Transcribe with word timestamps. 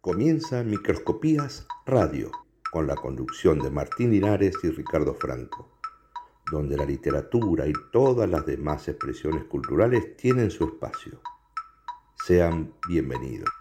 Comienza 0.00 0.62
Microscopías 0.62 1.66
Radio, 1.84 2.30
con 2.70 2.86
la 2.86 2.94
conducción 2.94 3.58
de 3.58 3.68
Martín 3.68 4.12
Linares 4.12 4.54
y 4.62 4.70
Ricardo 4.70 5.12
Franco, 5.12 5.80
donde 6.52 6.76
la 6.76 6.84
literatura 6.84 7.66
y 7.66 7.72
todas 7.90 8.30
las 8.30 8.46
demás 8.46 8.86
expresiones 8.86 9.42
culturales 9.46 10.16
tienen 10.16 10.52
su 10.52 10.66
espacio. 10.66 11.20
Sean 12.24 12.72
bienvenidos. 12.88 13.57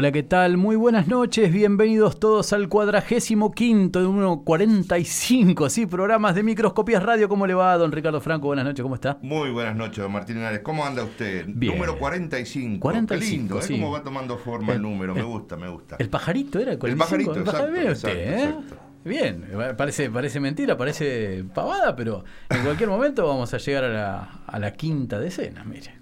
Hola, 0.00 0.12
¿qué 0.12 0.22
tal? 0.22 0.56
Muy 0.56 0.76
buenas 0.76 1.08
noches, 1.08 1.52
bienvenidos 1.52 2.18
todos 2.18 2.54
al 2.54 2.70
cuadragésimo 2.70 3.50
quinto 3.50 4.00
de 4.00 4.06
1.45, 4.06 5.68
sí, 5.68 5.84
programas 5.84 6.34
de 6.34 6.42
microscopías 6.42 7.02
radio. 7.02 7.28
¿Cómo 7.28 7.46
le 7.46 7.52
va, 7.52 7.76
don 7.76 7.92
Ricardo 7.92 8.18
Franco? 8.22 8.46
Buenas 8.46 8.64
noches, 8.64 8.82
¿cómo 8.82 8.94
está? 8.94 9.18
Muy 9.20 9.50
buenas 9.50 9.76
noches, 9.76 9.98
don 9.98 10.10
Martín 10.10 10.36
Linares. 10.36 10.60
¿Cómo 10.60 10.86
anda 10.86 11.04
usted? 11.04 11.44
Bien. 11.48 11.74
Número 11.74 11.98
45. 11.98 12.80
45, 12.80 13.20
Qué 13.20 13.36
lindo, 13.36 13.58
¿eh? 13.58 13.62
sí. 13.62 13.74
Cómo 13.74 13.90
va 13.90 14.02
tomando 14.02 14.38
forma 14.38 14.68
el, 14.72 14.76
El- 14.76 14.82
número. 14.84 15.12
Me 15.12 15.20
el- 15.20 15.26
gusta, 15.26 15.58
me 15.58 15.68
gusta. 15.68 15.96
El 15.98 16.08
pajarito 16.08 16.58
era 16.58 16.72
el 16.72 16.78
45. 16.78 17.04
pajarito, 17.04 17.34
El 17.34 17.44
pajarito, 17.44 17.80
exacto, 17.80 17.92
usted, 17.92 18.16
exacto, 18.16 18.18
¿eh? 18.18 18.54
exacto. 18.54 18.89
Bien, 19.02 19.46
parece, 19.78 20.10
parece 20.10 20.40
mentira, 20.40 20.76
parece 20.76 21.42
pavada, 21.54 21.96
pero 21.96 22.22
en 22.50 22.62
cualquier 22.64 22.90
momento 22.90 23.26
vamos 23.26 23.52
a 23.54 23.56
llegar 23.56 23.84
a 23.84 23.88
la, 23.88 24.40
a 24.46 24.58
la 24.58 24.72
quinta 24.74 25.18
decena, 25.18 25.64
mire. 25.64 25.94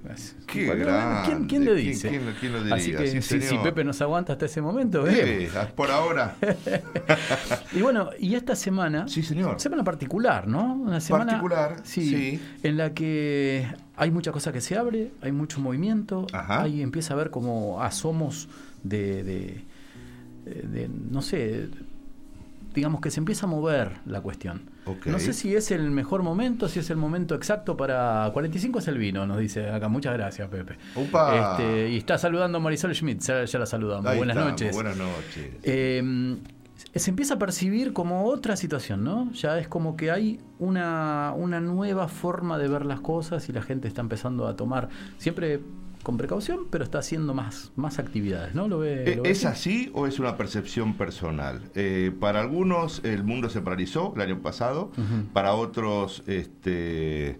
Qué 0.48 0.66
Bueno, 0.66 0.84
grande. 0.84 1.20
¿Quién, 1.28 1.46
quién 1.46 1.62
¿Quién- 1.64 1.76
dice? 1.76 2.08
quién 2.08 2.26
lo- 2.26 2.32
quién 2.32 2.52
lo 2.52 2.58
diría? 2.58 2.74
Así 2.74 2.90
que 2.92 3.22
Sí, 3.22 3.40
si. 3.40 3.58
Pepe 3.58 3.84
nos 3.84 4.00
aguanta 4.02 4.32
hasta 4.32 4.46
ese 4.46 4.60
momento, 4.60 5.06
Sí, 5.06 5.46
por 5.76 5.92
ahora. 5.92 6.34
Y 7.72 7.82
bueno, 7.82 8.10
y 8.18 8.34
esta 8.34 8.56
semana, 8.56 9.06
Sí, 9.06 9.22
señor. 9.22 9.60
semana 9.60 9.84
particular, 9.84 10.48
¿no? 10.48 10.74
Una 10.74 11.00
semana 11.00 11.26
Particular, 11.26 11.76
sí. 11.84 12.40
en 12.64 12.76
la 12.76 12.94
que 12.94 13.64
hay 13.96 14.10
mucha 14.10 14.32
cosa 14.32 14.52
que 14.52 14.60
se 14.60 14.76
abre, 14.76 15.12
hay 15.22 15.30
mucho 15.32 15.60
movimiento, 15.60 16.26
Ajá. 16.32 16.62
ahí 16.62 16.82
empieza 16.82 17.14
a 17.14 17.16
ver 17.16 17.30
como 17.30 17.80
asomos 17.82 18.48
de, 18.82 19.22
de, 19.22 19.64
de- 20.46 20.88
no 20.88 21.22
sé, 21.22 21.68
digamos 22.78 23.00
que 23.00 23.10
se 23.10 23.20
empieza 23.20 23.46
a 23.46 23.48
mover 23.48 23.98
la 24.06 24.20
cuestión. 24.20 24.70
No 25.04 25.18
sé 25.18 25.32
si 25.32 25.54
es 25.54 25.70
el 25.70 25.90
mejor 25.90 26.22
momento, 26.22 26.68
si 26.68 26.78
es 26.78 26.88
el 26.90 26.96
momento 26.96 27.34
exacto 27.34 27.76
para 27.76 28.30
45 28.32 28.78
es 28.78 28.88
el 28.88 28.98
vino, 28.98 29.26
nos 29.26 29.38
dice 29.38 29.68
acá. 29.68 29.88
Muchas 29.88 30.14
gracias, 30.14 30.48
Pepe. 30.48 30.78
Este, 30.96 31.90
y 31.90 31.98
está 31.98 32.16
saludando 32.16 32.58
a 32.58 32.60
Marisol 32.60 32.94
Schmidt, 32.94 33.20
ya, 33.20 33.44
ya 33.44 33.58
la 33.58 33.66
saludamos. 33.66 34.16
Buenas 34.16 34.36
noches. 34.36 34.74
Buenas 34.74 34.96
noches. 34.96 35.50
Eh, 35.62 36.38
se 36.94 37.10
empieza 37.10 37.34
a 37.34 37.38
percibir 37.38 37.92
como 37.92 38.24
otra 38.26 38.56
situación, 38.56 39.04
¿no? 39.04 39.30
Ya 39.32 39.58
es 39.58 39.68
como 39.68 39.96
que 39.96 40.10
hay 40.10 40.40
una, 40.58 41.32
una 41.36 41.60
nueva 41.60 42.08
forma 42.08 42.58
de 42.58 42.68
ver 42.68 42.86
las 42.86 43.00
cosas 43.00 43.48
y 43.48 43.52
la 43.52 43.62
gente 43.62 43.88
está 43.88 44.00
empezando 44.00 44.46
a 44.46 44.56
tomar, 44.56 44.88
siempre 45.18 45.60
con 46.08 46.16
precaución, 46.16 46.60
pero 46.70 46.84
está 46.84 47.00
haciendo 47.00 47.34
más, 47.34 47.70
más 47.76 47.98
actividades, 47.98 48.54
¿no? 48.54 48.66
¿Lo 48.66 48.78
ve, 48.78 49.16
lo 49.16 49.24
ve 49.24 49.30
¿Es 49.30 49.44
así 49.44 49.90
o 49.92 50.06
es 50.06 50.18
una 50.18 50.38
percepción 50.38 50.94
personal? 50.94 51.60
Eh, 51.74 52.12
para 52.18 52.40
algunos 52.40 53.04
el 53.04 53.24
mundo 53.24 53.50
se 53.50 53.60
paralizó 53.60 54.14
el 54.16 54.22
año 54.22 54.40
pasado, 54.40 54.90
para 55.34 55.52
otros 55.52 56.22
este, 56.26 57.38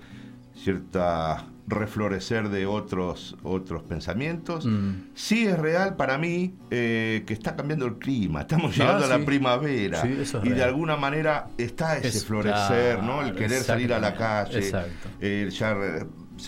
cierta 0.54 1.46
reflorecer 1.66 2.50
de 2.50 2.66
otros 2.66 3.36
otros 3.42 3.82
pensamientos. 3.84 4.66
Mm. 4.66 4.90
Sí 5.14 5.46
es 5.46 5.58
real 5.58 5.96
para 5.96 6.18
mí 6.18 6.54
eh, 6.70 7.24
que 7.26 7.32
está 7.32 7.56
cambiando 7.56 7.86
el 7.86 7.94
clima, 7.96 8.42
estamos 8.42 8.72
Ah, 8.74 8.76
llegando 8.78 9.04
a 9.06 9.18
la 9.18 9.24
primavera 9.24 10.02
Sí, 10.02 10.14
eso 10.20 10.42
es 10.42 10.46
y 10.46 10.50
de 10.50 10.62
alguna 10.62 10.96
manera 10.98 11.48
está 11.56 11.96
ese 11.96 12.08
Es- 12.08 12.24
florecer, 12.26 13.02
¿no? 13.02 13.22
El 13.22 13.34
querer 13.34 13.62
salir 13.62 13.94
a 13.94 13.98
la 13.98 14.14
calle, 14.14 14.58
exacto. 14.58 15.08
el 15.20 15.48
ya 15.50 15.74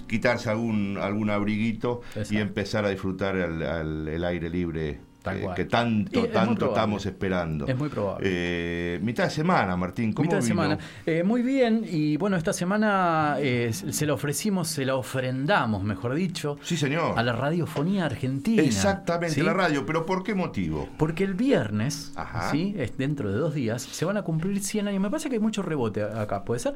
quitarse 0.09 0.51
algún 0.51 0.99
algún 1.01 1.31
abriguito 1.31 2.03
y 2.31 2.39
empezar 2.39 2.85
a 2.85 2.91
disfrutar 2.91 3.37
el, 3.37 4.09
el 4.09 4.25
aire 4.25 4.49
libre 4.51 5.01
Tal 5.23 5.37
eh, 5.37 5.41
cual. 5.43 5.55
que 5.55 5.65
tanto, 5.67 6.25
es 6.25 6.33
tanto 6.33 6.67
estamos 6.69 7.05
esperando. 7.05 7.67
Es 7.67 7.77
muy 7.77 7.89
probable. 7.89 8.27
Eh, 8.29 8.99
mitad 9.03 9.25
de 9.25 9.31
semana, 9.31 9.77
Martín, 9.77 10.13
¿cómo 10.13 10.27
Mitad 10.27 10.39
de 10.39 10.43
semana. 10.47 10.79
Eh, 11.05 11.23
muy 11.23 11.43
bien, 11.43 11.85
y 11.89 12.17
bueno, 12.17 12.37
esta 12.37 12.53
semana 12.53 13.37
eh, 13.39 13.71
se 13.73 14.07
la 14.07 14.15
ofrecimos, 14.15 14.69
se 14.69 14.85
la 14.85 14.97
ofrendamos, 14.97 15.83
mejor 15.85 16.15
dicho, 16.15 16.57
Sí, 16.63 16.77
señor. 16.77 17.19
a 17.19 17.23
la 17.23 17.33
radiofonía 17.33 18.07
argentina. 18.07 18.63
Exactamente, 18.63 19.35
¿sí? 19.35 19.43
la 19.43 19.53
radio, 19.53 19.85
pero 19.85 20.07
¿por 20.07 20.23
qué 20.23 20.35
motivo? 20.35 20.89
Porque 20.97 21.25
el 21.25 21.35
viernes, 21.35 22.13
Ajá. 22.17 22.51
¿sí? 22.51 22.75
Es 22.79 22.97
dentro 22.97 23.31
de 23.31 23.39
dos 23.39 23.55
días, 23.55 23.83
se 23.83 24.05
van 24.05 24.17
a 24.17 24.23
cumplir 24.23 24.63
100 24.63 24.89
años. 24.89 25.01
Me 25.03 25.11
parece 25.11 25.29
que 25.29 25.37
hay 25.37 25.41
mucho 25.41 25.63
rebote 25.63 26.03
acá, 26.03 26.45
¿puede 26.45 26.61
ser? 26.61 26.75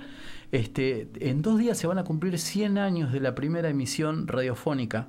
Este, 0.53 1.09
en 1.21 1.43
dos 1.43 1.59
días 1.59 1.79
se 1.79 1.87
van 1.87 1.99
a 1.99 2.05
cumplir 2.05 2.39
100 2.39 2.79
años 2.79 3.13
de 3.13 3.21
la 3.21 3.35
primera 3.35 3.69
emisión 3.69 4.29
radiofónica, 4.29 5.09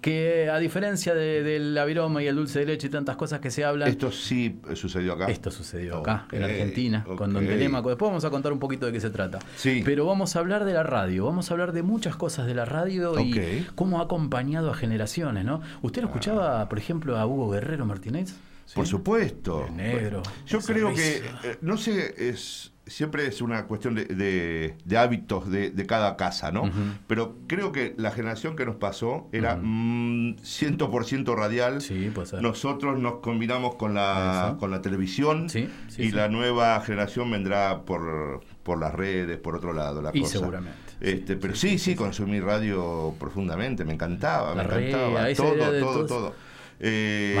que 0.00 0.48
a 0.50 0.58
diferencia 0.58 1.14
de, 1.14 1.42
de 1.42 1.58
la 1.58 1.84
viroma 1.84 2.22
y 2.22 2.26
el 2.26 2.36
dulce 2.36 2.60
de 2.60 2.66
leche 2.66 2.86
y 2.86 2.90
tantas 2.90 3.16
cosas 3.16 3.40
que 3.40 3.50
se 3.50 3.64
hablan, 3.64 3.88
Esto 3.88 4.12
sí 4.12 4.60
sucedió 4.74 5.14
acá. 5.14 5.26
esto 5.26 5.50
sucedió 5.50 5.98
acá, 5.98 6.26
en 6.32 6.44
Argentina, 6.44 7.04
con 7.16 7.32
Don. 7.32 7.46
Telemaco. 7.46 7.88
Después 7.88 8.08
vamos 8.10 8.24
a 8.24 8.30
contar 8.30 8.52
un 8.52 8.58
poquito 8.58 8.86
de 8.86 8.92
qué 8.92 9.00
se 9.00 9.10
trata. 9.10 9.38
Sí. 9.56 9.82
Pero 9.84 10.06
vamos 10.06 10.36
a 10.36 10.38
hablar 10.38 10.64
de 10.64 10.72
la 10.72 10.82
radio, 10.82 11.24
vamos 11.24 11.50
a 11.50 11.54
hablar 11.54 11.72
de 11.72 11.82
muchas 11.82 12.16
cosas 12.16 12.46
de 12.46 12.54
la 12.54 12.64
radio 12.64 13.18
y 13.20 13.66
cómo 13.74 14.00
ha 14.00 14.04
acompañado 14.04 14.70
a 14.70 14.74
generaciones, 14.74 15.44
¿no? 15.44 15.60
¿Usted 15.82 16.02
lo 16.02 16.08
escuchaba, 16.08 16.68
por 16.68 16.78
ejemplo, 16.78 17.16
a 17.18 17.26
Hugo 17.26 17.50
Guerrero 17.50 17.86
Martínez? 17.86 18.34
¿Sí? 18.66 18.74
Por 18.74 18.86
supuesto. 18.86 19.66
El 19.68 19.76
negro, 19.76 20.22
Yo 20.46 20.60
creo 20.60 20.92
que, 20.92 21.18
eh, 21.44 21.58
no 21.60 21.76
sé, 21.76 22.14
es 22.30 22.72
siempre 22.86 23.26
es 23.26 23.42
una 23.42 23.66
cuestión 23.66 23.94
de, 23.96 24.04
de- 24.04 24.76
de 24.84 24.96
hábitos 24.98 25.50
de, 25.50 25.70
de 25.70 25.86
cada 25.86 26.16
casa, 26.16 26.52
¿no? 26.52 26.70
Pero 27.08 27.36
creo 27.48 27.72
que 27.72 27.94
la 27.98 28.12
generación 28.12 28.54
que 28.54 28.64
nos 28.64 28.76
pasó 28.76 29.28
era 29.32 29.54
Ujú. 29.54 29.62
mm, 29.64 30.36
100% 30.36 31.34
radial. 31.36 31.80
Sí, 31.80 32.10
puede 32.14 32.28
ser. 32.28 32.42
Nosotros 32.42 32.98
nos 32.98 33.16
combinamos 33.16 33.74
con 33.74 33.94
la, 33.94 34.46
Eso. 34.50 34.58
con 34.58 34.70
la 34.70 34.82
televisión 34.82 35.48
Sí, 35.50 35.68
sí, 35.88 36.02
y 36.02 36.06
sí. 36.06 36.12
la 36.12 36.28
nueva 36.28 36.80
generación 36.80 37.30
vendrá 37.30 37.82
por, 37.82 38.40
por 38.62 38.78
las 38.78 38.94
redes, 38.94 39.38
por 39.38 39.56
otro 39.56 39.72
lado, 39.72 40.00
la 40.00 40.10
Y 40.14 40.20
cosa. 40.20 40.38
seguramente. 40.38 40.78
Este, 41.00 41.36
pero 41.36 41.54
sí, 41.54 41.78
sí, 41.78 41.94
consumí 41.94 42.40
radio 42.40 43.14
profundamente, 43.18 43.84
me 43.84 43.92
encantaba, 43.94 44.54
La 44.54 44.62
me 44.64 44.88
encantaba. 44.88 45.34
Todo, 45.34 45.54
todo, 45.54 45.80
todos. 45.80 46.06
todo. 46.06 46.34
Eh. 46.80 47.34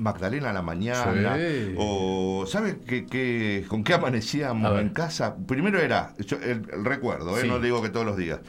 Magdalena 0.00 0.50
a 0.50 0.52
la 0.52 0.62
mañana. 0.62 1.36
Sí. 1.36 1.74
O, 1.76 2.44
¿sabe 2.46 2.78
qué, 2.86 3.04
qué- 3.06 3.64
con 3.68 3.84
qué 3.84 3.94
amanecíamos 3.94 4.80
en 4.80 4.88
casa? 4.90 5.36
Primero 5.46 5.78
era, 5.78 6.14
yo, 6.18 6.38
el, 6.38 6.62
el 6.72 6.84
recuerdo, 6.84 7.36
¿eh? 7.38 7.42
Sí. 7.42 7.48
no 7.48 7.60
digo 7.60 7.82
que 7.82 7.90
todos 7.90 8.06
los 8.06 8.16
días, 8.16 8.40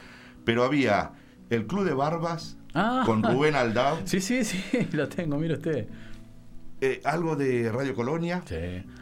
pero 0.44 0.64
había 0.64 1.12
el 1.50 1.66
Club 1.66 1.84
de 1.84 1.94
Barbas 1.94 2.56
Ah. 2.74 3.02
con 3.04 3.22
Rubén 3.22 3.54
Aldao, 3.54 3.98
Sí, 4.06 4.20
sí, 4.20 4.44
sí, 4.44 4.62
lo 4.92 5.06
tengo, 5.08 5.36
mire 5.36 5.54
usted. 5.54 5.88
Eh, 6.84 7.00
algo 7.04 7.36
de 7.36 7.70
Radio 7.70 7.94
Colonia. 7.94 8.42
Sí. 8.44 8.56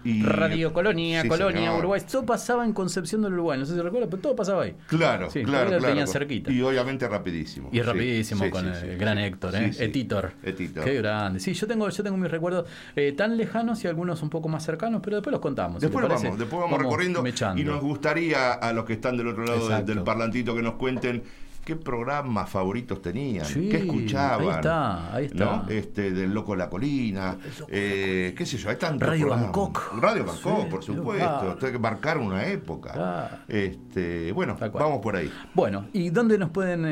Y- 0.04 0.22
Radio 0.22 0.72
Colonia, 0.74 1.22
Sí, 1.22 1.28
Colonia, 1.28 1.58
señor. 1.60 1.78
Uruguay. 1.78 2.02
Todo 2.10 2.26
pasaba 2.26 2.64
en 2.66 2.74
Concepción 2.74 3.22
del 3.22 3.32
Uruguay. 3.32 3.58
No 3.58 3.64
sé 3.64 3.74
si 3.74 3.80
recuerda, 3.80 4.06
pero 4.10 4.20
todo 4.20 4.36
pasaba 4.36 4.64
ahí. 4.64 4.76
Claro, 4.86 5.30
Sí, 5.30 5.42
claro, 5.42 5.64
lo 5.70 5.78
claro. 5.78 5.86
tenían 5.86 6.06
cerquita. 6.06 6.52
Y 6.52 6.60
obviamente 6.60 7.08
rapidísimo. 7.08 7.70
Y 7.72 7.80
rapidísimo 7.80 8.44
sí, 8.44 8.50
con 8.50 8.62
sí, 8.64 8.68
el 8.68 8.90
sí, 8.92 8.96
gran 8.98 9.16
sí. 9.16 9.24
Héctor, 9.24 9.52
Sí, 9.52 9.58
¿eh? 9.64 9.72
sí. 9.72 9.84
Etitor. 9.84 10.32
Etitor. 10.42 10.84
Qué 10.84 10.94
grande. 10.96 11.40
Sí, 11.40 11.54
yo 11.54 11.66
tengo, 11.66 11.88
yo 11.88 12.02
tengo 12.02 12.16
mis 12.18 12.30
recuerdos 12.30 12.66
eh, 12.96 13.12
tan 13.16 13.36
lejanos 13.38 13.82
y 13.84 13.88
algunos 13.88 14.22
un 14.22 14.28
poco 14.28 14.48
más 14.50 14.62
cercanos, 14.64 15.00
pero 15.02 15.16
después 15.16 15.32
los 15.32 15.40
contamos. 15.40 15.80
si 15.80 15.86
Después 15.86 16.04
parece. 16.06 16.24
vamos, 16.26 16.38
después 16.38 16.60
vamos, 16.62 16.78
recorriendo 16.78 17.22
mechando. 17.22 17.60
y 17.60 17.64
nos 17.64 17.80
gustaría 17.80 18.52
a 18.52 18.72
los 18.74 18.84
que 18.84 18.92
están 18.92 19.16
del 19.16 19.28
otro 19.28 19.44
lado 19.46 19.62
Exacto. 19.62 19.94
del 19.94 20.02
parlantito 20.04 20.54
que 20.54 20.60
nos 20.62 20.74
cuenten 20.74 21.22
qué 21.64 21.76
programas 21.76 22.48
favoritos 22.50 23.00
tenían, 23.02 23.44
Sí, 23.44 23.68
qué 23.68 23.78
escuchaban. 23.78 24.40
ahí 24.48 24.54
está, 24.56 25.14
ahí 25.14 25.24
está. 25.26 25.44
¿no? 25.44 25.64
Este, 25.68 26.10
del 26.10 26.32
Loco 26.32 26.56
La 26.56 26.68
Colina, 26.68 27.36
eh, 27.68 28.34
qué 28.36 28.46
sé 28.46 28.56
yo, 28.58 28.70
hay 28.70 28.76
tantos 28.76 29.08
Radio 29.08 29.26
programas. 29.28 29.44
Bangkok. 29.52 29.92
Radio 30.00 30.24
Bangkok, 30.24 30.60
Sí, 30.64 30.66
por 30.70 30.80
claro. 30.84 31.00
supuesto. 31.00 31.66
Hay 31.66 31.72
que 31.72 31.78
marcar 31.78 32.18
una 32.18 32.46
época. 32.46 32.92
Claro. 32.92 33.36
Este, 33.48 34.32
bueno, 34.32 34.56
vamos 34.72 35.00
por 35.00 35.16
ahí. 35.16 35.30
Bueno, 35.54 35.86
¿y 35.92 36.10
dónde 36.10 36.38
nos 36.38 36.50
pueden 36.50 36.84
eh, 36.84 36.88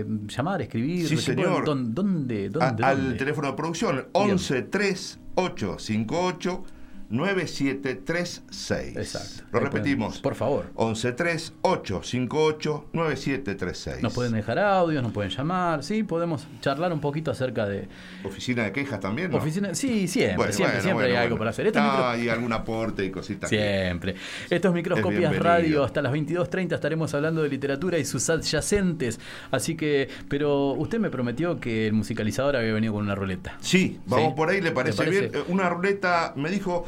eh, 0.00 0.04
llamar, 0.26 0.62
escribir? 0.62 1.06
Sí, 1.08 1.16
¿Qué 1.16 1.20
señor. 1.22 1.64
pueden- 1.64 1.94
¿Dónde? 1.94 2.48
¿Dónde? 2.50 2.84
A- 2.84 2.88
al 2.88 3.16
teléfono 3.16 3.48
de 3.48 3.54
producción 3.54 4.06
11 4.12 4.62
3 4.62 5.18
858 5.34 6.64
9736. 7.12 8.96
Exacto. 8.96 9.44
Lo 9.52 9.60
repetimos. 9.60 10.08
pueden- 10.08 10.22
por 10.22 10.34
favor. 10.34 10.66
11 10.74 11.12
3 11.12 11.52
858 11.62 12.86
9736. 12.92 14.02
Nos 14.02 14.12
pueden 14.14 14.32
dejar 14.32 14.58
audios, 14.58 15.02
nos 15.02 15.12
pueden 15.12 15.30
llamar, 15.30 15.82
sí, 15.84 16.02
podemos 16.02 16.46
charlar 16.60 16.92
un 16.92 17.00
poquito 17.00 17.30
acerca 17.30 17.66
de 17.66 17.88
Oficina 18.24 18.64
de 18.64 18.72
quejas 18.72 19.00
también, 19.00 19.30
¿no? 19.30 19.38
oficina. 19.38 19.74
Sí, 19.74 20.08
siempre, 20.08 20.36
Bueno, 20.36 20.52
siempre, 20.52 20.76
bueno, 20.78 20.82
siempre 20.82 21.04
bueno, 21.06 21.18
hay 21.18 21.24
algo 21.24 21.38
para 21.38 21.50
hacer. 21.50 21.66
Esto 21.66 21.78
es 21.78 21.84
No, 21.84 21.92
micro- 21.92 22.22
y 22.24 22.28
algún 22.28 22.52
aporte 22.52 23.04
y 23.04 23.10
cositas. 23.10 23.50
Siempre. 23.50 24.14
Esto 24.50 24.68
es 24.68 24.74
Microscopias. 24.74 25.36
Radio. 25.38 25.84
Hasta 25.84 26.02
las 26.02 26.12
22.30 26.12 26.74
estaremos 26.76 27.12
hablando 27.14 27.42
de 27.42 27.48
literatura 27.48 27.98
y 27.98 28.04
sus 28.04 28.28
adyacentes. 28.30 29.18
Así 29.50 29.76
que, 29.76 30.08
pero 30.28 30.72
usted 30.72 30.98
me 30.98 31.10
prometió 31.10 31.58
que 31.60 31.86
el 31.88 31.92
musicalizador 31.92 32.56
había 32.56 32.72
venido 32.72 32.92
con 32.94 33.02
una 33.04 33.14
ruleta. 33.14 33.56
Sí, 33.60 34.00
vamos 34.06 34.30
Sí. 34.30 34.34
por 34.36 34.48
ahí, 34.50 34.60
¿le 34.60 34.70
parece, 34.72 34.98
¿Le 35.04 35.04
parece? 35.10 35.28
bien? 35.28 35.42
Eh, 35.42 35.44
Una 35.52 35.68
ruleta 35.68 36.32
me 36.36 36.50
dijo, 36.50 36.84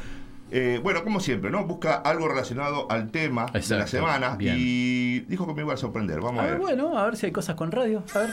eh, 0.57 0.81
bueno, 0.83 1.03
como 1.03 1.19
siempre, 1.19 1.51
¿no? 1.51 1.65
Busca 1.65 1.95
algo 1.97 2.29
relacionado 2.29 2.87
al 2.91 3.11
tema 3.11 3.47
de 3.47 3.77
la 3.77 3.87
semana 3.89 4.37
bien. 4.37 4.55
y 4.59 5.21
dijo 5.21 5.47
que 5.49 5.55
me 5.55 5.63
iba 5.63 5.75
a 5.75 5.77
sorprender. 5.77 6.21
Vamos 6.21 6.41
A 6.41 6.43
a, 6.43 6.47
ver, 6.47 6.53
ver. 6.55 6.61
bueno, 6.63 6.97
a 6.97 7.05
ver 7.07 7.17
si 7.17 7.27
hay 7.27 7.33
cosas 7.33 7.57
con 7.57 7.73
radio. 7.73 8.05
A 8.15 8.19
ver. 8.21 8.31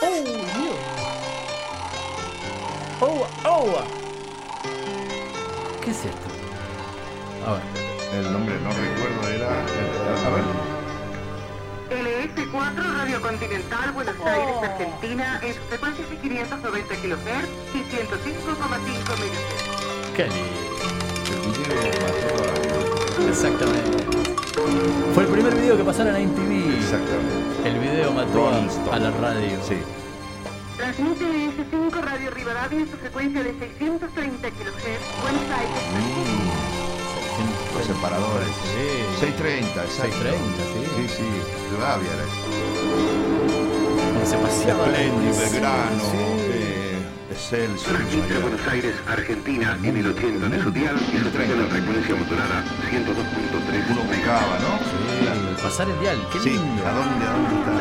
¡Oh, 0.00 0.24
Dios! 0.24 0.76
¡Oh, 3.00 3.26
oh! 3.44 3.82
¿Qué 5.84 5.90
es 5.90 6.04
esto? 6.04 6.28
A 7.46 7.52
ver. 7.52 7.62
El 8.24 8.32
nombre 8.32 8.54
no 8.62 8.70
recuerdo, 8.70 9.28
era... 9.28 9.50
A 9.50 10.30
ver. 10.30 10.44
LS4 12.34 12.96
Radio 12.98 13.20
Continental, 13.20 13.92
Buenos 13.92 14.14
Aires, 14.24 14.56
Argentina, 14.62 15.40
en 15.42 15.54
sus 15.54 15.62
frecuencias 15.64 16.08
de 16.10 16.16
590 16.16 16.94
kHz 16.94 17.74
y 17.74 17.78
105,5 17.78 19.16
MHz. 19.18 20.14
¡Qué 20.16 20.24
lindo! 20.24 21.07
El 21.58 21.64
video 21.64 23.28
Exactamente. 23.28 23.98
Fue 25.14 25.24
el 25.24 25.28
primer 25.30 25.54
video 25.56 25.76
que 25.76 25.84
pasaron 25.84 26.14
a 26.14 26.18
MTV. 26.18 26.52
Exactamente. 26.78 27.68
El 27.68 27.78
video 27.80 28.12
mató 28.12 28.48
a, 28.48 28.58
a 28.94 28.98
la 28.98 29.10
radio. 29.10 29.58
Sí. 29.66 29.76
Transmite 30.76 31.24
LS5 31.24 32.00
Radio 32.00 32.30
Rivadavia 32.30 32.78
en 32.80 32.88
su 32.88 32.96
frecuencia 32.96 33.42
de 33.42 33.52
630 33.58 34.48
kHz, 34.50 35.22
Buenos 35.22 35.42
Aires. 35.50 35.82
Mm, 35.98 37.76
los 37.76 37.86
separadores. 37.86 38.48
Sí. 38.48 38.88
630, 39.20 39.84
exacto. 39.84 40.14
630, 40.22 40.62
sí. 40.62 40.80
Sí, 40.96 41.08
sí. 41.16 41.26
Rivadavia 41.72 42.10
era 42.14 42.22
eso. 42.22 42.42
Se 44.30 44.36
paseaba. 44.36 44.84
Espléndido, 44.86 45.34
Belgrano, 45.40 46.04
Sí. 46.04 46.47
Excelsior. 47.38 47.94
Transmite 47.96 48.38
Buenos 48.38 48.66
Aires, 48.66 48.94
Argentina, 49.06 49.78
en 49.84 49.96
el 49.96 50.06
80 50.08 50.48
de 50.48 50.60
su 50.60 50.70
dial 50.72 50.96
y 50.98 51.18
su 51.18 51.30
tren 51.30 51.50
en 51.52 51.62
la 51.62 51.66
frecuencia 51.68 52.14
modulada 52.16 52.64
102.3 52.90 53.90
Uno 53.90 54.02
ubicaba, 54.02 54.58
¿no? 54.58 54.78
Sí, 54.82 55.62
pasar 55.62 55.88
el 55.88 56.00
dial, 56.00 56.18
qué 56.32 56.40
Sí, 56.40 56.50
lindo. 56.50 56.84
¿a 56.84 56.90
dónde, 56.92 57.26
a 57.26 57.30
dónde 57.30 57.54
está? 57.60 57.72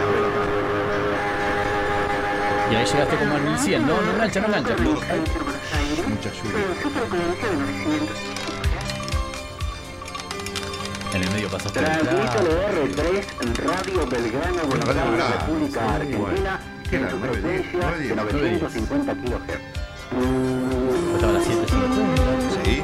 Y 2.72 2.76
ahí 2.76 2.86
llegaste 2.86 3.16
como 3.18 3.34
al 3.36 3.42
1100, 3.42 3.88
¿no? 3.88 4.02
No 4.02 4.12
engancha, 4.14 4.40
no. 4.42 4.48
Buenos 4.48 5.04
Aires, 5.10 6.08
Mucha 6.08 6.30
lluvia. 6.32 6.66
en 6.68 6.82
su 6.84 6.90
frecuencia 6.92 7.50
de 7.50 7.56
900. 7.58 8.18
En 11.14 11.24
el 11.24 11.30
medio 11.32 11.50
pasaste 11.50 11.80
el 11.80 11.86
Transmite 11.86 12.16
claro. 12.22 12.86
R3 12.86 13.66
Radio 13.66 14.06
Belgrano, 14.08 14.62
Buenos 14.68 14.90
Aires. 14.90 15.24
República 15.40 15.80
Sí, 15.80 15.96
Argentina, 15.96 16.20
bueno. 16.20 16.77
¿Qué 16.90 16.96
era? 16.98 17.10
su 17.12 17.18
¿Nueve, 17.18 17.42
diez? 17.42 17.66
frecuencia 17.68 17.80
¿Nueve, 18.16 18.34
de 18.34 18.50
diez? 18.50 18.62
950 18.62 19.14
kHz. 19.14 19.62
Estaba 21.16 21.32
a 21.32 21.36
las 21.36 21.48
7.50. 21.48 22.64
Sí. 22.64 22.84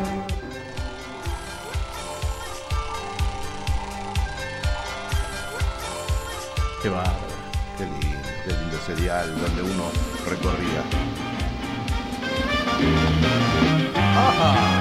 Qué 6.82 6.90
bárbaro. 6.90 7.14
Qué 7.78 7.86
lindo, 7.86 8.28
qué 8.46 8.52
lindo 8.54 8.78
ese 8.78 8.96
dial 8.96 9.40
donde 9.40 9.62
uno 9.62 9.86
recorría. 10.28 10.84
¡Ajá! 13.96 14.73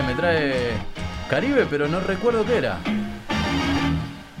Trae, 0.00 0.02
me 0.02 0.14
trae 0.14 0.72
Caribe, 1.28 1.66
pero 1.68 1.88
no 1.88 2.00
recuerdo 2.00 2.44
qué 2.44 2.56
era. 2.58 2.78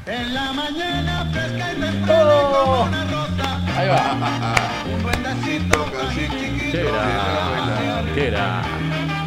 En 0.06 0.34
la 0.34 0.52
mañana 0.52 1.28
fresca 1.32 1.72
y 1.72 1.80
temprana 1.80 2.24
¡Oh! 2.34 2.64
como 2.64 2.82
una 2.82 3.04
rosa, 3.04 3.60
Ahí 3.78 3.88
va. 3.88 4.54
un 4.92 5.02
duendecito 5.02 5.84
casi 5.92 6.28
chiquito. 6.28 6.72
¿Qué 6.72 6.80
era? 6.88 8.02
¿Qué 8.14 8.26
era? 8.28 8.62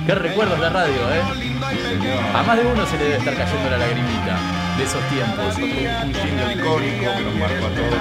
Qué 0.06 0.16
recuerdos 0.16 0.60
la 0.60 0.70
radio, 0.70 0.94
¿eh? 1.14 1.22
A 2.36 2.44
más 2.44 2.58
de 2.58 2.66
uno 2.66 2.86
se 2.86 2.98
le 2.98 3.04
debe 3.06 3.18
estar 3.18 3.34
cayendo 3.36 3.70
la 3.70 3.78
lagrimita 3.78 4.38
de 4.78 4.84
esos 4.84 5.02
tiempos. 5.08 5.56
Un 5.56 6.14
jingle 6.14 6.54
icónico 6.54 7.16
que 7.16 7.24
nos 7.24 7.36
marcó 7.36 7.66
a 7.66 7.70
todos. 7.70 7.94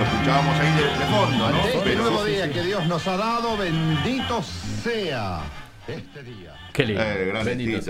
Lo 0.00 0.06
escuchábamos 0.06 0.58
ahí 0.58 0.72
de, 0.72 0.82
de 0.82 1.06
fondo, 1.14 1.50
¿no? 1.50 1.58
Este 1.66 1.80
Pero- 1.84 2.02
nuevo 2.02 2.24
día 2.24 2.50
que 2.52 2.62
Dios 2.62 2.86
nos 2.86 3.06
ha 3.06 3.16
dado, 3.16 3.56
bendito 3.56 4.42
sea 4.82 5.40
este 5.94 6.22
día. 6.22 6.56
Qué 6.72 6.86
lindo. 6.86 7.02
Eh, 7.02 7.26
gran 7.26 7.44
Bendito 7.44 7.80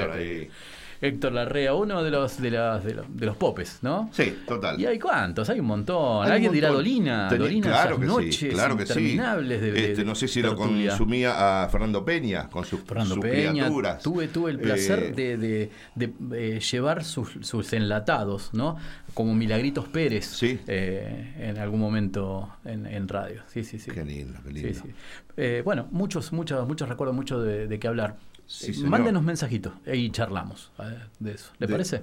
Héctor 1.02 1.32
Larrea, 1.32 1.72
uno 1.74 2.02
de 2.02 2.10
los 2.10 2.40
de, 2.42 2.50
las, 2.50 2.84
de, 2.84 2.94
los, 2.94 3.06
de 3.16 3.26
los 3.26 3.36
popes, 3.36 3.78
¿no? 3.80 4.10
Sí, 4.12 4.36
total. 4.46 4.78
Y 4.78 4.84
hay 4.86 4.98
cuántos, 4.98 5.48
hay 5.48 5.58
un 5.60 5.66
montón. 5.66 6.22
Hay 6.24 6.28
un 6.28 6.32
Alguien 6.34 6.52
dirá. 6.52 6.68
Dolina, 6.68 7.28
Dolina, 7.30 7.66
claro 7.68 7.88
esas 7.94 8.00
que 8.00 8.06
noches 8.06 8.36
sí, 8.36 8.48
claro 8.50 8.76
que 8.76 8.84
sí. 8.86 8.92
interminables 8.92 9.60
de, 9.62 9.72
de- 9.72 9.90
Este, 9.92 10.04
no 10.04 10.14
sé 10.14 10.28
si 10.28 10.42
lo 10.42 10.54
consumía 10.56 11.62
a 11.64 11.68
Fernando 11.70 12.04
Peña 12.04 12.48
con 12.48 12.64
sus, 12.64 12.80
Fernando 12.80 13.14
sus 13.14 13.22
Peña, 13.24 13.50
criaturas. 13.64 14.02
tuve, 14.02 14.28
tuve 14.28 14.50
el 14.50 14.58
placer 14.60 15.14
Eh, 15.16 15.36
de, 15.36 15.70
de- 15.94 16.12
eh, 16.56 16.60
llevar 16.60 17.02
sus, 17.04 17.30
sus 17.40 17.72
enlatados, 17.72 18.50
¿no? 18.52 18.76
Como 19.14 19.34
Milagritos 19.34 19.88
Pérez 19.88 20.26
Sí. 20.26 20.60
eh, 20.66 21.34
en 21.38 21.58
algún 21.58 21.80
momento 21.80 22.50
en, 22.64 22.84
en 22.86 23.08
radio. 23.08 23.42
Sí, 23.46 23.64
sí, 23.64 23.78
sí. 23.78 23.90
Qué 23.90 24.04
lindo, 24.04 24.38
qué 24.44 24.50
Sí, 24.50 24.54
lindo. 24.54 24.80
sí. 24.84 24.90
Eh, 25.36 25.62
bueno, 25.64 25.88
muchos, 25.90 26.32
muchos, 26.32 26.66
muchos 26.68 26.88
recuerdos, 26.88 27.16
mucho 27.16 27.40
de, 27.40 27.66
de 27.66 27.78
qué 27.78 27.88
hablar. 27.88 28.16
Sí, 28.50 28.72
Eh. 28.72 28.84
Mándenos 28.84 29.22
mensajitos 29.22 29.72
y 29.86 30.10
charlamos 30.10 30.72
eh, 30.80 30.98
de 31.20 31.32
eso. 31.32 31.52
¿Le 31.60 31.66
De- 31.68 31.72
parece? 31.72 32.02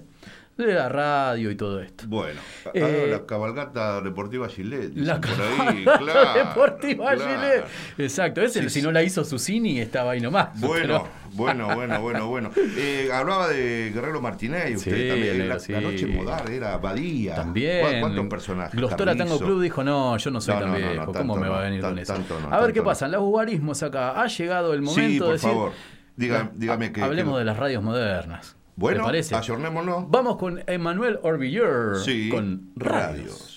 De 0.57 0.73
la 0.73 0.89
radio 0.89 1.51
y 1.51 1.55
todo 1.55 1.79
esto. 1.81 2.05
Bueno, 2.07 2.39
Eh, 2.73 3.09
la 3.11 3.27
cabalgata 3.27 4.01
deportiva 4.01 4.47
Gillette. 4.49 4.91
La 4.95 5.21
por 5.21 5.29
ahí, 5.29 5.83
cabalgata 5.85 5.97
claro, 5.99 6.39
deportiva 6.49 7.13
claro. 7.15 7.19
Gillette. 7.41 7.65
Exacto, 7.99 8.41
ese 8.41 8.63
Sí, 8.63 8.69
si 8.69 8.79
sí. 8.79 8.81
no 8.81 8.91
la 8.91 9.03
hizo 9.03 9.23
Susini 9.23 9.79
estaba 9.79 10.11
ahí 10.11 10.21
nomás. 10.21 10.59
Bueno, 10.59 10.81
pero- 10.81 11.07
bueno, 11.33 11.75
bueno, 11.75 12.01
bueno, 12.01 12.27
bueno. 12.27 12.51
Eh, 12.77 13.07
hablaba 13.13 13.49
de 13.49 13.91
Guerrero 13.93 14.19
Martínez, 14.19 14.77
usted 14.77 14.95
Sí, 15.03 15.07
también. 15.09 15.47
la, 15.49 15.57
la 15.67 15.81
noche 15.81 16.07
modar 16.07 16.49
era 16.49 16.77
Badía. 16.77 17.35
También. 17.35 17.85
¿Cu- 17.93 17.99
¿Cuántos 17.99 18.25
personajes? 18.27 18.73
Glostora 18.79 19.15
Tango. 19.15 19.37
Club 19.37 19.61
dijo, 19.61 19.83
no, 19.83 20.17
yo 20.17 20.31
no 20.31 20.41
soy 20.41 20.55
No, 20.55 20.61
tan 20.61 20.71
no, 20.71 20.77
viejo. 20.77 21.11
¿Cómo 21.13 21.35
me 21.35 21.49
va 21.49 21.59
a 21.59 21.63
venir 21.65 21.81
tan- 21.81 21.91
con 21.91 21.99
eso? 21.99 22.15
a 22.49 22.59
ver 22.61 22.73
qué 22.73 22.81
pasa. 22.81 23.07
Los 23.07 23.21
guarismos 23.21 23.83
acá. 23.83 24.19
Ha 24.19 24.25
llegado 24.25 24.73
el 24.73 24.81
momento 24.81 25.13
de 25.13 25.19
por 25.19 25.33
decir. 25.33 25.49
favor. 25.51 25.71
Diga- 26.17 26.51
dígame 26.55 26.91
que. 26.91 27.01
Hablemos 27.01 27.35
que- 27.35 27.39
de 27.39 27.45
las 27.45 27.57
radios 27.57 27.83
modernas. 27.83 28.55
Bueno, 28.75 29.07
ayornémonos. 29.07 30.05
Vamos 30.09 30.37
con 30.37 30.61
Emmanuel 30.67 31.19
Orbilleur. 31.23 31.97
Sí, 32.03 32.29
Con 32.29 32.71
radios. 32.75 33.53
¿Y 33.53 33.56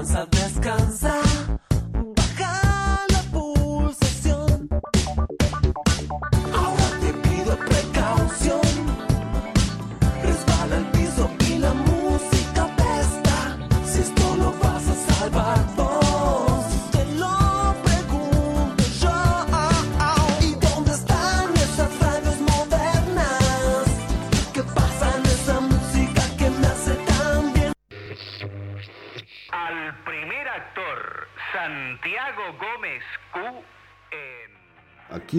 danzas 0.00 0.30
de 0.30 0.39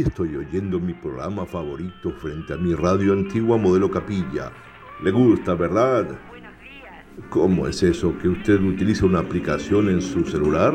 Estoy 0.02 0.36
oyendo 0.36 0.80
mi 0.80 0.94
programa 0.94 1.46
favorito 1.46 2.12
frente 2.12 2.54
a 2.54 2.58
mi 2.58 2.74
radio 2.74 3.14
antigua 3.14 3.56
modelo 3.58 3.92
capilla. 3.92 4.52
Le 5.04 5.12
gusta, 5.12 5.54
¿verdad? 5.54 6.18
¿Cómo 7.30 7.68
es 7.68 7.84
eso 7.84 8.18
que 8.18 8.28
usted 8.30 8.60
utiliza 8.62 9.06
una 9.06 9.20
aplicación 9.20 9.90
en 9.90 10.02
su 10.02 10.26
celular? 10.26 10.74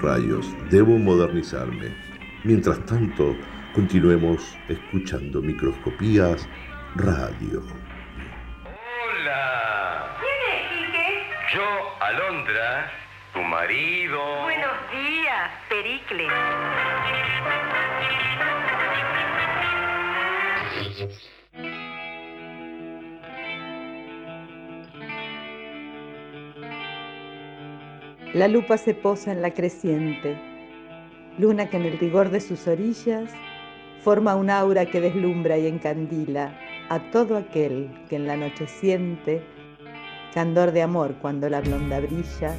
Rayos, 0.00 0.46
debo 0.70 0.98
modernizarme. 0.98 1.96
Mientras 2.44 2.78
tanto, 2.86 3.34
continuemos 3.74 4.56
escuchando 4.68 5.42
microscopías 5.42 6.48
radio. 6.94 7.60
Hola. 8.64 10.16
¿Quién 10.20 10.40
es, 10.54 10.70
Quique? 10.70 11.56
Yo, 11.56 11.64
Alondra, 12.00 12.92
tu 13.32 13.40
marido. 13.42 14.42
Buenos 14.42 14.76
días, 14.92 15.50
Pericles. 15.68 16.30
La 28.32 28.48
lupa 28.48 28.76
se 28.78 28.94
posa 28.94 29.32
en 29.32 29.42
la 29.42 29.52
creciente, 29.52 30.36
luna 31.38 31.70
que 31.70 31.76
en 31.76 31.84
el 31.84 31.98
rigor 31.98 32.30
de 32.30 32.40
sus 32.40 32.66
orillas 32.66 33.30
forma 34.02 34.34
un 34.34 34.50
aura 34.50 34.86
que 34.86 35.00
deslumbra 35.00 35.56
y 35.56 35.66
encandila 35.66 36.58
a 36.88 36.98
todo 37.10 37.36
aquel 37.36 37.88
que 38.08 38.16
en 38.16 38.26
la 38.26 38.36
noche 38.36 38.66
siente 38.66 39.42
candor 40.34 40.72
de 40.72 40.82
amor 40.82 41.14
cuando 41.22 41.48
la 41.48 41.60
blonda 41.60 42.00
brilla, 42.00 42.56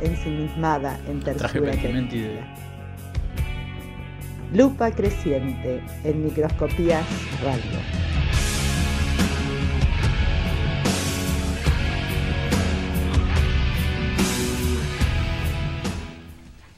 ensimismada 0.00 0.98
en 1.08 1.20
tersura. 1.20 1.72
Lupa 4.52 4.90
creciente 4.90 5.80
en 6.02 6.24
microscopías 6.24 7.06
radio. 7.40 8.00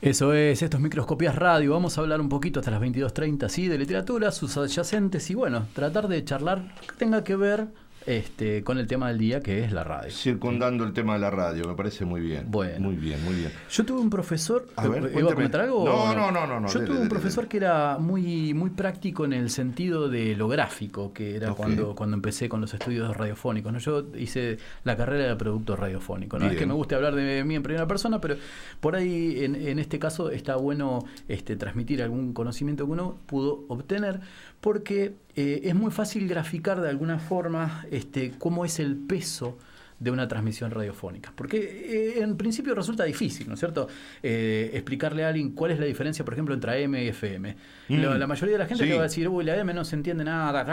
Eso 0.02 0.34
es, 0.34 0.60
esto 0.60 0.76
es 0.76 0.82
Microscopías 0.82 1.34
Radio. 1.34 1.72
Vamos 1.72 1.96
a 1.96 2.02
hablar 2.02 2.20
un 2.20 2.28
poquito 2.28 2.60
hasta 2.60 2.72
las 2.72 2.82
22.30, 2.82 3.48
sí, 3.48 3.68
de 3.68 3.78
literatura, 3.78 4.32
sus 4.32 4.54
adyacentes 4.58 5.30
y 5.30 5.34
bueno, 5.34 5.66
tratar 5.72 6.08
de 6.08 6.22
charlar 6.24 6.74
que 6.80 6.96
tenga 6.98 7.24
que 7.24 7.36
ver 7.36 7.68
este, 8.06 8.62
con 8.64 8.78
el 8.78 8.86
tema 8.86 9.08
del 9.08 9.18
día 9.18 9.40
que 9.40 9.64
es 9.64 9.72
la 9.72 9.84
radio. 9.84 10.10
Circundando 10.10 10.84
el 10.84 10.92
tema 10.92 11.14
de 11.14 11.20
la 11.20 11.30
radio, 11.30 11.66
me 11.66 11.74
parece 11.74 12.04
muy 12.04 12.20
bien. 12.20 12.46
Bueno. 12.48 12.80
Muy 12.80 12.96
bien, 12.96 13.22
muy 13.24 13.34
bien. 13.34 13.52
Yo 13.70 13.84
tuve 13.84 14.00
un 14.00 14.10
profesor. 14.10 14.68
A 14.76 14.88
ver, 14.88 15.12
¿Iba 15.16 15.30
a 15.30 15.34
comentar 15.34 15.62
algo? 15.62 15.84
No, 15.84 16.14
no, 16.14 16.30
no, 16.30 16.46
no, 16.46 16.60
no, 16.60 16.68
Yo 16.68 16.80
dele, 16.80 16.92
tuve 16.92 17.02
un 17.02 17.08
profesor 17.08 17.44
dele. 17.44 17.48
que 17.48 17.56
era 17.58 17.98
muy, 17.98 18.54
muy 18.54 18.70
práctico 18.70 19.24
en 19.24 19.32
el 19.32 19.50
sentido 19.50 20.08
de 20.08 20.36
lo 20.36 20.48
gráfico, 20.48 21.12
que 21.12 21.36
era 21.36 21.52
cuando, 21.54 21.94
cuando 21.94 22.16
empecé 22.16 22.48
con 22.48 22.60
los 22.60 22.72
estudios 22.74 23.16
radiofónicos. 23.16 23.72
¿no? 23.72 23.78
Yo 23.78 24.06
hice 24.16 24.58
la 24.84 24.96
carrera 24.96 25.28
de 25.28 25.36
producto 25.36 25.76
radiofónico. 25.76 26.38
No 26.38 26.46
es 26.46 26.56
que 26.56 26.66
me 26.66 26.74
guste 26.74 26.94
hablar 26.94 27.14
de 27.14 27.44
mí 27.44 27.54
en 27.54 27.62
primera 27.62 27.86
persona, 27.86 28.20
pero 28.20 28.36
por 28.80 28.96
ahí 28.96 29.44
en, 29.44 29.54
en 29.54 29.78
este 29.78 29.98
caso 29.98 30.30
está 30.30 30.56
bueno 30.56 31.04
este, 31.28 31.56
transmitir 31.56 32.02
algún 32.02 32.32
conocimiento 32.32 32.86
que 32.86 32.92
uno 32.92 33.16
pudo 33.26 33.64
obtener, 33.68 34.20
porque 34.62 35.12
eh, 35.36 35.60
es 35.64 35.74
muy 35.74 35.90
fácil 35.90 36.26
graficar 36.28 36.80
de 36.80 36.88
alguna 36.88 37.18
forma 37.18 37.84
este, 37.90 38.32
cómo 38.38 38.64
es 38.64 38.78
el 38.78 38.96
peso 38.96 39.58
de 39.98 40.10
una 40.10 40.26
transmisión 40.28 40.70
radiofónica. 40.70 41.32
Porque 41.34 41.58
eh, 41.58 42.22
en 42.22 42.36
principio 42.36 42.74
resulta 42.74 43.04
difícil, 43.04 43.46
¿no 43.48 43.54
es 43.54 43.60
cierto? 43.60 43.88
Eh, 44.22 44.70
explicarle 44.74 45.24
a 45.24 45.28
alguien 45.28 45.50
cuál 45.50 45.72
es 45.72 45.78
la 45.80 45.86
diferencia, 45.86 46.24
por 46.24 46.34
ejemplo, 46.34 46.54
entre 46.54 46.84
AM 46.84 46.94
y 46.94 47.08
FM. 47.08 47.56
Mm. 47.88 47.96
La, 47.98 48.18
la 48.18 48.26
mayoría 48.26 48.54
de 48.54 48.58
la 48.60 48.66
gente 48.66 48.84
Sí. 48.84 48.90
te 48.90 48.94
va 48.96 49.00
a 49.00 49.04
decir, 49.04 49.28
uy, 49.28 49.44
la 49.44 49.60
AM 49.60 49.74
no 49.74 49.84
se 49.84 49.96
entiende 49.96 50.24
nada. 50.24 50.64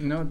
No, 0.00 0.28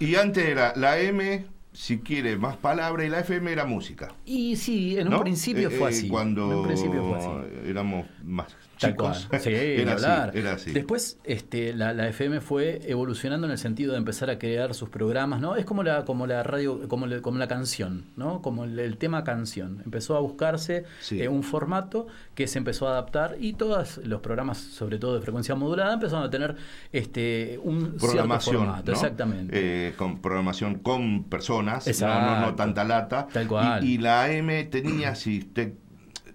Y, 0.00 0.14
antes 0.16 0.44
era 0.46 0.72
la 0.76 0.98
M, 0.98 1.44
si 1.72 1.98
quiere, 2.00 2.36
más 2.36 2.56
palabra, 2.56 3.04
y 3.04 3.08
la 3.08 3.20
FM 3.20 3.52
era 3.52 3.64
música. 3.66 4.12
Y 4.24 4.56
sí, 4.56 4.98
en 4.98 5.12
un 5.12 5.20
principio 5.20 5.68
Eh, 5.68 5.72
fue 5.78 5.90
así. 5.90 6.08
Cuando 6.08 6.50
En 6.50 6.58
un 6.58 6.66
principio 6.66 7.04
fue 7.04 7.18
así. 7.18 7.28
éramos 7.68 8.06
más 8.24 8.48
chicos. 8.88 9.28
Sí, 9.40 9.50
era, 9.52 9.92
hablar. 9.92 10.28
así, 10.30 10.38
era 10.38 10.52
así. 10.54 10.72
Después, 10.72 11.18
este, 11.24 11.72
la, 11.74 11.92
la 11.92 12.08
FM 12.08 12.40
fue 12.40 12.80
evolucionando 12.86 13.46
en 13.46 13.52
el 13.52 13.58
sentido 13.58 13.92
de 13.92 13.98
empezar 13.98 14.30
a 14.30 14.38
crear 14.38 14.74
sus 14.74 14.88
programas, 14.88 15.40
¿no? 15.40 15.56
Es 15.56 15.64
como 15.64 15.82
la, 15.82 16.04
como 16.04 16.26
la 16.26 16.42
radio, 16.42 16.88
como, 16.88 17.06
le- 17.06 17.20
como 17.22 17.38
la 17.38 17.48
canción, 17.48 18.06
¿no? 18.16 18.42
Como 18.42 18.64
el, 18.64 18.78
el 18.78 18.96
tema 18.96 19.22
canción. 19.24 19.82
Empezó 19.84 20.16
a 20.16 20.20
buscarse 20.20 20.84
Sí. 21.00 21.20
eh, 21.20 21.28
un 21.28 21.42
formato 21.42 22.06
que 22.34 22.46
se 22.46 22.58
empezó 22.58 22.88
a 22.88 22.92
adaptar 22.92 23.36
y 23.38 23.52
todos 23.52 23.98
los 24.04 24.20
programas, 24.20 24.58
sobre 24.58 24.98
todo 24.98 25.14
de 25.14 25.20
frecuencia 25.20 25.54
modulada, 25.54 25.94
empezaron 25.94 26.24
a 26.24 26.30
tener 26.30 26.56
este 26.92 27.58
un 27.62 27.80
cierto 27.80 27.98
programación, 28.06 28.56
formato. 28.56 28.84
¿no? 28.86 28.92
Exactamente. 28.92 29.88
Eh, 29.88 29.92
con 29.96 30.20
programación 30.20 30.76
con 30.80 31.24
personas, 31.24 31.86
no, 32.00 32.08
no, 32.08 32.20
no 32.20 32.30
Exacto. 32.36 32.54
tanta 32.56 32.84
lata. 32.84 33.26
Tal 33.32 33.46
cual. 33.46 33.84
Y, 33.84 33.94
y 33.94 33.98
la 33.98 34.24
AM 34.24 34.48
tenía, 34.70 35.14
si 35.14 35.40
usted 35.40 35.74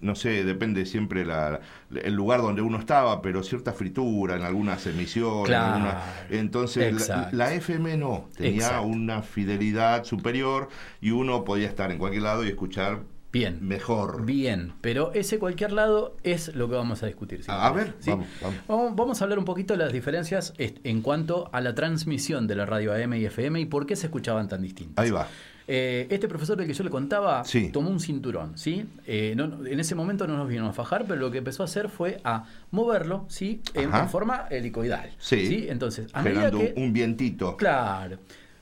no 0.06 0.16
sé, 0.16 0.44
depende 0.44 0.86
siempre 0.86 1.26
la, 1.26 1.60
el 1.94 2.14
lugar 2.14 2.42
donde 2.42 2.62
uno 2.62 2.78
estaba, 2.80 3.22
pero 3.22 3.44
cierta 3.44 3.74
fritura 3.74 4.36
en 4.36 4.44
algunas 4.44 4.86
emisiones. 4.88 5.48
Claro. 5.48 5.74
alguna- 5.74 6.04
entonces, 6.30 7.10
la, 7.32 7.54
FM 7.54 7.98
no, 7.98 8.30
tenía 8.38 8.56
Exacto. 8.68 8.88
una 8.88 9.22
fidelidad 9.22 10.04
superior 10.04 10.70
y 11.02 11.12
uno 11.12 11.44
podía 11.44 11.68
estar 11.68 11.92
en 11.92 11.98
cualquier 11.98 12.24
lado 12.24 12.46
y 12.46 12.50
escuchar 12.50 13.02
Bien. 13.32 13.58
mejor. 13.62 14.26
Bien, 14.26 14.74
pero 14.80 15.12
ese 15.14 15.40
cualquier 15.40 15.74
lado 15.74 16.16
es 16.24 16.56
lo 16.56 16.70
que 16.70 16.76
vamos 16.76 17.04
a 17.04 17.08
discutir. 17.08 17.42
A, 17.48 17.70
ver, 17.72 17.94
¿sí? 18.00 18.10
vamos, 18.12 18.28
vamos. 18.68 18.96
Vamos, 18.96 19.22
a 19.22 19.24
hablar 19.26 19.40
un 19.40 19.46
poquito 19.46 19.74
de 19.74 19.84
las 19.84 19.92
diferencias 19.92 20.54
en 20.58 21.02
cuanto 21.02 21.50
a 21.52 21.60
la 21.60 21.76
transmisión 21.76 22.48
de 22.48 22.56
la 22.56 22.66
radio 22.66 22.94
AM 22.94 23.14
y 23.16 23.26
FM 23.26 23.60
y 23.60 23.66
por 23.66 23.86
qué 23.86 23.96
se 23.98 24.08
escuchaban 24.08 24.48
tan 24.48 24.62
distintos. 24.62 25.04
Ahí 25.04 25.12
va. 25.12 25.28
Eh, 25.68 26.06
este 26.12 26.28
profesor 26.28 26.56
del 26.58 26.68
que 26.68 26.74
yo 26.74 26.84
le 26.84 26.92
contaba 26.92 27.44
Sí. 27.44 27.70
tomó 27.72 27.90
un 27.90 28.00
cinturón, 28.00 28.56
¿sí? 28.58 28.86
Eh, 29.08 29.34
no- 29.36 29.66
en 29.66 29.80
ese 29.80 29.96
momento 29.96 30.28
no 30.28 30.38
nos 30.38 30.48
vino 30.48 30.68
a 30.68 30.74
fajar, 30.74 31.06
pero 31.08 31.20
lo 31.20 31.32
que 31.32 31.40
empezó 31.40 31.64
a 31.64 31.66
hacer 31.66 31.90
fue 31.90 32.22
a 32.24 32.46
moverlo, 32.70 33.26
¿sí? 33.30 33.62
En, 33.74 33.92
forma 34.10 34.46
helicoidal. 34.52 35.10
Sí. 35.18 35.66
Entonces, 35.70 36.08
a 36.14 36.22
medida 36.22 36.52
que... 36.52 36.74
un 36.78 36.94
vientito. 36.94 37.58
Claro. 37.58 38.18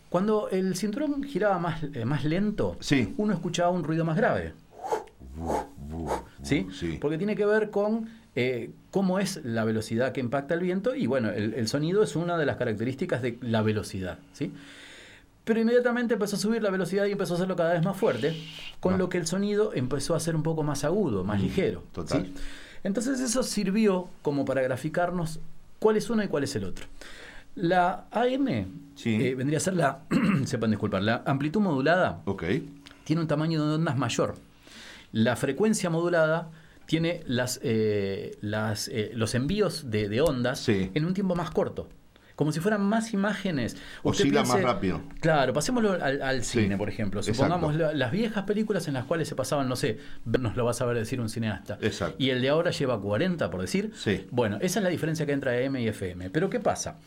Cuando 0.08 0.48
el 0.50 0.76
cinturón 0.78 1.24
giraba 1.24 1.60
más, 1.60 1.84
eh, 1.94 2.06
más 2.06 2.24
lento, 2.24 2.78
Sí. 2.80 3.14
uno 3.18 3.34
escuchaba 3.34 3.70
un 3.72 3.84
ruido 3.84 4.06
más 4.06 4.16
grave. 4.16 4.54
¿Sí? 6.42 6.68
Sí. 6.72 6.98
Porque 7.02 7.18
tiene 7.18 7.36
que 7.36 7.46
ver 7.46 7.70
con 7.70 8.10
eh, 8.36 8.72
cómo 8.92 9.20
es 9.20 9.42
la 9.44 9.64
velocidad 9.64 10.12
que 10.12 10.20
impacta 10.20 10.54
el 10.56 10.60
viento 10.62 10.96
y 10.96 11.06
bueno, 11.06 11.30
el, 11.30 11.54
el 11.54 11.68
sonido 11.68 12.02
es 12.04 12.16
una 12.16 12.38
de 12.38 12.46
las 12.46 12.58
características 12.58 13.22
de 13.22 13.38
la 13.42 13.62
velocidad. 13.62 14.18
¿sí? 14.34 14.52
Pero 15.44 15.60
inmediatamente 15.60 16.14
empezó 16.14 16.38
a 16.38 16.40
subir 16.40 16.62
la 16.64 16.70
velocidad 16.70 17.06
y 17.06 17.12
empezó 17.12 17.34
a 17.34 17.38
hacerlo 17.38 17.56
cada 17.56 17.74
vez 17.74 17.84
más 17.84 17.98
fuerte, 17.98 18.36
con 18.80 18.94
Ah. 18.94 18.98
lo 18.98 19.10
que 19.10 19.18
el 19.18 19.28
sonido 19.28 19.72
empezó 19.74 20.16
a 20.16 20.20
ser 20.20 20.36
un 20.36 20.44
poco 20.44 20.64
más 20.64 20.84
agudo, 20.86 21.24
más 21.24 21.42
ligero. 21.42 21.82
Mm, 21.82 21.94
total. 21.94 22.26
¿sí? 22.26 22.34
Entonces 22.84 23.20
eso 23.20 23.44
sirvió 23.44 24.08
como 24.22 24.46
para 24.46 24.62
graficarnos 24.62 25.40
cuál 25.80 25.98
es 25.98 26.10
uno 26.10 26.24
y 26.24 26.28
cuál 26.28 26.44
es 26.46 26.56
el 26.56 26.64
otro. 26.64 26.86
La 27.56 28.06
AM 28.12 28.68
Sí. 28.96 29.16
eh, 29.16 29.36
vendría 29.36 29.58
a 29.58 29.62
ser 29.62 29.76
la, 29.76 30.00
sepan 30.46 30.72
disculpar, 30.72 31.04
la 31.04 31.24
amplitud 31.26 31.60
modulada 31.62 32.22
tiene 33.04 33.22
un 33.22 33.28
tamaño 33.28 33.66
de 33.68 33.76
ondas 33.76 33.98
mayor. 33.98 34.36
La 35.12 35.36
frecuencia 35.36 35.90
modulada 35.90 36.50
tiene 36.86 37.22
las, 37.28 37.60
eh, 37.64 38.38
las, 38.42 38.88
eh, 38.88 39.12
los 39.14 39.36
envíos 39.36 39.92
de, 39.92 40.10
de 40.10 40.22
ondas 40.22 40.60
Sí. 40.60 40.90
en 40.94 41.06
un 41.06 41.14
tiempo 41.14 41.36
más 41.36 41.52
corto. 41.52 41.88
Como 42.36 42.52
si 42.52 42.60
fueran 42.60 42.82
más 42.82 43.14
imágenes. 43.14 43.74
Usted 44.02 44.26
Oscila 44.26 44.42
piense- 44.42 44.54
más 44.54 44.62
rápido. 44.64 45.02
Claro, 45.20 45.54
pasémoslo 45.54 45.94
al, 45.94 46.22
al 46.22 46.44
Sí, 46.44 46.62
cine, 46.62 46.78
por 46.78 46.90
ejemplo. 46.90 47.22
Supongamos 47.22 47.76
la- 47.76 47.94
las 47.94 48.12
viejas 48.12 48.44
películas 48.46 48.88
en 48.88 48.96
las 48.96 49.06
cuales 49.06 49.28
se 49.28 49.36
pasaban, 49.36 49.70
no 49.70 49.76
sé, 49.76 50.00
nos 50.26 50.56
lo 50.56 50.66
va 50.66 50.72
a 50.72 50.74
saber 50.74 50.98
decir 50.98 51.22
un 51.22 51.30
cineasta. 51.30 51.78
Exacto. 51.82 52.16
Y 52.18 52.32
el 52.32 52.42
de 52.42 52.50
ahora 52.50 52.72
lleva 52.72 53.00
40, 53.00 53.52
por 53.52 53.62
decir. 53.62 53.92
Sí. 53.96 54.26
Bueno, 54.32 54.58
esa 54.62 54.80
es 54.80 54.84
la 54.84 54.90
diferencia 54.90 55.26
que 55.26 55.32
entre 55.34 55.66
AM 55.66 55.76
y 55.80 55.88
FM. 55.88 56.30
Pero 56.32 56.50
¿qué 56.50 56.60
pasa? 56.60 56.98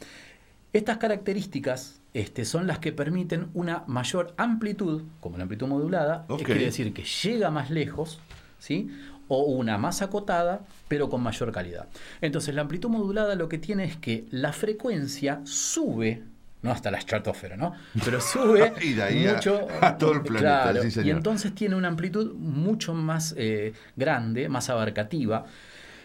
Estas 0.72 0.98
características 0.98 2.00
este, 2.14 2.44
son 2.44 2.66
las 2.66 2.78
que 2.78 2.92
permiten 2.92 3.48
una 3.54 3.82
mayor 3.86 4.34
amplitud, 4.36 5.02
como 5.20 5.36
la 5.38 5.42
amplitud 5.44 5.66
modulada, 5.66 6.26
que 6.38 6.44
quiere 6.44 6.64
decir 6.66 6.92
que 6.92 7.02
llega 7.04 7.50
más 7.50 7.70
lejos, 7.70 8.20
¿sí? 8.58 8.90
o 9.28 9.42
una 9.44 9.76
más 9.76 10.02
acotada, 10.02 10.60
pero 10.88 11.08
con 11.08 11.22
mayor 11.22 11.52
calidad. 11.52 11.88
Entonces, 12.20 12.54
la 12.54 12.62
amplitud 12.62 12.88
modulada 12.88 13.34
lo 13.34 13.48
que 13.48 13.58
tiene 13.58 13.84
es 13.84 13.96
que 13.96 14.26
la 14.30 14.52
frecuencia 14.52 15.40
sube, 15.44 16.22
no 16.62 16.70
hasta 16.72 16.90
la 16.90 16.98
estratosfera, 16.98 17.56
¿no? 17.56 17.74
Pero 18.04 18.20
sube 18.20 18.72
Y 18.82 18.94
de 18.94 19.02
ahí 19.02 19.26
a- 19.26 19.34
mucho 19.34 19.66
a 19.80 19.96
todo 19.98 20.12
el 20.12 20.22
planeta, 20.22 20.70
Claro, 20.72 20.90
sí, 20.90 21.00
y 21.02 21.10
entonces 21.10 21.54
tiene 21.54 21.74
una 21.76 21.88
amplitud 21.88 22.34
mucho 22.34 22.94
más 22.94 23.34
eh, 23.36 23.72
grande, 23.96 24.48
más 24.48 24.70
abarcativa. 24.70 25.44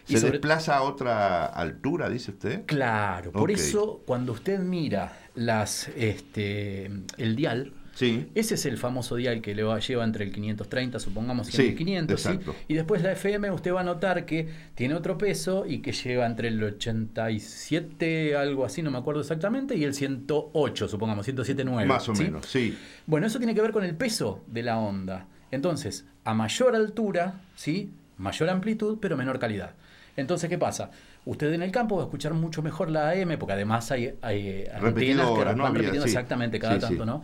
y 0.08 0.12
¿Se 0.14 0.18
sobre- 0.20 0.32
desplaza 0.32 0.76
a 0.76 0.82
otra 0.82 1.46
altura, 1.46 2.08
dice 2.10 2.32
usted? 2.32 2.62
Claro, 2.66 3.32
por 3.32 3.50
eso 3.50 4.02
cuando 4.06 4.32
usted 4.32 4.58
mira 4.60 5.16
las, 5.34 5.88
este, 5.96 6.86
el 7.16 7.36
dial, 7.36 7.72
Sí. 7.94 8.28
ese 8.34 8.54
es 8.54 8.64
el 8.66 8.78
famoso 8.78 9.16
dial 9.16 9.42
que 9.42 9.54
le 9.54 9.62
va, 9.62 9.78
lleva 9.78 10.02
entre 10.04 10.24
el 10.24 10.32
530, 10.32 10.98
supongamos, 10.98 11.48
y 11.50 11.52
Sí, 11.52 11.62
el 11.62 11.74
1500, 11.74 12.20
¿sí? 12.20 12.38
y 12.68 12.74
después 12.74 13.02
la 13.02 13.12
FM 13.12 13.50
usted 13.50 13.72
va 13.74 13.82
a 13.82 13.84
notar 13.84 14.24
que 14.24 14.48
tiene 14.74 14.94
otro 14.94 15.18
peso 15.18 15.66
y 15.66 15.80
que 15.80 15.92
lleva 15.92 16.24
entre 16.26 16.48
el 16.48 16.62
87, 16.62 18.36
algo 18.36 18.64
así, 18.64 18.82
no 18.82 18.90
me 18.90 18.98
acuerdo 18.98 19.20
exactamente, 19.20 19.76
y 19.76 19.84
el 19.84 19.94
108, 19.94 20.88
supongamos, 20.88 21.26
107.9. 21.28 21.86
Más 21.86 22.08
o 22.08 22.14
menos, 22.14 22.46
sí. 22.46 22.76
Bueno, 23.06 23.26
eso 23.26 23.38
tiene 23.38 23.54
que 23.54 23.60
ver 23.62 23.72
con 23.72 23.84
el 23.84 23.94
peso 23.94 24.42
de 24.46 24.62
la 24.62 24.78
onda. 24.78 25.26
Entonces, 25.50 26.06
a 26.24 26.34
mayor 26.34 26.74
altura, 26.74 27.40
¿sí? 27.56 27.90
Mayor 28.18 28.48
amplitud, 28.50 28.98
pero 29.00 29.16
menor 29.16 29.38
calidad. 29.38 29.72
Entonces, 30.16 30.48
¿qué 30.48 30.58
pasa? 30.58 30.90
Usted 31.24 31.52
en 31.52 31.62
el 31.62 31.70
campo 31.70 31.96
va 31.96 32.02
a 32.02 32.04
escuchar 32.06 32.34
mucho 32.34 32.62
mejor 32.62 32.90
la 32.90 33.10
AM, 33.10 33.36
porque 33.38 33.52
además 33.54 33.90
hay, 33.90 34.14
hay 34.22 34.64
antenas 34.72 35.30
que 35.30 35.44
van 35.44 35.74
repitiendo 35.74 36.02
sí. 36.02 36.08
exactamente 36.08 36.58
cada 36.58 36.74
Sí, 36.74 36.80
tanto, 36.80 37.04
sí. 37.04 37.06
¿no? 37.06 37.22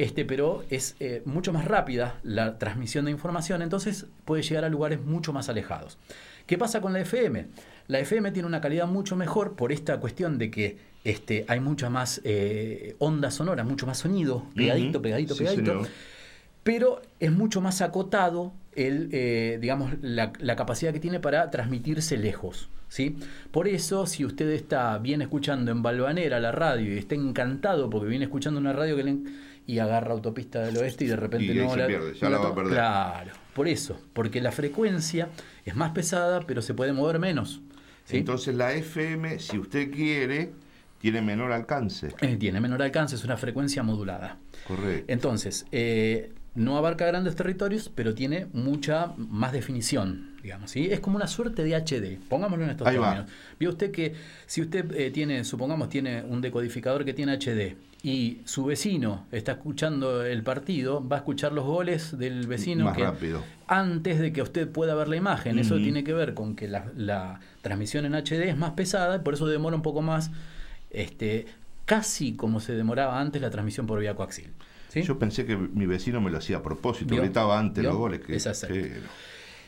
Este, 0.00 0.24
pero 0.24 0.64
es 0.70 0.96
eh, 0.98 1.20
mucho 1.26 1.52
más 1.52 1.66
rápida 1.66 2.20
la 2.22 2.56
transmisión 2.56 3.04
de 3.04 3.10
información, 3.10 3.60
entonces 3.60 4.06
puede 4.24 4.42
llegar 4.42 4.64
a 4.64 4.70
lugares 4.70 4.98
mucho 5.04 5.34
más 5.34 5.50
alejados. 5.50 5.98
¿Qué 6.46 6.56
pasa 6.56 6.80
con 6.80 6.94
la 6.94 7.00
FM? 7.00 7.48
La 7.86 7.98
FM 7.98 8.30
tiene 8.32 8.48
una 8.48 8.62
calidad 8.62 8.86
mucho 8.86 9.14
mejor 9.14 9.56
por 9.56 9.72
esta 9.72 10.00
cuestión 10.00 10.38
de 10.38 10.50
que 10.50 10.78
este, 11.04 11.44
hay 11.48 11.60
mucha 11.60 11.90
más 11.90 12.22
eh, 12.24 12.96
onda 12.98 13.30
sonora, 13.30 13.62
mucho 13.62 13.86
más 13.86 13.98
sonido, 13.98 14.46
pegadito, 14.56 15.02
pegadito, 15.02 15.34
Sí, 15.34 15.40
pegadito 15.40 15.72
señor. 15.72 15.88
pero 16.62 17.02
es 17.18 17.30
mucho 17.30 17.60
más 17.60 17.82
acotado 17.82 18.54
el, 18.74 19.10
eh, 19.12 19.58
digamos, 19.60 19.92
la, 20.00 20.32
la 20.38 20.56
capacidad 20.56 20.94
que 20.94 21.00
tiene 21.00 21.20
para 21.20 21.50
transmitirse 21.50 22.16
lejos. 22.16 22.70
¿sí? 22.88 23.16
Por 23.50 23.68
eso, 23.68 24.06
si 24.06 24.24
usted 24.24 24.48
está 24.48 24.96
bien 24.96 25.20
escuchando 25.20 25.70
en 25.70 25.82
Balvanera 25.82 26.40
la 26.40 26.52
radio 26.52 26.94
y 26.94 26.98
está 26.98 27.14
encantado 27.14 27.90
porque 27.90 28.08
viene 28.08 28.24
escuchando 28.24 28.58
una 28.60 28.72
radio 28.72 28.96
que 28.96 29.04
le 29.04 29.18
y 29.66 29.78
agarra 29.78 30.12
autopista 30.12 30.60
del 30.60 30.76
oeste 30.78 31.04
y 31.04 31.08
de 31.08 31.16
repente 31.16 31.52
Y 31.52 31.54
no 31.54 31.70
se 31.70 31.76
la, 31.76 31.86
pierde, 31.86 32.14
ya 32.14 32.28
no 32.28 32.36
la 32.36 32.42
va 32.42 32.48
a 32.48 32.54
perder. 32.54 32.72
Claro, 32.72 33.32
por 33.54 33.68
eso, 33.68 34.00
porque 34.12 34.40
la 34.40 34.52
frecuencia 34.52 35.28
es 35.64 35.76
más 35.76 35.92
pesada, 35.92 36.40
pero 36.46 36.62
se 36.62 36.74
puede 36.74 36.92
mover 36.92 37.18
menos. 37.18 37.60
¿sí? 38.04 38.18
Entonces 38.18 38.54
la 38.54 38.72
FM, 38.72 39.38
si 39.38 39.58
usted 39.58 39.90
quiere, 39.90 40.52
tiene 40.98 41.22
menor 41.22 41.52
alcance. 41.52 42.08
Eh, 42.20 42.36
tiene 42.36 42.60
menor 42.60 42.82
alcance, 42.82 43.16
es 43.16 43.24
una 43.24 43.36
frecuencia 43.36 43.82
modulada. 43.82 44.38
Correcto. 44.66 45.12
Entonces, 45.12 45.66
eh, 45.72 46.32
no 46.54 46.76
abarca 46.76 47.06
grandes 47.06 47.36
territorios, 47.36 47.90
pero 47.94 48.14
tiene 48.14 48.46
mucha 48.52 49.14
más 49.16 49.52
definición, 49.52 50.29
digamos. 50.42 50.70
¿sí? 50.70 50.88
Es 50.90 51.00
como 51.00 51.16
una 51.16 51.26
suerte 51.26 51.62
de 51.64 51.74
HD, 51.74 52.18
pongámoslo 52.28 52.64
en 52.64 52.70
estos 52.70 52.86
Ahí 52.86 52.96
términos. 52.96 53.26
Vio 53.58 53.70
usted 53.70 53.90
que 53.90 54.14
si 54.46 54.60
usted 54.62 54.94
eh, 54.94 55.10
tiene, 55.10 55.44
supongamos, 55.44 55.88
tiene 55.88 56.22
un 56.22 56.40
decodificador 56.40 57.04
que 57.04 57.12
tiene 57.14 57.32
HD 57.38 57.76
y 58.02 58.40
su 58.46 58.64
vecino 58.64 59.26
está 59.30 59.52
escuchando 59.52 60.24
el 60.24 60.42
partido, 60.42 61.06
va 61.06 61.16
a 61.16 61.18
escuchar 61.18 61.52
los 61.52 61.64
goles 61.66 62.16
del 62.16 62.46
vecino 62.46 62.86
Más 62.86 62.96
que 62.96 63.02
rápido. 63.04 63.44
antes 63.66 64.18
de 64.18 64.32
que 64.32 64.40
usted 64.40 64.68
pueda 64.70 64.94
ver 64.94 65.08
la 65.08 65.16
imagen. 65.16 65.58
Eso 65.58 65.76
tiene 65.76 66.02
que 66.02 66.14
ver 66.14 66.32
con 66.34 66.56
que 66.56 66.66
la, 66.66 66.86
la 66.96 67.40
transmisión 67.60 68.06
en 68.06 68.14
HD 68.14 68.48
es 68.48 68.56
más 68.56 68.70
pesada 68.72 69.22
por 69.22 69.34
eso 69.34 69.46
demora 69.46 69.76
un 69.76 69.82
poco 69.82 70.00
más, 70.00 70.30
este, 70.90 71.46
casi 71.84 72.32
como 72.32 72.60
se 72.60 72.74
demoraba 72.74 73.20
antes 73.20 73.42
la 73.42 73.50
transmisión 73.50 73.86
por 73.86 74.00
vía 74.00 74.14
coaxil. 74.14 74.50
¿sí? 74.88 75.02
Yo 75.02 75.18
pensé 75.18 75.44
que 75.44 75.56
mi 75.56 75.84
vecino 75.86 76.20
me 76.22 76.30
lo 76.30 76.38
hacía 76.38 76.58
a 76.58 76.62
propósito, 76.62 77.14
¿Vio? 77.14 77.22
gritaba 77.22 77.58
antes 77.58 77.82
¿Vio? 77.82 77.90
los 77.90 77.98
goles. 77.98 78.20
Que, 78.20 78.36
Es 78.36 78.46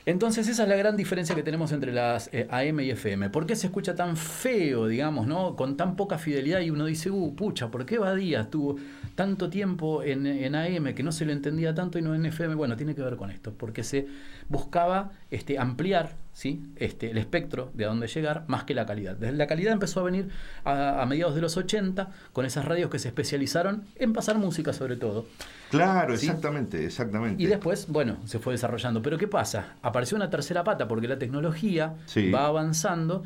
Entonces 0.05 0.49
esa 0.49 0.65
es 0.65 0.69
la 0.69 0.75
gran 0.77 0.97
diferencia 0.97 1.35
que 1.37 1.45
tenemos 1.45 1.71
entre 1.71 1.93
las 1.93 2.29
eh, 2.33 2.49
AM 2.51 2.81
y 2.81 2.91
FM. 2.91 3.31
¿Por 3.31 3.47
qué 3.47 3.55
se 3.55 3.69
escucha 3.69 3.95
tan 3.95 4.17
feo, 4.17 4.89
digamos, 4.89 5.29
no? 5.29 5.55
Con 5.55 5.77
tan 5.77 5.95
poca 5.95 6.19
fidelidad 6.19 6.61
y 6.61 6.71
uno 6.71 6.87
dice, 6.87 7.11
uh, 7.11 7.35
pucha, 7.37 7.71
¿por 7.71 7.87
qué 7.87 7.99
Badía 7.99 8.51
tuvo 8.51 8.77
tanto 9.15 9.49
tiempo 9.49 10.03
en, 10.03 10.27
en 10.27 10.57
AM 10.57 10.95
que 10.95 11.05
no 11.05 11.13
se 11.13 11.25
lo 11.25 11.33
entendía 11.33 11.73
tanto 11.75 12.01
y 12.01 12.03
no 12.03 12.17
en 12.17 12.27
FM? 12.27 12.57
Bueno, 12.57 12.77
tiene 12.77 12.97
que 12.97 13.03
ver 13.03 13.17
con 13.17 13.31
esto, 13.31 13.55
porque 13.57 13.85
se 13.85 14.09
buscaba 14.53 15.11
este, 15.31 15.59
ampliar 15.59 16.11
¿sí? 16.33 16.63
este, 16.77 17.11
el 17.11 17.19
espectro 17.19 17.71
de 17.75 17.87
a 17.87 17.89
dónde 17.89 18.07
llegar 18.07 18.45
más 18.47 18.65
que 18.65 18.75
la 18.75 18.87
calidad. 18.87 19.17
Desde 19.17 19.37
la 19.37 19.47
calidad 19.47 19.73
empezó 19.73 20.01
a 20.01 20.03
venir 20.05 20.29
a, 20.65 21.03
a 21.03 21.07
mediados 21.07 21.35
de 21.35 21.41
los 21.41 21.57
80 21.57 22.11
con 22.33 22.45
esas 22.47 22.65
radios 22.65 22.91
que 22.91 22.99
se 22.99 23.09
especializaron 23.09 23.85
en 23.97 24.13
pasar 24.13 24.39
música 24.39 24.73
sobre 24.73 24.97
todo. 24.97 25.27
Claro, 25.71 26.17
¿Sí? 26.17 26.27
exactamente, 26.27 26.85
exactamente. 26.85 27.43
Y 27.43 27.47
después, 27.47 27.89
bueno, 27.89 28.19
se 28.27 28.39
fue 28.39 28.53
desarrollando. 28.53 29.01
Pero 29.03 29.19
¿qué 29.19 29.27
pasa? 29.27 29.75
Apareció 29.83 30.17
una 30.17 30.31
tercera 30.31 30.63
pata 30.63 30.87
porque 30.87 31.09
la 31.09 31.19
tecnología 31.19 31.95
Sí. 32.07 32.31
va 32.31 32.47
avanzando 32.47 33.25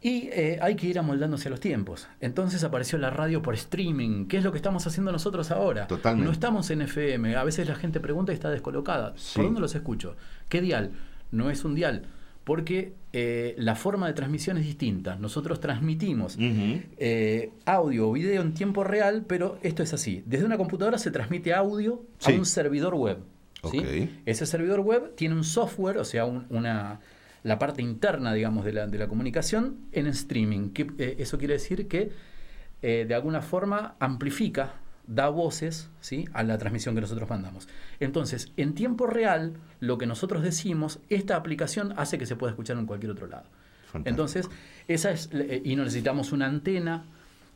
y 0.00 0.28
eh, 0.32 0.58
hay 0.62 0.76
que 0.76 0.86
ir 0.86 0.98
amoldándose 0.98 1.48
a 1.48 1.50
los 1.50 1.60
tiempos. 1.60 2.06
Entonces 2.20 2.62
apareció 2.64 2.98
la 2.98 3.10
radio 3.10 3.42
por 3.42 3.54
streaming, 3.54 4.26
que 4.26 4.36
es 4.38 4.44
lo 4.44 4.52
que 4.52 4.58
estamos 4.58 4.86
haciendo 4.86 5.10
nosotros 5.12 5.50
ahora. 5.50 5.86
Totalmente. 5.88 6.24
No 6.26 6.32
estamos 6.32 6.70
en 6.70 6.82
FM. 6.82 7.34
A 7.36 7.44
veces 7.44 7.68
la 7.68 7.74
gente 7.74 7.98
pregunta 8.00 8.30
y 8.32 8.34
está 8.34 8.50
descolocada. 8.50 9.14
Sí. 9.16 9.36
¿Por 9.36 9.44
dónde 9.46 9.60
los 9.60 9.74
escucho? 9.74 10.14
¿Qué 10.48 10.60
dial? 10.60 10.92
No 11.32 11.50
es 11.50 11.64
un 11.64 11.74
dial. 11.74 12.02
Porque 12.44 12.94
eh, 13.12 13.54
la 13.58 13.74
forma 13.74 14.06
de 14.06 14.14
transmisión 14.14 14.56
es 14.56 14.64
distinta. 14.64 15.16
Nosotros 15.16 15.60
transmitimos 15.60 16.36
eh, 16.40 17.50
audio 17.66 18.08
o 18.08 18.12
video 18.12 18.40
en 18.42 18.54
tiempo 18.54 18.84
real, 18.84 19.24
pero 19.26 19.58
esto 19.62 19.82
es 19.82 19.92
así. 19.92 20.22
Desde 20.26 20.46
una 20.46 20.56
computadora 20.56 20.96
se 20.98 21.10
transmite 21.10 21.52
audio 21.52 22.02
Sí. 22.18 22.32
a 22.32 22.36
un 22.36 22.46
servidor 22.46 22.94
web. 22.94 23.18
¿sí? 23.70 24.10
Ese 24.24 24.46
servidor 24.46 24.80
web 24.80 25.14
tiene 25.16 25.34
un 25.34 25.44
software, 25.44 25.98
o 25.98 26.04
sea, 26.04 26.24
un- 26.24 26.46
una, 26.48 27.00
la 27.42 27.58
parte 27.58 27.82
interna, 27.82 28.32
digamos, 28.32 28.64
de 28.64 28.72
la, 28.72 28.86
de 28.86 28.98
la 28.98 29.08
comunicación 29.08 29.76
en 29.92 30.06
streaming. 30.06 30.70
Que, 30.70 30.90
eh, 30.98 31.16
eso 31.18 31.38
quiere 31.38 31.54
decir 31.54 31.88
que 31.88 32.10
eh, 32.82 33.04
de 33.08 33.14
alguna 33.14 33.42
forma 33.42 33.96
amplifica, 33.98 34.74
da 35.08 35.30
voces 35.30 35.88
¿sí? 36.00 36.28
a 36.34 36.42
la 36.42 36.58
transmisión 36.58 36.94
que 36.94 37.00
nosotros 37.00 37.28
mandamos. 37.28 37.66
Entonces, 37.98 38.52
en 38.56 38.74
tiempo 38.74 39.06
real, 39.06 39.54
lo 39.80 39.98
que 39.98 40.06
nosotros 40.06 40.42
decimos, 40.42 41.00
esta 41.08 41.36
aplicación 41.36 41.94
hace 41.96 42.18
que 42.18 42.26
se 42.26 42.36
pueda 42.36 42.52
escuchar 42.52 42.76
en 42.76 42.86
cualquier 42.86 43.12
otro 43.12 43.26
lado. 43.26 43.44
Fantástico. 43.86 44.08
Entonces, 44.10 44.48
esa 44.86 45.10
es, 45.10 45.30
eh, 45.32 45.62
y 45.64 45.76
no 45.76 45.84
necesitamos 45.84 46.30
una 46.30 46.46
antena, 46.46 47.04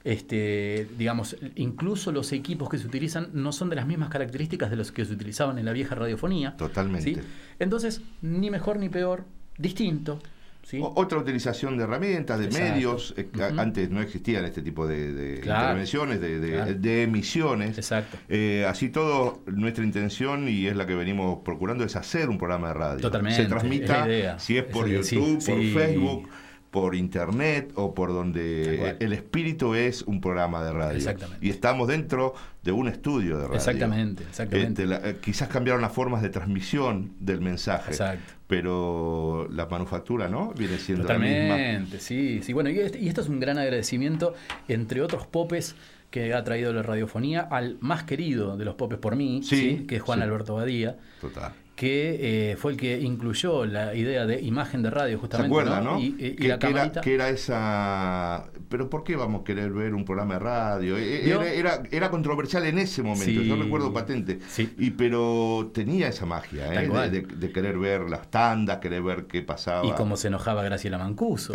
este, 0.03 0.89
digamos, 0.99 1.37
incluso 1.55 2.11
los 2.11 2.33
equipos 2.33 2.71
que 2.71 2.79
se 2.79 2.87
utilizan 2.87 3.29
no 3.35 3.53
son 3.53 3.69
de 3.69 3.77
las 3.77 3.87
mismas 3.87 4.09
características 4.09 4.71
de 4.71 4.77
los 4.77 4.91
que 4.91 5.05
se 5.05 5.13
utilizaban 5.13 5.59
en 5.59 5.67
la 5.67 5.73
vieja 5.73 5.95
radiofonía. 5.95 6.57
Totalmente. 6.57 7.15
¿sí? 7.15 7.21
Entonces, 7.59 8.01
ni 8.23 8.51
mejor 8.51 8.79
ni 8.79 8.89
peor, 8.89 9.27
distinto. 9.59 10.19
¿sí? 10.65 10.81
Otra 10.83 11.19
utilización 11.19 11.77
de 11.77 11.85
herramientas, 11.85 12.39
de 12.39 12.45
Exacto. 12.47 12.73
medios. 12.75 13.15
eh. 13.17 13.29
Antes 13.59 13.91
no 13.91 14.01
existían 14.01 14.45
este 14.45 14.63
tipo 14.63 14.87
de, 14.87 15.13
de 15.13 15.41
Claro. 15.41 15.63
intervenciones, 15.65 16.21
de, 16.21 16.39
de- 16.41 16.51
Claro. 16.53 16.75
de 16.75 17.03
emisiones. 17.03 17.77
Exacto. 17.79 18.17
Eh, 18.29 18.65
así 18.69 18.89
todo, 18.89 19.43
nuestra 19.47 19.85
intención, 19.85 20.49
y 20.49 20.67
es 20.69 20.77
la 20.77 20.87
que 20.87 20.95
venimos 20.95 21.41
procurando, 21.45 21.85
es 21.85 21.97
hacer 21.97 22.29
un 22.29 22.39
programa 22.39 22.69
de 22.69 22.75
radio. 22.75 23.01
Totalmente, 23.01 23.43
Se 23.43 23.49
transmita, 23.49 24.39
si 24.39 24.57
es 24.57 24.65
por 24.65 24.89
Es 24.89 25.11
YouTube, 25.11 25.41
sí, 25.41 25.51
por 25.51 25.61
sí. 25.61 25.73
Facebook, 25.73 26.29
por 26.71 26.95
internet 26.95 27.71
o 27.75 27.93
por 27.93 28.15
donde 28.15 28.97
el 28.99 29.13
espíritu 29.13 29.75
es 29.75 30.01
un 30.03 30.23
programa 30.23 30.65
de 30.65 30.73
radio. 30.73 30.97
Exactamente. 30.97 31.45
Y 31.47 31.51
estamos 31.51 31.87
dentro 31.87 32.33
de 32.63 32.73
un 32.73 32.89
estudio 32.89 33.37
de 33.37 33.43
radio. 33.45 33.57
Exactamente, 33.57 34.23
exactamente. 34.23 34.85
Este, 34.85 34.87
la- 34.87 35.11
eh, 35.11 35.17
quizás 35.21 35.49
cambiaron 35.49 35.83
las 35.83 35.93
formas 35.93 36.23
de 36.23 36.31
transmisión 36.31 37.13
del 37.21 37.43
mensaje. 37.43 37.91
Exacto. 37.91 38.33
Pero 38.53 39.49
la 39.51 39.65
manufactura, 39.67 40.29
¿no? 40.29 40.53
Viene 40.55 40.77
siendo 40.77 41.09
la 41.09 41.19
misma. 41.19 41.87
Sí, 41.99 42.41
sí. 42.43 42.53
Bueno, 42.53 42.69
y, 42.69 42.79
este- 42.81 42.99
y 42.99 43.09
esto 43.09 43.23
es 43.23 43.29
un 43.31 43.41
gran 43.41 43.57
agradecimiento, 43.57 44.35
entre 44.69 45.01
otros 45.01 45.27
popes 45.27 45.75
que 46.11 46.35
ha 46.35 46.45
traído 46.45 46.71
la 46.75 46.83
radiofonía, 46.83 47.41
al 47.51 47.79
más 47.81 48.03
querido 48.03 48.59
de 48.59 48.67
los 48.67 48.75
popes 48.75 48.99
por 48.99 49.17
mí, 49.17 49.41
Sí, 49.43 49.57
¿sí? 49.79 49.87
que 49.87 49.97
es 49.97 50.03
Juan 50.03 50.19
sí. 50.19 50.23
Alberto 50.25 50.55
Badía, 50.57 50.99
Total. 51.23 51.53
Que 51.75 52.51
eh, 52.53 52.57
fue 52.57 52.73
el 52.73 52.79
que 52.79 53.01
incluyó 53.01 53.65
la 53.65 53.95
idea 53.95 54.27
de 54.27 54.41
imagen 54.43 54.83
de 54.83 54.91
radio, 54.91 55.17
¿Se 55.17 55.21
justamente. 55.21 55.49
acuerda, 55.55 55.81
no? 55.81 55.99
Y, 55.99 56.15
y- 56.19 56.27
y 56.27 56.37
que, 56.37 56.49
la 56.49 56.59
que 56.59 56.67
era, 56.69 56.93
que 56.93 57.15
era 57.15 57.29
esa... 57.31 58.47
Pero 58.69 58.89
¿por 58.89 59.05
qué 59.05 59.17
vamos 59.17 59.41
a 59.43 59.45
querer 59.45 59.71
ver 59.73 59.95
un 59.95 60.05
programa 60.05 60.35
de 60.35 60.41
radio? 60.41 60.97
E- 60.97 61.23
¿Vio? 61.25 61.43
Era, 61.43 61.53
era, 61.53 61.83
era 61.91 62.11
controversial 62.11 62.65
en 62.67 62.79
ese 62.79 63.03
momento, 63.03 63.25
Sí. 63.43 63.47
yo 63.49 63.57
recuerdo 63.57 63.93
patente. 63.93 64.39
Sí. 64.49 64.73
Y 64.79 64.91
pero 64.93 65.71
tenía 65.75 66.09
esa 66.09 66.25
magia, 66.27 66.73
¿eh? 66.73 66.81
De, 66.83 66.89
cual. 66.89 67.11
de- 67.11 67.23
de 67.23 67.53
querer 67.53 67.79
ver 67.79 68.03
las 68.09 68.31
tandas, 68.31 68.79
querer 68.79 69.03
ver 69.03 69.25
qué 69.27 69.43
pasaba. 69.43 69.87
Y 69.87 69.93
cómo 69.93 70.17
se 70.17 70.29
enojaba 70.29 70.63
Graciela 70.63 70.99
Mancuso. 70.99 71.53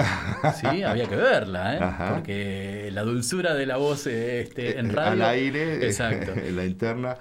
Sí, 0.60 0.84
había 0.84 1.08
que 1.08 1.16
verla, 1.16 1.76
¿eh? 1.76 1.80
Ajá. 1.82 2.14
Porque 2.16 2.90
la 2.92 3.04
dulzura 3.04 3.54
de 3.56 3.66
la 3.66 3.78
voz 3.78 4.06
eh, 4.08 4.42
este, 4.42 4.78
en 4.80 4.90
Eh, 4.90 4.94
radio. 4.94 5.12
Al 5.24 5.30
aire, 5.32 5.76
eh, 5.76 5.86
Exacto. 5.86 6.34
en 6.36 6.56
la 6.56 6.66
interna. 6.66 7.16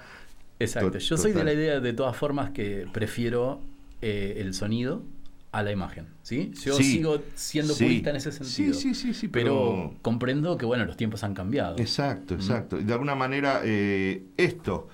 Exacto. 0.59 0.91
To- 0.91 0.97
Yo 0.99 1.17
soy 1.17 1.31
de 1.33 1.43
la 1.43 1.53
idea, 1.53 1.79
de 1.79 1.93
todas 1.93 2.15
formas, 2.15 2.51
que 2.51 2.87
prefiero 2.91 3.59
eh, 4.01 4.35
el 4.41 4.53
sonido 4.53 5.03
a 5.51 5.63
la 5.63 5.71
imagen. 5.71 6.05
¿sí? 6.21 6.51
Yo 6.63 6.75
Sí. 6.75 6.83
sigo 6.83 7.19
siendo 7.35 7.73
Sí. 7.73 7.83
purista 7.85 8.09
en 8.11 8.15
ese 8.17 8.31
sentido. 8.31 8.73
Sí, 8.75 8.93
sí, 8.93 8.93
sí, 8.95 9.13
sí, 9.13 9.27
pero, 9.27 9.89
pero- 9.89 9.95
comprendo 10.01 10.57
que 10.57 10.65
bueno, 10.65 10.85
los 10.85 10.97
tiempos 10.97 11.23
han 11.23 11.33
cambiado. 11.33 11.77
Exacto, 11.79 12.35
exacto. 12.35 12.77
De 12.77 12.93
alguna 12.93 13.15
manera, 13.15 13.61
eh, 13.63 14.23
esto, 14.37 14.87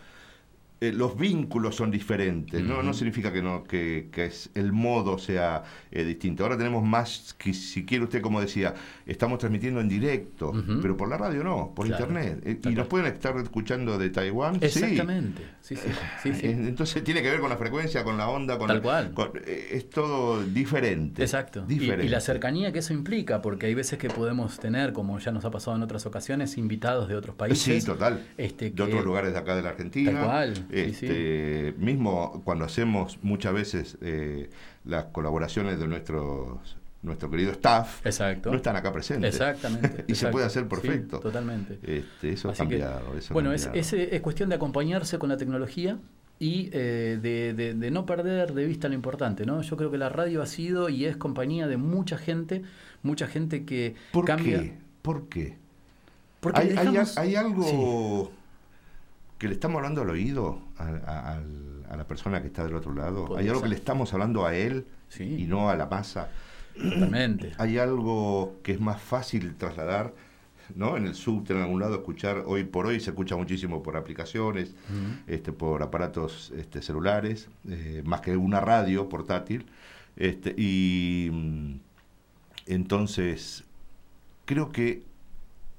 eh, 0.83 0.91
los 0.91 1.17
vínculos 1.17 1.75
son 1.75 1.91
diferentes. 1.91 2.61
¿no? 2.61 2.93
Significa 2.93 3.31
que 3.31 3.41
no 3.41 3.63
que, 3.63 4.09
que 4.11 4.25
es, 4.25 4.49
el 4.53 4.71
modo 4.73 5.17
sea 5.17 5.63
eh, 5.91 6.03
distinto. 6.03 6.43
Ahora 6.43 6.57
tenemos 6.57 6.83
más, 6.83 7.35
que 7.37 7.53
si 7.53 7.85
quiere 7.85 8.03
usted, 8.03 8.21
como 8.21 8.41
decía, 8.41 8.73
estamos 9.05 9.39
transmitiendo 9.39 9.79
en 9.79 9.87
directo, 9.89 10.51
pero 10.81 10.97
por 10.97 11.09
la 11.09 11.17
radio 11.17 11.43
no, 11.43 11.73
por 11.75 11.87
Claro, 11.87 12.03
internet. 12.05 12.41
Eh, 12.45 12.59
y 12.69 12.75
nos 12.75 12.87
pueden 12.87 13.07
estar 13.07 13.35
escuchando 13.37 13.97
de 13.97 14.09
Taiwán. 14.09 14.57
Exactamente. 14.61 15.41
Sí, 15.61 15.75
sí, 15.75 15.89
sí, 16.21 16.33
sí. 16.33 16.47
Entonces 16.47 17.03
tiene 17.03 17.21
que 17.21 17.29
ver 17.29 17.39
con 17.39 17.49
la 17.49 17.57
frecuencia, 17.57 18.03
con 18.03 18.17
la 18.17 18.27
onda, 18.29 18.57
con 18.57 18.67
Tal 18.67 18.81
cual. 18.81 19.13
con- 19.13 19.31
es 19.45 19.89
todo 19.89 20.43
diferente. 20.43 21.21
Exacto. 21.21 21.65
Diferente. 21.65 22.05
y 22.05 22.09
la 22.09 22.19
cercanía 22.19 22.71
que 22.73 22.79
eso 22.79 22.93
implica, 22.93 23.41
porque 23.41 23.67
hay 23.67 23.73
veces 23.73 23.97
que 23.99 24.09
podemos 24.09 24.59
tener, 24.59 24.93
como 24.93 25.17
ya 25.19 25.31
nos 25.31 25.45
ha 25.45 25.51
pasado 25.51 25.77
en 25.77 25.83
otras 25.83 26.05
ocasiones, 26.05 26.57
invitados 26.57 27.07
de 27.07 27.15
otros 27.15 27.35
países. 27.35 27.81
Sí, 27.83 27.85
total. 27.85 28.25
Este, 28.37 28.71
de 28.71 28.83
otros 28.83 29.03
lugares 29.05 29.33
de 29.33 29.39
acá 29.39 29.55
de 29.55 29.61
la 29.61 29.69
Argentina. 29.69 30.11
Tal 30.11 30.25
cual, 30.25 30.67
sí, 30.73 31.05
Este, 31.05 31.73
Mismo 31.77 32.41
cuando 32.43 32.65
hacemos 32.65 33.19
muchas 33.21 33.53
veces 33.53 33.97
eh, 34.01 34.49
las 34.86 35.05
colaboraciones 35.05 35.79
de 35.79 35.88
nuestros 35.88 36.77
nuestro 37.01 37.29
querido 37.29 37.51
staff, 37.51 38.05
Exacto. 38.05 38.49
no 38.49 38.55
están 38.55 38.77
acá 38.77 38.91
presentes. 38.93 39.33
Exactamente. 39.36 40.05
y 40.07 40.15
se 40.15 40.29
puede 40.29 40.45
hacer 40.45 40.63
Sí, 40.63 40.69
perfecto. 40.69 41.19
totalmente. 41.19 41.77
Este, 41.83 42.31
eso 42.31 42.49
Así 42.49 42.63
ha 42.63 42.67
que, 42.67 42.79
cambiado. 42.79 43.17
eso 43.17 43.33
bueno, 43.33 43.51
es, 43.51 43.65
cambiado. 43.65 43.81
es, 43.88 43.93
es 44.13 44.21
cuestión 44.21 44.47
de 44.47 44.55
acompañarse 44.55 45.19
con 45.19 45.27
la 45.27 45.36
tecnología 45.36 45.97
y 46.39 46.69
eh, 46.71 47.19
de, 47.21 47.53
de- 47.53 47.73
de 47.73 47.91
no 47.91 48.05
perder 48.05 48.53
de 48.53 48.65
vista 48.65 48.88
lo 48.88 48.95
importante, 48.95 49.45
¿no? 49.45 49.62
Yo 49.62 49.75
creo 49.75 49.91
que 49.91 49.97
la 49.97 50.07
radio 50.07 50.41
ha 50.41 50.45
sido 50.45 50.88
y 50.88 51.03
es 51.03 51.17
compañía 51.17 51.67
de 51.67 51.75
mucha 51.75 52.17
gente, 52.17 52.62
mucha 53.01 53.27
gente 53.27 53.65
que 53.65 53.95
¿Por 54.13 54.23
cambia. 54.23 54.62
qué? 54.62 54.77
¿Por 55.01 55.27
qué? 55.27 55.57
Porque 56.39 56.62
hay, 56.62 56.69
hay- 56.69 56.75
dejamos- 56.77 57.17
hay 57.17 57.36
algo 57.36 57.63
Sí. 57.63 58.29
Que 59.43 59.49
le 59.49 59.53
estamos 59.56 59.77
hablando 59.77 60.01
al 60.01 60.10
oído 60.10 60.60
a, 60.77 60.84
a- 60.88 61.34
al- 61.36 61.86
a 61.89 61.97
la 61.97 62.08
persona 62.08 62.41
que 62.41 62.47
está 62.47 62.63
del 62.63 62.75
otro 62.75 62.93
lado. 62.93 63.25
Puede 63.25 63.41
Hay 63.41 63.47
algo 63.49 63.60
ser. 63.60 63.65
que 63.65 63.69
le 63.69 63.75
estamos 63.75 64.12
hablando 64.13 64.45
a 64.45 64.56
él 64.56 64.86
Sí. 65.10 65.23
y 65.43 65.43
no 65.45 65.69
a 65.69 65.75
la 65.75 65.86
masa. 65.86 66.29
Totalmente. 66.75 67.51
Hay 67.60 67.77
algo 67.77 68.56
que 68.63 68.71
es 68.71 68.79
más 68.79 68.99
fácil 69.01 69.56
trasladar, 69.56 70.13
¿no? 70.75 70.95
En 70.97 71.06
el 71.06 71.13
subte, 71.13 71.53
en 71.53 71.60
algún 71.62 71.82
lado, 71.82 71.95
escuchar, 71.95 72.43
hoy 72.47 72.63
por 72.63 72.88
hoy 72.88 72.99
se 73.01 73.10
escucha 73.12 73.36
muchísimo 73.36 73.84
por 73.84 73.95
aplicaciones, 73.97 74.73
este, 75.27 75.51
por 75.51 75.84
aparatos 75.84 76.51
este, 76.56 76.82
celulares, 76.82 77.49
eh, 77.69 78.01
más 78.06 78.21
que 78.21 78.36
una 78.38 78.60
radio 78.62 79.08
portátil. 79.10 79.65
Este, 80.15 80.56
y 80.58 81.29
mm, 81.32 81.73
entonces, 82.67 83.65
creo 84.45 84.71
que 84.71 85.03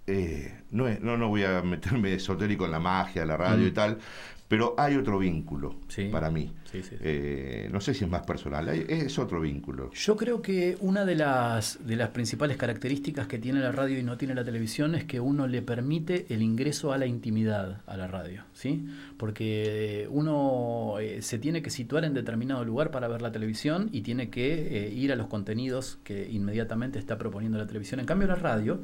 eh, 0.07 0.53
no, 0.71 0.87
es- 0.89 1.01
no, 1.01 1.17
no 1.17 1.29
voy 1.29 1.45
a 1.45 1.63
meterme 1.63 2.15
esotérico 2.15 2.65
en 2.65 2.71
la 2.73 2.81
magia, 2.81 3.25
la 3.25 3.37
radio 3.37 3.65
Mm. 3.65 3.69
y 3.69 3.73
tal, 3.73 3.99
pero 4.47 4.75
hay 4.77 4.95
otro 4.97 5.19
vínculo 5.19 5.77
Sí. 5.89 6.09
para 6.13 6.31
mí. 6.31 6.53
Sí, 6.71 6.83
sí, 6.83 6.91
sí. 6.91 6.97
Eh, 7.01 7.69
no 7.73 7.81
sé 7.81 7.95
si 7.95 8.05
es 8.05 8.11
más 8.11 8.23
personal, 8.27 8.69
hay- 8.69 8.85
es 8.89 9.19
otro 9.19 9.41
vínculo. 9.41 9.91
Yo 9.93 10.17
creo 10.17 10.43
que 10.43 10.77
una 10.81 11.05
de 11.07 11.15
las, 11.15 11.79
de 11.87 11.97
las 11.97 12.11
principales 12.11 12.57
características 12.57 13.27
que 13.29 13.39
tiene 13.39 13.61
la 13.61 13.73
radio 13.73 13.99
y 13.99 14.03
no 14.03 14.17
tiene 14.19 14.35
la 14.35 14.45
televisión 14.45 14.95
es 14.95 15.05
que 15.05 15.19
uno 15.21 15.47
le 15.47 15.63
permite 15.63 16.27
el 16.29 16.43
ingreso 16.43 16.93
a 16.93 16.99
la 16.99 17.07
intimidad 17.07 17.81
a 17.87 17.97
la 17.97 18.07
radio, 18.07 18.43
¿sí? 18.53 18.87
Porque 19.17 20.07
uno 20.11 20.97
eh, 21.01 21.23
se 21.23 21.39
tiene 21.39 21.63
que 21.63 21.71
situar 21.71 22.05
en 22.05 22.13
determinado 22.13 22.65
lugar 22.65 22.91
para 22.91 23.09
ver 23.09 23.23
la 23.23 23.33
televisión 23.33 23.89
y 23.93 24.03
tiene 24.03 24.29
que 24.31 24.87
eh, 24.87 24.93
ir 24.93 25.13
a 25.13 25.17
los 25.17 25.29
contenidos 25.29 25.99
que 26.05 26.29
inmediatamente 26.31 26.99
está 26.99 27.17
proponiendo 27.19 27.57
la 27.59 27.67
televisión. 27.67 28.01
En 28.01 28.07
cambio, 28.07 28.29
la 28.29 28.35
radio 28.37 28.83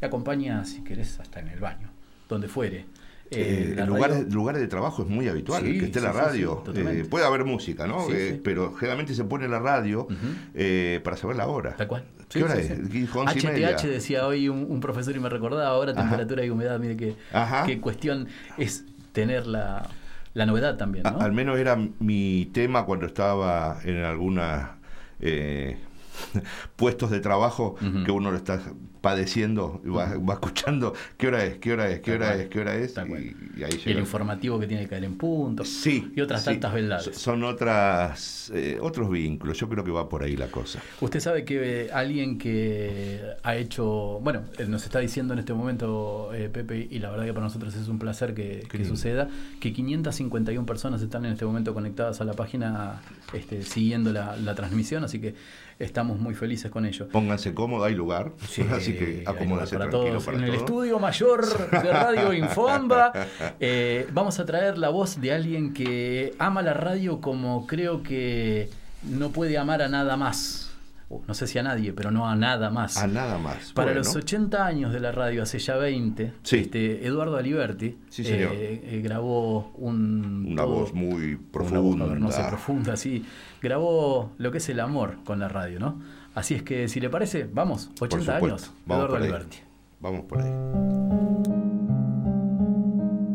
te 0.00 0.06
acompaña, 0.06 0.64
si 0.64 0.82
querés, 0.82 1.18
hasta 1.20 1.40
en 1.40 1.48
el 1.48 1.60
baño, 1.60 1.88
donde 2.28 2.48
fuere. 2.48 2.84
Eh, 3.30 3.72
la 3.76 3.82
en 3.82 3.88
radio- 3.88 3.94
lugares, 3.94 4.32
lugares 4.32 4.60
de 4.60 4.68
trabajo 4.68 5.02
es 5.02 5.08
muy 5.08 5.26
habitual 5.26 5.64
Sí, 5.64 5.78
que 5.80 5.86
esté 5.86 5.98
sí, 5.98 6.04
la 6.04 6.12
radio. 6.12 6.62
sí. 6.72 6.80
Eh, 6.80 7.04
puede 7.10 7.24
haber 7.26 7.44
música, 7.44 7.86
¿no? 7.88 8.08
Eh. 8.12 8.40
Pero 8.44 8.72
generalmente 8.74 9.14
se 9.14 9.24
pone 9.24 9.48
la 9.48 9.58
radio 9.58 10.06
eh, 10.54 11.00
para 11.02 11.16
saber 11.16 11.36
la 11.36 11.48
hora. 11.48 11.74
Tal 11.76 11.88
cual. 11.88 12.04
¿Qué 12.28 12.42
hora 12.44 12.54
es? 12.56 12.70
HTH 12.70 13.82
decía 13.88 14.26
hoy 14.26 14.48
un, 14.48 14.66
un 14.68 14.80
profesor 14.80 15.14
y 15.16 15.20
me 15.20 15.28
recordaba 15.28 15.66
ahora 15.68 15.90
Ajá. 15.92 16.02
temperatura 16.02 16.44
y 16.44 16.50
humedad. 16.50 16.78
Mire 16.78 16.96
que, 16.96 17.16
Ajá. 17.32 17.64
qué 17.66 17.80
cuestión 17.80 18.28
es 18.58 18.84
tener 19.12 19.46
la, 19.46 19.88
la 20.34 20.46
novedad 20.46 20.76
también, 20.76 21.06
A- 21.06 21.10
¿no? 21.12 21.20
al 21.20 21.32
menos 21.32 21.58
era 21.58 21.76
mi 21.98 22.48
tema 22.52 22.84
cuando 22.84 23.06
estaba 23.06 23.78
en 23.84 23.96
alguna 24.04 24.76
eh, 25.20 25.78
puestos 26.76 27.10
de 27.10 27.20
trabajo 27.20 27.76
que 28.04 28.10
uno 28.10 28.30
lo 28.30 28.36
está 28.36 28.60
padeciendo 29.00 29.80
y 29.84 29.88
va, 29.88 30.16
va 30.18 30.34
escuchando 30.34 30.92
qué 31.16 31.28
hora 31.28 31.44
es, 31.44 31.58
qué 31.58 31.72
hora 31.72 31.88
es, 31.90 32.00
qué 32.00 32.12
hora 32.14 32.34
es, 32.34 32.48
qué 32.48 32.60
hora 32.60 32.74
es 32.74 32.94
y, 32.96 33.60
y 33.60 33.62
ahí 33.62 33.70
y 33.70 33.74
el 33.76 33.84
llega. 33.84 34.00
informativo 34.00 34.58
que 34.58 34.66
tiene 34.66 34.82
que 34.84 34.88
caer 34.88 35.04
en 35.04 35.16
punto. 35.16 35.64
Sí, 35.64 36.10
Y 36.16 36.20
otras 36.20 36.40
sí. 36.42 36.46
tantas 36.50 36.74
verdades. 36.74 37.04
So- 37.04 37.12
Son 37.12 37.44
otras 37.44 38.50
eh, 38.54 38.78
otros 38.80 39.08
vínculos. 39.10 39.58
Yo 39.58 39.68
creo 39.68 39.84
que 39.84 39.90
va 39.92 40.08
por 40.08 40.22
ahí 40.24 40.36
la 40.36 40.48
cosa. 40.48 40.80
Usted 41.00 41.20
sabe 41.20 41.44
que 41.44 41.84
eh, 41.84 41.90
alguien 41.92 42.38
que 42.38 43.20
ha 43.44 43.54
hecho, 43.56 44.18
bueno, 44.22 44.42
eh, 44.58 44.66
nos 44.66 44.82
está 44.84 44.98
diciendo 44.98 45.34
en 45.34 45.38
este 45.38 45.52
momento 45.54 46.30
eh, 46.34 46.48
Pepe, 46.48 46.88
y 46.90 46.98
la 46.98 47.10
verdad 47.10 47.26
que 47.26 47.32
para 47.32 47.44
nosotros 47.46 47.74
es 47.76 47.86
un 47.88 47.98
placer 48.00 48.34
que, 48.34 48.66
que 48.68 48.84
suceda, 48.84 49.28
que 49.60 49.72
551 49.72 50.66
personas 50.66 51.00
están 51.02 51.24
en 51.26 51.32
este 51.32 51.44
momento 51.44 51.74
conectadas 51.74 52.20
a 52.20 52.24
la 52.24 52.32
página 52.32 53.02
este, 53.32 53.62
siguiendo 53.62 54.12
la, 54.12 54.36
la 54.36 54.54
transmisión, 54.56 55.04
así 55.04 55.20
que 55.20 55.34
estamos 55.78 56.18
muy 56.18 56.34
felices 56.34 56.70
con 56.70 56.86
ello. 56.86 57.08
Pónganse 57.08 57.54
cómodos, 57.54 57.86
hay 57.86 57.94
lugar. 57.94 58.32
Así 58.72 58.94
que 58.94 59.22
acomódense 59.26 59.76
para 59.76 59.90
tranquilo 59.90 60.12
todos. 60.12 60.24
para 60.24 60.38
en 60.38 60.44
el 60.44 60.54
estudio 60.54 60.98
mayor 60.98 61.70
de 61.70 61.92
Radio 61.92 62.32
Infonda 62.32 63.12
eh, 63.60 64.06
vamos 64.12 64.38
a 64.38 64.46
traer 64.46 64.78
la 64.78 64.88
voz 64.88 65.20
de 65.20 65.32
alguien 65.32 65.72
que 65.72 66.34
ama 66.38 66.62
la 66.62 66.74
radio 66.74 67.20
como 67.20 67.66
creo 67.66 68.02
que 68.02 68.68
no 69.02 69.30
puede 69.30 69.58
amar 69.58 69.82
a 69.82 69.88
nada 69.88 70.16
más. 70.16 70.65
Uh, 71.08 71.20
no 71.28 71.34
sé 71.34 71.46
si 71.46 71.56
a 71.56 71.62
nadie, 71.62 71.92
pero 71.92 72.10
no 72.10 72.28
a 72.28 72.34
nada 72.34 72.68
más. 72.68 72.96
A 72.96 73.06
nada 73.06 73.38
más. 73.38 73.72
Para 73.72 73.86
Bueno. 73.92 73.98
los 74.00 74.16
80 74.16 74.66
años 74.66 74.92
de 74.92 74.98
la 74.98 75.12
radio, 75.12 75.44
hace 75.44 75.60
ya 75.60 75.76
20, 75.76 76.32
Sí. 76.42 76.56
este, 76.58 77.06
Eduardo 77.06 77.36
Aliberti 77.36 77.96
Sí, 78.08 78.24
señor. 78.24 78.50
eh, 78.54 78.80
eh, 78.82 79.00
grabó 79.04 79.70
un... 79.76 80.46
Una 80.50 80.62
todo- 80.64 80.74
voz 80.74 80.94
muy 80.94 81.22
una 81.22 81.30
voz 81.30 81.40
profunda. 81.52 82.04
cavernosa 82.06 82.42
y 82.42 82.48
profunda, 82.48 82.96
sí. 82.96 83.24
Grabó 83.62 84.32
lo 84.38 84.50
que 84.50 84.58
es 84.58 84.68
el 84.68 84.80
amor 84.80 85.18
con 85.24 85.38
la 85.38 85.48
radio, 85.48 85.78
¿no? 85.78 86.00
Así 86.34 86.54
es 86.54 86.64
que, 86.64 86.88
si 86.88 86.98
le 86.98 87.08
parece, 87.08 87.48
vamos, 87.52 87.88
80 88.00 88.08
Por 88.08 88.20
supuesto. 88.20 88.46
años, 88.46 88.72
Vamos 88.84 89.04
Eduardo. 89.06 89.24
Aliberti. 89.24 89.56
Vamos 90.00 90.24
por 90.26 90.42
ahí. 90.42 90.52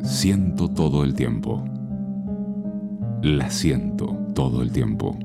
Siento 0.04 0.70
todo 0.70 1.04
el 1.04 1.14
tiempo. 1.16 1.64
La 3.22 3.50
siento 3.50 4.18
todo 4.36 4.62
el 4.62 4.72
tiempo. 4.72 5.18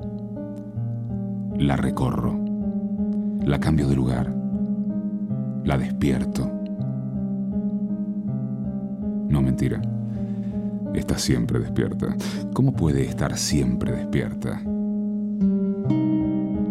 La 1.58 1.74
recorro. 1.74 2.38
La 3.44 3.58
cambio 3.58 3.88
de 3.88 3.96
lugar. 3.96 4.30
La 5.64 5.78
despierto. 5.78 6.50
No 9.28 9.40
mentira. 9.40 9.80
Está 10.94 11.16
siempre 11.16 11.58
despierta. 11.58 12.14
¿Cómo 12.52 12.74
puede 12.74 13.04
estar 13.04 13.36
siempre 13.38 13.92
despierta? 13.92 14.60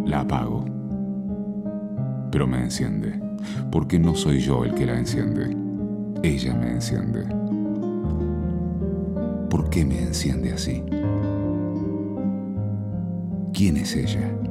La 0.05 0.21
apago. 0.21 0.65
Pero 2.31 2.45
me 2.45 2.61
enciende. 2.61 3.19
Porque 3.71 3.97
no 3.97 4.13
soy 4.13 4.39
yo 4.39 4.65
el 4.65 4.75
que 4.75 4.85
la 4.85 4.99
enciende. 4.99 5.57
Ella 6.21 6.53
me 6.53 6.71
enciende. 6.71 7.25
¿Por 9.49 9.67
qué 9.71 9.83
me 9.83 9.99
enciende 9.99 10.53
así? 10.53 10.83
¿Quién 13.51 13.77
es 13.77 13.95
ella? 13.95 14.44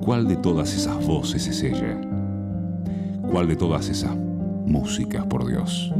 ¿Cuál 0.00 0.28
de 0.28 0.36
todas 0.36 0.74
esas 0.74 1.04
voces 1.06 1.46
es 1.48 1.62
ella? 1.62 2.00
¿Cuál 3.30 3.48
de 3.48 3.56
todas 3.56 3.88
esas 3.88 4.14
músicas, 4.66 5.26
por 5.26 5.46
Dios? 5.46 5.92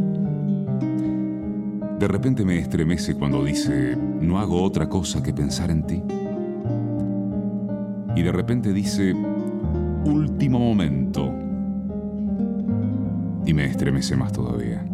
De 1.99 2.09
repente 2.09 2.45
me 2.45 2.59
estremece 2.59 3.15
cuando 3.15 3.43
dice, 3.43 3.97
no 3.97 4.39
hago 4.39 4.63
otra 4.63 4.89
cosa 4.89 5.23
que 5.23 5.33
pensar 5.33 5.71
en 5.71 5.83
ti. 5.83 6.03
Y 8.15 8.23
de 8.23 8.33
repente 8.33 8.73
dice, 8.73 9.15
último 10.05 10.59
momento. 10.59 11.33
Y 13.45 13.55
me 13.55 13.65
estremece 13.65 14.17
más 14.17 14.33
todavía. 14.33 14.85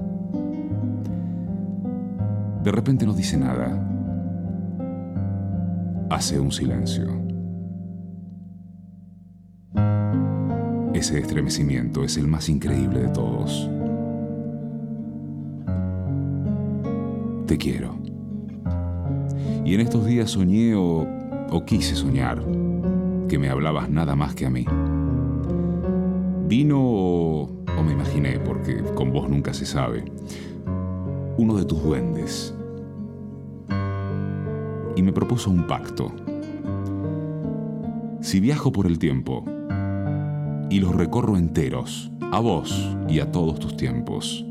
De 2.63 2.71
repente 2.71 3.05
no 3.05 3.13
dice 3.15 3.37
nada. 3.37 3.89
Hace 6.09 6.39
un 6.39 6.53
silencio. 6.53 7.32
Ese 11.03 11.19
estremecimiento 11.19 12.05
es 12.05 12.17
el 12.17 12.29
más 12.29 12.49
increíble 12.49 13.01
de 13.01 13.09
todos. 13.09 13.69
Te 17.45 17.59
quiero. 17.59 17.97
Y 19.65 19.75
en 19.75 19.81
estos 19.81 20.07
días 20.07 20.31
soñé 20.31 20.77
o, 20.77 21.05
o 21.51 21.65
quise 21.65 21.97
soñar 21.97 22.41
que 23.29 23.37
me 23.37 23.49
hablabas 23.49 23.91
nada 23.91 24.15
más 24.15 24.37
que 24.37 24.47
a 24.47 24.51
mí. 24.51 24.65
Vino 26.47 26.79
o, 26.81 27.51
o 27.67 27.83
me 27.83 27.95
imaginé, 27.95 28.39
porque 28.39 28.81
con 28.95 29.13
vos 29.13 29.29
nunca 29.29 29.53
se 29.53 29.67
sabe, 29.67 30.05
uno 31.37 31.57
de 31.57 31.65
tus 31.65 31.83
duendes 31.83 32.55
y 34.95 35.03
me 35.03 35.13
propuso 35.13 35.51
un 35.51 35.67
pacto. 35.67 36.13
Si 38.21 38.39
viajo 38.39 38.71
por 38.71 38.87
el 38.87 39.01
tiempo 39.01 39.45
y 40.73 40.81
los 40.81 40.95
recorro 40.95 41.37
enteros, 41.37 42.11
a 42.33 42.41
vos 42.41 42.97
y 43.07 43.21
a 43.21 43.31
todos 43.31 43.59
tus 43.59 43.77
tiempos, 43.77 44.43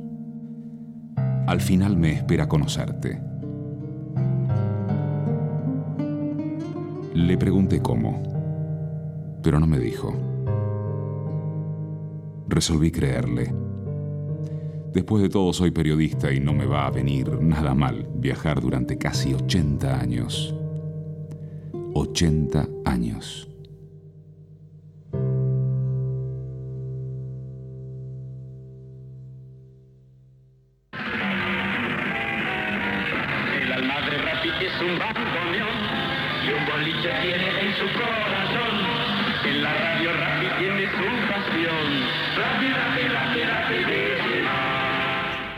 al 1.47 1.59
final 1.59 1.97
me 1.97 2.11
espera 2.11 2.47
conocerte. 2.47 3.19
Le 7.15 7.37
pregunté 7.39 7.81
cómo, 7.81 8.21
pero 9.41 9.59
no 9.59 9.65
me 9.65 9.79
dijo. 9.79 10.13
Resolví 12.47 12.91
creerle. 12.91 13.51
Después 14.93 15.23
de 15.23 15.29
todo 15.29 15.53
soy 15.53 15.71
periodista 15.71 16.31
y 16.31 16.39
no 16.39 16.53
me 16.53 16.67
va 16.67 16.85
a 16.85 16.91
venir 16.91 17.41
nada 17.41 17.73
mal 17.73 18.07
viajar 18.13 18.61
durante 18.61 18.99
casi 18.99 19.33
80 19.33 19.99
años. 19.99 20.53
80 21.95 22.67
años. 22.85 23.50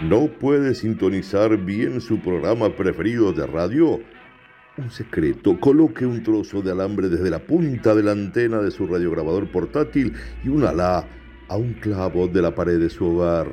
¿No 0.04 0.28
puede 0.28 0.76
sintonizar 0.76 1.56
bien 1.56 2.02
su 2.02 2.20
programa 2.20 2.76
preferido 2.76 3.32
de 3.32 3.48
radio? 3.48 4.02
Un 4.78 4.92
secreto, 4.92 5.58
coloque 5.62 6.06
un 6.06 6.22
trozo 6.24 6.62
de 6.62 6.72
alambre 6.72 7.08
desde 7.08 7.30
la 7.30 7.40
punta 7.40 7.96
de 7.96 8.04
la 8.04 8.12
antena 8.12 8.60
de 8.60 8.70
su 8.70 8.86
radiograbador 8.86 9.50
portátil 9.50 10.14
y 10.44 10.50
únala 10.50 11.08
a 11.48 11.56
un 11.56 11.74
clavo 11.76 12.28
de 12.28 12.42
la 12.42 12.54
pared 12.54 12.80
de 12.80 12.90
su 12.90 13.06
hogar. 13.06 13.48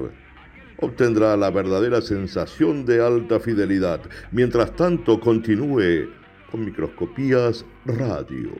Obtendrá 0.78 1.36
la 1.36 1.50
verdadera 1.50 2.00
sensación 2.00 2.84
de 2.84 3.00
alta 3.00 3.38
fidelidad. 3.38 4.00
Mientras 4.32 4.74
tanto, 4.74 5.20
continúe 5.20 6.08
con 6.50 6.64
microscopías 6.64 7.64
radio. 7.84 8.50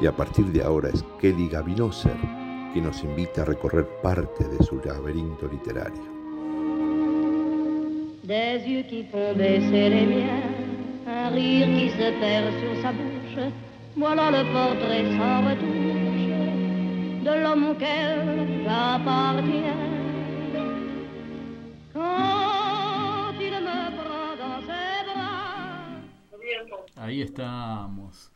Y 0.00 0.06
a 0.06 0.12
partir 0.12 0.46
de 0.52 0.62
ahora 0.62 0.90
es 0.90 1.04
Kelly 1.20 1.48
Gavinoser 1.48 2.16
quien 2.76 2.84
nos 2.84 3.02
invita 3.02 3.40
a 3.40 3.44
recorrer 3.46 3.86
parte 4.02 4.46
de 4.46 4.62
su 4.62 4.78
laberinto 4.84 5.48
literario. 5.48 6.02
Des 8.22 8.62
yeux 8.66 8.82
qui 8.86 9.04
font 9.04 9.34
baisser 9.34 9.88
les 9.88 10.06
miens, 10.06 10.42
un 11.06 11.30
rire 11.30 11.68
qui 11.68 11.88
se 11.88 12.12
perd 12.20 12.52
sur 12.60 12.82
sa 12.82 12.92
bouche. 12.92 13.50
Voilà 13.96 14.30
le 14.30 14.44
portrait 14.52 15.06
sans 15.16 15.40
retouche 15.48 16.06
de 17.24 17.42
l'homme 17.42 17.70
auquel 17.70 18.62
j'appartiens. 18.62 19.80
Quand 21.94 23.32
il 23.40 23.56
me 23.68 23.80
prend 23.96 24.36
dans 24.42 24.60
ses 24.68 25.00
bras. 25.08 25.96
Ahí 26.94 27.22
estamos. 27.22 28.30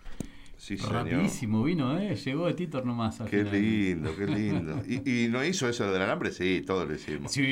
Sí. 0.76 0.86
Rapidísimo 0.88 1.62
vino, 1.64 1.98
¿eh? 1.98 2.14
Llegó 2.16 2.46
de 2.46 2.54
Titor 2.54 2.84
nomás. 2.86 3.20
al 3.20 3.28
Qué 3.28 3.44
final. 3.44 3.60
lindo, 3.62 4.10
qué 4.16 4.26
lindo. 4.26 4.82
¿Y, 4.86 5.24
y 5.24 5.28
no 5.28 5.44
hizo 5.44 5.68
eso 5.68 5.90
del 5.92 6.02
alambre? 6.02 6.30
Sí, 6.32 6.62
todo 6.66 6.84
lo 6.86 6.94
hicimos. 6.94 7.32
Sí, 7.32 7.42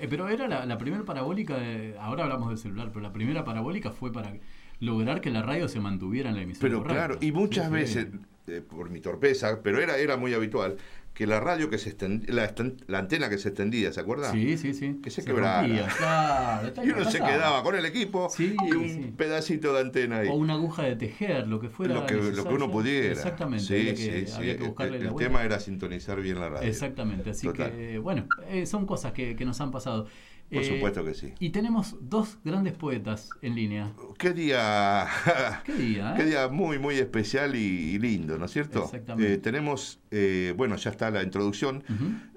eh, 0.00 0.06
pero 0.08 0.28
era 0.28 0.48
la, 0.48 0.64
la 0.66 0.78
primera 0.78 1.04
parabólica, 1.04 1.56
de- 1.58 1.96
ahora 1.98 2.24
hablamos 2.24 2.48
del 2.48 2.58
celular, 2.58 2.88
pero 2.88 3.00
la 3.02 3.12
primera 3.12 3.44
parabólica 3.44 3.90
fue 3.90 4.12
para 4.12 4.32
lograr 4.80 5.20
que 5.20 5.30
la 5.30 5.42
radio 5.42 5.68
se 5.68 5.80
mantuviera 5.80 6.30
en 6.30 6.36
la 6.36 6.42
emisión. 6.42 6.62
Pero 6.62 6.82
correcta. 6.82 7.06
claro, 7.06 7.18
y 7.20 7.32
muchas 7.32 7.66
Sí, 7.66 7.72
veces, 7.72 8.06
eh, 8.46 8.60
por 8.66 8.90
mi 8.90 9.00
torpeza, 9.00 9.60
pero 9.62 9.80
era, 9.80 9.96
era 9.98 10.16
muy 10.16 10.34
habitual, 10.34 10.76
que 11.14 11.26
la 11.26 11.40
radio 11.40 11.68
que 11.68 11.78
se 11.78 11.88
extendía, 11.88 12.32
la, 12.32 12.54
la 12.86 12.98
antena 13.00 13.28
que 13.28 13.38
se 13.38 13.48
extendía, 13.48 13.92
¿se 13.92 13.98
acuerda? 14.00 14.30
Sí, 14.30 14.56
sí, 14.56 14.72
sí. 14.72 15.00
Que 15.02 15.10
se, 15.10 15.22
rompía, 15.22 15.88
claro, 15.98 16.72
y 16.84 16.90
uno 16.90 17.04
se 17.10 17.18
quedaba 17.18 17.64
con 17.64 17.74
el 17.74 17.84
equipo 17.86 18.28
y 18.38 18.52
un 18.72 19.14
pedacito 19.16 19.72
de 19.74 19.80
antena 19.80 20.18
ahí. 20.18 20.28
O 20.28 20.34
una 20.34 20.54
aguja 20.54 20.84
de 20.84 20.94
tejer, 20.94 21.48
lo 21.48 21.58
que 21.58 21.70
fuera. 21.70 21.94
lo, 21.94 22.06
que, 22.06 22.14
lo 22.14 22.44
que 22.46 22.54
uno 22.54 22.70
pudiera. 22.70 23.10
Exactamente. 23.14 23.64
Sí, 23.64 23.74
había 23.74 23.94
que, 23.94 23.96
sí, 23.96 24.26
sí. 24.28 24.32
había 24.36 24.56
que 24.56 24.62
El- 24.62 24.68
buscarle 24.68 24.96
el, 24.98 25.06
el 25.08 25.14
tema 25.16 25.42
era 25.42 25.58
sintonizar 25.58 26.20
bien 26.20 26.38
la 26.38 26.50
radio. 26.50 26.68
Exactamente, 26.68 27.30
así 27.30 27.48
Total. 27.48 27.72
que 27.72 27.98
bueno, 27.98 28.26
eh, 28.48 28.64
son 28.66 28.86
cosas 28.86 29.12
que, 29.12 29.34
que 29.34 29.44
nos 29.44 29.60
han 29.60 29.72
pasado. 29.72 30.06
Por 30.50 30.62
Eh, 30.62 30.64
supuesto 30.64 31.04
que 31.04 31.12
sí. 31.14 31.34
Y 31.40 31.50
tenemos 31.50 31.96
dos 32.00 32.38
grandes 32.42 32.72
poetas 32.74 33.28
en 33.42 33.54
línea. 33.54 33.92
Qué 34.18 34.32
día, 34.32 35.06
Qué 35.64 35.72
día, 35.74 36.12
¿eh? 36.12 36.14
qué 36.16 36.24
día 36.24 36.48
muy, 36.48 36.78
muy 36.78 36.96
especial 36.96 37.54
y, 37.54 37.58
y 37.94 37.98
lindo, 37.98 38.38
¿no 38.38 38.46
es 38.46 38.52
cierto? 38.52 38.84
Exactamente. 38.84 39.34
Eh, 39.34 39.38
tenemos, 39.38 40.00
eh, 40.10 40.54
bueno, 40.56 40.76
ya 40.76 40.90
está 40.90 41.10
la 41.10 41.22
introducción, 41.22 41.84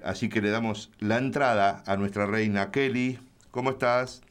así 0.04 0.28
que 0.28 0.42
le 0.42 0.50
damos 0.50 0.90
la 0.98 1.16
entrada 1.18 1.82
a 1.86 1.96
nuestra 1.96 2.26
reina 2.26 2.70
Kelly 2.70 3.18
¿Cómo 3.50 3.70
estás? 3.70 4.22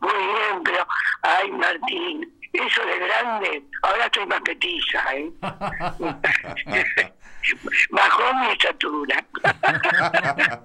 Muy 0.00 0.10
bien, 0.10 0.62
pero, 0.64 0.84
ay, 1.22 1.50
Martín, 1.52 2.32
eso 2.52 2.80
de 2.84 2.98
grande, 3.06 3.64
ahora 3.82 4.06
estoy 4.06 4.26
más 4.26 4.40
petiza, 4.40 4.98
¿eh? 5.16 5.32
Bajó 7.90 8.34
mi 8.34 8.46
estatura. 8.52 9.26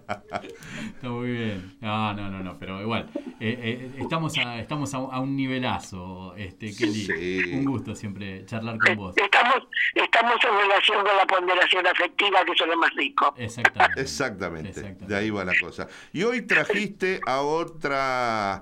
Está 0.96 1.10
muy 1.10 1.32
bien. 1.32 1.78
No, 1.82 2.14
no, 2.14 2.30
no, 2.30 2.40
no, 2.44 2.58
pero 2.60 2.82
igual. 2.82 3.10
eh, 3.40 3.60
eh, 3.62 3.92
estamos 4.00 4.38
a, 4.38 4.60
estamos 4.60 4.94
a, 4.94 4.98
a 4.98 5.20
un 5.20 5.36
nivelazo, 5.36 6.36
este, 6.36 6.76
Kelly. 6.76 7.54
Un 7.56 7.66
gusto 7.66 7.96
siempre 7.96 8.46
charlar 8.46 8.78
con 8.80 8.96
vos. 8.96 9.16
Estamos, 9.18 9.68
estamos 9.96 10.36
en 10.44 10.58
relación 10.58 11.04
con 11.06 11.16
la 11.18 11.26
ponderación 11.26 11.88
afectiva, 11.88 12.44
que 12.46 12.52
eso 12.52 12.64
es 12.66 12.70
lo 12.72 12.78
más 12.78 12.94
rico. 12.96 13.34
Exactamente. 13.38 14.02
Exactamente, 14.02 14.96
de 15.00 15.16
ahí 15.16 15.30
va 15.30 15.46
la 15.46 15.54
cosa. 15.60 15.88
Y 16.12 16.24
hoy 16.24 16.42
trajiste 16.44 17.20
a 17.26 17.42
otra 17.42 18.62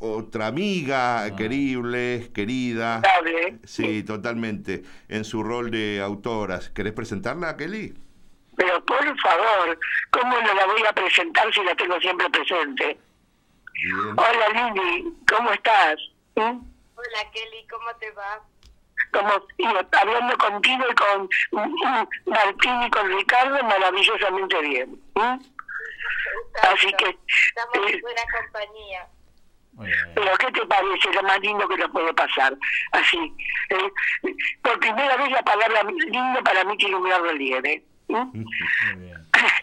otra 0.00 0.46
amiga 0.48 1.36
querible, 1.36 2.30
querida. 2.34 3.02
Sí, 3.64 4.02
totalmente, 4.02 4.82
en 5.08 5.24
su 5.24 5.42
rol 5.42 5.70
de 5.70 6.00
autoras. 6.00 6.70
¿Querés 6.70 6.94
presentarla, 6.94 7.56
Kelly? 7.56 7.94
Pero 8.56 8.84
por 8.84 9.20
favor, 9.20 9.78
¿cómo 10.10 10.40
no 10.40 10.54
la 10.54 10.66
voy 10.66 10.82
a 10.88 10.92
presentar 10.92 11.52
si 11.52 11.62
la 11.62 11.74
tengo 11.74 11.98
siempre 12.00 12.28
presente? 12.30 12.98
Bien. 13.72 14.16
Hola 14.16 14.72
Lili, 14.74 15.14
¿cómo 15.26 15.52
estás? 15.52 15.96
¿Mm? 16.36 16.60
Hola 16.96 17.30
Kelly, 17.32 17.66
¿cómo 17.70 17.94
te 17.98 18.10
va? 18.12 18.40
Como 19.12 19.46
y 19.56 19.64
hablando 19.96 20.36
contigo 20.36 20.84
y 20.90 20.94
con 20.94 21.28
mm, 21.52 22.08
Martín 22.26 22.82
y 22.82 22.90
con 22.90 23.08
Ricardo, 23.16 23.62
maravillosamente 23.64 24.60
bien. 24.60 24.90
¿Mm? 25.14 25.40
Así 26.70 26.92
que, 26.98 27.16
Estamos 27.48 27.88
en 27.88 27.94
eh, 27.94 28.00
buena 28.02 28.22
compañía. 28.38 29.08
Pero 30.14 30.26
¿qué 30.38 30.52
te 30.52 30.66
parece 30.66 31.12
lo 31.14 31.22
más 31.22 31.40
lindo 31.40 31.68
que 31.68 31.76
nos 31.76 31.90
puede 31.90 32.12
pasar? 32.14 32.56
Así, 32.92 33.18
eh, 33.70 34.32
por 34.62 34.78
primera 34.80 35.16
vez 35.16 35.30
la 35.30 35.42
palabra 35.42 35.82
lindo 35.84 36.40
para 36.44 36.64
mí 36.64 36.76
tiene 36.76 36.96
un 36.96 37.04
gran 37.04 37.22
relieve. 37.22 37.84
¿Mm? 38.08 38.44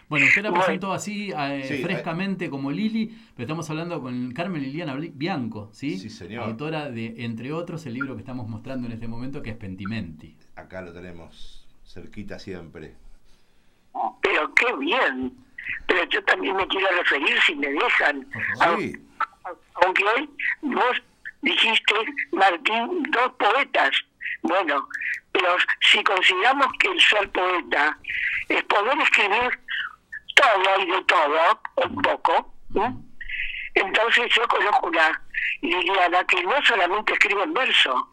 Bueno, 0.08 0.24
usted 0.26 0.42
la 0.42 0.48
Bueno. 0.50 0.64
presentó 0.64 0.92
así 0.92 1.30
eh, 1.36 1.64
Sí, 1.68 1.82
frescamente 1.82 2.48
como 2.48 2.70
Lili, 2.70 3.06
pero 3.36 3.44
estamos 3.44 3.68
hablando 3.68 4.00
con 4.00 4.32
Carmen 4.32 4.62
Liliana 4.62 4.96
Bianco, 4.96 5.68
¿sí? 5.72 5.98
Sí, 5.98 6.08
señor. 6.08 6.44
Autora 6.44 6.90
de, 6.90 7.14
entre 7.18 7.52
otros, 7.52 7.84
el 7.86 7.92
libro 7.94 8.14
que 8.14 8.20
estamos 8.20 8.48
mostrando 8.48 8.86
en 8.86 8.94
este 8.94 9.06
momento, 9.06 9.42
que 9.42 9.50
es 9.50 9.56
Pentimenti. 9.56 10.34
Acá 10.56 10.80
lo 10.80 10.92
tenemos 10.94 11.66
cerquita 11.84 12.38
siempre. 12.38 12.94
Pero 14.22 14.54
qué 14.54 14.74
bien. 14.78 15.36
Pero 15.86 16.04
yo 16.08 16.24
también 16.24 16.56
me 16.56 16.66
quiero 16.68 16.86
referir, 16.98 17.38
si 17.46 17.54
me 17.54 17.68
dejan. 17.68 18.26
Sí. 18.78 18.92
Aunque 19.82 20.04
hoy 20.04 20.30
vos 20.62 21.02
dijiste, 21.42 21.94
Martín, 22.32 23.02
dos 23.10 23.32
poetas. 23.38 23.90
Bueno, 24.42 24.88
pero 25.32 25.56
si 25.80 26.02
consideramos 26.02 26.66
que 26.78 26.88
el 26.88 27.00
ser 27.00 27.30
poeta 27.30 27.98
es 28.48 28.62
poder 28.64 28.98
escribir 29.00 29.58
todo 30.34 30.80
y 30.80 30.90
de 30.90 31.02
todo, 31.04 31.60
un 31.76 32.02
poco, 32.02 32.54
entonces 33.74 34.34
yo 34.34 34.46
conozco 34.48 34.86
una 34.86 35.20
Liliana 35.62 36.24
que 36.24 36.42
no 36.42 36.54
solamente 36.64 37.12
escribe 37.12 37.42
en 37.42 37.54
verso, 37.54 38.08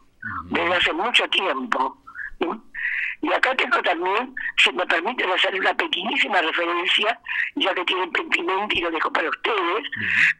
desde 0.46 0.74
hace 0.74 0.92
mucho 0.92 1.28
tiempo. 1.30 2.02
Y 3.22 3.32
acá 3.32 3.54
tengo 3.56 3.82
también, 3.82 4.34
si 4.58 4.72
me 4.72 4.86
permiten 4.86 5.30
hacer 5.30 5.54
una 5.58 5.74
pequeñísima 5.74 6.40
referencia, 6.42 7.18
ya 7.54 7.74
que 7.74 7.84
tienen 7.84 8.12
pentimento 8.12 8.74
y 8.74 8.80
lo 8.80 8.90
dejo 8.90 9.12
para 9.12 9.28
ustedes, 9.28 9.88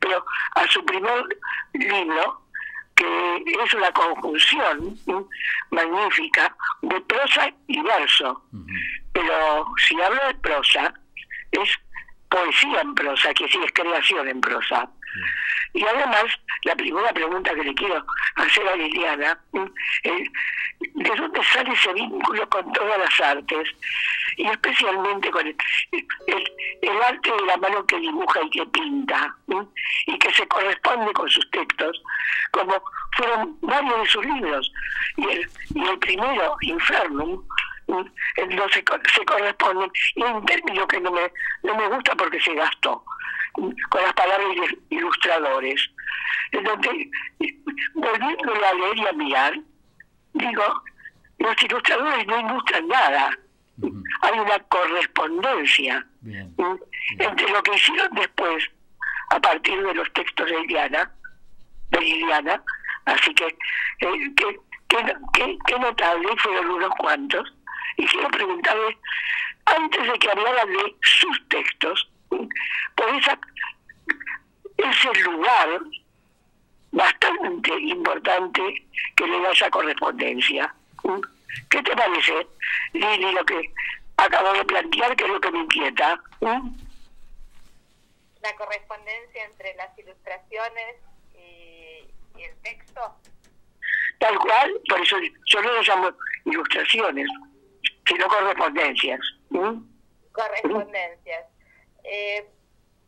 pero 0.00 0.24
a 0.54 0.66
su 0.68 0.84
primer 0.84 1.24
libro, 1.72 2.42
que 2.94 3.44
es 3.62 3.74
una 3.74 3.90
conjunción 3.92 4.96
magnífica 5.70 6.54
de 6.82 7.00
prosa 7.02 7.50
y 7.66 7.80
verso. 7.82 8.42
Pero 9.12 9.66
si 9.78 10.00
hablo 10.00 10.26
de 10.26 10.34
prosa, 10.34 10.94
es 11.52 11.70
poesía 12.28 12.80
en 12.80 12.94
prosa, 12.94 13.32
que 13.34 13.48
sí 13.48 13.58
es 13.64 13.72
creación 13.72 14.28
en 14.28 14.40
prosa. 14.40 14.88
Y 15.76 15.84
además, 15.84 16.24
la 16.64 16.74
primera 16.74 17.12
pregunta 17.12 17.54
que 17.54 17.64
le 17.64 17.74
quiero 17.74 18.02
hacer 18.36 18.66
a 18.66 18.76
Liliana 18.76 19.38
es, 20.04 20.28
¿de 20.94 21.10
dónde 21.16 21.40
sale 21.52 21.70
ese 21.72 21.92
vínculo 21.92 22.48
con 22.48 22.72
todas 22.72 22.98
las 22.98 23.20
artes? 23.20 23.68
Y 24.38 24.46
especialmente 24.48 25.30
con 25.30 25.46
el, 25.46 25.56
el- 26.82 27.02
arte 27.02 27.30
de 27.30 27.46
la 27.46 27.56
mano 27.58 27.84
que 27.86 27.98
dibuja 27.98 28.40
y 28.42 28.50
que 28.50 28.66
pinta, 28.66 29.36
y 30.06 30.18
que 30.18 30.32
se 30.32 30.48
corresponde 30.48 31.12
con 31.12 31.28
sus 31.28 31.48
textos, 31.50 32.02
como 32.52 32.82
fueron 33.16 33.58
varios 33.60 34.00
de 34.00 34.06
sus 34.06 34.24
libros. 34.24 34.72
Y 35.18 35.24
el, 35.28 35.98
primero, 36.00 36.56
Infernum, 36.62 37.42
eh, 37.88 38.46
no 38.48 38.68
se, 38.70 38.82
se 39.14 39.24
corresponden, 39.26 39.90
y 40.14 40.22
un 40.22 40.44
término 40.46 40.88
que 40.88 41.00
no 41.00 41.12
me, 41.12 41.30
no 41.64 41.76
me 41.76 41.86
gusta 41.88 42.14
porque 42.16 42.40
se 42.40 42.54
gastó. 42.54 43.04
Con 43.56 44.02
las 44.02 44.12
palabras 44.14 44.48
ilustradores. 44.90 45.90
En 46.52 46.64
donde, 46.64 47.10
volviéndolo 47.94 48.66
a 48.66 48.74
leer 48.74 48.98
y 48.98 49.06
a 49.06 49.12
mirar, 49.12 49.54
digo, 50.34 50.82
los 51.38 51.62
ilustradores 51.62 52.26
no 52.26 52.40
ilustran 52.40 52.88
nada. 52.88 53.38
Hay 54.22 54.38
una 54.38 54.58
correspondencia 54.60 56.06
entre 57.18 57.48
lo 57.50 57.62
que 57.62 57.74
hicieron 57.74 58.08
después, 58.14 58.64
a 59.30 59.40
partir 59.40 59.82
de 59.82 59.94
los 59.94 60.10
textos 60.12 60.46
de 60.46 60.60
Liliana, 60.60 61.10
de 61.90 62.00
Liliana. 62.00 62.62
Así 63.04 63.34
que, 63.34 63.46
eh, 63.46 64.34
que, 64.36 64.60
que, 64.88 65.58
que- 65.66 65.78
notable 65.78 66.28
fueron 66.38 66.70
unos 66.70 66.90
cuantos. 66.98 67.52
Y 67.98 68.06
quiero 68.06 68.28
preguntarle, 68.28 68.98
antes 69.66 70.06
de 70.06 70.18
que 70.18 70.30
hablaran 70.30 70.68
de 70.72 70.96
sus 71.02 71.48
textos. 71.48 72.10
Por 72.28 73.14
esa, 73.14 73.38
ese 74.76 75.22
lugar 75.22 75.80
bastante 76.92 77.72
importante 77.80 78.86
que 79.16 79.26
le 79.26 79.40
da 79.40 79.52
esa 79.52 79.70
correspondencia. 79.70 80.74
¿Qué 81.70 81.82
te 81.82 81.94
parece, 81.94 82.46
Lili, 82.92 83.32
lo 83.32 83.44
que 83.44 83.72
acabo 84.16 84.52
de 84.52 84.64
plantear, 84.64 85.16
que 85.16 85.24
es 85.24 85.30
lo 85.30 85.40
que 85.40 85.50
me 85.50 85.58
inquieta? 85.60 86.20
La 86.40 86.60
correspondencia 88.56 89.44
entre 89.44 89.74
las 89.74 89.98
ilustraciones 89.98 90.96
y, 91.34 92.38
y 92.38 92.42
el 92.42 92.56
texto. 92.62 93.00
Tal 94.18 94.38
cual, 94.38 94.80
por 94.88 95.00
eso 95.00 95.16
yo 95.46 95.62
no 95.62 95.72
lo 95.72 95.82
llamo 95.82 96.10
ilustraciones, 96.44 97.28
sino 98.06 98.28
correspondencias. 98.28 99.20
¿Mm? 99.50 99.80
Correspondencias. 100.32 101.46
Eh, 102.08 102.46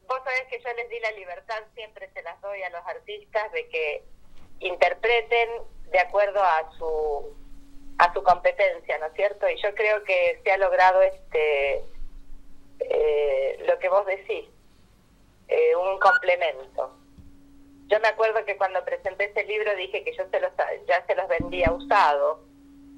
vos 0.08 0.20
sabés 0.24 0.44
que 0.50 0.60
yo 0.60 0.72
les 0.74 0.88
di 0.88 0.98
la 1.00 1.12
libertad, 1.12 1.62
siempre 1.74 2.10
se 2.12 2.22
las 2.22 2.40
doy 2.40 2.62
a 2.62 2.70
los 2.70 2.84
artistas, 2.86 3.52
de 3.52 3.68
que 3.68 4.02
interpreten 4.60 5.48
de 5.90 5.98
acuerdo 6.00 6.42
a 6.42 6.70
su 6.76 7.36
a 7.98 8.12
su 8.12 8.22
competencia, 8.22 8.96
¿no 8.98 9.06
es 9.06 9.14
cierto? 9.14 9.48
Y 9.48 9.60
yo 9.60 9.74
creo 9.74 10.04
que 10.04 10.40
se 10.44 10.52
ha 10.52 10.56
logrado 10.56 11.02
este 11.02 11.84
eh, 12.80 13.64
lo 13.66 13.78
que 13.78 13.88
vos 13.88 14.06
decís, 14.06 14.46
eh, 15.48 15.76
un 15.76 15.98
complemento. 15.98 16.94
Yo 17.88 17.98
me 18.00 18.08
acuerdo 18.08 18.44
que 18.44 18.56
cuando 18.56 18.84
presenté 18.84 19.24
ese 19.24 19.44
libro 19.44 19.74
dije 19.74 20.04
que 20.04 20.14
yo 20.14 20.28
se 20.30 20.40
los, 20.40 20.52
ya 20.86 21.04
se 21.06 21.14
los 21.16 21.26
vendía 21.28 21.72
usado, 21.72 22.40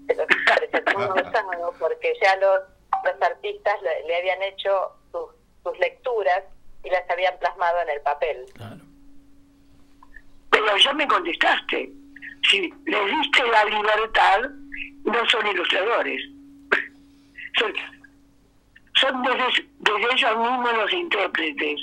se 0.06 0.14
los 0.14 0.26
presentaba 0.56 1.14
usado, 1.14 1.74
porque 1.78 2.12
ya 2.20 2.36
los, 2.36 2.60
los 3.04 3.22
artistas 3.22 3.80
le 3.82 4.16
habían 4.16 4.42
hecho 4.42 4.99
sus, 5.62 5.78
lecturas 5.78 6.42
y 6.84 6.90
las 6.90 7.08
habían 7.10 7.38
plasmado 7.38 7.80
en 7.82 7.90
el 7.90 8.00
papel. 8.02 8.46
Pero 10.50 10.76
ya 10.76 10.92
me 10.92 11.06
contestaste. 11.06 11.90
Si 12.48 12.72
les 12.86 13.06
diste 13.06 13.42
la 13.46 13.64
libertad, 13.64 14.40
no 15.04 15.28
son 15.28 15.46
ilustradores. 15.46 16.22
Son, 17.58 17.72
son 18.94 19.22
desde, 19.22 19.68
desde 19.78 20.12
ellos 20.14 20.36
mismos 20.38 20.72
los 20.72 20.92
intérpretes. 20.92 21.80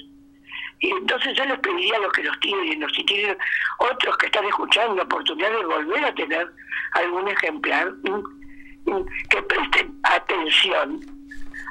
Y 0.79 0.91
entonces 0.91 1.35
yo 1.35 1.45
les 1.45 1.59
pediría 1.59 1.95
a 1.95 1.99
los 1.99 2.11
que 2.13 2.23
los 2.23 2.39
tienen, 2.39 2.79
los 2.79 2.91
que 2.93 3.03
tienen 3.03 3.37
otros 3.79 4.17
que 4.17 4.27
están 4.27 4.45
escuchando 4.45 4.95
la 4.95 5.03
oportunidad 5.03 5.51
de 5.51 5.65
volver 5.65 6.05
a 6.05 6.13
tener 6.13 6.47
algún 6.93 7.27
ejemplar, 7.27 7.91
mm, 8.03 8.91
mm, 8.91 9.05
que 9.29 9.41
presten 9.43 9.99
atención 10.03 11.16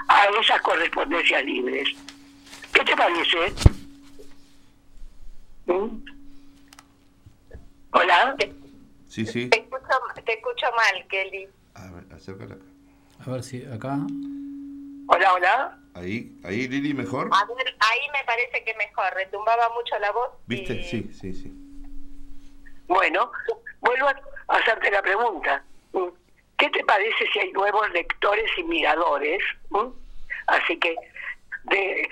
a 0.09 0.27
esas 0.41 0.61
correspondencias 0.63 1.45
libres. 1.45 1.89
¿Qué 2.73 2.85
te 2.85 2.97
parece? 2.97 3.53
¿Mm? 5.67 6.05
Hola. 7.93 8.37
Sí, 9.09 9.25
sí. 9.27 9.49
Te 9.49 9.61
escucho, 9.61 9.87
te 10.25 10.33
escucho 10.35 10.67
mal, 10.77 11.07
Kelly. 11.09 11.49
A 11.75 11.91
ver, 11.91 12.05
acércala 12.13 12.55
acá. 12.55 12.65
A 13.27 13.31
ver 13.31 13.43
si 13.43 13.65
acá. 13.65 13.99
Hola, 15.09 15.35
hola. 15.35 15.79
Ahí, 15.95 16.39
ahí 16.45 16.69
Lili, 16.69 16.93
mejor. 16.93 17.31
A 17.33 17.45
ver, 17.47 17.77
ahí 17.81 18.01
me 18.13 18.23
parece 18.25 18.63
que 18.65 18.75
mejor, 18.75 19.07
retumbaba 19.15 19.71
mucho 19.71 19.99
la 19.99 20.13
voz. 20.13 20.29
¿Viste? 20.47 20.85
Sí, 20.85 21.11
sí, 21.13 21.33
sí. 21.33 21.53
Bueno, 22.87 23.31
vuelvo 23.81 24.09
a 24.09 24.57
hacerte 24.59 24.91
la 24.91 25.01
pregunta. 25.01 25.65
¿Qué 26.59 26.71
te 26.71 26.85
parece 26.85 27.27
nuevos 27.57 27.91
lectores 27.91 28.51
y 28.59 28.63
miradores? 28.65 29.43
Así 30.47 30.79
que 30.79 30.95
de 31.65 32.09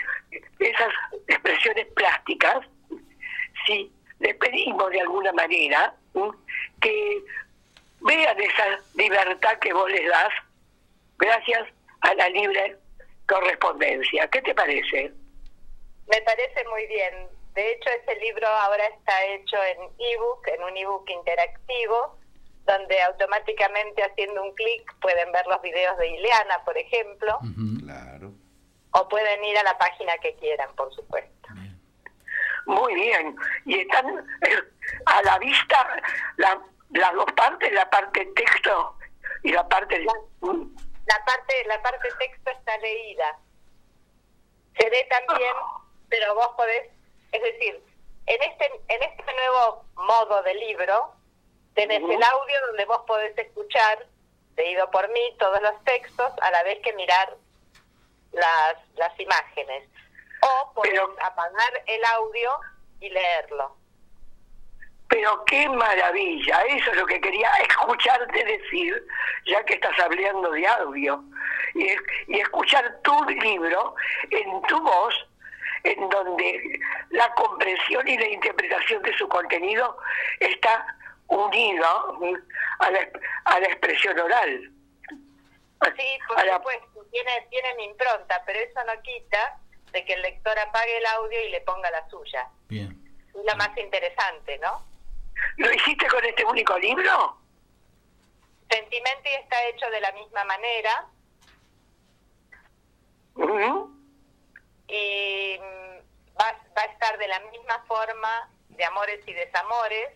esas 0.59 0.92
expresiones 1.28 1.86
plásticas, 1.95 2.66
si 3.66 3.92
le 4.18 4.34
pedimos 4.34 4.90
de 4.90 5.01
alguna 5.01 5.32
manera 5.32 5.95
que 6.80 7.22
vean 8.01 8.40
esa 8.40 8.78
libertad 8.95 9.59
que 9.59 9.72
vos 9.72 9.90
les 9.90 10.09
das 10.09 10.32
gracias 11.18 11.68
a 12.01 12.14
la 12.14 12.28
libre 12.28 12.76
correspondencia. 13.28 14.28
¿Qué 14.28 14.42
te 14.42 14.55
parece? 14.55 15.12
Me 16.09 16.20
parece 16.22 16.64
muy 16.68 16.86
bien. 16.86 17.28
De 17.55 17.72
hecho, 17.72 17.88
ese 17.90 18.20
libro 18.20 18.47
ahora 18.47 18.84
está 18.86 19.24
hecho 19.26 19.57
en 19.57 19.78
ebook, 19.99 20.49
en 20.49 20.62
un 20.64 20.76
ebook 20.76 21.09
interactivo, 21.09 22.18
donde 22.67 23.01
automáticamente 23.03 24.03
haciendo 24.03 24.43
un 24.43 24.55
clic 24.55 24.95
pueden 25.01 25.31
ver 25.33 25.47
los 25.47 25.61
videos 25.62 25.97
de 25.99 26.09
Ileana, 26.09 26.65
por 26.65 26.77
ejemplo, 26.79 27.39
Claro. 27.83 28.33
o 28.93 29.09
pueden 29.09 29.45
ir 29.45 29.59
a 29.59 29.62
la 29.62 29.77
página 29.79 30.17
que 30.19 30.35
quieran, 30.37 30.75
por 30.77 30.93
supuesto. 30.95 31.31
Muy 32.67 32.95
bien. 32.95 33.37
Y 33.67 33.81
están 33.81 34.09
eh, 34.43 34.62
a 35.07 35.23
la 35.23 35.39
vista 35.39 35.87
la- 36.39 36.62
las 36.91 37.12
dos 37.12 37.31
partes, 37.37 37.71
la 37.73 37.89
parte 37.91 38.25
texto 38.35 38.97
y 39.43 39.53
la 39.53 39.69
parte... 39.69 40.01
La 40.01 41.23
parte, 41.27 41.65
la 41.67 41.83
parte 41.83 42.09
texto 42.19 42.51
está 42.51 42.79
leída. 42.79 43.39
Se 44.79 44.89
lee 44.89 45.07
también, 45.11 45.53
pero 46.09 46.35
vos 46.35 46.49
podés, 46.57 46.89
es 47.33 47.43
decir, 47.43 47.85
en 48.27 48.43
este, 48.43 48.65
en 48.89 49.03
este 49.03 49.23
nuevo 49.35 49.85
modo 49.97 50.43
de 50.45 50.55
libro, 50.55 51.12
tenés 51.75 52.03
el 52.03 52.22
audio 52.22 52.66
donde 52.68 52.85
vos 52.87 53.01
podés 53.07 53.37
escuchar, 53.37 54.07
leído 54.57 54.91
por 54.91 55.09
mí, 55.11 55.20
todos 55.39 55.61
los 55.61 55.85
textos, 55.85 56.33
a 56.41 56.51
la 56.51 56.62
vez 56.62 56.79
que 56.83 56.93
mirar 56.95 57.37
las, 58.33 58.77
las 58.97 59.18
imágenes. 59.20 59.89
O 60.41 60.72
podés 60.75 61.01
apagar 61.22 61.83
el 61.87 62.05
audio 62.05 62.51
y 63.01 63.11
leerlo. 63.11 63.77
Pero 65.09 65.45
qué 65.45 65.68
maravilla, 65.68 66.62
eso 66.62 66.91
es 66.91 66.97
lo 66.97 67.07
que 67.07 67.20
quería 67.20 67.51
escucharte 67.68 68.45
decir, 68.45 69.07
ya 69.47 69.64
que 69.64 69.75
estás 69.75 69.99
hablando 70.01 70.51
de 70.51 70.66
audio, 70.66 71.22
y, 71.75 71.87
y 72.29 72.41
escuchar 72.41 73.01
tu 73.03 73.25
libro 73.25 73.95
en 74.31 74.62
tu 74.62 74.81
voz, 74.81 75.14
en 75.85 76.09
donde 76.09 76.81
la 77.11 77.33
comprensión 77.35 78.09
y 78.09 78.16
la 78.16 78.29
interpretación 78.29 79.03
de 79.03 79.16
su 79.16 79.29
contenido 79.29 79.97
está 80.41 80.97
unido 81.29 82.18
¿m? 82.22 82.39
a 82.81 82.91
la, 82.91 83.09
a 83.45 83.61
la 83.61 83.66
expresión 83.66 84.18
oral. 84.18 84.70
Sí, 85.97 86.18
por 86.27 86.41
supuesto, 86.41 87.05
tiene, 87.11 87.47
tiene 87.51 87.75
mi 87.75 87.85
impronta, 87.85 88.43
pero 88.47 88.59
eso 88.59 88.81
no 88.87 89.01
quita 89.03 89.59
de 89.93 90.05
que 90.05 90.14
el 90.14 90.22
lector 90.22 90.59
apague 90.59 90.97
el 90.97 91.07
audio 91.07 91.41
y 91.47 91.51
le 91.51 91.61
ponga 91.61 91.91
la 91.91 92.09
suya. 92.09 92.49
Bien. 92.68 92.91
Es 93.35 93.45
la 93.45 93.55
más 93.55 93.77
interesante, 93.77 94.59
¿no? 94.59 94.83
¿Lo 95.57 95.72
hiciste 95.72 96.07
con 96.07 96.25
este 96.25 96.45
único 96.45 96.79
libro? 96.79 97.39
Sentimenti 98.70 99.29
está 99.29 99.62
hecho 99.66 99.89
de 99.91 100.01
la 100.01 100.12
misma 100.12 100.45
manera 100.45 101.07
y 104.89 105.59
mm, 105.59 106.41
va, 106.41 106.59
va 106.77 106.83
a 106.83 106.87
estar 106.87 107.18
de 107.18 107.29
la 107.29 107.41
misma 107.41 107.85
forma 107.87 108.51
de 108.70 108.85
amores 108.85 109.20
y 109.27 109.33
desamores. 109.33 110.09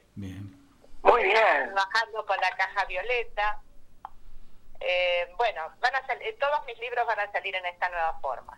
Muy 1.03 1.23
bien. 1.23 1.65
Trabajando 1.73 2.27
con 2.27 2.37
la 2.41 2.51
caja 2.57 2.85
violeta. 2.87 3.61
Eh, 4.81 5.29
bueno, 5.37 5.63
van 5.81 5.95
a 5.97 6.07
sal- 6.07 6.23
eh, 6.23 6.37
todos 6.41 6.65
mis 6.67 6.79
libros 6.79 7.07
van 7.07 7.21
a 7.21 7.33
salir 7.33 7.55
en 7.55 7.67
esta 7.67 7.89
nueva 7.89 8.19
forma. 8.21 8.57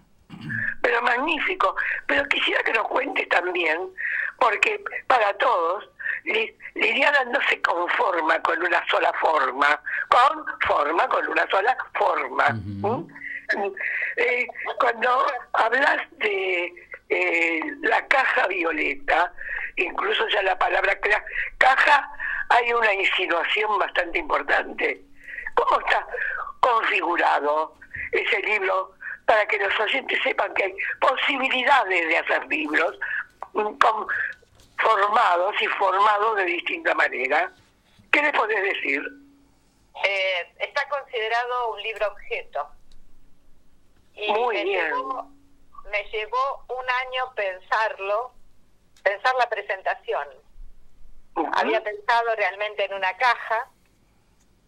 Pero 0.83 1.03
magnífico. 1.03 1.75
Pero 2.07 2.25
quisiera 2.29 2.63
que 2.63 2.73
nos 2.73 2.89
cuentes 2.89 3.29
también, 3.29 3.91
porque 4.39 4.83
para 5.07 5.33
todos, 5.39 5.89
Li- 6.25 6.57
Liliana 6.75 7.25
no 7.25 7.39
se 7.49 7.61
conforma 7.63 8.41
con 8.43 8.63
una 8.63 8.87
sola 8.89 9.13
forma, 9.21 9.81
con 10.11 10.45
forma, 10.67 11.09
con 11.09 11.27
una 11.29 11.47
sola 11.51 11.77
forma. 11.95 12.51
¿Mm? 12.51 13.07
Eh, 14.17 14.47
cuando 14.79 15.27
hablas 15.55 15.99
de 16.13 16.73
eh, 17.09 17.61
la 17.83 18.07
caja 18.07 18.47
violeta, 18.47 19.33
incluso 19.77 20.27
ya 20.29 20.43
la 20.43 20.59
palabra 20.59 20.99
caja, 21.59 22.11
hay 22.51 22.73
una 22.73 22.93
insinuación 22.93 23.79
bastante 23.79 24.19
importante. 24.19 25.01
¿Cómo 25.55 25.81
está 25.81 26.07
configurado 26.61 27.75
ese 28.13 28.41
libro 28.43 28.93
para 29.25 29.47
que 29.47 29.59
los 29.59 29.79
oyentes 29.81 30.19
sepan 30.23 30.53
que 30.55 30.65
hay 30.65 30.75
posibilidades 31.01 32.09
de 32.09 32.19
hacer 32.19 32.47
libros 32.47 32.99
mm, 33.53 33.77
formados 34.79 35.63
y 35.63 35.67
formados 35.69 36.37
de 36.37 36.45
distinta 36.45 36.93
manera? 36.95 37.53
¿Qué 38.13 38.21
le 38.21 38.33
podés 38.33 38.63
decir? 38.63 39.03
Eh, 40.05 40.55
está 40.59 40.89
considerado 40.89 41.73
un 41.73 41.83
libro 41.83 42.09
objeto. 42.09 42.69
Y 44.15 44.33
Muy 44.33 44.57
me 44.57 44.65
bien. 44.65 44.87
Llevó, 44.87 45.31
me 45.91 46.05
llevó 46.11 46.65
un 46.69 46.91
año 46.91 47.33
pensarlo, 47.37 48.33
pensar 49.05 49.35
la 49.39 49.49
presentación. 49.49 50.29
Había 51.53 51.83
pensado 51.83 52.35
realmente 52.37 52.85
en 52.85 52.95
una 52.95 53.17
caja, 53.17 53.69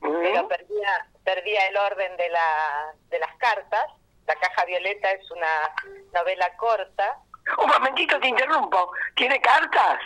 pero 0.00 0.48
perdía, 0.48 1.06
perdía 1.24 1.66
el 1.68 1.76
orden 1.76 2.16
de, 2.16 2.28
la, 2.30 2.92
de 3.10 3.18
las 3.18 3.34
cartas. 3.36 3.84
La 4.26 4.34
caja 4.36 4.64
violeta 4.64 5.10
es 5.12 5.30
una 5.30 5.70
novela 6.14 6.54
corta. 6.56 7.18
Un 7.58 7.68
momentito 7.68 8.18
te 8.20 8.28
interrumpo. 8.28 8.92
¿Tiene 9.16 9.40
cartas? 9.40 10.00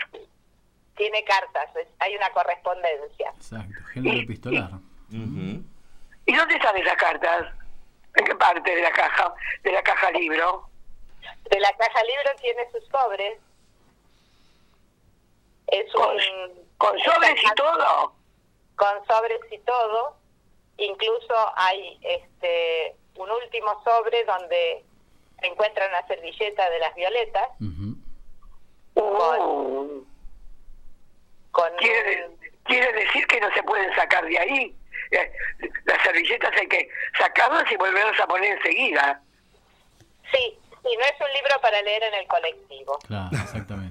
Tiene 0.97 1.23
cartas, 1.25 1.69
es- 1.77 1.89
hay 1.99 2.17
una 2.17 2.31
correspondencia. 2.31 3.31
Exacto, 3.37 3.85
género 3.93 4.19
epistolar. 4.21 4.71
¿Y 5.11 6.35
dónde 6.35 6.55
están 6.55 6.77
esas 6.77 6.97
cartas? 6.97 7.53
¿En 8.17 8.25
qué 8.25 8.35
parte 8.35 8.75
de 8.75 8.81
la 8.83 8.91
caja, 8.91 9.35
de 9.63 9.73
la 9.73 9.83
caja 9.83 10.11
libro? 10.13 10.69
De 11.51 11.61
la 11.61 11.71
caja 11.77 12.03
libro 12.03 12.31
tiene 12.41 12.63
sus 12.73 12.85
sobres. 12.89 13.39
Es 15.69 15.95
un, 15.95 16.67
con 16.79 16.99
sobres 17.01 17.41
y 17.43 17.55
todo. 17.55 18.15
Con 18.77 19.07
sobres 19.07 19.41
y 19.51 19.59
todo. 19.59 20.17
Incluso 20.79 21.35
hay 21.57 21.99
este 22.03 22.97
un 23.17 23.31
último 23.31 23.83
sobre 23.83 24.25
donde 24.25 24.85
se 25.41 25.47
encuentra 25.47 25.89
una 25.89 26.07
servilleta 26.07 26.69
de 26.71 26.79
las 26.79 26.95
violetas. 26.95 27.49
Con, 28.95 30.07
con 31.51 31.77
¿Quiere, 31.79 32.31
quiere 32.65 32.93
decir 32.93 33.27
que 33.27 33.41
no 33.41 33.53
se 33.55 33.63
pueden 33.63 33.95
sacar 33.95 34.25
de 34.27 34.39
ahí. 34.39 34.77
Eh, 35.11 35.33
Las 35.85 36.03
servilletas 36.03 36.51
hay 36.57 36.67
que 36.69 36.89
sacarlas 37.19 37.71
y 37.71 37.77
volverlas 37.77 38.19
a 38.21 38.27
poner 38.27 38.57
enseguida. 38.57 39.23
Sí, 40.33 40.59
sí, 40.69 40.97
no 40.99 41.05
es 41.05 41.21
un 41.21 41.33
libro 41.33 41.61
para 41.63 41.81
leer 41.83 42.03
en 42.05 42.15
el 42.15 42.27
colectivo. 42.27 42.99
Claro, 43.07 43.29
exactamente. 43.33 43.86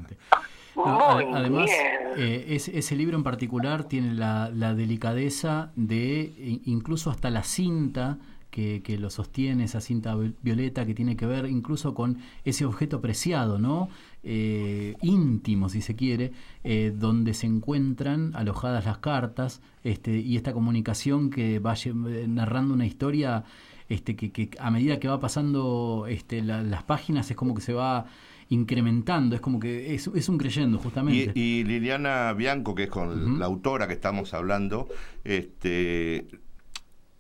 Muy 0.75 0.85
ade- 0.87 1.29
además, 1.33 1.65
bien. 1.65 2.17
eh, 2.17 2.45
ese, 2.49 2.77
ese 2.77 2.95
libro 2.95 3.17
en 3.17 3.23
particular 3.23 3.85
tiene 3.85 4.13
la, 4.13 4.49
la 4.53 4.73
delicadeza 4.75 5.71
de 5.75 6.33
i- 6.37 6.61
incluso 6.65 7.09
hasta 7.11 7.29
la 7.29 7.43
cinta 7.43 8.17
que, 8.51 8.81
que 8.83 8.97
lo 8.97 9.09
sostiene, 9.09 9.65
esa 9.65 9.81
cinta 9.81 10.15
vi- 10.15 10.33
violeta 10.41 10.85
que 10.85 10.93
tiene 10.93 11.17
que 11.17 11.25
ver 11.25 11.45
incluso 11.47 11.93
con 11.93 12.19
ese 12.45 12.65
objeto 12.65 13.01
preciado, 13.01 13.59
¿no? 13.59 13.89
Eh, 14.23 14.95
íntimo, 15.01 15.69
si 15.69 15.81
se 15.81 15.95
quiere, 15.95 16.31
eh, 16.63 16.93
donde 16.97 17.33
se 17.33 17.47
encuentran 17.47 18.31
alojadas 18.35 18.85
las 18.85 18.97
cartas 18.99 19.61
este, 19.83 20.17
y 20.19 20.35
esta 20.37 20.53
comunicación 20.53 21.29
que 21.29 21.59
va 21.59 21.73
eh, 21.75 22.25
narrando 22.27 22.73
una 22.73 22.85
historia 22.85 23.43
este, 23.89 24.15
que, 24.15 24.31
que 24.31 24.49
a 24.59 24.71
medida 24.71 24.99
que 24.99 25.07
va 25.07 25.19
pasando 25.19 26.05
este, 26.09 26.41
la- 26.41 26.63
las 26.63 26.83
páginas 26.83 27.29
es 27.29 27.37
como 27.37 27.53
que 27.53 27.61
se 27.61 27.73
va 27.73 28.05
incrementando, 28.49 29.35
es 29.35 29.41
como 29.41 29.59
que 29.59 29.93
es, 29.95 30.07
es 30.07 30.29
un 30.29 30.37
creyendo 30.37 30.77
justamente. 30.77 31.31
Y, 31.35 31.59
y 31.59 31.63
Liliana 31.63 32.33
Bianco, 32.33 32.75
que 32.75 32.83
es 32.83 32.89
con 32.89 33.39
la 33.39 33.45
autora 33.45 33.87
que 33.87 33.93
estamos 33.93 34.33
hablando, 34.33 34.87
este, 35.23 36.27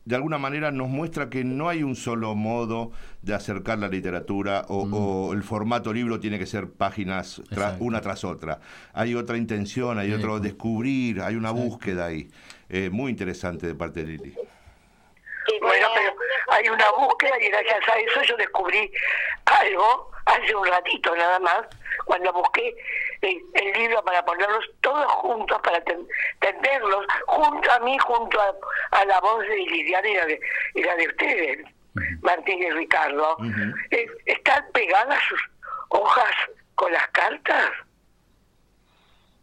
de 0.05 0.15
alguna 0.15 0.37
manera 0.37 0.69
nos 0.71 0.87
muestra 0.87 1.31
que 1.31 1.43
no 1.43 1.67
hay 1.67 1.81
un 1.81 1.95
solo 1.95 2.35
modo 2.35 2.91
de 3.23 3.33
acercar 3.33 3.79
la 3.79 3.87
literatura 3.87 4.65
o, 4.69 4.83
o 4.83 5.33
el 5.33 5.41
formato 5.41 5.91
libro 5.91 6.19
tiene 6.19 6.37
que 6.37 6.45
ser 6.45 6.69
páginas 6.69 7.39
tra- 7.49 7.53
Exacto. 7.53 7.83
una 7.83 8.01
tras 8.01 8.23
otra. 8.23 8.59
Hay 8.93 9.15
otra 9.15 9.35
intención, 9.37 9.97
hay 9.97 10.11
otro 10.13 10.39
descubrir, 10.39 11.21
hay 11.21 11.35
una 11.35 11.49
búsqueda 11.49 12.05
ahí. 12.05 12.29
Eh, 12.69 12.89
muy 12.91 13.09
interesante 13.09 13.65
de 13.65 13.73
parte 13.73 14.03
de 14.03 14.11
Lili. 14.11 14.33
Bueno, 15.61 15.87
pero 15.95 16.14
hay 16.49 16.69
una 16.69 16.89
búsqueda 16.91 17.39
y 17.41 17.49
gracias 17.49 17.87
a 17.89 17.99
eso 17.99 18.21
yo 18.23 18.37
descubrí 18.37 18.91
algo 19.45 20.11
hace 20.25 20.55
un 20.55 20.65
ratito 20.65 21.15
nada 21.15 21.39
más, 21.39 21.61
cuando 22.05 22.33
busqué 22.33 22.75
el, 23.21 23.39
el 23.53 23.71
libro 23.79 24.03
para 24.03 24.25
ponerlos 24.25 24.65
todos 24.81 25.05
juntos, 25.11 25.59
para 25.63 25.79
ten- 25.83 26.07
tenerlos 26.39 27.05
junto 27.27 27.71
a 27.71 27.79
mí, 27.79 27.97
junto 27.99 28.41
a, 28.41 28.53
a 28.91 29.05
la 29.05 29.19
voz 29.21 29.41
de 29.41 29.55
Liliana 29.55 30.07
y 30.09 30.15
la 30.15 30.25
de, 30.25 30.39
y 30.73 30.83
la 30.83 30.95
de 30.95 31.07
ustedes, 31.07 31.59
Martín 32.21 32.63
y 32.63 32.71
Ricardo. 32.71 33.37
Eh, 33.91 34.07
¿Están 34.25 34.65
pegadas 34.73 35.19
sus 35.29 35.39
hojas 35.89 36.35
con 36.73 36.91
las 36.91 37.07
cartas? 37.09 37.71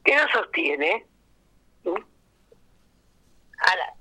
¿Qué 0.04 0.16
lo 0.16 0.28
sostiene? 0.30 1.06
Ahora, 1.84 3.92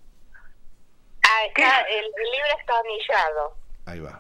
ah, 1.32 1.45
está, 1.45 1.82
el, 1.82 2.05
el 2.05 2.32
libro 2.32 2.59
está 2.59 2.73
anillado. 2.79 3.55
Ahí 3.86 3.99
va. 3.99 4.19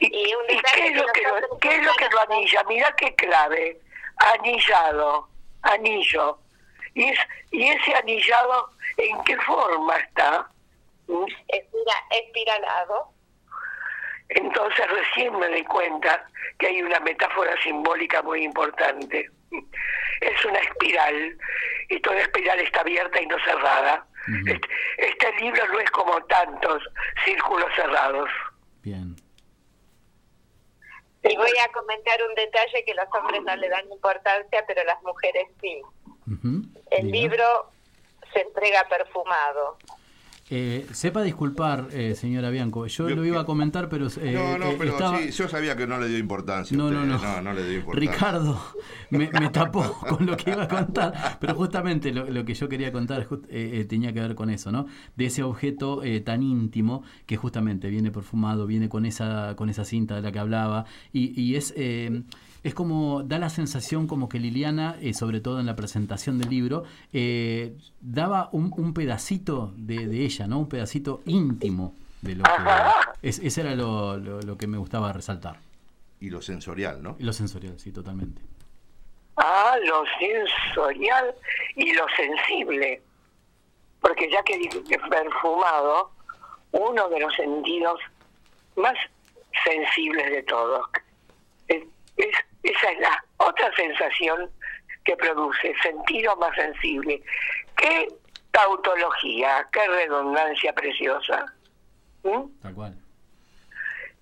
Y, 0.00 0.34
un 0.34 0.44
¿Y 0.48 0.56
detalle 0.56 0.82
qué 0.82 0.86
es 0.88 0.96
lo 0.96 1.06
que 1.12 1.22
lo, 1.22 1.58
qué 1.58 1.76
es 1.76 1.84
lo 1.84 1.92
que 1.94 2.08
lo 2.08 2.20
anilla? 2.20 2.62
Mira 2.68 2.94
qué 2.96 3.14
clave. 3.16 3.80
Anillado, 4.16 5.28
anillo. 5.62 6.38
Y, 6.94 7.04
es, 7.04 7.18
y 7.50 7.68
ese 7.68 7.94
anillado, 7.94 8.70
¿en 8.96 9.22
qué 9.24 9.36
forma 9.38 9.96
está? 9.98 10.48
¿Mm? 11.06 11.24
Espira- 11.48 12.04
espiralado. 12.10 13.12
Entonces 14.30 14.86
recién 14.88 15.38
me 15.38 15.48
doy 15.48 15.64
cuenta 15.64 16.24
que 16.58 16.68
hay 16.68 16.82
una 16.82 17.00
metáfora 17.00 17.54
simbólica 17.62 18.22
muy 18.22 18.44
importante. 18.44 19.28
Es 20.20 20.44
una 20.44 20.58
espiral 20.60 21.36
y 21.88 22.00
toda 22.00 22.18
espiral 22.20 22.60
está 22.60 22.80
abierta 22.80 23.20
y 23.20 23.26
no 23.26 23.36
cerrada. 23.44 24.06
Este, 24.26 24.60
este 24.98 25.32
libro 25.40 25.66
no 25.68 25.80
es 25.80 25.90
como 25.90 26.22
tantos 26.24 26.82
círculos 27.24 27.68
cerrados. 27.74 28.28
Bien. 28.82 29.16
Y 31.22 31.36
voy 31.36 31.52
a 31.62 31.72
comentar 31.72 32.18
un 32.28 32.34
detalle 32.34 32.84
que 32.84 32.94
los 32.94 33.06
hombres 33.12 33.42
no 33.42 33.54
le 33.56 33.68
dan 33.68 33.90
importancia, 33.92 34.64
pero 34.66 34.82
las 34.84 35.02
mujeres 35.02 35.48
sí. 35.60 35.82
El 36.90 37.10
libro 37.10 37.70
se 38.32 38.40
entrega 38.40 38.86
perfumado. 38.88 39.76
Eh, 40.52 40.84
sepa 40.92 41.22
disculpar, 41.22 41.88
eh, 41.92 42.16
señora 42.16 42.50
Bianco. 42.50 42.86
Yo, 42.88 43.08
lo 43.08 43.24
iba 43.24 43.40
a 43.40 43.44
comentar, 43.44 43.88
pero. 43.88 44.08
eh, 44.20 44.32
No, 44.34 44.58
no, 44.58 44.66
eh, 44.72 44.76
pero 44.76 44.90
estaba- 44.92 45.18
sí, 45.18 45.30
yo 45.30 45.48
sabía 45.48 45.76
que 45.76 45.86
no 45.86 45.98
le 46.00 46.08
dio 46.08 46.18
importancia. 46.18 46.76
No, 46.76 46.90
no, 46.90 47.06
no. 47.06 47.18
no. 47.18 47.40
no 47.40 47.52
le 47.52 47.62
dio 47.68 47.78
importancia. 47.78 48.12
Ricardo 48.12 48.60
me, 49.10 49.30
me 49.30 49.48
tapó 49.50 49.82
con 50.08 50.26
lo 50.26 50.36
que 50.36 50.50
iba 50.50 50.64
a 50.64 50.68
contar, 50.68 51.38
pero 51.40 51.54
justamente 51.54 52.12
lo, 52.12 52.28
lo 52.28 52.44
que 52.44 52.54
yo 52.54 52.68
quería 52.68 52.90
contar 52.90 53.26
just- 53.28 53.46
tenía 53.88 54.12
que 54.12 54.20
ver 54.20 54.34
con 54.34 54.50
eso, 54.50 54.72
¿no? 54.72 54.86
De 55.16 55.26
ese 55.26 55.44
objeto 55.44 56.02
tan 56.24 56.42
íntimo 56.42 57.04
que 57.26 57.36
justamente 57.36 57.88
viene 57.88 58.10
perfumado, 58.10 58.66
viene 58.66 58.88
con 58.88 59.06
esa 59.06 59.54
con 59.56 59.70
esa 59.70 59.84
cinta 59.84 60.16
de 60.16 60.22
la 60.22 60.32
que 60.32 60.38
hablaba 60.40 60.84
y, 61.12 61.40
y 61.40 61.54
es 61.54 61.72
es 62.62 62.74
como 62.74 63.22
da 63.22 63.38
la 63.38 63.48
sensación 63.50 64.06
como 64.06 64.28
que 64.28 64.38
Liliana, 64.38 64.96
eh, 65.00 65.14
sobre 65.14 65.40
todo 65.40 65.60
en 65.60 65.66
la 65.66 65.76
presentación 65.76 66.38
del 66.38 66.50
libro, 66.50 66.84
eh, 67.12 67.76
daba 68.00 68.48
un, 68.52 68.72
un 68.76 68.92
pedacito 68.94 69.72
de, 69.76 70.06
de 70.06 70.24
ella, 70.24 70.46
¿no? 70.46 70.58
Un 70.58 70.68
pedacito 70.68 71.22
íntimo 71.26 71.94
de 72.22 72.34
lo 72.36 72.44
que 72.44 72.50
es, 73.22 73.38
ese 73.38 73.62
era 73.62 73.74
lo, 73.74 74.16
lo- 74.18 74.40
lo 74.42 74.58
que 74.58 74.66
me 74.66 74.76
gustaba 74.78 75.12
resaltar. 75.12 75.58
Y 76.20 76.28
lo 76.28 76.42
sensorial, 76.42 77.02
¿no? 77.02 77.16
Y 77.18 77.22
lo 77.24 77.32
sensorial, 77.32 77.78
sí, 77.78 77.92
totalmente. 77.92 78.42
Ah, 79.36 79.76
lo 79.86 80.04
sensorial 80.18 81.34
y 81.76 81.94
lo 81.94 82.04
sensible. 82.14 83.00
Porque 84.02 84.30
ya 84.30 84.42
que 84.42 84.58
dije 84.58 84.82
que 84.84 84.98
perfumado, 84.98 86.10
uno 86.72 87.08
de 87.08 87.20
los 87.20 87.34
sentidos 87.34 87.98
más 88.76 88.94
sensibles 89.64 90.30
de 90.30 90.42
todos. 90.42 90.86
Es, 91.68 91.82
es- 92.18 92.26
esa 92.62 92.90
es 92.90 93.00
la 93.00 93.24
otra 93.38 93.74
sensación 93.74 94.50
que 95.04 95.16
produce, 95.16 95.74
sentido 95.82 96.36
más 96.36 96.54
sensible. 96.54 97.22
Qué 97.76 98.08
tautología, 98.50 99.66
qué 99.72 99.86
redundancia 99.86 100.72
preciosa. 100.72 101.46
¿Mm? 102.22 102.60
Tal 102.62 102.74
cual. 102.74 102.96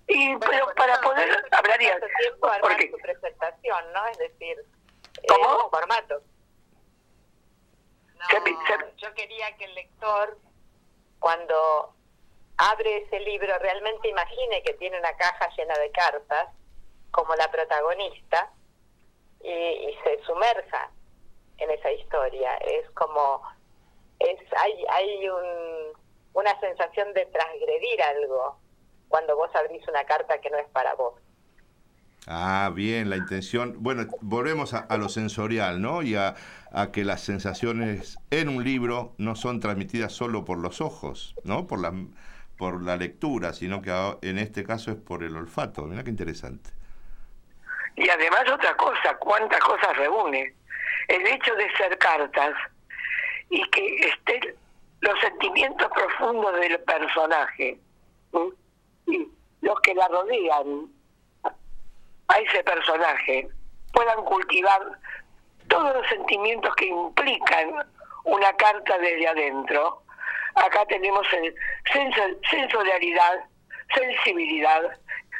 Y 0.07 0.35
pero 0.37 0.67
para 0.75 0.99
poder 1.01 1.29
hablar 1.51 1.81
y 1.81 1.87
porque 2.39 2.89
su 2.89 2.97
presentación, 2.97 3.93
¿no? 3.93 4.07
Es 4.07 4.17
decir, 4.17 4.57
eh, 4.57 5.27
¿Cómo? 5.27 5.65
un 5.65 5.69
formato. 5.69 6.21
No, 8.15 8.25
yo 8.97 9.13
quería 9.13 9.55
que 9.57 9.65
el 9.65 9.75
lector, 9.75 10.37
cuando 11.19 11.93
abre 12.57 13.03
ese 13.03 13.19
libro, 13.19 13.57
realmente 13.59 14.09
imagine 14.09 14.63
que 14.63 14.73
tiene 14.73 14.99
una 14.99 15.15
caja 15.15 15.47
llena 15.55 15.77
de 15.77 15.91
cartas, 15.91 16.47
como 17.11 17.35
la 17.35 17.49
protagonista, 17.51 18.51
y, 19.41 19.95
se 20.03 20.23
sumerja 20.25 20.91
en 21.57 21.71
esa 21.71 21.91
historia. 21.91 22.55
Es 22.57 22.89
como, 22.91 23.41
es 24.19 24.39
hay, 24.57 24.85
hay 24.89 25.29
un, 25.29 25.97
una 26.33 26.59
sensación 26.59 27.13
de 27.13 27.25
transgredir 27.27 28.01
algo 28.01 28.57
cuando 29.07 29.35
vos 29.35 29.49
abrís 29.55 29.85
una 29.87 30.03
carta 30.05 30.39
que 30.39 30.49
no 30.49 30.57
es 30.57 30.67
para 30.69 30.93
vos. 30.95 31.15
Ah, 32.27 32.71
bien, 32.73 33.09
la 33.09 33.17
intención. 33.17 33.77
Bueno, 33.79 34.05
volvemos 34.21 34.73
a, 34.73 34.79
a 34.79 34.97
lo 34.97 35.09
sensorial, 35.09 35.81
¿no? 35.81 36.03
Y 36.03 36.15
a, 36.15 36.35
a 36.71 36.91
que 36.91 37.03
las 37.03 37.21
sensaciones 37.21 38.19
en 38.29 38.49
un 38.49 38.63
libro 38.63 39.13
no 39.17 39.35
son 39.35 39.59
transmitidas 39.59 40.13
solo 40.13 40.45
por 40.45 40.59
los 40.59 40.81
ojos, 40.81 41.33
¿no? 41.43 41.65
Por 41.65 41.79
la, 41.79 41.93
por 42.57 42.83
la 42.83 42.97
lectura, 42.97 43.53
sino 43.53 43.81
que 43.81 43.91
en 44.21 44.37
este 44.37 44.63
caso 44.63 44.91
es 44.91 44.97
por 44.97 45.23
el 45.23 45.35
olfato. 45.35 45.83
Mira 45.83 46.03
qué 46.03 46.09
interesante. 46.09 46.69
Y 47.99 48.09
además 48.09 48.49
otra 48.49 48.75
cosa, 48.77 49.17
cuántas 49.17 49.59
cosas 49.59 49.95
reúne. 49.97 50.53
El 51.09 51.27
hecho 51.27 51.53
de 51.55 51.69
ser 51.75 51.97
cartas 51.97 52.53
y 53.49 53.61
que 53.71 53.95
estén 54.07 54.55
los 55.01 55.19
sentimientos 55.19 55.89
profundos 55.91 56.59
del 56.61 56.79
personaje 56.81 57.77
y 59.07 59.27
los 59.61 59.81
que 59.81 59.93
la 59.95 60.07
rodean 60.07 60.87
a 62.29 62.37
ese 62.39 62.63
personaje 62.63 63.49
puedan 63.91 64.23
cultivar 64.23 64.81
todos 65.67 65.93
los 65.95 66.07
sentimientos 66.07 66.73
que 66.75 66.85
implican 66.85 67.85
una 68.23 68.53
carta 68.53 68.97
desde 68.99 69.27
adentro. 69.27 70.03
Acá 70.55 70.85
tenemos 70.85 71.27
el 71.33 71.53
senso- 71.91 72.39
sensorialidad, 72.49 73.43
sensibilidad 73.93 74.83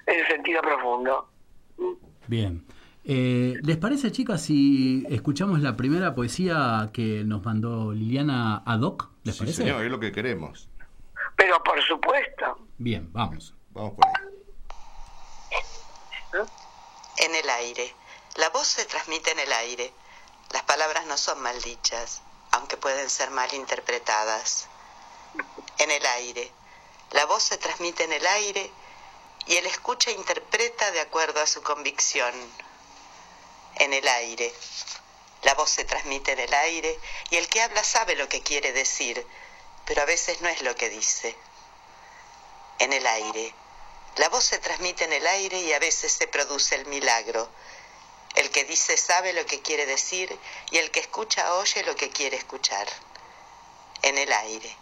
en 0.08 0.20
el 0.20 0.28
sentido 0.28 0.62
profundo. 0.62 1.30
Bien. 2.30 2.64
Eh, 3.06 3.56
¿Les 3.64 3.78
parece, 3.78 4.12
chicas, 4.12 4.40
si 4.44 5.04
escuchamos 5.10 5.62
la 5.62 5.76
primera 5.76 6.14
poesía 6.14 6.92
que 6.94 7.24
nos 7.26 7.44
mandó 7.44 7.92
Liliana 7.92 8.62
Adoc? 8.68 9.10
¿Les 9.24 9.34
Sí, 9.36 9.40
parece? 9.40 9.64
señor, 9.64 9.84
es 9.84 9.90
lo 9.90 10.00
que 10.00 10.12
queremos. 10.12 10.70
Pero 11.36 11.62
por 11.64 11.82
supuesto. 11.82 12.68
Bien, 12.78 13.12
vamos. 13.12 13.56
Vamos 13.72 13.94
por 13.96 14.06
ahí. 14.06 14.14
En 17.26 17.34
el 17.34 17.50
aire. 17.50 17.96
La 18.38 18.50
voz 18.50 18.68
se 18.68 18.86
transmite 18.86 19.32
en 19.32 19.40
el 19.40 19.52
aire. 19.52 19.92
Las 20.54 20.62
palabras 20.64 21.08
no 21.08 21.18
son 21.18 21.42
maldichas, 21.42 22.22
aunque 22.52 22.78
pueden 22.78 23.10
ser 23.10 23.32
mal 23.32 23.52
interpretadas. 23.56 24.68
En 25.80 25.90
el 25.90 26.06
aire. 26.06 26.52
La 27.14 27.26
voz 27.26 27.42
se 27.42 27.58
transmite 27.58 28.04
en 28.04 28.14
el 28.14 28.26
aire 28.28 28.70
y 29.50 29.58
el 29.58 29.66
escucha 29.66 30.12
interpreta 30.12 30.92
de 30.92 31.02
acuerdo 31.02 31.42
a 31.42 31.48
su 31.48 31.64
convicción. 31.64 32.34
En 33.78 33.94
el 33.94 34.08
aire. 34.08 34.54
La 35.42 35.56
voz 35.56 35.72
se 35.72 35.86
transmite 35.86 36.34
en 36.34 36.40
el 36.40 36.54
aire 36.54 37.00
y 37.32 37.38
el 37.38 37.50
que 37.50 37.64
habla 37.64 37.84
sabe 37.84 38.16
lo 38.16 38.30
que 38.30 38.44
quiere 38.44 38.74
decir, 38.74 39.26
pero 39.86 40.04
a 40.04 40.06
veces 40.06 40.42
no 40.42 40.50
es 40.50 40.62
lo 40.62 40.76
que 40.76 40.90
dice. 40.90 41.36
En 42.78 42.94
el 42.94 43.08
aire. 43.08 43.56
La 44.18 44.30
voz 44.30 44.44
se 44.44 44.60
transmite 44.60 45.06
en 45.06 45.14
el 45.14 45.26
aire 45.26 45.60
y 45.60 45.74
a 45.74 45.80
veces 45.80 46.12
se 46.12 46.28
produce 46.28 46.76
el 46.76 46.86
milagro. 46.86 47.50
El 48.36 48.52
que 48.52 48.66
dice 48.66 48.98
sabe 48.98 49.34
lo 49.34 49.48
que 49.48 49.64
quiere 49.64 49.88
decir 49.88 50.38
y 50.70 50.78
el 50.78 50.92
que 50.92 51.00
escucha 51.00 51.56
oye 51.56 51.82
lo 51.86 51.96
que 51.96 52.12
quiere 52.12 52.38
escuchar. 52.38 52.88
En 54.04 54.20
el 54.20 54.32
aire. 54.32 54.78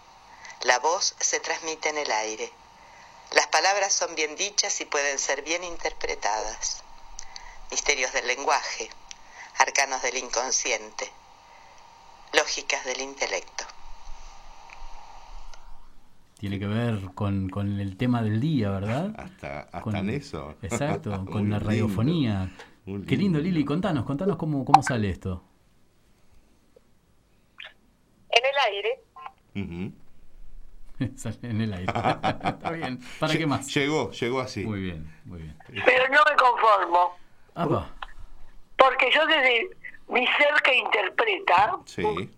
La 0.63 0.79
voz 0.79 1.15
se 1.21 1.39
transmite 1.39 1.87
en 1.87 1.99
el 1.99 2.11
aire. 2.11 2.51
Las 3.35 3.47
palabras 3.47 3.93
son 3.93 4.15
bien 4.15 4.35
dichas 4.35 4.79
y 4.81 4.85
pueden 4.85 5.19
ser 5.19 5.43
bien 5.43 5.63
interpretadas. 5.63 6.83
Misterios 7.71 8.13
del 8.13 8.27
lenguaje, 8.27 8.89
arcanos 9.59 10.01
del 10.01 10.17
inconsciente, 10.17 11.11
lógicas 12.33 12.85
del 12.85 13.01
intelecto. 13.01 13.65
Tiene 16.39 16.59
que 16.59 16.67
ver 16.67 17.13
con, 17.15 17.49
con 17.49 17.79
el 17.79 17.97
tema 17.97 18.21
del 18.21 18.39
día, 18.39 18.69
¿verdad? 18.69 19.13
Hasta, 19.17 19.61
hasta 19.61 19.81
Con- 19.81 19.95
en 19.95 20.09
eso. 20.11 20.55
Exacto, 20.61 21.25
con 21.31 21.49
la 21.49 21.57
lindo, 21.57 21.59
radiofonía. 21.59 22.51
muy 22.85 23.03
Qué 23.05 23.17
lindo, 23.17 23.39
Lili. 23.39 23.65
Contanos, 23.65 24.05
contanos 24.05 24.37
cómo, 24.37 24.63
cómo 24.63 24.81
sale 24.83 25.09
esto. 25.09 25.43
En 28.29 28.45
el 28.45 28.73
aire. 28.73 29.03
Sale 29.53 29.91
en 31.43 31.61
el 31.61 31.73
aire. 31.73 31.91
Está 32.43 32.71
bien. 32.71 32.99
¿Para 33.19 33.33
Lle- 33.33 33.37
qué 33.37 33.45
más? 33.47 33.73
Llegó, 33.73 34.11
llegó 34.11 34.39
así. 34.41 34.65
Muy 34.65 34.81
bien, 34.81 35.21
muy 35.25 35.41
bien. 35.41 35.57
Pero 35.85 36.07
no 36.09 36.19
me 36.29 36.35
conformo, 36.35 37.17
Apa. 37.55 37.89
porque 38.77 39.11
yo 39.11 39.25
desde 39.27 39.69
mi 40.09 40.25
ser 40.27 40.53
que 40.63 40.75
interpreta, 40.75 41.77
Sí. 41.85 42.31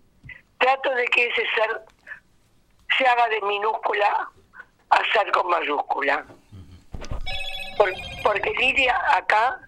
trato 0.58 0.90
de 0.94 1.04
que 1.06 1.26
ese 1.28 1.42
ser 1.54 1.80
se 2.98 3.06
haga 3.06 3.28
de 3.28 3.40
minúscula 3.42 4.28
a 4.90 4.98
ser 5.12 5.30
con 5.32 5.48
mayúscula. 5.48 6.26
Por- 7.78 7.94
porque 8.22 8.50
Lidia 8.58 9.00
acá 9.16 9.58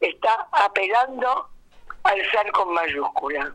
está 0.00 0.46
apelando 0.52 1.48
al 2.02 2.18
ser 2.30 2.50
con 2.52 2.74
mayúscula. 2.74 3.54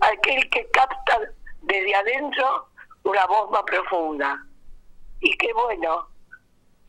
Aquel 0.00 0.48
que 0.50 0.68
capta 0.72 1.18
desde 1.62 1.94
adentro 1.94 2.68
una 3.04 3.26
voz 3.26 3.50
más 3.50 3.62
profunda. 3.62 4.44
Y 5.20 5.36
qué 5.36 5.52
bueno, 5.52 6.08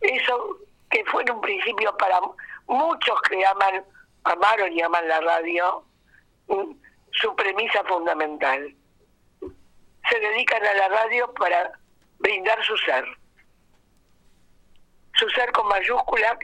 eso 0.02 0.58
que 0.90 1.04
fue 1.06 1.24
en 1.24 1.32
un 1.32 1.42
principio 1.42 1.96
para 1.98 2.20
muchos 2.68 3.22
que 3.30 3.46
aman, 3.46 3.86
amaron 4.24 4.74
y 4.74 4.82
aman 4.82 5.08
la 5.08 5.22
radio, 5.22 5.84
mm, 6.48 6.72
su 7.12 7.36
premisa 7.36 7.84
fundamental. 7.84 8.74
Se 10.10 10.20
dedican 10.20 10.66
a 10.66 10.74
la 10.74 10.90
radio 10.90 11.34
para 11.34 11.72
brindar 12.20 12.64
su 12.64 12.78
ser. 12.78 13.06
Su 15.14 15.30
ser 15.30 15.52
con 15.52 15.68
mayúscula, 15.68 16.38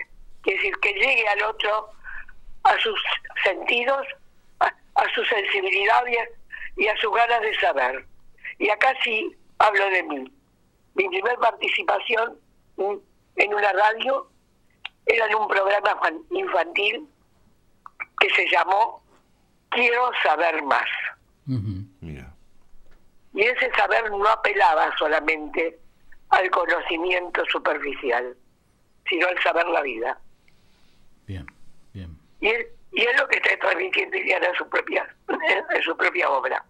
es 0.46 0.56
decir, 0.56 0.74
que 0.82 0.94
llegue 0.94 1.28
al 1.28 1.44
otro 1.44 1.90
a 2.64 2.78
sus 2.80 3.02
sentidos, 3.44 4.08
a, 4.60 4.66
a 4.96 5.14
su 5.14 5.24
sensibilidad 5.26 6.06
y 6.08 6.18
a, 6.18 6.28
y 6.78 6.88
a 6.88 6.98
sus 6.98 7.14
ganas 7.14 7.42
de 7.42 7.60
saber. 7.60 8.06
Y 8.60 8.70
acá 8.70 8.94
sí 9.04 9.36
hablo 9.62 9.86
de 9.90 10.04
mí. 10.04 10.32
Mi 10.96 11.08
primer 11.10 11.38
participación 11.40 12.38
en 12.78 13.54
una 13.54 13.72
radio 13.74 14.30
era 15.06 15.26
en 15.28 15.36
un 15.36 15.48
programa 15.48 15.96
fan- 16.02 16.22
infantil 16.32 17.08
que 18.20 18.30
se 18.32 18.48
llamó 18.50 19.02
Quiero 19.70 20.12
saber 20.24 20.62
más. 20.64 20.88
Mira. 21.46 22.34
Y 23.34 23.42
ese 23.42 23.72
saber 23.72 24.12
no 24.12 24.28
apelaba 24.28 24.94
solamente 24.98 25.80
al 26.30 26.50
conocimiento 26.50 27.44
superficial, 27.46 28.36
sino 29.08 29.28
al 29.28 29.42
saber 29.42 29.66
la 29.68 29.82
vida. 29.82 30.20
Bien, 31.26 31.46
bien. 31.94 32.18
Y 32.42 32.48
es, 32.50 32.68
y 32.92 33.02
es 33.04 33.18
lo 33.20 33.28
que 33.30 33.38
está 33.38 33.58
transmitiendo 33.60 34.18
Iliana 34.18 34.48
en 34.48 34.56
su 34.56 34.68
propia, 34.68 35.16
en 35.76 35.82
su 35.84 35.96
propia 35.96 36.30
obra. 36.30 36.66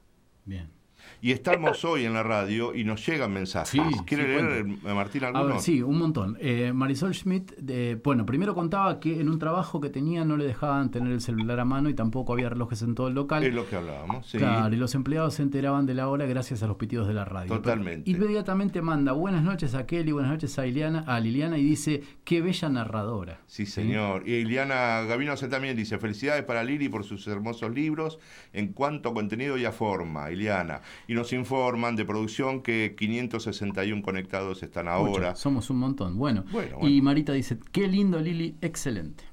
Y 1.23 1.31
estamos 1.33 1.85
hoy 1.85 2.05
en 2.05 2.13
la 2.13 2.23
radio 2.23 2.73
y 2.73 2.83
nos 2.83 3.05
llegan 3.05 3.31
mensajes. 3.31 3.79
¿Quiere 4.07 4.23
sí, 4.23 4.29
leer, 4.29 4.63
cuente. 4.65 4.89
eh, 4.89 4.93
Martín, 4.95 5.23
A 5.23 5.27
alguno? 5.27 5.47
ver, 5.49 5.59
sí, 5.59 5.83
un 5.83 5.99
montón. 5.99 6.35
Eh, 6.41 6.71
Marisol 6.73 7.13
Schmidt, 7.13 7.51
de- 7.57 7.99
bueno, 8.03 8.25
primero 8.25 8.55
contaba 8.55 8.99
que 8.99 9.19
en 9.21 9.29
un 9.29 9.37
trabajo 9.37 9.79
que 9.79 9.91
tenía 9.91 10.25
no 10.25 10.35
le 10.35 10.45
dejaban 10.45 10.89
tener 10.89 11.11
el 11.13 11.21
celular 11.21 11.59
a 11.59 11.65
mano 11.65 11.89
y 11.89 11.93
tampoco 11.93 12.33
había 12.33 12.49
relojes 12.49 12.81
en 12.81 12.95
todo 12.95 13.07
el 13.07 13.13
local. 13.13 13.43
Es 13.43 13.53
lo 13.53 13.69
que 13.69 13.75
hablábamos, 13.75 14.25
sí. 14.25 14.39
Claro, 14.39 14.73
y 14.73 14.77
los 14.79 14.95
empleados 14.95 15.35
se 15.35 15.43
enteraban 15.43 15.85
de 15.85 15.93
la 15.93 16.07
hora 16.09 16.25
gracias 16.25 16.63
a 16.63 16.67
los 16.67 16.77
pitidos 16.77 17.07
de 17.07 17.13
la 17.13 17.23
radio. 17.23 17.53
Totalmente. 17.53 18.09
Pero 18.11 18.17
inmediatamente 18.23 18.81
manda 18.81 19.11
buenas 19.11 19.43
noches 19.43 19.75
a 19.75 19.85
Kelly, 19.85 20.11
buenas 20.13 20.31
noches 20.31 20.57
a 20.57 20.63
Liliana, 20.63 21.03
a 21.05 21.19
Liliana 21.19 21.59
y 21.59 21.63
dice, 21.63 22.01
qué 22.23 22.41
bella 22.41 22.67
narradora. 22.69 23.41
Sí, 23.45 23.67
señor. 23.67 24.27
Y 24.27 24.33
Iliana 24.37 25.01
Gavino 25.03 25.33
hace 25.33 25.47
también 25.47 25.77
dice, 25.77 25.99
felicidades 25.99 26.43
para 26.45 26.63
Lili 26.63 26.89
por 26.89 27.03
sus 27.03 27.27
hermosos 27.27 27.71
libros 27.75 28.17
en 28.53 28.73
cuanto 28.73 29.09
a 29.09 29.13
contenido 29.13 29.55
y 29.59 29.65
a 29.65 29.71
forma, 29.71 30.31
Iliana. 30.31 30.81
Y 31.11 31.13
nos 31.13 31.33
informan 31.33 31.97
de 31.97 32.05
producción 32.05 32.61
que 32.63 32.95
561 32.97 34.01
conectados 34.01 34.63
están 34.63 34.87
ahora. 34.87 35.35
Somos 35.35 35.69
un 35.69 35.75
montón. 35.79 36.17
Bueno, 36.17 36.45
Bueno, 36.53 36.77
y 36.87 37.01
Marita 37.01 37.33
dice, 37.33 37.57
qué 37.73 37.85
lindo 37.89 38.17
Lili, 38.21 38.55
excelente. 38.61 39.25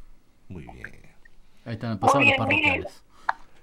Muy 0.49 0.65
bien. 0.65 1.03
Ahí 1.65 1.75
están 1.75 2.01
pasados 2.01 2.25
Muy 2.25 2.31
los 2.37 2.37
parroquiales. 2.37 3.05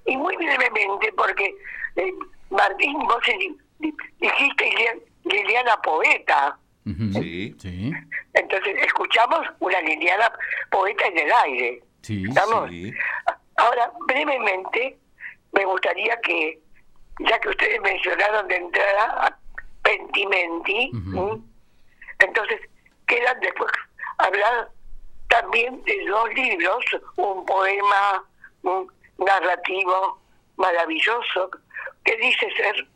y 0.05 0.15
muy 0.15 0.33
brevemente, 0.37 1.11
porque 1.17 1.53
eh, 1.97 2.13
Martín, 2.51 2.93
vos 2.99 3.17
di- 3.37 3.57
di- 3.79 3.93
dijiste 4.21 4.63
Lilian- 4.63 5.01
Liliana 5.25 5.75
poeta, 5.83 6.57
Sí. 6.85 7.53
Sí, 7.59 7.91
entonces 8.33 8.75
escuchamos 8.85 9.41
una 9.59 9.81
Liliana 9.81 10.31
poeta 10.71 11.03
en 11.07 11.17
el 11.19 11.31
aire. 11.43 11.83
sí. 12.01 12.23
¿Estamos? 12.29 12.69
Ahora, 13.57 13.91
brevemente, 14.07 14.97
me 15.51 15.65
gustaría 15.65 16.17
que, 16.21 16.61
ya 17.19 17.39
que 17.39 17.49
ustedes 17.49 17.81
mencionaron 17.81 18.47
de 18.47 18.55
entrada 18.57 19.27
a 19.27 19.37
Pentimenti, 19.83 20.91
entonces 22.19 22.61
quedan 23.07 23.39
después 23.39 23.71
hablar 24.17 24.69
también 25.29 25.83
de 25.83 26.05
dos 26.07 26.33
libros, 26.33 26.83
un 27.17 27.45
poema 27.45 28.23
un 28.63 28.91
narrativo 29.17 30.19
maravilloso 30.57 31.51
que 32.03 32.17
dice 32.17 32.49
ser 32.57 32.87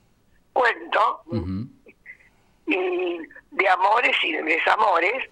cuento 0.54 1.22
y 2.66 3.20
de 3.52 3.70
amores 3.70 4.16
y 4.24 4.34
de 4.34 4.44
desamores, 4.44 5.26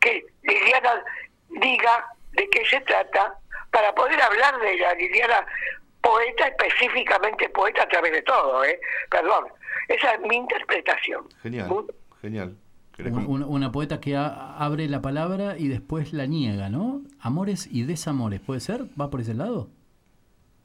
que 0.00 0.24
Liliana 0.42 1.02
diga 1.48 2.06
de 2.32 2.48
qué 2.50 2.64
se 2.66 2.80
trata 2.80 3.38
para 3.70 3.94
poder 3.94 4.20
hablar 4.20 4.58
de 4.60 4.78
la 4.78 4.94
Liliana 4.94 5.46
poeta, 6.04 6.46
específicamente 6.48 7.48
poeta 7.48 7.82
a 7.84 7.88
través 7.88 8.12
de 8.12 8.22
todo, 8.22 8.62
¿eh? 8.64 8.78
Perdón, 9.10 9.44
esa 9.88 10.14
es 10.14 10.20
mi 10.20 10.36
interpretación. 10.36 11.24
Genial, 11.42 11.70
genial. 12.20 12.56
¿Querés 12.92 13.12
Un- 13.12 13.24
com- 13.24 13.32
Una, 13.34 13.46
una 13.46 13.72
poeta 13.72 13.98
que 14.00 14.14
a- 14.16 14.56
abre 14.58 14.86
la 14.88 15.00
palabra 15.02 15.56
y 15.58 15.68
después 15.68 16.12
la 16.12 16.26
niega, 16.26 16.68
¿no? 16.68 17.02
Amores 17.20 17.66
y 17.66 17.82
desamores, 17.84 18.40
¿puede 18.40 18.60
ser? 18.60 18.84
¿Va 19.00 19.08
por 19.10 19.20
ese 19.20 19.34
lado? 19.34 19.68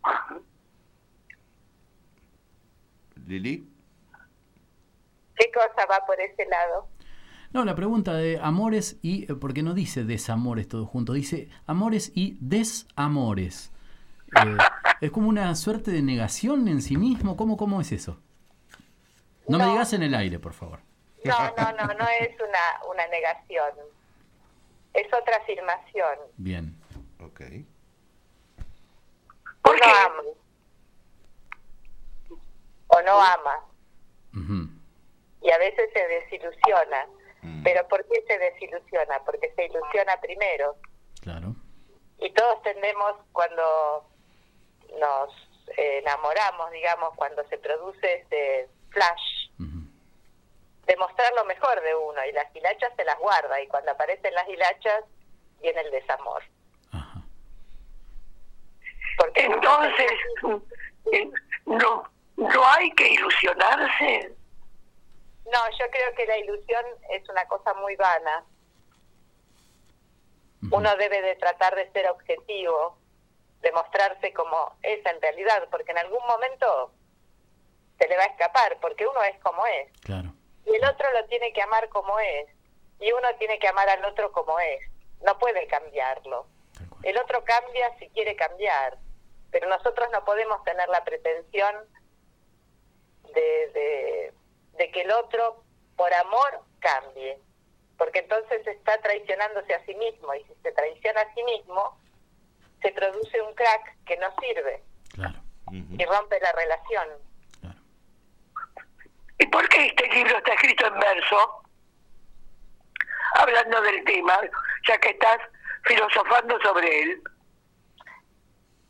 Lili? 3.28 3.68
¿Qué 5.36 5.52
cosa 5.54 5.86
va 5.90 6.06
por 6.06 6.20
ese 6.20 6.46
lado? 6.50 6.88
No, 7.52 7.66
la 7.66 7.74
pregunta 7.76 8.14
de 8.14 8.40
amores 8.42 8.98
y, 9.02 9.24
eh, 9.32 9.36
porque 9.36 9.64
no 9.64 9.74
dice 9.74 10.04
desamores 10.04 10.68
todo 10.68 10.86
junto, 10.86 11.14
dice 11.14 11.50
amores 11.66 12.12
y 12.14 12.38
desamores. 12.42 13.72
Eh, 14.36 14.58
es 15.02 15.12
como 15.12 15.30
una 15.30 15.56
suerte 15.56 15.92
de 15.92 16.02
negación 16.02 16.68
en 16.68 16.82
sí 16.82 16.98
mismo. 16.98 17.36
¿Cómo, 17.38 17.58
cómo 17.58 17.82
es 17.82 17.92
eso? 17.92 18.20
No, 19.48 19.58
me 19.58 19.66
digas 19.66 19.94
en 19.94 20.04
el 20.04 20.14
aire, 20.14 20.40
por 20.40 20.54
favor. 20.54 20.80
No, 21.24 21.38
no, 21.58 21.72
no, 21.74 21.94
no 21.94 22.08
es 22.22 22.36
una, 22.40 22.92
una 22.92 23.08
negación. 23.08 23.72
Es 24.94 25.08
otra 25.14 25.38
afirmación. 25.38 26.18
Bien. 26.38 26.76
Ok. 27.20 27.42
Uno 29.66 29.86
ama. 30.06 30.24
O 32.88 33.02
no 33.02 33.22
ama. 33.22 33.66
Y 35.42 35.52
a 35.52 35.58
veces 35.58 35.90
se 35.94 36.08
desilusiona. 36.08 37.08
¿Pero 37.64 37.88
por 37.88 38.06
qué 38.08 38.24
se 38.28 38.38
desilusiona? 38.38 39.20
Porque 39.26 39.52
se 39.56 39.66
ilusiona 39.66 40.20
primero. 40.22 40.76
Claro. 41.22 41.56
Y 42.20 42.32
todos 42.34 42.62
tendemos 42.64 43.14
cuando 43.32 44.10
nos 45.00 45.30
enamoramos, 45.78 46.72
digamos, 46.72 47.14
cuando 47.16 47.44
se 47.48 47.58
produce 47.58 48.14
ese 48.22 48.70
flash, 48.90 49.50
demostrar 50.86 51.32
lo 51.36 51.46
mejor 51.46 51.82
de 51.82 51.96
uno. 51.96 52.26
Y 52.26 52.32
las 52.32 52.54
hilachas 52.56 52.92
se 52.96 53.04
las 53.04 53.18
guarda. 53.20 53.62
Y 53.62 53.68
cuando 53.68 53.92
aparecen 53.92 54.34
las 54.34 54.48
hilachas, 54.48 55.04
viene 55.62 55.82
el 55.82 55.92
desamor. 55.92 56.44
Porque 59.18 59.46
Entonces, 59.46 60.12
no, 61.66 62.10
no 62.38 62.68
hay 62.68 62.92
que 62.92 63.10
ilusionarse. 63.10 64.34
No, 65.52 65.60
yo 65.80 65.90
creo 65.92 66.16
que 66.16 66.26
la 66.26 66.38
ilusión 66.38 66.86
es 67.12 67.28
una 67.30 67.46
cosa 67.46 67.74
muy 67.76 67.96
vana. 67.96 68.44
Uno 70.72 70.96
debe 70.98 71.22
de 71.22 71.36
tratar 71.36 71.76
de 71.76 71.92
ser 71.92 72.08
objetivo, 72.10 72.98
de 73.62 73.72
mostrarse 73.72 74.34
como 74.34 74.78
es 74.82 75.06
en 75.06 75.22
realidad, 75.22 75.68
porque 75.70 75.92
en 75.92 75.98
algún 75.98 76.26
momento 76.26 76.92
se 77.98 78.08
le 78.08 78.16
va 78.16 78.24
a 78.24 78.28
escapar, 78.28 78.78
porque 78.80 79.06
uno 79.06 79.22
es 79.24 79.38
como 79.40 79.66
es. 79.66 79.92
Claro. 80.02 80.34
Y 80.66 80.76
el 80.76 80.86
otro 80.86 81.12
lo 81.12 81.26
tiene 81.26 81.52
que 81.52 81.62
amar 81.62 81.90
como 81.90 82.18
es. 82.20 82.48
Y 83.00 83.12
uno 83.12 83.28
tiene 83.38 83.60
que 83.60 83.68
amar 83.68 83.90
al 83.90 84.04
otro 84.06 84.32
como 84.32 84.60
es. 84.60 84.82
No 85.22 85.38
puede 85.38 85.68
cambiarlo. 85.68 86.48
El 87.04 87.18
otro 87.18 87.44
cambia 87.44 87.98
si 87.98 88.10
quiere 88.10 88.36
cambiar, 88.36 88.98
pero 89.52 89.70
nosotros 89.70 90.08
no 90.12 90.24
podemos 90.26 90.64
tener 90.64 90.88
la 90.90 91.04
pretensión 91.04 91.76
de, 93.34 93.70
de, 93.74 94.34
de 94.74 94.92
que 94.92 95.02
el 95.02 95.12
otro, 95.12 95.64
por 95.96 96.14
amor, 96.14 96.62
cambie. 96.80 97.40
Porque 97.98 98.20
entonces 98.20 98.66
está 98.68 98.98
traicionándose 99.02 99.74
a 99.74 99.86
sí 99.86 99.96
mismo. 99.96 100.34
Y 100.36 100.44
si 100.44 100.54
se 100.62 100.72
traiciona 100.72 101.22
a 101.22 101.34
sí 101.34 101.44
mismo, 101.44 101.98
se 102.82 102.92
produce 102.92 103.42
un 103.42 103.54
crack 103.56 103.96
que 104.06 104.18
no 104.18 104.28
sirve. 104.42 104.84
Y 105.72 106.06
rompe 106.06 106.40
la 106.40 106.52
relación. 106.54 107.08
¿Y 109.38 109.46
por 109.48 109.68
qué 109.70 109.86
este 109.86 110.08
libro 110.10 110.38
está 110.38 110.54
escrito 110.54 110.88
en 110.88 111.00
verso? 111.00 111.64
Hablando 113.36 113.82
del 113.82 114.04
tema, 114.04 114.40
ya 114.88 114.98
que 114.98 115.10
estás 115.12 115.38
filosofando 115.84 116.60
sobre 116.62 117.04
él. 117.04 117.22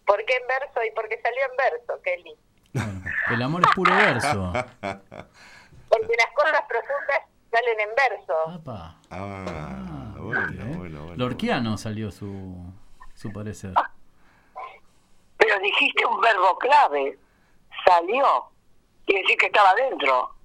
¿Por 0.06 0.24
qué 0.26 0.36
en 0.36 0.48
verso? 0.48 0.84
Y 0.84 0.92
porque 0.92 1.22
salió 1.22 1.42
en 1.46 1.58
verso, 1.58 2.02
Kelly. 2.02 2.36
El 3.32 3.42
amor 3.42 3.62
es 3.62 3.76
puro 3.76 3.96
verso. 3.96 4.54
Porque 5.90 6.14
las 6.18 6.32
cosas 6.36 6.62
profundas 6.68 7.22
salen 7.52 7.80
en 7.80 7.90
verso. 7.96 8.50
Apa. 8.50 8.96
Ah, 9.10 10.14
bueno, 10.18 10.78
bueno, 10.78 11.04
bueno. 11.06 11.16
Lorquiano 11.16 11.78
salió 11.78 12.12
su, 12.12 12.69
su 13.20 13.32
parecer. 13.34 13.74
Pero 15.38 15.60
dijiste 15.60 16.06
un 16.06 16.22
verbo 16.22 16.58
clave. 16.58 17.20
Salió. 17.86 18.26
Quiere 19.06 19.22
decir 19.24 19.38
que 19.38 19.48
estaba 19.48 19.74
dentro. 19.76 20.36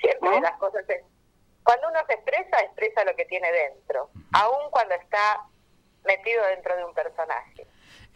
Siempre 0.00 0.40
las 0.40 0.58
cosas 0.58 0.84
se- 0.86 1.04
Cuando 1.62 1.88
uno 1.90 2.00
se 2.08 2.14
expresa, 2.14 2.58
expresa 2.64 3.04
lo 3.04 3.14
que 3.14 3.24
tiene 3.26 3.46
dentro. 3.52 4.10
Aún 4.32 4.70
cuando 4.72 4.94
está 4.96 5.46
metido 6.04 6.44
dentro 6.48 6.76
de 6.76 6.84
un 6.84 6.92
personaje. 6.94 7.66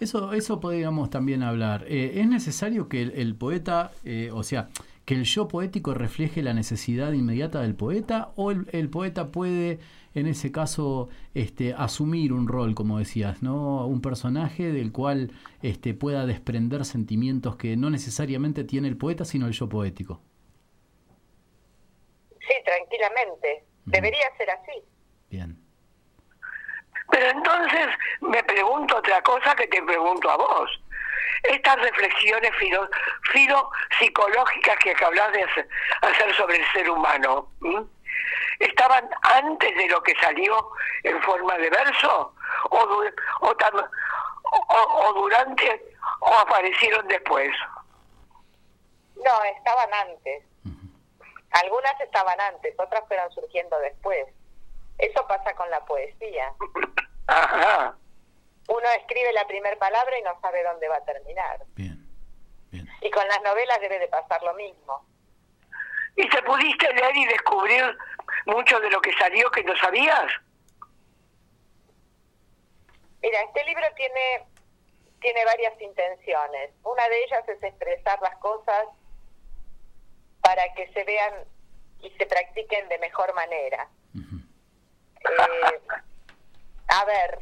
Eso, 0.01 0.33
eso 0.33 0.59
podríamos 0.59 1.11
también 1.11 1.45
hablar. 1.45 1.85
Eh, 1.87 2.21
¿Es 2.21 2.27
necesario 2.27 2.89
que 2.89 3.03
el, 3.03 3.13
el 3.13 3.37
poeta, 3.37 3.93
eh, 4.05 4.31
o 4.35 4.43
sea, 4.43 4.69
que 5.05 5.15
el 5.15 5.23
yo 5.25 5.47
poético 5.47 5.95
refleje 5.95 6.43
la 6.43 6.53
necesidad 6.55 7.13
inmediata 7.13 7.61
del 7.61 7.77
poeta 7.77 8.33
o 8.35 8.51
el, 8.51 8.67
el 8.73 8.91
poeta 8.91 9.29
puede, 9.29 9.79
en 10.17 10.27
ese 10.27 10.51
caso, 10.51 11.11
este, 11.35 11.75
asumir 11.75 12.33
un 12.33 12.49
rol, 12.49 12.75
como 12.75 12.99
decías, 12.99 13.43
¿no? 13.43 13.87
Un 13.87 14.01
personaje 14.01 14.73
del 14.73 14.91
cual 14.91 15.31
este, 15.61 15.93
pueda 15.93 16.25
desprender 16.25 16.87
sentimientos 16.87 17.57
que 17.57 17.77
no 17.77 17.91
necesariamente 17.91 18.65
tiene 18.65 18.89
el 18.89 18.97
poeta, 18.97 19.27
sino 19.27 19.47
el 19.47 19.53
yo 19.53 19.69
poético. 19.69 20.23
Sí, 22.41 22.55
tranquilamente. 22.65 23.67
Debería 23.85 24.35
ser 24.39 24.51
así. 24.51 24.83
Bien. 25.29 25.59
Pero 27.11 27.27
entonces 27.27 27.87
me 28.23 28.43
pregunto 28.43 28.97
otra 28.97 29.21
cosa 29.21 29.55
que 29.55 29.67
te 29.67 29.83
pregunto 29.83 30.31
a 30.31 30.39
vos. 30.39 30.83
Estas 31.43 31.77
reflexiones 31.77 32.51
filo, 32.59 32.89
filo 33.33 33.69
psicológicas 33.99 34.77
que 34.79 34.95
hablas 35.05 35.31
de 35.33 35.43
hacer, 35.43 35.69
hacer 36.01 36.35
sobre 36.37 36.57
el 36.57 36.65
ser 36.73 36.91
humano, 36.91 37.51
¿m? 37.63 37.85
¿Estaban 38.61 39.09
antes 39.23 39.75
de 39.77 39.89
lo 39.89 40.03
que 40.03 40.15
salió 40.21 40.71
en 41.03 41.21
forma 41.23 41.57
de 41.59 41.71
verso? 41.71 42.35
¿O, 42.71 42.87
du- 42.87 43.13
o, 43.41 43.55
tam- 43.57 43.91
o- 44.45 45.09
o 45.09 45.13
durante? 45.15 45.95
¿O 46.21 46.35
aparecieron 46.35 47.07
después? 47.09 47.51
No, 49.17 49.45
estaban 49.45 49.93
antes. 49.95 50.45
Algunas 51.53 52.01
estaban 52.01 52.39
antes, 52.41 52.75
otras 52.79 53.07
fueron 53.09 53.31
surgiendo 53.33 53.79
después. 53.81 54.27
Eso 54.99 55.27
pasa 55.27 55.55
con 55.55 55.71
la 55.71 55.81
poesía. 55.85 56.53
Ajá. 57.27 57.95
Uno 58.69 58.89
escribe 58.99 59.33
la 59.33 59.47
primera 59.47 59.77
palabra 59.79 60.19
y 60.19 60.23
no 60.23 60.39
sabe 60.41 60.63
dónde 60.65 60.89
va 60.89 60.97
a 60.97 61.05
terminar. 61.05 61.61
Y 63.01 63.11
con 63.11 63.27
las 63.29 63.43
novelas 63.43 63.81
debe 63.81 63.99
de 63.99 64.09
pasar 64.09 64.43
lo 64.43 64.53
mismo. 64.55 65.05
¿Y 66.17 66.29
te 66.29 66.43
pudiste 66.43 66.93
leer 66.95 67.17
y 67.17 67.27
descubrir 67.27 67.97
mucho 68.47 68.81
de 68.81 68.91
lo 68.91 69.01
que 69.01 69.13
salió 69.15 69.51
que 69.51 69.65
no 69.65 69.77
sabías? 69.77 70.33
Mira, 73.23 73.41
este 73.43 73.65
libro 73.65 73.85
tiene, 73.97 74.47
tiene 75.21 75.45
varias 75.45 75.81
intenciones. 75.81 76.71
Una 76.85 77.09
de 77.09 77.25
ellas 77.25 77.49
es 77.49 77.63
expresar 77.63 78.21
las 78.23 78.37
cosas 78.39 78.87
para 80.43 80.63
que 80.75 80.87
se 80.93 81.03
vean 81.05 81.45
y 82.01 82.11
se 82.11 82.27
practiquen 82.27 82.89
de 82.89 82.99
mejor 82.99 83.35
manera. 83.35 83.89
Eh, 84.15 85.81
a 86.89 87.05
ver, 87.05 87.41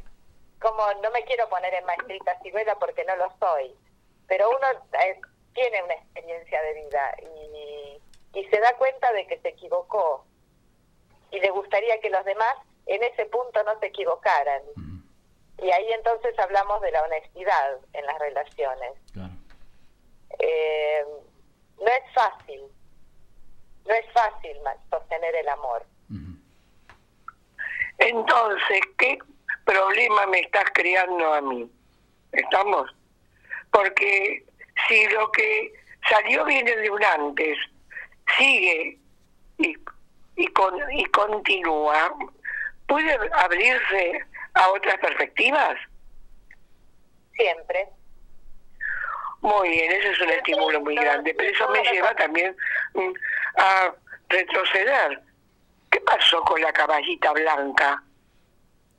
como 0.59 0.82
no 1.03 1.11
me 1.11 1.22
quiero 1.24 1.49
poner 1.51 1.74
en 1.74 1.85
maestrita 1.85 2.41
ciruela 2.41 2.76
porque 2.76 3.05
no 3.05 3.16
lo 3.16 3.30
soy, 3.39 3.74
pero 4.26 4.49
uno 4.49 4.66
eh, 5.05 5.20
tiene 5.53 5.82
una 5.82 5.95
experiencia 5.95 6.62
de 6.62 6.74
vida 6.74 7.16
y, 7.20 8.01
y 8.39 8.45
se 8.49 8.59
da 8.61 8.74
cuenta 8.78 9.12
de 9.12 9.26
que 9.26 9.39
se 9.41 9.49
equivocó 9.49 10.24
y 11.35 11.41
le 11.41 11.51
gustaría 11.51 12.01
que 12.01 12.11
los 12.11 12.24
demás 12.24 12.55
en 12.87 13.03
ese 13.03 13.26
punto 13.26 13.62
no 13.64 13.78
se 13.80 13.87
equivocaran. 13.87 14.62
Y 15.62 15.70
ahí 15.70 15.93
entonces 15.93 16.39
hablamos 16.39 16.80
de 16.80 16.93
la 16.93 17.03
honestidad 17.03 17.78
en 17.93 18.07
las 18.07 18.18
relaciones. 18.18 18.93
Eh, 20.39 21.05
no 21.78 21.87
es 21.87 22.14
fácil, 22.14 22.61
no 23.87 23.95
es 23.95 24.12
fácil 24.12 24.57
sostener 24.91 25.35
el 25.37 25.49
amor. 25.49 25.85
Entonces, 27.99 28.80
¿qué 28.99 29.18
problema 29.64 30.26
me 30.26 30.41
estás 30.41 30.64
creando 30.74 31.32
a 31.32 31.41
mí? 31.41 31.70
¿Estamos? 32.32 32.91
Porque 33.70 34.45
si 34.89 35.07
lo 35.09 35.30
que 35.30 35.72
salió 36.09 36.45
viene 36.45 36.76
de 36.76 36.91
un 36.91 37.03
antes, 37.05 37.57
sigue 38.37 38.99
y, 39.59 39.76
y, 40.37 40.47
con, 40.49 40.74
y 40.93 41.05
continúa, 41.07 42.14
¿puede 42.87 43.18
abrirse 43.35 44.24
a 44.55 44.70
otras 44.70 44.99
perspectivas? 44.99 45.76
Siempre. 47.32 47.89
Muy 49.41 49.68
bien, 49.68 49.93
ese 49.93 50.11
es 50.11 50.20
un 50.20 50.30
estímulo 50.30 50.80
muy 50.80 50.95
grande, 50.95 51.35
pero 51.35 51.51
eso 51.51 51.68
me 51.68 51.82
lleva 51.82 52.14
también 52.14 52.57
mm, 52.95 53.12
a 53.59 53.95
retroceder. 54.28 55.20
¿Qué 55.91 56.01
pasó 56.01 56.41
con 56.43 56.61
la 56.61 56.72
caballita 56.72 57.32
blanca? 57.32 58.03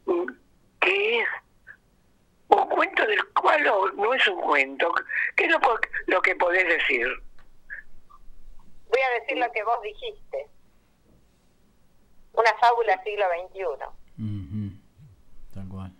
Mm, 0.05 0.31
¿Qué 0.79 1.19
es? 1.19 1.27
Un 2.47 2.69
cuento 2.69 3.05
del 3.07 3.25
cual 3.33 3.67
o 3.67 3.91
no 3.93 4.13
es 4.13 4.27
un 4.27 4.39
cuento. 4.39 4.93
¿Qué 5.35 5.45
es 5.45 5.51
lo, 5.51 5.59
lo 6.07 6.21
que 6.21 6.35
podés 6.35 6.67
decir? 6.67 7.07
Voy 8.89 9.01
a 9.01 9.19
decir 9.19 9.37
lo 9.37 9.51
que 9.51 9.63
vos 9.63 9.81
dijiste. 9.81 10.47
Una 12.37 12.53
fábula 12.59 13.01
siglo 13.03 13.25
XXI. 13.49 13.61
Tal 15.53 15.67
cual. 15.69 15.91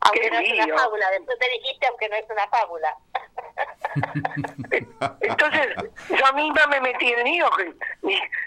Aunque 0.00 0.30
no 0.30 0.38
es 0.38 0.52
una 0.52 0.78
fábula, 0.78 1.10
después 1.10 1.38
te 1.38 1.48
dijiste 1.50 1.86
aunque 1.88 2.08
no 2.08 2.16
es 2.16 2.24
una 2.30 2.48
fábula. 2.48 2.96
Entonces, 5.20 5.66
yo 6.08 6.32
misma 6.34 6.66
me 6.68 6.80
metí 6.80 7.12
en 7.12 7.24
lío 7.24 7.50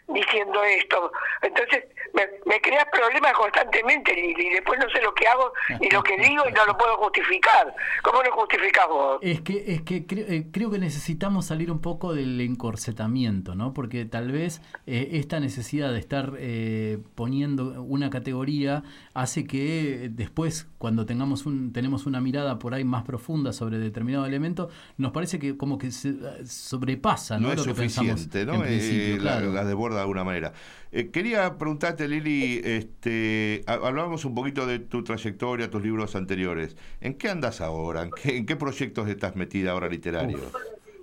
diciendo 0.08 0.64
esto. 0.64 1.12
Entonces, 1.42 1.84
me, 2.14 2.28
me 2.46 2.62
creas 2.62 2.86
problemas 2.92 3.34
constantemente, 3.34 4.14
Lili. 4.14 4.48
Y 4.48 4.50
después 4.52 4.80
no 4.80 4.90
sé 4.90 5.02
lo 5.02 5.14
que 5.14 5.28
hago 5.28 5.52
ni 5.80 5.90
lo 5.90 6.04
que 6.04 6.18
digo 6.18 6.44
y 6.48 6.52
no 6.52 6.66
lo 6.66 6.78
puedo 6.78 6.98
justificar. 6.98 7.74
¿Cómo 8.02 8.22
lo 8.24 8.32
justificás 8.32 8.88
vos? 8.88 9.20
Es 9.22 9.42
que, 9.42 9.64
es 9.68 9.82
que 9.82 10.06
creo, 10.06 10.26
eh, 10.28 10.46
creo 10.52 10.72
que 10.72 10.80
necesitamos 10.80 11.48
salir 11.48 11.72
un 11.72 11.82
poco 11.82 12.14
del 12.14 12.40
encorsetamiento, 12.42 13.56
¿no? 13.56 13.74
Porque 13.74 14.06
tal 14.06 14.32
vez 14.32 14.62
eh, 14.86 15.10
esta 15.14 15.40
necesidad 15.40 15.92
de 15.92 16.00
estar 16.00 16.34
eh, 16.38 17.00
poniendo 17.16 17.82
una 17.84 18.10
categoría 18.10 18.84
hace 19.14 19.46
que 19.46 20.06
eh, 20.06 20.10
después, 20.10 20.68
cuando 20.78 21.06
tengamos 21.06 21.41
un, 21.46 21.74
tenemos 21.74 22.06
una 22.06 22.22
mirada 22.22 22.58
por 22.60 22.74
ahí 22.74 22.84
más 22.84 23.04
profunda 23.04 23.54
sobre 23.54 23.78
determinado 23.78 24.26
elemento, 24.26 24.70
nos 24.98 25.12
parece 25.12 25.40
que 25.40 25.58
como 25.58 25.78
que 25.78 25.92
se 25.92 26.14
sobrepasa 26.46 27.38
¿no? 27.40 27.48
No 27.48 27.54
es 27.54 27.60
lo 27.60 27.66
que 27.66 27.74
pensamos 27.82 28.20
suficiente, 28.22 28.46
¿no? 28.46 28.64
en 28.66 28.72
Eh, 28.72 29.18
claro. 29.20 29.52
las 29.52 29.66
desborda 29.68 29.96
de 29.98 30.02
alguna 30.02 30.24
manera. 30.24 30.54
Eh, 30.92 31.10
quería 31.12 31.58
preguntarte, 31.58 32.08
Lili, 32.08 32.62
este, 32.64 33.64
ha- 33.68 33.74
hablábamos 33.74 34.26
un 34.26 34.36
poquito 34.36 34.66
de 34.66 34.80
tu 34.80 35.04
trayectoria, 35.04 35.70
tus 35.70 35.82
libros 35.82 36.16
anteriores. 36.16 36.76
¿En 37.00 37.14
qué 37.18 37.30
andas 37.30 37.62
ahora? 37.62 38.04
¿En 38.04 38.12
qué, 38.12 38.38
en 38.38 38.46
qué 38.46 38.56
proyectos 38.56 39.08
estás 39.08 39.36
metida 39.36 39.72
ahora 39.72 39.88
literarios? 39.88 40.42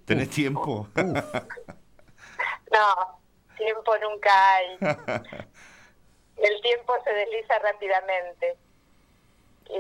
¿Tenés 0.05 0.31
tiempo? 0.31 0.89
No, 2.71 3.19
tiempo 3.57 3.93
nunca 4.03 4.31
hay. 4.55 4.67
El 6.37 6.61
tiempo 6.63 6.93
se 7.05 7.11
desliza 7.13 7.55
rápidamente. 7.63 8.57
Y, 9.71 9.75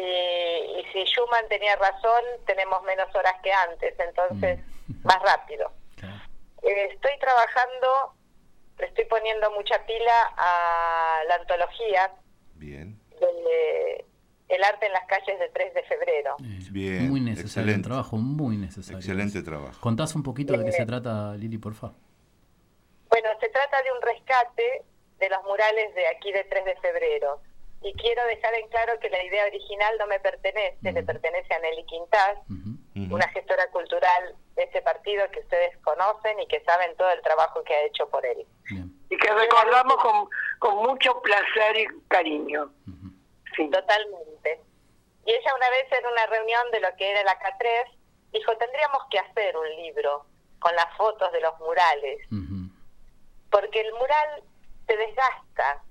y 0.80 0.84
si 0.92 1.04
Schumann 1.06 1.48
tenía 1.48 1.76
razón, 1.76 2.22
tenemos 2.46 2.82
menos 2.82 3.14
horas 3.14 3.34
que 3.42 3.52
antes, 3.52 3.94
entonces 3.98 4.60
más 5.04 5.18
rápido. 5.22 5.72
Eh, 6.62 6.88
estoy 6.92 7.12
trabajando, 7.20 8.14
le 8.78 8.86
estoy 8.86 9.04
poniendo 9.06 9.50
mucha 9.52 9.84
pila 9.86 10.32
a 10.36 11.20
la 11.28 11.34
antología 11.36 12.12
Bien, 12.54 12.98
de 13.20 14.04
El 14.48 14.64
arte 14.64 14.86
en 14.86 14.92
las 14.92 15.06
calles 15.06 15.38
de 15.38 15.48
3 15.50 15.74
de 15.74 15.82
febrero. 15.84 16.36
bien. 16.72 17.08
muy 17.08 17.20
necesario, 17.20 17.44
un 17.44 17.68
excelente. 17.80 17.88
trabajo 17.88 18.16
muy 18.16 18.56
necesario. 18.56 18.98
Excelente 18.98 19.42
trabajo. 19.42 19.80
Contás 19.80 20.14
un 20.14 20.22
poquito 20.22 20.52
de 20.54 20.64
qué 20.64 20.70
Eh, 20.70 20.72
se 20.72 20.86
trata, 20.86 21.34
Lili, 21.36 21.58
por 21.58 21.74
favor. 21.74 21.96
Bueno, 23.08 23.28
se 23.40 23.48
trata 23.48 23.80
de 23.82 23.92
un 23.92 24.02
rescate 24.02 24.82
de 25.18 25.28
los 25.30 25.42
murales 25.44 25.94
de 25.94 26.06
aquí 26.08 26.30
de 26.32 26.44
3 26.44 26.64
de 26.64 26.76
febrero. 26.76 27.40
Y 27.82 27.92
quiero 27.94 28.24
dejar 28.26 28.54
en 28.54 28.68
claro 28.68 28.98
que 29.00 29.08
la 29.08 29.22
idea 29.22 29.46
original 29.46 29.94
no 29.98 30.06
me 30.06 30.18
pertenece, 30.20 30.92
le 30.92 31.02
pertenece 31.02 31.54
a 31.54 31.58
Nelly 31.60 31.84
Quintás. 31.86 32.38
Ujú. 32.50 33.14
una 33.14 33.28
gestora 33.28 33.70
cultural 33.70 34.34
de 34.56 34.64
ese 34.64 34.82
partido 34.82 35.30
que 35.30 35.40
ustedes 35.40 35.76
conocen 35.78 36.40
y 36.40 36.46
que 36.48 36.60
saben 36.64 36.96
todo 36.96 37.10
el 37.10 37.22
trabajo 37.22 37.62
que 37.62 37.72
ha 37.74 37.84
hecho 37.86 38.08
por 38.08 38.26
él. 38.26 38.44
Y 39.08 39.16
que 39.16 39.32
recordamos 39.32 39.96
con, 40.02 40.28
con 40.58 40.76
mucho 40.78 41.22
placer 41.22 41.76
y 41.76 41.86
cariño. 42.08 42.70
Totalmente. 43.56 44.60
Y 45.24 45.30
ella 45.30 45.54
una 45.56 45.70
vez 45.70 45.86
en 45.92 46.06
una 46.06 46.26
reunión 46.26 46.70
de 46.72 46.80
lo 46.80 46.88
que 46.96 47.10
era 47.10 47.22
la 47.22 47.38
K3 47.38 47.98
dijo, 48.32 48.56
tendríamos 48.56 49.02
que 49.10 49.18
hacer 49.18 49.56
un 49.56 49.68
libro 49.76 50.26
con 50.58 50.74
las 50.74 50.96
fotos 50.96 51.30
de 51.32 51.40
los 51.40 51.58
murales, 51.60 52.18
porque 53.50 53.80
el 53.80 53.92
mural 53.94 54.42
se 54.86 54.96
desgasta 54.96 55.82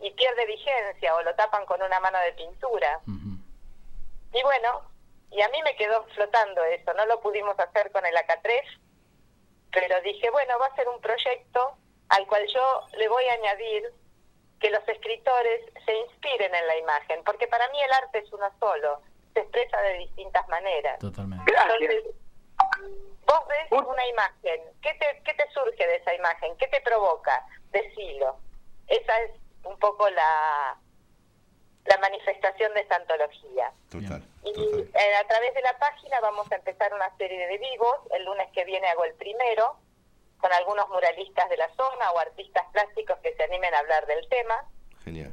y 0.00 0.10
pierde 0.12 0.46
vigencia 0.46 1.14
o 1.14 1.22
lo 1.22 1.34
tapan 1.34 1.66
con 1.66 1.82
una 1.82 2.00
mano 2.00 2.18
de 2.20 2.32
pintura. 2.32 3.00
Y 3.06 4.42
bueno, 4.42 4.82
y 5.30 5.40
a 5.42 5.48
mí 5.48 5.62
me 5.62 5.76
quedó 5.76 6.04
flotando 6.14 6.62
eso, 6.64 6.92
no 6.94 7.06
lo 7.06 7.20
pudimos 7.20 7.58
hacer 7.58 7.90
con 7.92 8.04
el 8.06 8.14
AK3, 8.14 8.62
pero 9.72 10.00
dije, 10.02 10.30
bueno, 10.30 10.58
va 10.58 10.66
a 10.66 10.76
ser 10.76 10.88
un 10.88 11.00
proyecto 11.00 11.76
al 12.08 12.26
cual 12.26 12.46
yo 12.52 12.86
le 12.96 13.08
voy 13.08 13.24
a 13.24 13.34
añadir 13.34 13.92
que 14.60 14.70
los 14.70 14.86
escritores 14.88 15.72
se 15.84 15.96
inspiren 15.96 16.54
en 16.54 16.66
la 16.66 16.76
imagen, 16.76 17.22
porque 17.24 17.46
para 17.46 17.68
mí 17.70 17.80
el 17.82 17.92
arte 17.92 18.18
es 18.18 18.32
uno 18.32 18.50
solo, 18.58 19.02
se 19.34 19.40
expresa 19.40 19.80
de 19.82 19.98
distintas 19.98 20.48
maneras. 20.48 20.98
Totalmente. 20.98 21.52
Entonces, 21.52 22.04
vos 23.26 23.40
ves 23.48 23.70
una 23.70 24.06
imagen, 24.06 24.60
¿qué 24.82 24.94
te, 24.94 25.22
¿qué 25.24 25.34
te 25.34 25.50
surge 25.52 25.86
de 25.86 25.96
esa 25.96 26.14
imagen? 26.14 26.56
¿Qué 26.56 26.66
te 26.68 26.80
provoca? 26.80 27.46
Decilo. 27.70 28.38
Esa 28.88 29.20
es 29.22 29.32
un 29.64 29.78
poco 29.78 30.08
la, 30.10 30.76
la 31.84 31.98
manifestación 31.98 32.72
de 32.74 32.80
esta 32.80 32.96
antología. 32.96 33.72
Total. 33.90 34.22
Y 34.44 34.50
eh, 34.50 35.16
a 35.16 35.26
través 35.26 35.54
de 35.54 35.62
la 35.62 35.78
página 35.78 36.20
vamos 36.20 36.50
a 36.52 36.56
empezar 36.56 36.92
una 36.94 37.14
serie 37.16 37.46
de 37.46 37.58
vivos. 37.58 37.96
El 38.12 38.24
lunes 38.24 38.48
que 38.52 38.64
viene 38.64 38.88
hago 38.88 39.04
el 39.04 39.14
primero, 39.14 39.76
con 40.38 40.52
algunos 40.52 40.88
muralistas 40.88 41.48
de 41.48 41.56
la 41.56 41.68
zona 41.74 42.10
o 42.12 42.18
artistas 42.18 42.64
plásticos 42.72 43.18
que 43.18 43.34
se 43.34 43.42
animen 43.44 43.74
a 43.74 43.78
hablar 43.80 44.06
del 44.06 44.26
tema, 44.28 44.64
Genial. 45.04 45.32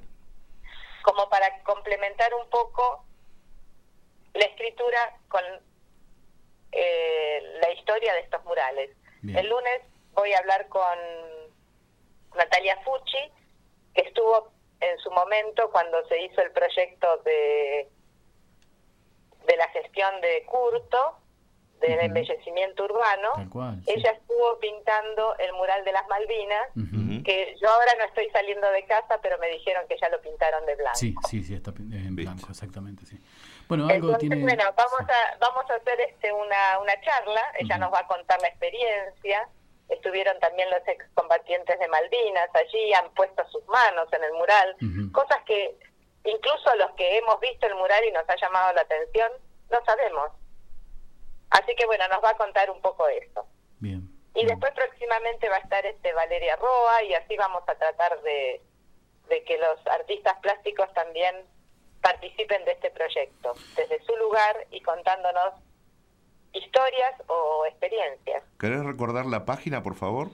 como 1.03 1.30
para 1.30 1.61
complementar 1.63 2.34
un 2.34 2.49
poco 2.49 3.05
la 4.34 4.45
escritura 4.45 5.17
con 5.30 5.43
eh, 6.71 7.59
la 7.61 7.71
historia 7.71 8.13
de 8.13 8.21
estos 8.21 8.43
murales. 8.43 8.89
Bien. 9.21 9.38
El 9.38 9.49
lunes 9.49 9.82
voy 10.13 10.34
a 10.34 10.39
hablar 10.39 10.67
con 10.67 10.97
Natalia 12.36 12.78
Fucci, 12.84 13.32
que 13.95 14.01
estuvo 14.01 14.51
en 14.79 14.97
su 14.99 15.09
momento 15.11 15.71
cuando 15.71 16.05
se 16.07 16.21
hizo 16.21 16.41
el 16.41 16.51
proyecto 16.51 17.07
de, 17.25 17.89
de 19.47 19.57
la 19.57 19.67
gestión 19.69 20.21
de 20.21 20.43
Curto, 20.45 21.17
del 21.79 21.99
embellecimiento 21.99 22.85
urbano. 22.85 23.31
Tal 23.35 23.49
cual. 23.49 23.81
Ella 23.85 24.11
estuvo 24.11 24.59
pintando 24.59 25.35
el 25.37 25.53
mural 25.53 25.83
de 25.83 25.91
las 25.91 26.07
Malvinas, 26.07 26.67
que 27.23 27.55
yo 27.61 27.69
ahora 27.69 27.91
no 27.97 28.05
estoy 28.05 28.29
saliendo 28.29 28.69
de 28.71 28.85
casa, 28.85 29.19
pero 29.21 29.37
me 29.39 29.47
dijeron 29.49 29.85
que 29.87 29.97
ya 29.99 30.09
lo 30.09 30.21
pintaron 30.21 30.65
de 30.65 30.75
blanco. 30.75 30.97
Sí, 30.97 31.15
sí, 31.27 31.43
sí, 31.43 31.55
está 31.55 31.71
en 31.71 32.15
blanco, 32.15 32.47
exactamente, 32.49 33.05
sí. 33.05 33.19
Bueno, 33.67 33.85
algo 33.85 33.95
Entonces, 33.95 34.29
tiene... 34.29 34.41
bueno, 34.43 34.63
vamos 34.75 35.09
a 35.09 35.37
vamos 35.39 35.69
a 35.71 35.75
hacer 35.75 35.99
este 36.01 36.31
una 36.31 36.79
una 36.79 37.01
charla. 37.01 37.41
Ella 37.57 37.77
nos 37.77 37.91
va 37.91 37.99
a 37.99 38.07
contar 38.07 38.39
la 38.41 38.47
experiencia. 38.47 39.49
Estuvieron 39.89 40.39
también 40.39 40.69
los 40.69 40.88
excombatientes 40.88 41.79
de 41.79 41.88
Malvinas 41.88 42.49
allí, 42.53 42.93
han 42.93 43.13
puesto 43.13 43.47
sus 43.49 43.65
manos 43.67 44.11
en 44.13 44.23
el 44.23 44.33
mural, 44.33 44.75
cosas 45.11 45.43
que 45.45 45.77
incluso 46.23 46.75
los 46.75 46.91
que 46.93 47.17
hemos 47.17 47.39
visto 47.39 47.67
el 47.67 47.75
mural 47.75 48.03
y 48.03 48.11
nos 48.11 48.27
ha 48.27 48.36
llamado 48.36 48.73
la 48.73 48.81
atención 48.81 49.31
no 49.69 49.83
sabemos. 49.86 50.31
Así 51.51 51.75
que 51.75 51.86
bueno, 51.86 52.07
nos 52.07 52.23
va 52.23 52.31
a 52.31 52.38
contar 52.38 52.69
un 52.69 52.81
poco 52.81 53.07
eso. 53.07 53.45
Bien. 53.79 54.09
Y 54.33 54.45
después 54.45 54.73
próximamente 54.73 55.47
va 55.49 55.57
a 55.57 55.59
estar 55.59 55.86
este 55.86 56.13
Valeria 56.13 56.55
Roa 56.57 57.03
y 57.03 57.13
así 57.13 57.38
vamos 57.38 57.63
a 57.67 57.75
tratar 57.75 58.21
de, 58.21 58.61
de 59.29 59.43
que 59.43 59.57
los 59.57 59.86
artistas 59.88 60.38
plásticos 60.41 60.91
también 60.93 61.45
participen 62.01 62.63
de 62.65 62.73
este 62.73 62.91
proyecto, 62.91 63.53
desde 63.75 64.03
su 64.03 64.15
lugar 64.17 64.67
y 64.71 64.81
contándonos 64.81 65.53
historias 66.55 67.13
o 67.27 67.65
experiencias. 67.67 68.43
¿Querés 68.59 68.83
recordar 68.83 69.25
la 69.25 69.45
página, 69.45 69.83
por 69.83 69.95
favor? 69.95 70.29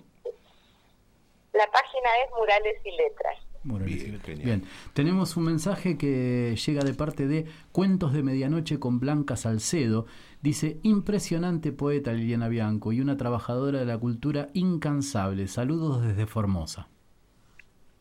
La 1.53 1.67
página 1.67 2.09
es 2.26 2.32
Murales 2.32 2.78
y 2.86 2.91
Letras. 2.91 3.38
Bien, 3.63 4.19
Bien, 4.43 4.63
tenemos 4.93 5.38
un 5.38 5.43
mensaje 5.45 5.95
que 5.95 6.55
llega 6.55 6.84
de 6.84 6.95
parte 6.95 7.28
de 7.28 7.45
Cuentos 7.72 8.11
de 8.11 8.24
Medianoche 8.24 8.80
con 8.80 8.99
Blanca 8.99 9.36
Salcedo. 9.36 10.07
Dice, 10.41 10.78
impresionante 10.82 11.72
poeta 11.72 12.11
Liliana 12.11 12.47
Bianco 12.47 12.91
y 12.91 13.01
una 13.01 13.17
trabajadora 13.17 13.80
de 13.80 13.86
la 13.86 13.99
cultura 13.99 14.47
incansable. 14.53 15.47
Saludos 15.47 16.01
desde 16.01 16.26
Formosa. 16.26 16.88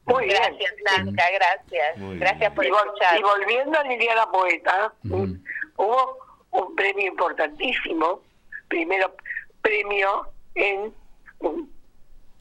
Muy 0.07 0.25
bien. 0.25 0.39
Gracias, 0.39 0.75
Blanca, 0.83 1.25
gracias. 1.35 1.99
Muy 1.99 2.19
gracias 2.19 2.55
por 2.55 2.65
y, 2.65 2.69
escuchar. 2.69 3.19
y 3.19 3.23
volviendo 3.23 3.79
a 3.79 3.85
Liliana 3.85 4.31
Poeta, 4.31 4.95
hubo 5.77 6.30
un 6.51 6.75
premio 6.75 7.07
importantísimo, 7.09 8.23
primero 8.69 9.15
premio 9.63 10.29
en 10.55 10.95
um, 11.41 11.69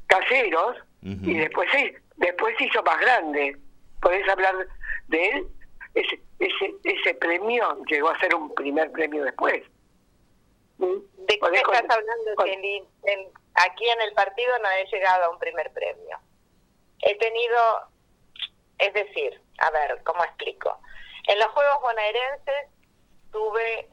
caseros 0.08 0.78
y 1.02 1.34
después 1.38 1.70
se, 1.72 1.96
después 2.18 2.56
se 2.58 2.66
hizo 2.66 2.82
más 2.84 3.00
grande. 3.00 3.58
¿Podés 4.02 4.28
hablar 4.30 4.56
de 5.08 5.28
él? 5.30 5.48
Ese, 5.94 6.20
ese, 6.40 6.74
ese 6.84 7.14
premio 7.16 7.84
llegó 7.86 8.10
a 8.10 8.20
ser 8.20 8.36
un 8.36 8.54
primer 8.54 8.92
premio 8.92 9.24
después. 9.24 9.64
¿De 10.78 11.40
qué 11.40 11.58
estás 11.58 11.98
hablando? 11.98 12.32
En- 13.04 13.28
aquí 13.56 13.90
en 13.90 14.02
el 14.02 14.14
partido 14.14 14.58
no 14.60 14.70
he 14.72 14.86
llegado 14.86 15.26
a 15.26 15.30
un 15.30 15.40
primer 15.40 15.72
premio. 15.74 16.18
He 17.02 17.16
tenido, 17.18 17.88
es 18.78 18.94
decir, 18.94 19.42
a 19.60 19.70
ver, 19.72 20.02
¿cómo 20.04 20.24
explico? 20.24 20.80
En 21.28 21.38
los 21.40 21.48
Juegos 21.50 21.82
Bonaerenses 21.82 22.68
tuve 23.32 23.90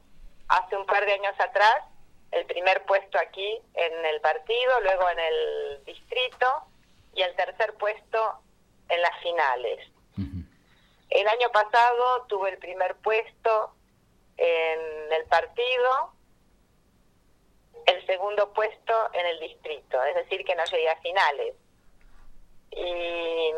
hace 0.48 0.76
un 0.76 0.86
par 0.86 1.04
de 1.04 1.12
años 1.12 1.34
atrás 1.38 1.84
el 2.32 2.44
primer 2.46 2.84
puesto 2.84 3.18
aquí 3.18 3.60
en 3.74 4.04
el 4.04 4.20
partido, 4.20 4.80
luego 4.80 5.08
en 5.10 5.18
el 5.18 5.84
distrito 5.84 6.64
y 7.14 7.22
el 7.22 7.34
tercer 7.36 7.74
puesto 7.74 8.40
en 8.88 9.02
las 9.02 9.18
finales. 9.22 9.80
El 11.08 11.28
año 11.28 11.50
pasado 11.52 12.26
tuve 12.28 12.50
el 12.50 12.58
primer 12.58 12.96
puesto 12.96 13.74
en 14.36 15.12
el 15.12 15.24
partido, 15.26 16.12
el 17.86 18.04
segundo 18.06 18.52
puesto 18.52 18.92
en 19.12 19.24
el 19.24 19.40
distrito, 19.40 20.02
es 20.04 20.14
decir, 20.16 20.44
que 20.44 20.56
no 20.56 20.64
llegué 20.64 20.90
a 20.90 21.00
finales. 21.00 21.54
Y 22.76 23.50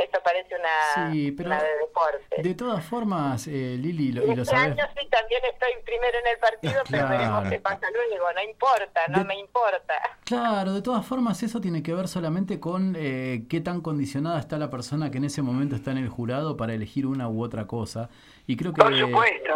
esto 0.00 0.20
parece 0.22 0.54
una, 0.54 1.10
Sí, 1.12 1.32
pero 1.32 1.48
una 1.48 1.62
de 1.62 1.68
deporte. 1.78 2.42
de 2.42 2.54
todas 2.54 2.84
formas, 2.84 3.46
eh, 3.48 3.76
Lili, 3.78 4.12
lo- 4.12 4.22
y 4.24 4.34
lo 4.34 4.42
Este 4.42 4.54
sabes, 4.54 4.72
año 4.78 4.84
sí 5.00 5.08
también 5.10 5.40
estoy 5.44 5.70
primero 5.84 6.18
en 6.18 6.26
el 6.32 6.38
partido, 6.38 6.74
pero 6.90 7.06
Claro. 7.06 7.08
veremos 7.08 7.48
qué 7.48 7.58
pasa 7.60 7.86
luego, 7.90 8.32
no 8.32 8.42
importa, 8.42 9.00
no 9.08 9.18
De- 9.18 9.24
me 9.24 9.38
importa. 9.38 9.94
Claro, 10.24 10.74
de 10.74 10.82
todas 10.82 11.04
formas 11.06 11.42
eso 11.42 11.60
tiene 11.60 11.82
que 11.82 11.94
ver 11.94 12.06
solamente 12.08 12.60
con 12.60 12.94
eh, 12.96 13.44
qué 13.48 13.60
tan 13.60 13.80
condicionada 13.80 14.38
está 14.38 14.58
la 14.58 14.70
persona 14.70 15.10
que 15.10 15.18
en 15.18 15.24
ese 15.24 15.42
momento 15.42 15.74
está 15.74 15.90
en 15.90 15.98
el 15.98 16.08
jurado 16.10 16.56
para 16.56 16.74
elegir 16.74 17.06
una 17.06 17.28
u 17.28 17.42
otra 17.42 17.66
cosa. 17.66 18.10
Y 18.50 18.56
creo 18.56 18.72
que 18.72 18.80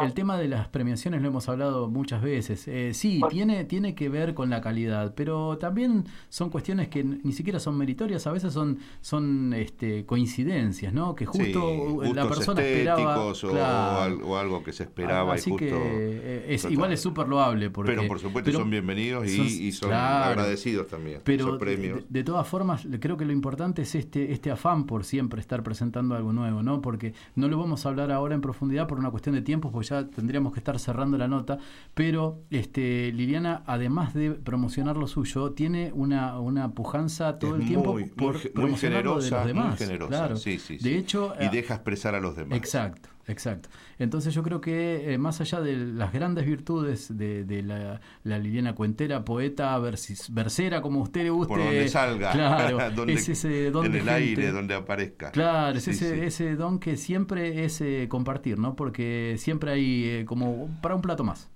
el 0.02 0.12
tema 0.12 0.36
de 0.36 0.48
las 0.48 0.68
premiaciones 0.68 1.22
lo 1.22 1.28
hemos 1.28 1.48
hablado 1.48 1.88
muchas 1.88 2.20
veces. 2.20 2.68
Eh, 2.68 2.92
sí, 2.92 3.22
tiene, 3.30 3.64
tiene 3.64 3.94
que 3.94 4.10
ver 4.10 4.34
con 4.34 4.50
la 4.50 4.60
calidad, 4.60 5.14
pero 5.14 5.56
también 5.56 6.04
son 6.28 6.50
cuestiones 6.50 6.88
que 6.88 7.02
ni 7.02 7.32
siquiera 7.32 7.58
son 7.58 7.78
meritorias, 7.78 8.26
a 8.26 8.32
veces 8.32 8.52
son, 8.52 8.80
son 9.00 9.54
este, 9.54 10.04
coincidencias, 10.04 10.92
¿no? 10.92 11.14
Que 11.14 11.24
justo, 11.24 12.02
Sí, 12.02 12.12
la 12.14 12.28
persona 12.28 12.60
esperaba... 12.62 13.24
o, 13.28 13.32
claro. 13.32 14.00
al- 14.02 14.22
o 14.24 14.36
algo 14.36 14.62
que 14.62 14.74
se 14.74 14.82
esperaba 14.82 15.32
Así 15.32 15.48
y 15.48 15.52
justo... 15.52 15.64
que 15.66 15.72
eh, 15.74 16.44
es, 16.50 16.66
igual 16.66 16.92
es 16.92 17.00
súper 17.00 17.28
loable. 17.28 17.70
Porque, 17.70 17.92
pero 17.92 18.06
por 18.06 18.18
supuesto 18.18 18.50
pero 18.50 18.58
son 18.58 18.68
bienvenidos 18.68 19.24
y 19.26 19.36
son- 19.38 19.46
y 19.46 19.72
son, 19.72 19.88
claro. 19.88 20.32
agradecidos 20.32 20.88
también. 20.88 21.22
Pero 21.24 21.44
esos 21.44 21.58
de, 21.58 21.64
premios. 21.64 21.96
de- 22.00 22.04
de 22.10 22.24
todas 22.24 22.46
formas, 22.46 22.86
creo 23.00 23.16
que 23.16 23.24
lo 23.24 23.32
importante 23.32 23.80
es 23.80 23.94
este, 23.94 24.32
este 24.32 24.50
afán 24.50 24.84
por 24.84 25.04
siempre 25.06 25.40
estar 25.40 25.62
presentando 25.62 26.14
algo 26.14 26.34
nuevo, 26.34 26.62
¿no? 26.62 26.82
Porque 26.82 27.14
no 27.36 27.48
lo 27.48 27.56
vamos 27.58 27.86
a 27.86 27.88
hablar 27.88 28.12
ahora 28.12 28.34
en 28.34 28.42
profundidad 28.42 28.81
por 28.86 28.98
una 28.98 29.10
cuestión 29.10 29.34
de 29.34 29.42
tiempo, 29.42 29.70
porque 29.70 29.88
ya 29.88 30.06
tendríamos 30.06 30.52
que 30.52 30.60
estar 30.60 30.78
cerrando 30.78 31.18
la 31.18 31.28
nota. 31.28 31.58
Pero 31.94 32.42
este 32.50 33.12
Liliana, 33.12 33.62
además 33.66 34.14
de 34.14 34.32
promocionar 34.32 34.96
lo 34.96 35.06
suyo, 35.06 35.52
tiene 35.52 35.92
una, 35.94 36.38
una 36.38 36.72
pujanza 36.72 37.38
todo 37.38 37.56
Es 37.56 37.62
el 37.62 37.68
tiempo 37.68 37.92
muy, 37.92 38.04
por 38.04 38.34
muy, 38.34 38.42
muy 38.42 38.50
promocionar 38.50 39.04
lo 39.04 39.16
de 39.16 39.22
generosa, 39.22 39.36
los 39.38 39.46
demás. 39.46 39.68
muy 39.68 39.76
generosa, 39.78 40.08
claro. 40.10 40.36
sí, 40.36 40.58
sí, 40.58 40.74
de 40.76 40.82
sí. 40.82 40.94
hecho, 40.94 41.34
y 41.40 41.44
eh, 41.44 41.50
deja 41.52 41.74
expresar 41.74 42.14
a 42.14 42.20
los 42.20 42.36
demás. 42.36 42.58
Exacto, 42.58 43.08
exacto. 43.26 43.68
Entonces 43.98 44.34
yo 44.34 44.42
creo 44.42 44.60
que 44.60 45.12
eh, 45.14 45.18
más 45.18 45.40
allá 45.40 45.60
de 45.60 45.76
las 45.76 46.12
grandes 46.12 46.44
virtudes 46.46 47.16
de, 47.16 47.44
de 47.44 47.62
la, 47.62 48.00
la 48.24 48.38
Liliana 48.38 48.74
Cuentera, 48.74 49.24
poeta, 49.24 49.78
versis- 49.78 50.32
versera, 50.32 50.82
como 50.82 51.00
a 51.00 51.02
usted 51.04 51.22
le 51.24 51.30
guste. 51.30 51.48
Por 51.54 51.58
donde 51.62 51.88
salga, 51.88 52.32
Claro, 52.32 52.90
donde- 52.94 53.14
es 53.14 53.28
ese 53.28 53.70
don 53.70 53.86
en 53.86 53.92
el 53.92 53.98
gente. 54.00 54.12
aire, 54.14 54.50
donde 54.52 54.74
aparezca. 54.74 55.30
Claro, 55.30 55.76
es 55.78 55.84
Sí, 55.84 55.90
ese, 55.90 56.14
sí. 56.14 56.20
ese 56.22 56.56
don 56.56 56.78
que 56.78 56.96
siempre 56.96 57.64
es 57.64 57.80
eh, 57.80 58.06
compartir, 58.08 58.58
¿no? 58.58 58.74
Porque 58.76 59.36
siempre 59.38 59.72
hay 59.72 60.04
eh, 60.04 60.24
como 60.24 60.68
para 60.82 60.94
un 60.94 61.02
plato 61.02 61.24
más. 61.24 61.48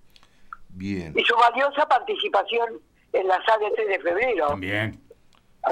Bien. 0.68 1.14
y 1.16 1.24
su 1.24 1.34
valiosa 1.36 1.88
participación 1.88 2.68
en 3.12 3.26
la 3.28 3.36
sala 3.46 3.66
3 3.74 3.88
de 3.88 3.98
febrero. 4.00 4.48
También. 4.48 5.00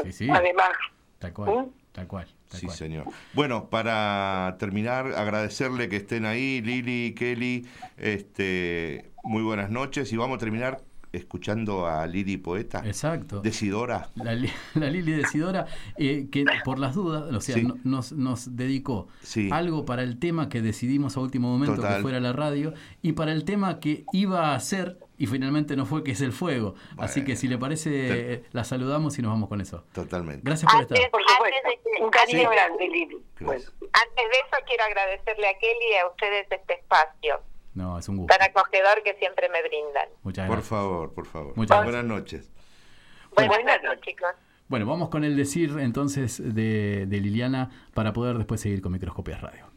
Sí, 0.05 0.13
sí. 0.13 0.29
Además, 0.31 0.71
Tal 1.19 1.33
cual. 1.33 1.67
Tal 1.93 2.07
cual. 2.07 2.27
Sí, 2.55 2.69
señor. 2.69 3.07
Bueno, 3.33 3.69
para 3.69 4.57
terminar, 4.59 5.07
agradecerle 5.17 5.89
que 5.89 5.97
estén 5.97 6.25
ahí, 6.25 6.61
Lili, 6.63 7.15
Kelly, 7.15 7.67
este, 7.97 9.11
muy 9.23 9.43
buenas 9.43 9.71
noches 9.71 10.13
y 10.13 10.17
vamos 10.17 10.37
a 10.37 10.39
terminar 10.39 10.83
escuchando 11.17 11.87
a 11.87 12.07
Lili 12.07 12.37
Poeta. 12.37 12.83
Exacto. 12.85 13.41
Decidora. 13.41 14.09
La, 14.17 14.35
la 14.75 14.91
Lili 14.91 15.13
Decidora, 15.13 15.67
eh, 15.97 16.29
que 16.31 16.45
por 16.65 16.79
las 16.79 16.95
dudas, 16.95 17.33
o 17.35 17.41
sea, 17.41 17.55
Sí. 17.57 17.63
no- 17.63 17.79
nos, 17.85 18.13
nos 18.13 18.57
dedicó 18.57 19.09
Sí. 19.23 19.49
algo 19.53 19.85
para 19.85 20.03
el 20.03 20.19
tema 20.19 20.49
que 20.49 20.61
decidimos 20.63 21.17
a 21.17 21.21
último 21.21 21.49
momento 21.49 21.77
Total. 21.77 21.97
que 21.97 22.03
fuera 22.03 22.21
la 22.21 22.33
radio 22.33 22.75
y 23.03 23.13
para 23.13 23.33
el 23.33 23.45
tema 23.45 23.81
que 23.81 24.05
iba 24.13 24.53
a 24.53 24.55
hacer 24.55 24.99
y 25.17 25.27
finalmente 25.27 25.77
no 25.77 25.87
fue, 25.87 26.03
que 26.03 26.11
es 26.13 26.21
el 26.21 26.33
fuego. 26.33 26.75
Así 26.99 27.23
que 27.25 27.37
si 27.37 27.47
le 27.47 27.57
parece, 27.57 28.33
eh, 28.35 28.45
la 28.53 28.65
saludamos 28.65 29.17
y 29.19 29.23
nos 29.23 29.31
vamos 29.31 29.49
con 29.49 29.61
eso. 29.61 29.85
Totalmente. 29.93 30.43
Gracias 30.45 30.71
por 30.73 30.83
estar. 30.83 30.99
Antes, 30.99 31.15
antes 31.15 31.63
de 31.63 31.91
que- 31.99 32.03
un 32.05 32.11
cariño 32.11 32.41
Sí. 32.41 32.47
grande, 32.57 32.89
Lili. 32.89 33.19
Bueno, 33.41 33.63
Antes 33.93 34.25
de 34.25 34.37
eso 34.39 34.57
quiero 34.67 34.85
agradecerle 34.85 35.47
a 35.47 35.59
Kelly 35.59 35.87
y 35.93 35.95
a 35.99 36.07
ustedes 36.09 36.47
este 36.51 36.75
espacio 36.75 37.41
No, 37.75 37.99
es 37.99 38.09
un 38.09 38.19
gusto. 38.19 38.37
tan 38.37 38.43
acogedor 38.49 39.03
que 39.03 39.15
siempre 39.15 39.49
me 39.49 39.61
brindan. 39.63 40.09
Muchas 40.23 40.47
Por 40.47 40.57
gracias. 40.57 40.69
favor, 40.69 41.13
por 41.13 41.27
favor. 41.27 41.57
Muchas 41.57 41.83
Buenas 41.83 42.05
noches. 42.05 42.49
Buenas 43.35 43.83
noches, 43.83 44.01
chicos. 44.05 44.31
Bueno, 44.69 44.87
vamos 44.87 45.09
con 45.11 45.25
el 45.25 45.37
decir 45.37 45.77
entonces 45.81 46.39
de, 46.43 47.05
de 47.07 47.17
Liliana 47.21 47.71
para 47.93 48.13
poder 48.13 48.39
después 48.39 48.61
seguir 48.61 48.81
con 48.81 48.93
Microscopias 48.93 49.41
Radio. 49.41 49.69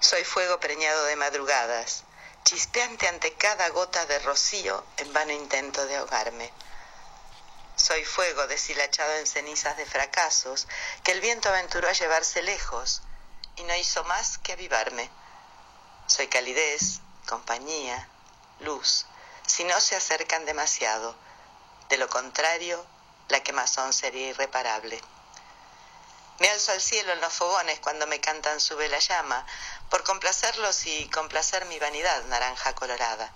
Soy 0.00 0.24
fuego 0.24 0.58
preñado 0.60 1.04
de 1.06 1.16
madrugadas, 1.16 2.04
chispeante 2.44 3.08
ante 3.08 3.32
cada 3.34 3.68
gota 3.70 4.04
de 4.06 4.18
rocío 4.20 4.84
en 4.98 5.12
vano 5.12 5.32
intento 5.32 5.84
de 5.86 5.96
ahogarme. 5.96 6.50
Soy 7.76 8.04
fuego 8.04 8.46
deshilachado 8.46 9.12
en 9.18 9.26
cenizas 9.26 9.76
de 9.76 9.86
fracasos 9.86 10.68
que 11.02 11.12
el 11.12 11.20
viento 11.20 11.48
aventuró 11.48 11.88
a 11.88 11.92
llevarse 11.92 12.42
lejos 12.42 13.02
y 13.56 13.62
no 13.64 13.74
hizo 13.74 14.04
más 14.04 14.38
que 14.38 14.52
avivarme. 14.52 15.10
Soy 16.06 16.28
calidez, 16.28 17.00
compañía, 17.26 18.08
luz, 18.60 19.06
si 19.46 19.64
no 19.64 19.80
se 19.80 19.96
acercan 19.96 20.44
demasiado. 20.44 21.14
De 21.88 21.96
lo 21.96 22.08
contrario, 22.08 22.84
la 23.28 23.42
quemazón 23.42 23.92
sería 23.92 24.28
irreparable. 24.28 25.00
Me 26.40 26.50
alzo 26.50 26.72
al 26.72 26.80
cielo 26.80 27.12
en 27.12 27.20
los 27.20 27.32
fogones 27.32 27.78
cuando 27.78 28.06
me 28.06 28.20
cantan 28.20 28.60
sube 28.60 28.88
la 28.88 28.98
llama, 28.98 29.46
por 29.88 30.02
complacerlos 30.02 30.86
y 30.86 31.08
complacer 31.10 31.64
mi 31.66 31.78
vanidad 31.78 32.24
naranja 32.24 32.74
colorada. 32.74 33.32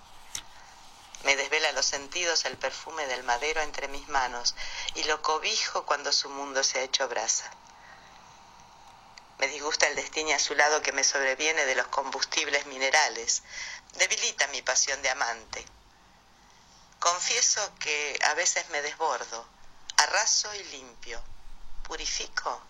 Me 1.25 1.37
desvela 1.37 1.73
los 1.73 1.87
sentidos 1.87 2.45
el 2.45 2.57
perfume 2.59 3.07
del 3.07 3.23
madero 3.23 3.61
entre 3.61 3.89
mis 3.89 4.09
manos 4.09 4.55
y 4.95 5.05
lo 5.05 5.23
cobijo 5.23 5.85
cuando 5.85 6.13
su 6.13 6.29
mundo 6.29 6.63
se 6.65 6.81
ha 6.81 6.83
hecho 6.83 7.09
brasa. 7.09 7.51
Me 9.39 9.47
disgusta 9.49 9.87
el 9.87 9.95
destino 9.95 10.35
azulado 10.35 10.83
que 10.83 10.93
me 10.93 11.05
sobreviene 11.05 11.65
de 11.65 11.77
los 11.77 11.87
combustibles 11.89 12.67
minerales. 12.67 13.43
Debilita 13.95 14.47
mi 14.49 14.63
pasión 14.63 15.01
de 15.03 15.11
amante. 15.11 15.65
Confieso 16.99 17.73
que 17.79 18.19
a 18.25 18.35
veces 18.35 18.69
me 18.71 18.83
desbordo, 18.83 19.47
arraso 19.97 20.53
y 20.55 20.65
limpio. 20.65 21.23
¿Purifico? 21.87 22.63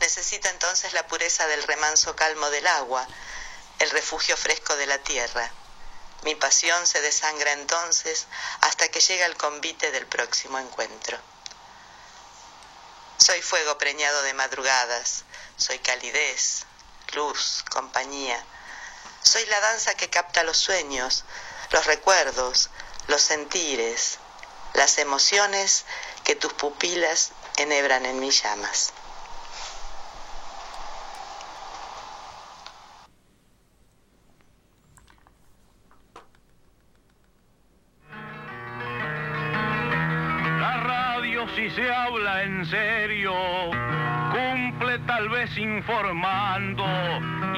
Necesito 0.00 0.48
entonces 0.48 0.92
la 0.92 1.06
pureza 1.06 1.46
del 1.46 1.62
remanso 1.62 2.16
calmo 2.16 2.50
del 2.50 2.66
agua, 2.66 3.06
el 3.78 3.90
refugio 3.90 4.36
fresco 4.36 4.74
de 4.76 4.86
la 4.86 4.98
tierra. 4.98 5.48
Mi 6.22 6.34
pasión 6.34 6.86
se 6.86 7.00
desangra 7.00 7.52
entonces 7.52 8.26
hasta 8.60 8.88
que 8.88 9.00
llega 9.00 9.26
el 9.26 9.36
convite 9.36 9.92
del 9.92 10.06
próximo 10.06 10.58
encuentro. 10.58 11.18
Soy 13.24 13.40
fuego 13.40 13.78
preñado 13.78 14.20
de 14.22 14.34
madrugadas, 14.34 15.22
soy 15.56 15.78
calidez, 15.78 16.64
luz, 17.12 17.64
compañía. 17.70 18.44
Soy 19.22 19.46
la 19.46 19.60
danza 19.60 19.94
que 19.94 20.10
capta 20.10 20.42
los 20.42 20.56
sueños, 20.56 21.24
los 21.70 21.86
recuerdos, 21.86 22.70
los 23.06 23.22
sentires, 23.22 24.18
las 24.74 24.98
emociones 24.98 25.84
que 26.24 26.34
tus 26.34 26.52
pupilas 26.54 27.30
enhebran 27.58 28.06
en 28.06 28.18
mis 28.18 28.42
llamas. 28.42 28.92
Se 41.74 41.90
habla 41.90 42.42
en 42.42 42.66
serio, 42.66 43.32
cumple 44.30 44.98
tal 45.06 45.28
vez 45.30 45.56
informando 45.56 46.84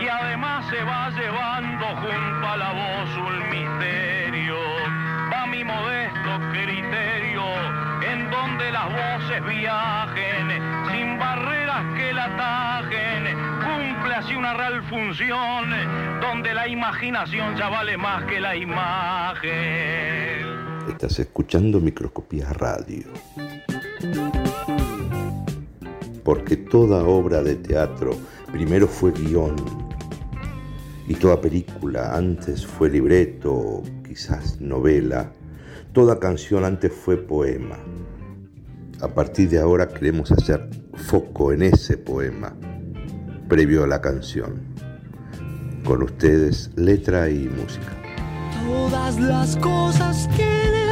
y 0.01 0.07
además 0.07 0.67
se 0.71 0.83
va 0.85 1.11
llevando 1.11 1.87
junto 1.87 2.47
a 2.47 2.57
la 2.57 2.73
voz 2.73 3.17
un 3.17 3.51
misterio. 3.51 4.57
Va 5.33 5.47
mi 5.47 5.65
modesto 5.65 6.41
criterio 6.53 7.45
en 8.03 8.31
donde 8.31 8.71
las 8.71 8.87
voces 8.87 9.45
viajen 9.47 10.49
sin 10.93 11.19
barreras 11.19 11.85
que 11.97 12.13
la 12.13 12.25
atajen. 12.25 13.37
Cumple 13.63 14.15
así 14.15 14.37
una 14.37 14.55
real 14.55 14.83
función 14.85 16.21
donde 16.21 16.55
la 16.55 16.69
imaginación 16.69 17.57
ya 17.57 17.69
vale 17.69 17.97
más 17.97 18.25
que 18.25 18.41
la 18.41 18.55
imagen. 18.55 20.15
Estás 20.89 21.19
escuchando 21.19 21.81
Microscopía 21.81 22.53
Radio. 22.53 23.09
Porque 26.23 26.57
toda 26.57 27.05
obra 27.05 27.43
de 27.43 27.57
teatro 27.57 28.13
primero 28.51 28.87
fue 28.87 29.13
guion 29.13 29.57
y 31.07 31.15
toda 31.15 31.41
película 31.41 32.17
antes 32.17 32.67
fue 32.67 32.89
libreto, 32.89 33.83
quizás 34.07 34.61
novela, 34.61 35.33
toda 35.93 36.19
canción 36.19 36.65
antes 36.65 36.93
fue 36.93 37.17
poema. 37.17 37.77
A 39.01 39.09
partir 39.09 39.51
de 39.51 39.59
ahora 39.59 39.89
queremos 39.89 40.33
hacer 40.33 40.69
foco 40.95 41.53
en 41.53 41.63
ese 41.63 41.99
poema, 41.99 42.57
previo 43.49 43.85
a 43.85 43.87
la 43.87 44.01
canción. 44.01 44.63
Con 45.85 46.03
ustedes, 46.03 46.71
letra 46.77 47.29
y 47.29 47.49
música. 47.49 47.93
Todas 48.67 49.21
las 49.21 49.57
cosas 49.57 50.29
tienen 50.35 50.84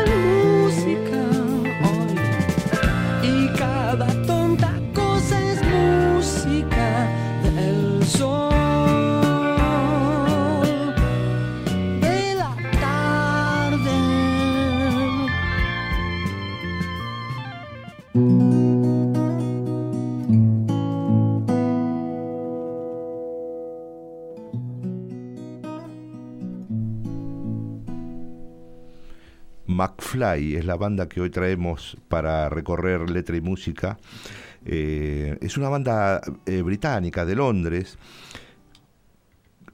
McFly 29.83 30.55
es 30.55 30.65
la 30.65 30.77
banda 30.77 31.09
que 31.09 31.21
hoy 31.21 31.31
traemos 31.31 31.97
para 32.09 32.49
recorrer 32.49 33.11
letra 33.11 33.37
y 33.37 33.41
música. 33.41 33.99
Eh, 34.65 35.37
es 35.41 35.57
una 35.57 35.69
banda 35.69 36.21
eh, 36.47 36.63
británica 36.63 37.25
de 37.25 37.35
Londres, 37.35 37.99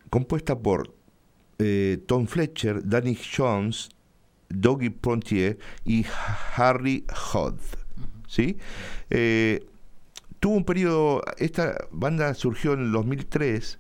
compuesta 0.09 0.59
por 0.59 0.95
eh, 1.59 2.03
Tom 2.07 2.27
Fletcher, 2.27 2.89
Danny 2.89 3.19
Jones, 3.37 3.91
Dougie 4.49 4.91
Pontier 4.91 5.59
y 5.85 6.07
Harry 6.57 7.05
Hodd. 7.35 7.59
¿sí? 8.27 8.57
Tuvo 10.41 10.55
un 10.55 10.65
periodo, 10.65 11.23
esta 11.37 11.77
banda 11.91 12.33
surgió 12.33 12.73
en 12.73 12.81
el 12.81 12.93
2003 12.93 13.79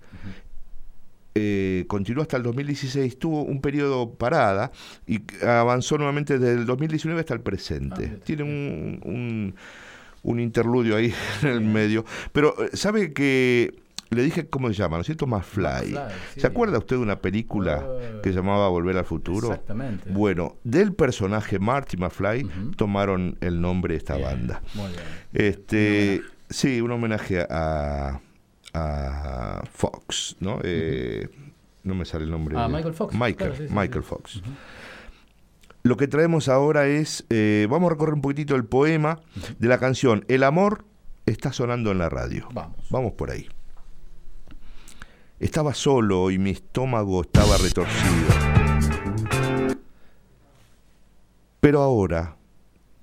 eh, 1.40 1.84
continuó 1.86 2.22
hasta 2.22 2.36
el 2.36 2.42
2016, 2.42 3.18
tuvo 3.18 3.42
un 3.42 3.60
periodo 3.60 4.14
parada 4.14 4.72
y 5.06 5.20
avanzó 5.46 5.96
nuevamente 5.98 6.38
desde 6.38 6.60
el 6.60 6.66
2019 6.66 7.20
hasta 7.20 7.34
el 7.34 7.40
presente. 7.40 8.18
Tiene 8.24 8.42
un, 8.42 9.00
un, 9.04 9.54
un 10.22 10.40
interludio 10.40 10.96
ahí 10.96 11.12
en 11.42 11.48
el 11.48 11.60
medio. 11.60 12.04
Pero, 12.32 12.54
eh, 12.62 12.70
¿sabe 12.74 13.12
que 13.12 13.74
le 14.10 14.22
dije 14.22 14.48
cómo 14.48 14.68
se 14.68 14.74
llama, 14.74 14.96
¿no 14.96 15.02
es 15.02 15.06
cierto? 15.06 15.26
Más 15.26 15.44
Fly. 15.46 15.94
sí. 16.34 16.40
¿Se 16.40 16.46
acuerda 16.46 16.78
usted 16.78 16.96
de 16.96 17.02
una 17.02 17.20
película 17.20 17.86
que 18.22 18.30
se 18.30 18.36
llamaba 18.36 18.68
Volver 18.68 18.96
al 18.96 19.04
Futuro? 19.04 19.48
Exactamente. 19.48 20.10
Bueno, 20.10 20.56
del 20.64 20.94
personaje 20.94 21.58
Marty 21.58 21.96
McFly 21.96 22.48
tomaron 22.76 23.36
el 23.40 23.60
nombre 23.60 23.94
de 23.94 23.98
esta 23.98 24.16
banda. 24.16 24.62
Muy 24.74 24.88
bien. 24.88 25.02
Este, 25.32 26.22
sí, 26.48 26.80
un 26.80 26.90
homenaje 26.90 27.46
a, 27.48 28.20
a 28.74 29.62
Fox, 29.72 30.36
¿no? 30.40 30.60
Eh, 30.62 31.28
no 31.84 31.94
me 31.94 32.04
sale 32.04 32.24
el 32.24 32.30
nombre. 32.30 32.56
A 32.58 32.62
de- 32.62 32.68
Michael 32.68 32.94
Fox, 32.94 33.14
Michael, 33.14 33.36
claro, 33.36 33.56
sí, 33.56 33.68
sí, 33.68 33.74
Michael 33.74 34.02
sí. 34.04 34.08
Fox. 34.08 34.42
Lo 35.84 35.96
que 35.96 36.08
traemos 36.08 36.48
ahora 36.48 36.86
es, 36.86 37.24
eh, 37.30 37.66
vamos 37.70 37.88
a 37.88 37.94
recorrer 37.94 38.14
un 38.14 38.20
poquitito 38.20 38.56
el 38.56 38.64
poema 38.64 39.20
de 39.58 39.68
la 39.68 39.78
canción 39.78 40.24
El 40.28 40.42
amor 40.42 40.84
está 41.24 41.52
sonando 41.52 41.90
en 41.92 41.98
la 41.98 42.08
radio. 42.08 42.48
Vamos. 42.52 42.76
Vamos 42.90 43.12
por 43.12 43.30
ahí. 43.30 43.48
Estaba 45.38 45.72
solo 45.72 46.30
y 46.30 46.38
mi 46.38 46.50
estómago 46.50 47.22
estaba 47.22 47.56
retorcido. 47.58 48.26
Pero 51.60 51.80
ahora 51.82 52.36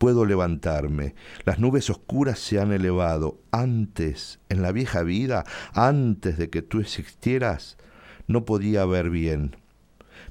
puedo 0.06 0.26
levantarme. 0.26 1.16
Las 1.45 1.58
nubes 1.58 1.89
oscuras 1.89 2.38
se 2.38 2.60
han 2.60 2.72
elevado. 2.72 3.39
Antes, 3.49 4.39
en 4.49 4.62
la 4.62 4.72
vieja 4.72 5.01
vida, 5.01 5.45
antes 5.74 6.38
de 6.38 6.51
que 6.51 6.62
tú 6.62 6.80
existieras, 6.80 7.76
no 8.28 8.45
podía 8.45 8.86
ver 8.86 9.10
bien. 9.10 9.56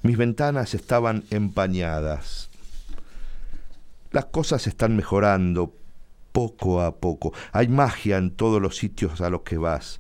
Mis 0.03 0.17
ventanas 0.17 0.75
estaban 0.75 1.25
empañadas. 1.31 2.51
Las 4.13 4.27
cosas 4.27 4.69
están 4.69 4.95
mejorando 4.95 5.75
poco 6.31 6.81
a 6.81 6.95
poco. 6.95 7.33
Hay 7.51 7.67
magia 7.67 8.17
en 8.19 8.31
todos 8.31 8.63
los 8.63 8.77
sitios 8.77 9.21
a 9.23 9.29
los 9.29 9.41
que 9.41 9.59
vas. 9.59 9.99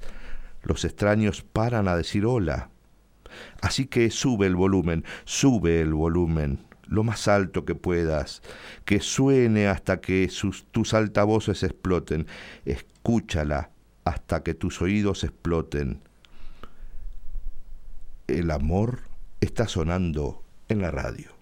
Los 0.62 0.84
extraños 0.84 1.42
paran 1.42 1.88
a 1.88 1.96
decir 1.96 2.26
hola. 2.26 2.70
Así 3.60 3.86
que 3.86 4.08
sube 4.12 4.46
el 4.46 4.54
volumen, 4.54 5.04
sube 5.24 5.80
el 5.80 5.94
volumen, 5.94 6.64
lo 6.94 7.04
más 7.04 7.28
alto 7.28 7.64
que 7.64 7.74
puedas, 7.74 8.42
que 8.84 9.00
suene 9.00 9.66
hasta 9.68 10.00
que 10.00 10.30
tus 10.70 10.94
altavoces 10.94 11.62
exploten. 11.62 12.26
Escúchala 12.64 13.70
hasta 14.04 14.42
que 14.42 14.54
tus 14.54 14.80
oídos 14.80 15.24
exploten. 15.24 16.00
El 18.26 18.50
amor 18.50 19.00
está 19.40 19.68
sonando 19.68 20.42
en 20.68 20.80
la 20.80 20.90
radio. 20.90 21.33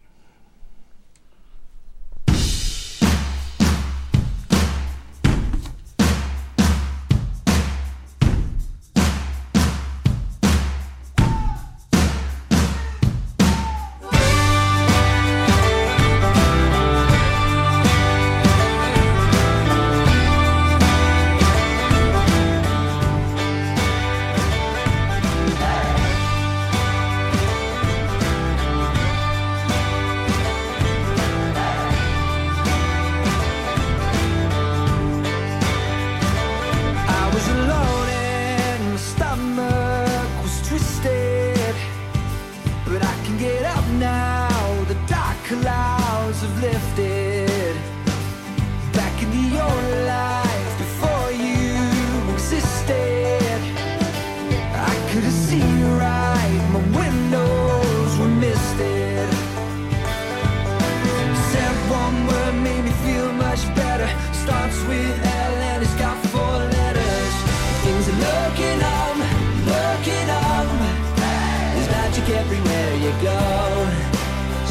Everywhere 72.43 72.95
you 73.05 73.13
go. 73.31 73.41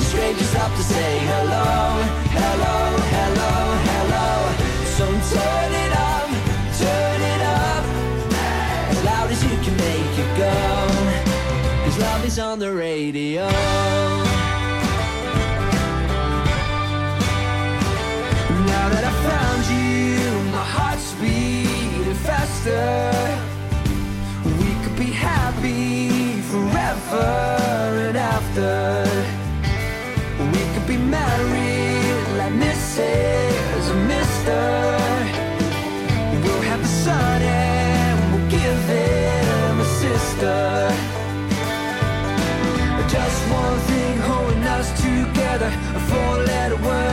Strangers 0.10 0.50
stop 0.50 0.72
to 0.76 0.84
say 0.84 1.12
hello, 1.32 1.70
hello, 2.38 2.78
hello, 3.16 3.54
hello. 3.90 4.28
So 4.96 5.06
turn 5.34 5.72
it 5.86 5.94
up, 6.12 6.30
turn 6.82 7.22
it 7.34 7.42
up. 7.64 7.84
As 8.92 9.00
loud 9.10 9.30
as 9.36 9.42
you 9.44 9.56
can 9.66 9.76
make 9.88 10.16
it 10.24 10.32
go. 10.46 10.56
Cause 11.84 11.98
love 12.00 12.26
is 12.26 12.40
on 12.40 12.60
the 12.60 12.74
radio. 12.74 13.48
Now 18.72 18.86
that 18.94 19.04
I 19.12 19.14
found 19.30 19.62
you, 19.76 20.52
my 20.58 20.66
heart's 20.76 21.12
beating 21.22 22.20
faster. 22.28 23.51
Forever 27.12 27.98
and 28.08 28.18
after. 28.18 29.04
We 30.54 30.62
could 30.74 30.88
be 30.88 30.98
married 30.98 32.28
like 32.40 32.54
Mrs. 32.66 33.84
and 33.94 34.04
Mr. 34.14 34.60
We'll 36.44 36.66
have 36.72 36.82
a 36.82 36.92
son 37.06 37.42
and 37.42 38.18
we'll 38.32 38.50
give 38.50 38.80
him 38.96 39.74
a 39.86 39.90
sister. 40.04 40.60
But 42.96 43.08
just 43.18 43.40
one 43.62 43.80
thing 43.90 44.18
holding 44.30 44.64
us 44.78 44.88
together. 45.02 45.70
A 45.98 46.02
four-letter 46.10 46.78
word 46.78 47.11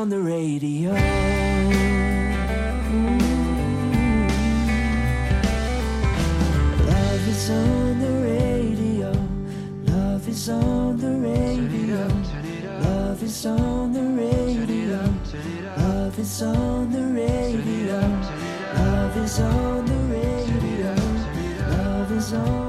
on 0.00 0.08
the 0.08 0.18
radio. 0.18 0.92
Love 6.88 7.28
is 7.28 7.50
on 7.50 7.98
the 8.00 8.12
radio. 8.24 9.12
Love 9.92 10.26
is 10.26 10.48
on 10.48 10.96
the 10.96 11.12
radio. 11.28 12.08
Love 12.80 13.22
is 13.22 13.44
on 13.44 13.92
the 13.92 14.02
radio. 14.22 15.02
Love 15.76 16.18
is 16.18 16.42
on 16.42 16.90
the 16.90 17.02
radio. 17.02 18.00
Love 18.76 19.16
is 19.18 19.38
on 19.38 19.84
the 19.84 19.98
radio. 20.14 20.94
Love 21.76 22.12
is 22.12 22.32
on 22.32 22.59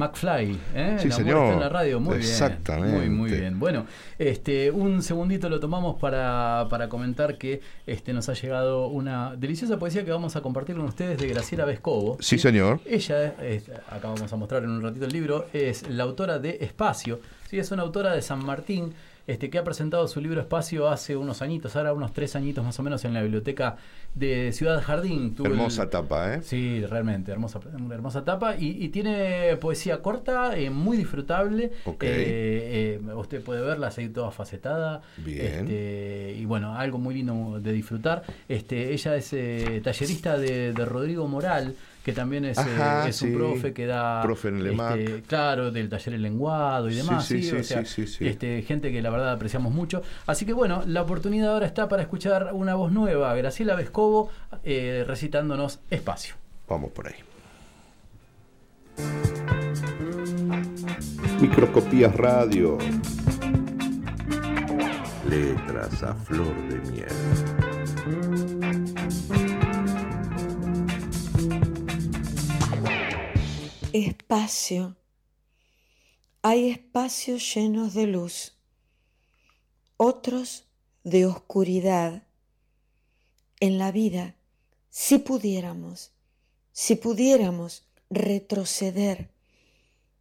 McFly, 0.00 0.58
¿eh? 0.74 0.96
Sí, 0.98 1.10
señor. 1.12 1.52
en 1.52 1.60
la 1.60 1.68
radio, 1.68 2.00
muy 2.00 2.16
Exactamente. 2.16 2.98
bien. 2.98 3.12
Muy, 3.14 3.28
muy 3.28 3.38
bien. 3.38 3.58
Bueno, 3.60 3.86
este, 4.18 4.70
un 4.70 5.02
segundito 5.02 5.48
lo 5.50 5.60
tomamos 5.60 6.00
para, 6.00 6.66
para 6.70 6.88
comentar 6.88 7.36
que 7.36 7.60
este, 7.86 8.12
nos 8.14 8.28
ha 8.30 8.32
llegado 8.32 8.88
una 8.88 9.36
deliciosa 9.36 9.78
poesía 9.78 10.04
que 10.04 10.10
vamos 10.10 10.36
a 10.36 10.40
compartir 10.40 10.76
con 10.76 10.86
ustedes 10.86 11.18
de 11.18 11.28
Graciela 11.28 11.66
Vescovo. 11.66 12.16
Sí, 12.20 12.38
señor. 12.38 12.80
Ella, 12.86 13.34
es, 13.42 13.68
acá 13.68 14.08
vamos 14.08 14.32
a 14.32 14.36
mostrar 14.36 14.64
en 14.64 14.70
un 14.70 14.82
ratito 14.82 15.04
el 15.04 15.12
libro, 15.12 15.46
es 15.52 15.88
la 15.88 16.04
autora 16.04 16.38
de 16.38 16.58
Espacio. 16.62 17.20
Sí, 17.48 17.58
es 17.58 17.70
una 17.70 17.82
autora 17.82 18.14
de 18.14 18.22
San 18.22 18.44
Martín. 18.44 18.94
Este, 19.30 19.48
que 19.48 19.58
ha 19.58 19.64
presentado 19.64 20.08
su 20.08 20.20
libro 20.20 20.40
Espacio 20.40 20.88
hace 20.88 21.16
unos 21.16 21.40
añitos, 21.40 21.76
ahora 21.76 21.92
unos 21.92 22.12
tres 22.12 22.34
añitos 22.34 22.64
más 22.64 22.78
o 22.80 22.82
menos 22.82 23.04
en 23.04 23.14
la 23.14 23.22
biblioteca 23.22 23.76
de 24.14 24.50
Ciudad 24.52 24.82
Jardín. 24.82 25.36
El- 25.38 25.46
Hermosa 25.52 25.88
tapa, 25.88 26.34
¿eh? 26.34 26.40
Sí, 26.42 26.84
realmente, 26.84 27.30
hermosa, 27.30 27.60
hermosa 27.92 28.24
tapa. 28.24 28.56
Y, 28.56 28.82
y 28.84 28.88
tiene 28.88 29.56
poesía 29.60 30.02
corta, 30.02 30.58
eh, 30.58 30.68
muy 30.70 30.96
disfrutable. 30.96 31.70
Ok. 31.84 32.02
Eh, 32.02 32.98
eh, 33.00 33.14
usted 33.14 33.40
puede 33.42 33.62
verla 33.62 33.86
así 33.86 34.08
toda 34.08 34.32
facetada. 34.32 35.02
Bien. 35.18 35.46
Este, 35.46 36.34
y 36.36 36.44
bueno, 36.44 36.74
algo 36.74 36.98
muy 36.98 37.14
lindo 37.14 37.60
de 37.60 37.72
disfrutar. 37.72 38.24
Este, 38.48 38.92
ella 38.92 39.14
es 39.14 39.32
eh, 39.32 39.80
tallerista 39.84 40.36
de, 40.38 40.72
de 40.72 40.84
Rodrigo 40.84 41.28
Moral, 41.28 41.74
que 42.04 42.12
también 42.12 42.44
es, 42.44 42.56
eh, 42.58 42.62
Ajá, 42.62 43.08
es 43.08 43.20
un 43.22 43.34
profe 43.34 43.72
que 43.72 43.86
da. 43.86 44.22
Profe 44.22 44.48
en 44.48 44.58
el 44.58 44.66
este, 44.68 45.22
claro, 45.22 45.70
del 45.70 45.88
taller 45.88 46.14
El 46.14 46.22
Lenguado 46.22 46.88
y 46.88 46.94
demás. 46.94 47.26
sí, 47.26 47.42
sí, 47.42 47.50
sí, 47.50 47.56
o 47.56 47.62
sea. 47.64 47.80
Este, 47.80 48.62
gente 48.62 48.90
que 48.90 49.02
la 49.02 49.10
verdad 49.10 49.32
apreciamos 49.32 49.72
mucho. 49.72 50.02
Así 50.26 50.46
que 50.46 50.52
bueno, 50.52 50.82
la 50.86 51.02
oportunidad 51.02 51.52
ahora 51.52 51.66
está 51.66 51.88
para 51.88 52.02
escuchar 52.02 52.50
una 52.52 52.74
voz 52.74 52.92
nueva, 52.92 53.34
Graciela 53.34 53.74
Vescovo, 53.74 54.30
eh, 54.64 55.04
recitándonos 55.06 55.80
Espacio. 55.90 56.36
Vamos 56.68 56.90
por 56.92 57.08
ahí. 57.08 57.14
Microscopías 61.40 62.14
Radio. 62.16 62.78
letras 65.28 66.02
a 66.02 66.14
flor 66.14 66.54
de 66.68 66.90
miel. 66.90 67.69
Espacio. 73.92 74.96
Hay 76.42 76.70
espacios 76.70 77.54
llenos 77.54 77.92
de 77.92 78.06
luz, 78.06 78.56
otros 79.96 80.64
de 81.02 81.26
oscuridad. 81.26 82.22
En 83.58 83.78
la 83.78 83.90
vida, 83.90 84.36
si 84.90 85.18
pudiéramos, 85.18 86.12
si 86.72 86.94
pudiéramos 86.94 87.82
retroceder, 88.10 89.30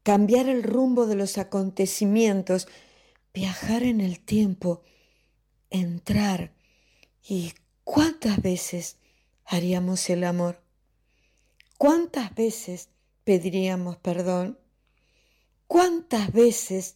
cambiar 0.02 0.50
el 0.50 0.64
rumbo 0.64 1.06
de 1.06 1.16
los 1.16 1.38
acontecimientos, 1.38 2.68
viajar 3.36 3.84
en 3.84 4.02
el 4.02 4.20
tiempo, 4.20 4.82
entrar 5.70 6.54
y 7.24 7.54
cuántas 7.84 8.42
veces 8.42 8.98
haríamos 9.46 10.10
el 10.10 10.24
amor, 10.24 10.60
cuántas 11.78 12.34
veces 12.34 12.90
pediríamos 13.24 13.98
perdón, 13.98 14.58
cuántas 15.68 16.32
veces 16.32 16.96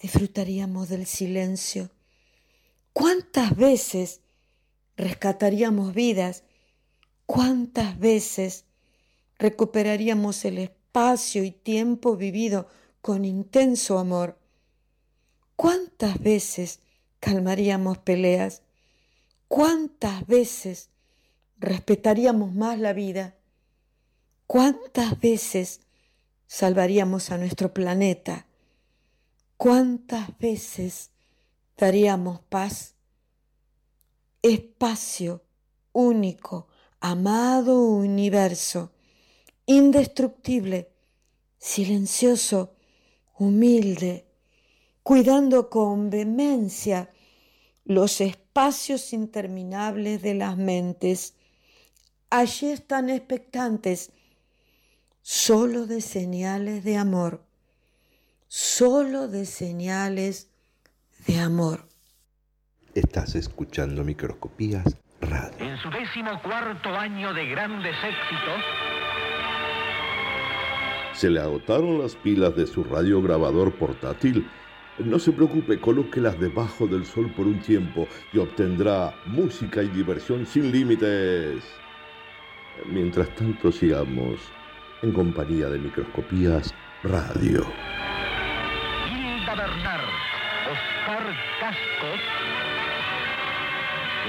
disfrutaríamos 0.00 0.88
del 0.88 1.06
silencio, 1.06 1.90
cuántas 2.92 3.56
veces 3.56 4.20
rescataríamos 4.96 5.94
vidas, 5.94 6.44
cuántas 7.26 7.98
veces 7.98 8.64
recuperaríamos 9.38 10.44
el 10.44 10.58
espacio 10.58 11.44
y 11.44 11.50
tiempo 11.50 12.16
vivido 12.16 12.68
con 13.00 13.24
intenso 13.24 13.98
amor, 13.98 14.38
cuántas 15.56 16.18
veces 16.20 16.80
calmaríamos 17.20 17.98
peleas, 17.98 18.62
cuántas 19.48 20.26
veces 20.26 20.90
respetaríamos 21.58 22.54
más 22.54 22.78
la 22.78 22.92
vida, 22.92 23.34
cuántas 24.46 25.18
veces 25.20 25.80
salvaríamos 26.46 27.30
a 27.30 27.38
nuestro 27.38 27.72
planeta, 27.72 28.46
cuántas 29.56 30.36
veces 30.38 31.10
daríamos 31.76 32.40
paz, 32.48 32.94
espacio 34.42 35.42
único, 35.92 36.68
amado 37.00 37.80
universo, 37.80 38.92
indestructible, 39.66 40.90
silencioso, 41.58 42.74
humilde, 43.38 44.26
cuidando 45.02 45.70
con 45.70 46.10
vehemencia 46.10 47.10
los 47.84 48.20
espacios 48.20 49.12
interminables 49.12 50.22
de 50.22 50.34
las 50.34 50.56
mentes. 50.56 51.34
Allí 52.30 52.68
están 52.68 53.10
expectantes 53.10 54.12
solo 55.24 55.86
de 55.86 56.02
señales 56.02 56.84
de 56.84 56.98
amor, 56.98 57.40
solo 58.46 59.26
de 59.26 59.46
señales 59.46 60.50
de 61.26 61.40
amor. 61.40 61.88
Estás 62.94 63.34
escuchando 63.34 64.04
Microscopías 64.04 64.84
Radio. 65.22 65.56
En 65.60 65.78
su 65.78 65.88
décimo 65.88 66.30
cuarto 66.42 66.90
año 66.90 67.32
de 67.32 67.46
grandes 67.46 67.96
éxitos, 68.04 68.60
Se 71.14 71.30
le 71.30 71.40
agotaron 71.40 72.02
las 72.02 72.16
pilas 72.16 72.54
de 72.54 72.66
su 72.66 72.84
radiograbador 72.84 73.72
portátil. 73.78 74.46
No 74.98 75.18
se 75.18 75.32
preocupe, 75.32 75.80
colóquelas 75.80 76.38
debajo 76.38 76.86
del 76.86 77.06
sol 77.06 77.32
por 77.34 77.46
un 77.46 77.60
tiempo 77.60 78.06
y 78.32 78.38
obtendrá 78.38 79.14
música 79.24 79.82
y 79.82 79.88
diversión 79.88 80.44
sin 80.44 80.70
límites. 80.70 81.64
Mientras 82.86 83.32
tanto, 83.36 83.72
sigamos 83.72 84.38
en 85.04 85.12
compañía 85.12 85.68
de 85.68 85.78
Microscopías 85.78 86.74
Radio. 87.02 87.66
Hilda 89.10 89.54
Bernard, 89.54 90.08
Oscar 90.72 91.36
Cascos, 91.60 92.20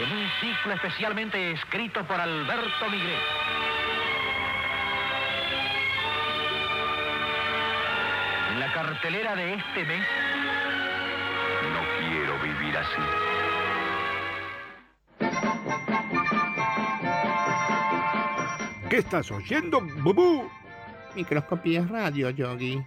en 0.03 0.17
un 0.17 0.27
ciclo 0.41 0.73
especialmente 0.73 1.51
escrito 1.51 2.03
por 2.05 2.19
Alberto 2.19 2.89
Miguel. 2.91 3.21
En 8.51 8.59
la 8.59 8.73
cartelera 8.73 9.33
de 9.33 9.53
este 9.53 9.85
mes, 9.85 10.05
no 11.71 11.79
quiero 11.99 12.37
vivir 12.43 12.77
así. 12.77 13.01
¿Qué 18.89 18.97
estás 18.97 19.31
oyendo, 19.31 19.79
Bubú? 20.03 20.49
Microscopías 21.15 21.89
radio, 21.89 22.29
Yogi. 22.29 22.83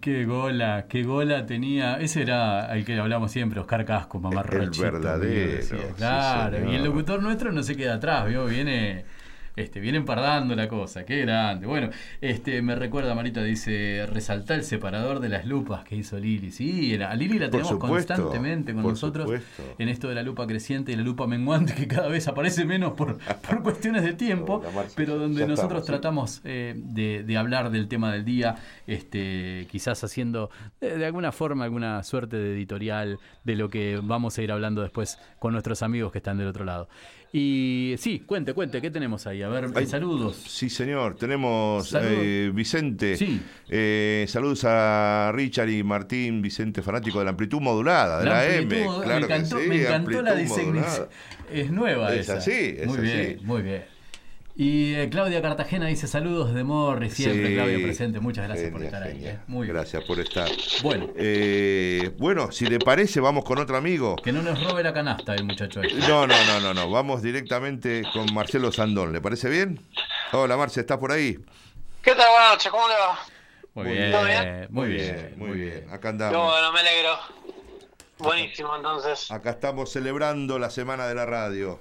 Qué 0.00 0.24
gola, 0.24 0.86
qué 0.88 1.02
gola 1.02 1.44
tenía. 1.44 1.96
Ese 2.00 2.22
era 2.22 2.74
el 2.74 2.84
que 2.86 2.98
hablamos 2.98 3.30
siempre, 3.30 3.60
Oscar 3.60 3.84
Casco, 3.84 4.18
mamá 4.18 4.42
El 4.50 4.70
verdadero, 4.70 5.62
sí, 5.62 5.76
Claro, 5.96 6.70
y 6.70 6.76
el 6.76 6.84
locutor 6.84 7.22
nuestro 7.22 7.52
no 7.52 7.62
se 7.62 7.76
queda 7.76 7.96
atrás, 7.96 8.26
¿vio? 8.26 8.46
Viene. 8.46 9.04
Este, 9.58 9.80
viene 9.80 9.98
empardando 9.98 10.54
la 10.54 10.68
cosa, 10.68 11.04
qué 11.04 11.22
grande. 11.22 11.66
Bueno, 11.66 11.90
este, 12.20 12.62
me 12.62 12.76
recuerda, 12.76 13.16
Marita, 13.16 13.42
dice, 13.42 14.06
resaltar 14.06 14.58
el 14.58 14.64
separador 14.64 15.18
de 15.18 15.28
las 15.28 15.46
lupas 15.46 15.82
que 15.82 15.96
hizo 15.96 16.16
Lili. 16.16 16.52
Sí, 16.52 16.94
a 16.94 17.12
Lili 17.16 17.40
la 17.40 17.50
tenemos 17.50 17.72
supuesto, 17.72 18.14
constantemente 18.14 18.72
con 18.72 18.84
nosotros 18.84 19.24
supuesto. 19.24 19.62
en 19.78 19.88
esto 19.88 20.08
de 20.08 20.14
la 20.14 20.22
lupa 20.22 20.46
creciente 20.46 20.92
y 20.92 20.96
la 20.96 21.02
lupa 21.02 21.26
menguante, 21.26 21.74
que 21.74 21.88
cada 21.88 22.06
vez 22.06 22.28
aparece 22.28 22.64
menos 22.64 22.92
por, 22.92 23.18
por 23.48 23.64
cuestiones 23.64 24.04
de 24.04 24.12
tiempo, 24.12 24.62
pero 24.94 25.18
donde 25.18 25.44
nosotros 25.44 25.82
estamos, 25.90 26.30
sí. 26.30 26.40
tratamos 26.40 26.40
eh, 26.44 26.74
de, 26.76 27.24
de 27.24 27.36
hablar 27.36 27.72
del 27.72 27.88
tema 27.88 28.12
del 28.12 28.24
día, 28.24 28.54
este, 28.86 29.66
quizás 29.72 30.04
haciendo 30.04 30.50
de, 30.80 30.98
de 30.98 31.04
alguna 31.04 31.32
forma 31.32 31.64
alguna 31.64 32.04
suerte 32.04 32.36
de 32.36 32.54
editorial 32.54 33.18
de 33.42 33.56
lo 33.56 33.70
que 33.70 33.98
vamos 34.00 34.38
a 34.38 34.42
ir 34.42 34.52
hablando 34.52 34.82
después 34.82 35.18
con 35.40 35.50
nuestros 35.50 35.82
amigos 35.82 36.12
que 36.12 36.18
están 36.18 36.38
del 36.38 36.46
otro 36.46 36.64
lado. 36.64 36.88
Y 37.32 37.94
sí, 37.98 38.20
cuente, 38.20 38.54
cuente, 38.54 38.80
¿qué 38.80 38.90
tenemos 38.90 39.26
ahí? 39.26 39.42
A 39.42 39.48
ver, 39.48 39.66
Ay, 39.74 39.86
saludos. 39.86 40.36
Sí, 40.46 40.70
señor. 40.70 41.16
Tenemos 41.16 41.88
Saludos. 41.88 42.12
eh, 42.22 42.50
Vicente. 42.54 43.16
Sí. 43.18 43.40
Eh, 43.68 44.24
saludos 44.28 44.64
a 44.64 45.30
Richard 45.34 45.68
y 45.68 45.82
Martín, 45.82 46.40
Vicente, 46.40 46.80
fanático 46.80 47.18
de 47.18 47.26
la 47.26 47.30
amplitud 47.32 47.60
modulada, 47.60 48.20
de 48.20 48.24
la, 48.24 48.32
La 48.32 48.46
M. 48.56 48.68
Claro 48.68 49.06
me 49.06 49.16
encantó, 49.26 49.56
que 49.58 49.62
sí, 49.64 49.68
me 49.68 49.82
encantó 49.82 50.22
la 50.22 50.34
designación. 50.34 51.08
Es 51.52 51.70
nueva 51.70 52.14
Es 52.14 52.20
esa. 52.20 52.38
así, 52.38 52.50
es 52.78 52.86
muy 52.86 52.96
así. 52.98 53.06
bien, 53.06 53.38
muy 53.42 53.62
bien. 53.62 53.84
Y 54.60 54.92
eh, 54.96 55.08
Claudia 55.08 55.40
Cartagena 55.40 55.86
dice 55.86 56.08
saludos 56.08 56.52
de 56.52 56.64
Morri, 56.64 57.10
siempre 57.10 57.46
Sí. 57.46 57.54
Claudia 57.54 57.78
presente. 57.80 58.18
Muchas 58.18 58.48
gracias 58.48 58.72
por 58.72 58.80
Genial, 58.82 59.02
estar 59.04 59.16
ahí. 59.16 59.24
eh. 59.24 59.38
Muy 59.46 59.66
bien. 59.68 59.76
Gracias 59.76 60.02
por 60.02 60.18
estar. 60.18 60.48
Bueno. 60.82 61.10
Eh, 61.16 62.10
bueno, 62.18 62.50
si 62.50 62.66
le 62.66 62.80
parece, 62.80 63.20
vamos 63.20 63.44
con 63.44 63.58
otro 63.58 63.76
amigo. 63.76 64.16
Que 64.16 64.32
no 64.32 64.42
nos 64.42 64.60
robe 64.64 64.82
la 64.82 64.92
canasta 64.92 65.36
el 65.36 65.44
muchacho 65.44 65.80
este. 65.80 66.00
No, 66.08 66.26
no, 66.26 66.34
no, 66.44 66.58
no, 66.58 66.74
no. 66.74 66.90
Vamos 66.90 67.22
directamente 67.22 68.02
con 68.12 68.34
Marcelo 68.34 68.72
Sandón. 68.72 69.12
¿Le 69.12 69.20
parece 69.20 69.48
bien? 69.48 69.80
Hola, 70.32 70.56
Marce, 70.56 70.80
¿estás 70.80 70.98
por 70.98 71.12
ahí? 71.12 71.38
¿Qué 72.02 72.16
tal? 72.16 72.26
Buenas 72.28 72.50
noches, 72.54 72.72
¿cómo 72.72 72.88
le 72.88 72.94
va? 72.94 73.18
Muy 73.74 73.84
Muy 73.84 73.92
bien, 73.96 74.10
¿Todo 74.10 74.24
bien? 74.24 74.66
muy 74.70 74.88
bien, 74.88 75.34
muy 75.36 75.50
bien. 75.52 75.86
Acá 75.92 76.08
andamos. 76.08 76.50
bueno, 76.52 76.72
me 76.72 76.80
alegro. 76.80 77.10
Buenísimo, 78.18 78.74
entonces. 78.74 79.30
Acá 79.30 79.50
estamos 79.50 79.92
celebrando 79.92 80.58
la 80.58 80.70
semana 80.70 81.06
de 81.06 81.14
la 81.14 81.26
radio. 81.26 81.78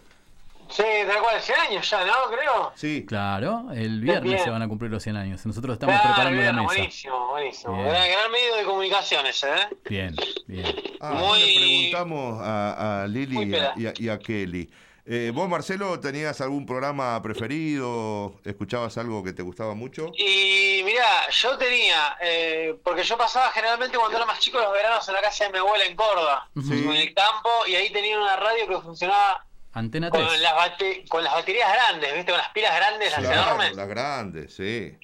Sí, 0.70 0.84
tal 1.08 1.22
cual, 1.22 1.42
100 1.42 1.60
años 1.60 1.90
ya, 1.90 2.06
¿no? 2.06 2.14
Creo. 2.30 2.72
Sí. 2.76 3.06
Claro, 3.08 3.66
el 3.74 4.02
viernes 4.02 4.24
Bien. 4.34 4.44
se 4.44 4.50
van 4.50 4.62
a 4.62 4.68
cumplir 4.68 4.92
los 4.92 5.02
100 5.04 5.16
años. 5.16 5.46
Nosotros 5.46 5.74
estamos 5.74 5.96
Claro, 5.96 6.08
preparando 6.16 6.42
bien, 6.42 6.56
la 6.56 6.62
mesa. 6.64 6.74
Buenísimo, 6.76 7.28
buenísimo. 7.30 7.74
Bien. 7.76 7.88
Gran, 7.90 8.12
gran 8.12 8.32
medio 8.32 8.56
de 8.56 8.64
comunicaciones, 8.64 9.44
¿eh? 9.44 9.68
Bien, 9.90 10.16
bien. 10.48 10.76
Ah, 11.00 11.12
Muy- 11.14 11.40
le 11.40 11.56
preguntamos 11.92 12.42
a, 12.44 13.04
a 13.04 13.08
Lili 13.08 13.44
y 13.44 13.82
y 13.84 13.88
a- 13.88 13.94
y 13.98 14.10
a 14.10 14.20
Kelly. 14.20 14.70
Eh, 15.10 15.32
¿Vos, 15.34 15.48
Marcelo, 15.48 16.02
tenías 16.02 16.42
algún 16.42 16.66
programa 16.66 17.22
preferido? 17.22 18.36
¿Escuchabas 18.44 18.98
algo 18.98 19.24
que 19.24 19.32
te 19.32 19.42
gustaba 19.42 19.74
mucho? 19.74 20.12
Y 20.18 20.82
mirá, 20.84 21.30
yo 21.32 21.58
tenía, 21.58 22.18
eh, 22.22 22.76
porque 22.84 23.04
yo 23.04 23.18
pasaba 23.18 23.50
generalmente 23.52 23.98
cuando 23.98 24.18
era 24.18 24.26
más 24.26 24.40
chico 24.40 24.60
los 24.60 24.74
veranos 24.74 25.08
en 25.08 25.14
la 25.14 25.22
casa 25.22 25.46
de 25.46 25.52
mi 25.54 25.60
abuela 25.60 25.86
en 25.86 25.96
Córdoba, 25.96 26.50
en 26.56 26.92
el 26.92 27.14
campo, 27.14 27.50
y 27.68 27.76
ahí 27.76 27.90
tenía 27.90 28.20
una 28.20 28.36
radio 28.36 28.68
que 28.68 28.82
funcionaba 28.82 29.46
Antena 29.78 30.10
con 30.10 30.26
3. 30.28 30.42
las, 30.42 30.54
bate- 30.54 31.08
con 31.08 31.24
las 31.24 31.34
baterías 31.34 31.72
grandes, 31.74 32.14
¿viste? 32.14 32.32
Con 32.32 32.40
las 32.40 32.50
pilas 32.50 32.76
grandes, 32.76 33.12
las 33.12 33.20
Claro, 33.22 33.42
enormes. 33.42 33.76
las 33.76 33.88
grandes, 33.88 34.54
sí. 34.56 34.98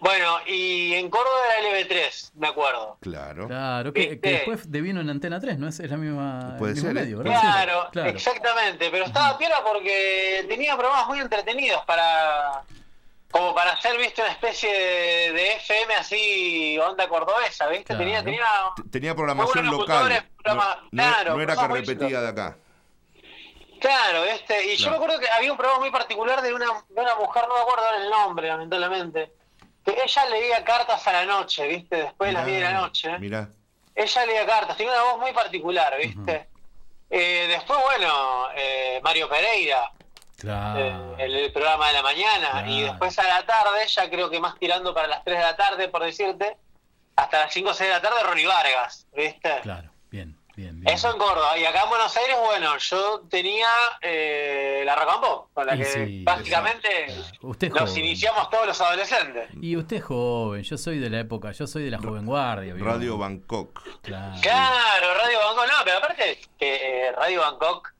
Bueno, 0.00 0.36
y 0.46 0.92
en 0.94 1.08
Córdoba 1.08 1.38
era 1.58 1.68
LB3, 1.70 2.32
me 2.34 2.48
acuerdo. 2.48 2.98
Claro. 3.00 3.46
Claro, 3.48 3.92
que, 3.94 4.20
que 4.20 4.30
después 4.32 4.70
devino 4.70 5.00
en 5.00 5.08
Antena 5.08 5.40
3, 5.40 5.58
¿no? 5.58 5.66
Es, 5.66 5.80
es 5.80 5.90
la 5.90 5.96
misma, 5.96 6.56
Puede 6.58 6.72
el 6.72 6.76
mismo 6.76 6.90
ser, 6.90 6.96
¿eh? 6.98 7.00
medio, 7.00 7.18
¿verdad? 7.18 7.40
Claro, 7.40 7.88
Claro. 7.90 8.10
exactamente, 8.10 8.90
pero 8.90 9.06
estaba 9.06 9.38
piola 9.38 9.62
porque 9.64 10.44
tenía 10.48 10.76
programas 10.76 11.06
muy 11.06 11.20
entretenidos 11.20 11.82
para 11.86 12.62
como 13.30 13.52
para 13.52 13.72
hacer, 13.72 13.96
viste, 13.98 14.22
una 14.22 14.30
especie 14.30 14.70
de, 14.72 15.32
de 15.32 15.52
FM 15.56 15.94
así, 15.94 16.78
onda 16.78 17.08
cordobesa, 17.08 17.66
viste, 17.68 17.86
Claro. 17.86 17.98
tenía, 18.04 18.22
tenía 18.22 18.44
Tenía 18.92 19.14
programación 19.14 19.66
local. 19.66 19.78
locutores, 19.88 20.22
programa- 20.42 20.76
no, 20.76 20.82
no- 20.82 21.02
claro, 21.10 21.36
no 21.36 21.42
era 21.42 21.56
que 21.56 21.66
repetía 21.68 22.20
de 22.20 22.28
acá. 22.28 22.56
Claro, 23.84 24.24
este, 24.24 24.72
y 24.72 24.76
yo 24.76 24.88
me 24.90 24.96
acuerdo 24.96 25.18
que 25.18 25.28
había 25.28 25.52
un 25.52 25.58
programa 25.58 25.80
muy 25.80 25.90
particular 25.90 26.40
de 26.40 26.54
una, 26.54 26.64
de 26.88 27.00
una 27.02 27.14
mujer, 27.16 27.44
no 27.46 27.54
me 27.54 27.60
acuerdo 27.60 27.84
ahora 27.86 28.02
el 28.02 28.08
nombre, 28.08 28.48
lamentablemente, 28.48 29.30
que 29.84 29.94
ella 30.02 30.24
leía 30.30 30.64
cartas 30.64 31.06
a 31.06 31.12
la 31.12 31.26
noche, 31.26 31.68
¿viste? 31.68 31.96
Después 31.96 32.28
de 32.28 32.32
las 32.32 32.46
10 32.46 32.58
de 32.60 32.64
la 32.64 32.72
noche. 32.80 33.18
Mirá. 33.18 33.48
Ella 33.94 34.24
leía 34.26 34.46
cartas, 34.46 34.78
tenía 34.78 34.90
una 34.94 35.02
voz 35.02 35.18
muy 35.20 35.32
particular, 35.34 35.94
¿viste? 35.98 36.48
Eh, 37.10 37.44
después, 37.46 37.78
bueno, 37.84 38.48
eh, 38.56 39.00
Mario 39.04 39.28
Pereira, 39.28 39.92
Claro. 40.38 40.80
eh, 40.80 41.24
el, 41.26 41.36
el 41.36 41.52
programa 41.52 41.88
de 41.88 41.92
la 41.92 42.02
mañana, 42.02 42.50
Claro. 42.52 42.70
y 42.70 42.82
después 42.84 43.18
a 43.18 43.24
la 43.28 43.44
tarde, 43.44 43.86
ya 43.86 44.08
creo 44.08 44.30
que 44.30 44.40
más 44.40 44.58
tirando 44.58 44.94
para 44.94 45.08
las 45.08 45.22
3 45.24 45.36
de 45.36 45.44
la 45.44 45.56
tarde, 45.56 45.88
por 45.88 46.02
decirte, 46.02 46.56
hasta 47.16 47.40
las 47.40 47.52
5 47.52 47.68
o 47.68 47.74
6 47.74 47.86
de 47.90 47.94
la 47.96 48.00
tarde, 48.00 48.22
Ronnie 48.22 48.46
Vargas, 48.46 49.06
¿viste? 49.14 49.60
Claro, 49.62 49.90
bien, 50.10 50.38
bien, 50.56 50.82
Eso 50.86 51.12
en 51.12 51.18
Córdoba. 51.18 51.58
Y 51.58 51.64
acá 51.64 51.82
en 51.84 51.88
Buenos 51.90 52.16
Aires, 52.16 52.36
bueno, 52.44 52.76
yo 52.78 53.22
tenía 53.30 53.68
eh, 54.00 54.82
la 54.84 54.94
Pop, 55.20 55.48
con 55.52 55.66
la 55.66 55.74
Y 55.74 55.78
que 55.78 55.84
sí, 55.84 56.22
básicamente 56.24 56.88
Usted 57.42 57.70
nos 57.70 57.90
joven. 57.90 58.04
iniciamos 58.04 58.50
todos 58.50 58.66
los 58.66 58.80
adolescentes. 58.80 59.48
Y 59.60 59.76
usted 59.76 59.96
es 59.96 60.04
joven, 60.04 60.62
yo 60.62 60.76
soy 60.78 60.98
de 60.98 61.10
la 61.10 61.20
época, 61.20 61.52
yo 61.52 61.66
soy 61.66 61.84
de 61.84 61.90
la 61.90 61.98
joven 61.98 62.26
guardia. 62.26 62.74
Radio 62.78 63.18
Bangkok. 63.18 63.82
Claro. 64.02 64.40
Claro, 64.40 65.14
Radio 65.22 65.38
Bangkok, 65.38 65.66
no, 65.66 65.84
pero 65.84 65.98
aparte 65.98 66.40
que 66.58 67.08
eh, 67.08 67.12
Radio 67.12 67.40
Bangkok, 67.40 67.92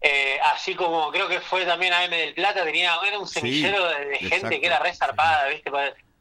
eh, 0.00 0.38
así 0.52 0.74
como 0.74 1.10
creo 1.12 1.28
que 1.28 1.40
fue 1.40 1.64
también 1.64 1.92
AM 1.92 2.10
del 2.10 2.34
Plata, 2.34 2.64
tenía 2.64 2.96
era 3.06 3.18
un 3.18 3.26
Sí, 3.26 3.40
semillero 3.40 3.88
de, 3.88 4.04
de 4.06 4.18
gente 4.18 4.60
que 4.60 4.66
era 4.66 4.78
re 4.80 4.94
zarpada, 4.94 5.46
¿viste? 5.48 5.70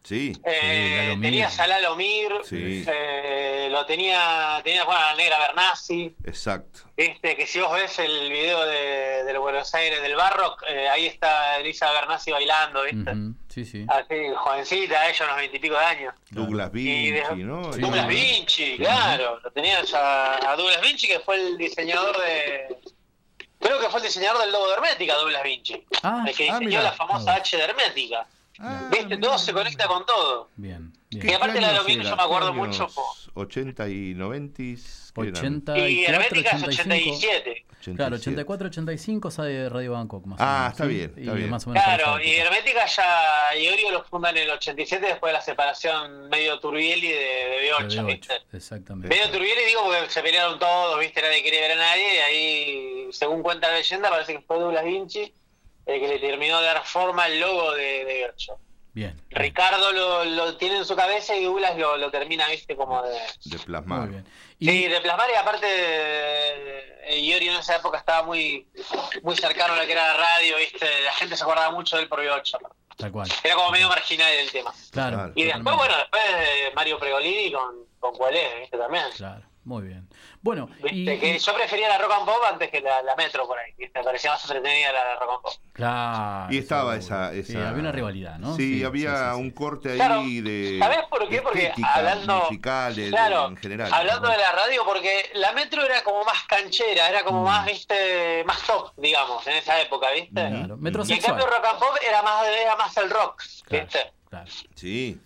Sí. 0.04 0.34
eh, 0.44 1.16
tenía 1.22 1.48
Mir. 1.48 1.50
Salalo 1.52 1.96
Mir, 1.96 2.32
Sí. 2.44 2.84
eh, 2.88 3.68
lo 3.72 3.86
tenía, 3.86 4.60
tenía 4.64 4.84
bueno, 4.84 5.00
la 5.00 5.16
negra 5.16 5.38
Bernasi. 5.40 6.16
Exacto. 6.26 6.80
Viste, 6.98 7.36
que 7.38 7.46
si 7.46 7.60
vos 7.60 7.72
ves 7.74 8.00
el 8.00 8.32
video 8.32 8.66
de, 8.66 9.24
de 9.24 9.34
los 9.34 9.42
Buenos 9.42 9.74
Aires 9.76 10.02
del 10.02 10.16
Barrock, 10.16 10.64
eh, 10.68 10.90
ahí 10.90 11.06
está 11.06 11.58
Elisa 11.60 11.92
Bernasi 11.92 12.32
bailando, 12.32 12.84
¿viste? 12.84 13.12
Ujú, 13.12 13.36
Sí, 13.48 13.64
sí. 13.66 13.86
Así, 13.88 14.16
jovencita, 14.36 15.08
ella 15.10 15.26
unos 15.26 15.38
veintipico 15.38 15.76
de 15.78 15.86
años. 15.86 16.14
Douglas 16.32 16.72
de- 16.72 16.80
Vinci, 16.80 17.44
¿no? 17.44 17.62
Douglas 17.62 18.08
Vinci, 18.08 18.78
claro, 18.78 19.40
lo 19.44 19.52
tenías 19.52 19.94
a, 19.94 20.52
a 20.52 20.56
Douglas 20.56 20.82
Vinci, 20.82 21.08
que 21.08 21.20
fue 21.20 21.36
el 21.36 21.58
diseñador 21.58 22.18
de... 22.22 22.78
Creo 23.60 23.80
que 23.80 23.90
fue 23.90 24.00
el 24.00 24.08
diseñador 24.08 24.42
del 24.42 24.52
logo 24.52 24.68
de 24.68 24.74
Hermética, 24.74 25.14
Douglas 25.16 25.44
Vinci. 25.44 25.86
Ah, 26.02 26.24
el 26.28 26.36
que 26.36 26.50
ah, 26.50 26.58
diseñó 26.58 26.82
la 26.82 26.92
famosa 26.94 27.36
H 27.36 27.56
de 27.58 27.64
Hermética. 27.64 28.26
Viste, 28.92 29.18
todo 29.18 29.38
se 29.38 29.54
conecta 29.54 29.88
con 29.88 30.06
todo. 30.06 30.50
Bien. 30.56 30.92
Y 31.10 31.34
aparte 31.34 31.60
la 31.60 31.70
de 31.70 31.76
los 31.76 31.86
vinos 31.86 32.08
yo 32.08 32.16
me 32.16 32.24
acuerdo 32.24 32.54
mucho. 32.54 32.88
po. 32.88 33.04
80 33.34 33.88
y 33.90 34.14
90 34.14 34.58
¿qué 34.58 34.76
eran? 35.22 35.36
84, 35.36 35.88
Y 35.88 36.06
Hermética 36.06 36.50
es 36.52 36.64
85. 36.64 37.16
87. 37.16 37.66
Claro, 37.96 38.16
84, 38.18 38.68
85 38.68 39.32
sale 39.32 39.68
Radio 39.68 39.94
Bangkok 39.94 40.26
más 40.28 40.40
o 40.40 40.44
Ah, 40.44 40.58
menos. 40.60 40.72
está 40.74 40.84
¿sí? 40.84 40.90
bien, 40.90 41.14
está 41.18 41.32
Y 41.34 41.36
bien. 41.38 41.50
más 41.50 41.66
o 41.66 41.70
menos 41.72 41.84
Claro, 41.84 42.22
y. 42.24 42.30
Hermética 42.36 42.86
ya 42.86 43.56
Iorio 43.60 43.92
lo 43.92 44.04
funda 44.04 44.30
en 44.30 44.38
el 44.38 44.50
87 44.52 45.04
después 45.06 45.32
de 45.32 45.34
la 45.34 45.42
separación 45.42 46.30
medio 46.30 46.60
Turbieli 46.60 47.08
de, 47.08 47.16
de 47.16 47.72
B8, 47.72 47.88
De 47.88 48.02
B8, 48.02 48.06
¿viste? 48.06 48.34
Exactamente. 48.54 49.08
Medio 49.16 49.32
Turbieli 49.32 49.66
digo 49.66 49.82
porque 49.86 50.10
se 50.10 50.22
pelearon 50.22 50.60
todos, 50.60 51.00
¿viste? 51.00 51.22
Nadie 51.22 51.42
quería 51.42 51.62
ver 51.62 51.72
a 51.72 51.76
nadie 51.76 52.04
y 52.16 52.20
ahí, 52.20 53.08
según 53.12 53.42
cuenta 53.42 53.70
la 53.70 53.78
leyenda, 53.78 54.10
parece 54.10 54.34
que 54.34 54.42
fue 54.42 54.60
Douglas 54.60 54.84
Vinci 54.86 55.34
el 55.92 56.00
que 56.02 56.08
le 56.08 56.20
terminó 56.20 56.60
de 56.60 56.66
dar 56.68 56.84
forma 56.86 57.26
al 57.26 57.40
logo 57.40 57.72
de, 57.74 58.06
de 58.06 58.28
B8. 58.36 58.58
Bien. 58.94 59.22
Ricardo 59.30 59.92
lo, 59.94 60.26
lo 60.26 60.58
tiene 60.58 60.78
en 60.78 60.86
su 60.86 60.96
cabeza 60.98 61.36
y 61.36 61.46
Douglas 61.46 61.78
lo, 61.78 61.96
lo 61.96 62.12
termina, 62.12 62.50
¿viste? 62.50 62.76
Como 62.76 63.02
de... 63.04 63.18
De 63.46 63.60
plasmar. 63.60 64.00
Muy 64.02 64.10
bien. 64.10 64.28
Sí, 64.60 64.88
de 64.88 65.02
plasmar 65.02 65.30
y 65.32 65.36
aparte 65.36 65.68
eh, 65.70 67.20
Iorio 67.20 67.54
en 67.54 67.60
esa 67.60 67.78
época 67.78 67.98
estaba 67.98 68.24
muy 68.24 68.68
muy 69.24 69.36
cercano 69.36 69.74
a 69.74 69.78
lo 69.78 69.86
que 69.86 69.94
era 69.94 70.08
la 70.08 70.18
radio, 70.18 70.58
¿viste? 70.58 70.86
La 71.04 71.14
gente 71.14 71.38
se 71.38 71.44
acordaba 71.44 71.72
mucho 71.72 71.98
del 71.98 72.08
por 72.08 72.20
B8. 72.20 72.58
Tal 72.98 73.12
cual. 73.12 73.30
Era 73.44 73.56
como 73.56 73.72
medio 73.72 73.88
marginal 73.88 74.32
el 74.34 74.52
tema. 74.52 74.74
Claro. 74.92 75.32
Y 75.36 75.46
después, 75.46 75.76
bueno, 75.76 75.96
después 75.98 76.22
eh, 76.28 76.72
Mario 76.76 77.00
Pregolini 77.00 77.52
con, 77.52 77.86
con 78.00 78.14
Cualé, 78.16 78.60
¿viste? 78.60 78.78
También. 78.78 79.06
Claro, 79.16 79.44
muy 79.64 79.88
bien. 79.88 80.08
Bueno, 80.44 80.70
y, 80.90 81.06
Viste, 81.06 81.20
que 81.20 81.38
yo 81.38 81.54
prefería 81.54 81.88
la 81.88 82.00
rock 82.00 82.14
and 82.14 82.26
pop 82.26 82.38
antes 82.52 82.72
que 82.72 82.82
la, 82.82 83.04
la 83.04 83.16
metro 83.16 83.46
por 83.48 83.60
ahí. 83.60 83.74
Me 83.78 84.04
parecía 84.04 84.32
más 84.32 84.44
entretenida 84.44 84.92
la 84.92 85.16
rock 85.20 85.32
and 85.34 85.42
pop. 85.44 85.54
claro. 85.74 86.52
Y 86.54 86.58
estaba 86.58 86.96
esa, 86.96 87.32
Sí, 87.44 87.56
había 87.58 87.80
una 87.80 87.92
rivalidad, 87.92 88.40
¿no? 88.40 88.56
Sí, 88.56 88.84
había 88.84 89.36
un 89.36 89.52
corte 89.52 89.92
ahí 89.92 89.96
Claro, 89.98 90.22
de... 90.24 90.78
¿Sabés 90.80 91.00
por 91.10 91.30
qué? 91.30 91.42
Porque 91.44 91.72
hablando- 91.88 92.40
musical, 92.50 92.96
de- 92.96 93.04
de- 93.04 93.10
Claro, 93.12 93.48
en 93.50 93.58
general. 93.58 93.94
hablando 93.94 94.30
de 94.30 94.38
la 94.38 94.52
radio, 94.52 94.84
porque 94.84 95.30
la 95.36 95.52
metro 95.54 95.84
era 95.86 96.04
como 96.04 96.24
más 96.24 96.44
canchera, 96.48 97.08
era 97.10 97.22
Mm. 97.22 97.26
como 97.26 97.44
más, 97.44 97.66
viste, 97.68 98.44
más 98.46 98.64
top, 98.66 98.94
digamos, 98.98 99.46
en 99.46 99.58
esa 99.58 99.80
época, 99.80 100.10
¿viste? 100.12 100.32
Claro, 100.34 100.78
Y 101.08 101.14
en 101.14 101.22
cambio 101.22 101.46
rock 101.46 101.66
and 101.66 101.80
pop 101.80 101.96
era 102.08 102.24
más, 102.24 102.48
era 102.48 102.76
más 102.76 102.98
el 102.98 103.10
rock, 103.12 103.44
¿viste? 103.70 104.12
Sí. 104.74 105.20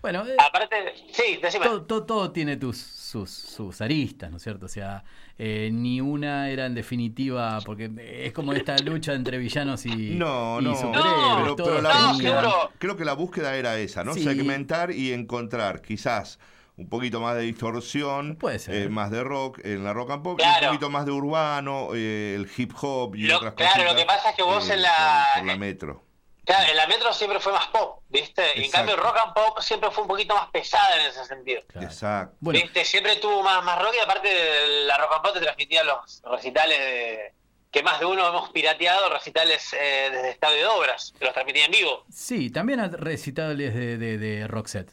Bueno, 0.00 0.24
eh, 0.28 0.36
Aparte, 0.38 0.94
sí, 1.12 1.38
decime. 1.42 1.66
todo, 1.66 1.82
todo, 1.84 2.06
todo 2.06 2.30
tiene 2.30 2.56
tus, 2.56 2.78
sus, 3.08 3.30
sus 3.30 3.80
aristas, 3.80 4.30
¿no 4.30 4.36
es 4.36 4.42
cierto? 4.42 4.66
O 4.66 4.68
sea, 4.68 5.02
eh, 5.38 5.70
ni 5.72 6.00
una 6.00 6.50
era 6.50 6.66
en 6.66 6.74
definitiva, 6.74 7.58
porque 7.64 7.90
es 8.26 8.32
como 8.32 8.52
esta 8.52 8.76
lucha 8.78 9.14
entre 9.14 9.38
villanos 9.38 9.86
y, 9.86 9.90
No, 10.16 10.60
y 10.60 10.64
no, 10.64 10.74
superhéroes. 10.76 11.36
pero, 11.42 11.56
todos 11.56 11.70
pero 11.70 11.82
la 11.82 11.90
tenían- 11.92 12.12
búsqueda, 12.12 12.52
creo 12.78 12.96
que 12.96 13.04
la 13.06 13.14
búsqueda 13.14 13.56
era 13.56 13.78
esa, 13.78 14.04
¿no? 14.04 14.12
Sí. 14.12 14.24
Segmentar 14.24 14.90
y 14.90 15.12
encontrar 15.14 15.80
quizás 15.80 16.38
un 16.76 16.88
poquito 16.88 17.20
más 17.20 17.34
de 17.34 17.42
distorsión, 17.42 18.38
eh, 18.68 18.88
más 18.90 19.10
de 19.10 19.24
rock 19.24 19.58
en 19.64 19.82
la 19.84 19.92
rock 19.94 20.10
and 20.12 20.22
pop, 20.22 20.38
y 20.38 20.42
Claro. 20.42 20.66
un 20.66 20.72
poquito 20.74 20.90
más 20.90 21.06
de 21.06 21.12
urbano, 21.12 21.88
eh, 21.94 22.34
el 22.36 22.48
hip 22.56 22.72
hop 22.80 23.16
y 23.16 23.22
Lo- 23.26 23.38
otras 23.38 23.54
claro, 23.54 23.72
cosas. 23.74 23.92
lo 23.92 23.98
que 23.98 24.04
pasa 24.04 24.30
es 24.30 24.36
que 24.36 24.42
vos 24.42 24.68
en 24.70 24.82
la- 24.82 25.26
Por, 25.38 25.46
la 25.46 25.56
metro. 25.56 26.04
Claro, 26.48 26.70
en 26.70 26.76
la 26.78 26.86
metro 26.86 27.12
siempre 27.12 27.40
fue 27.40 27.52
más 27.52 27.66
pop, 27.66 28.00
¿viste? 28.08 28.42
Y 28.54 28.64
en 28.64 28.70
cambio 28.70 28.94
el 28.94 29.00
rock 29.02 29.18
and 29.22 29.34
pop 29.34 29.60
siempre 29.60 29.90
fue 29.90 30.04
un 30.04 30.08
poquito 30.08 30.34
más 30.34 30.48
pesada 30.50 30.98
en 30.98 31.10
ese 31.10 31.22
sentido. 31.26 31.60
Exacto. 31.74 32.34
¿Viste? 32.40 32.86
Siempre 32.86 33.16
tuvo 33.16 33.42
más, 33.42 33.62
más 33.62 33.78
rock 33.78 33.92
y 33.98 34.00
aparte 34.00 34.30
la 34.86 34.96
rock 34.96 35.12
and 35.12 35.22
pop 35.22 35.34
te 35.34 35.40
transmitía 35.40 35.84
los 35.84 36.22
recitales 36.24 36.78
de, 36.78 37.34
que 37.70 37.82
más 37.82 38.00
de 38.00 38.06
uno 38.06 38.26
hemos 38.26 38.48
pirateado, 38.48 39.10
recitales 39.10 39.74
eh, 39.74 40.08
desde 40.10 40.30
Estadio 40.30 40.56
de 40.56 40.66
Obras, 40.68 41.12
que 41.18 41.26
los 41.26 41.34
transmitía 41.34 41.66
en 41.66 41.70
vivo. 41.70 42.06
Sí, 42.10 42.48
también 42.48 42.80
hay 42.80 42.88
recitales 42.92 43.74
de, 43.74 43.98
de, 43.98 44.16
de 44.16 44.48
Roxette. 44.48 44.90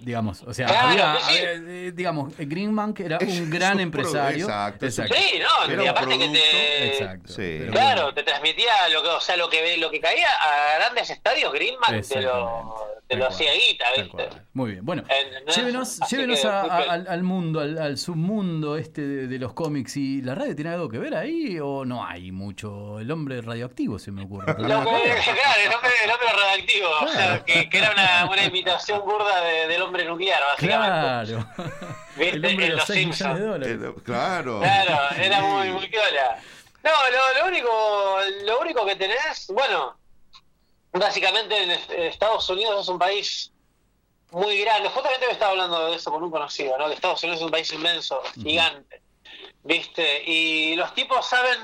Digamos, 0.00 0.42
o 0.46 0.54
sea, 0.54 0.66
Claro, 0.66 0.88
había, 0.88 1.16
sí. 1.20 1.36
había, 1.38 1.52
eh, 1.52 1.92
digamos, 1.92 2.32
Greenman 2.38 2.94
que 2.94 3.04
era 3.04 3.18
un 3.20 3.50
gran 3.50 3.74
un 3.74 3.80
empresario. 3.80 4.46
exacto, 4.46 4.86
Exacto. 4.86 5.14
Sí, 5.14 5.38
no, 5.38 5.72
Era 5.72 5.84
y 5.84 5.86
aparte 5.86 6.18
que 6.18 6.28
te... 6.28 6.86
Exacto. 6.88 7.32
Sí. 7.32 7.60
Claro, 7.70 8.14
te 8.14 8.22
transmitía 8.22 8.72
lo 8.92 9.02
que, 9.02 9.08
o 9.08 9.20
sea, 9.20 9.36
lo 9.36 9.50
que 9.50 9.76
lo 9.76 9.90
que 9.90 10.00
caía 10.00 10.28
a 10.30 10.78
grandes 10.78 11.10
estadios, 11.10 11.52
Greenman 11.52 12.00
te 12.00 12.22
lo, 12.22 12.89
te 13.10 13.16
lo 13.16 13.26
hacía 13.26 13.52
guita, 13.52 13.86
¿viste? 13.96 14.28
Muy 14.52 14.70
bien, 14.70 14.84
bueno, 14.86 15.02
llévenos, 15.54 16.00
Así 16.00 16.14
llévenos 16.16 16.40
que, 16.40 16.46
a- 16.48 16.62
muy 16.62 16.70
a- 16.70 16.76
bien. 16.78 16.90
al, 16.90 17.08
al 17.08 17.22
mundo, 17.24 17.60
al, 17.60 17.76
al 17.78 17.98
submundo 17.98 18.76
este 18.76 19.02
de, 19.02 19.26
de 19.26 19.38
los 19.40 19.52
cómics. 19.52 19.96
¿Y 19.96 20.22
la 20.22 20.34
radio 20.36 20.54
tiene 20.54 20.70
algo 20.70 20.88
que 20.88 20.98
ver 20.98 21.14
ahí 21.16 21.58
o 21.60 21.84
no 21.84 22.04
hay 22.06 22.30
mucho? 22.30 23.00
El 23.00 23.10
hombre 23.10 23.40
radioactivo 23.42 23.98
se 23.98 24.12
me 24.12 24.22
ocurre. 24.24 24.46
Que- 24.54 24.62
claro, 24.62 24.82
el 24.82 25.72
hombre, 25.74 25.90
el 26.04 26.10
hombre 26.10 26.28
radioactivo, 26.32 26.88
o 27.02 27.08
sea, 27.08 27.44
que, 27.44 27.68
que 27.68 27.78
era 27.78 27.90
una, 27.92 28.28
una 28.30 28.44
imitación 28.44 29.00
burda 29.04 29.40
de- 29.42 29.66
del 29.66 29.82
hombre 29.82 30.04
nuclear, 30.04 30.40
básicamente. 30.54 31.32
Claro. 31.34 31.48
¿Viste? 32.16 32.36
El 32.36 32.44
hombre 32.46 32.66
de 32.66 32.70
En 32.72 32.76
los 32.76 32.78
Los 32.78 32.86
6 32.86 33.06
millones 33.06 33.18
de 33.18 33.24
Simpsons. 33.26 33.40
dólares. 33.40 33.78
Eh, 33.82 34.00
Claro. 34.04 34.60
Claro, 34.60 34.98
era 35.16 35.40
muy, 35.40 35.68
muy 35.70 35.88
piola. 35.88 36.38
No, 36.82 36.90
lo, 36.90 37.40
lo 37.42 37.48
único, 37.48 38.18
lo 38.46 38.60
único 38.60 38.86
que 38.86 38.96
tenés, 38.96 39.46
bueno, 39.52 39.96
básicamente 40.92 41.62
en 41.62 41.70
est- 41.70 41.90
Estados 41.90 42.48
Unidos 42.50 42.82
es 42.82 42.88
un 42.88 42.98
país 42.98 43.52
muy 44.30 44.58
grande. 44.60 44.88
Justamente 44.88 45.26
me 45.26 45.32
estaba 45.32 45.52
hablando 45.52 45.86
de 45.90 45.96
eso 45.96 46.10
con 46.10 46.22
un 46.22 46.30
conocido, 46.30 46.76
¿no? 46.78 46.86
Que 46.88 46.94
Estados 46.94 47.22
Unidos 47.22 47.40
es 47.40 47.44
un 47.44 47.50
país 47.50 47.72
inmenso, 47.72 48.20
gigante, 48.34 49.02
¿viste? 49.62 50.22
Y 50.24 50.76
los 50.76 50.94
tipos 50.94 51.26
saben. 51.26 51.58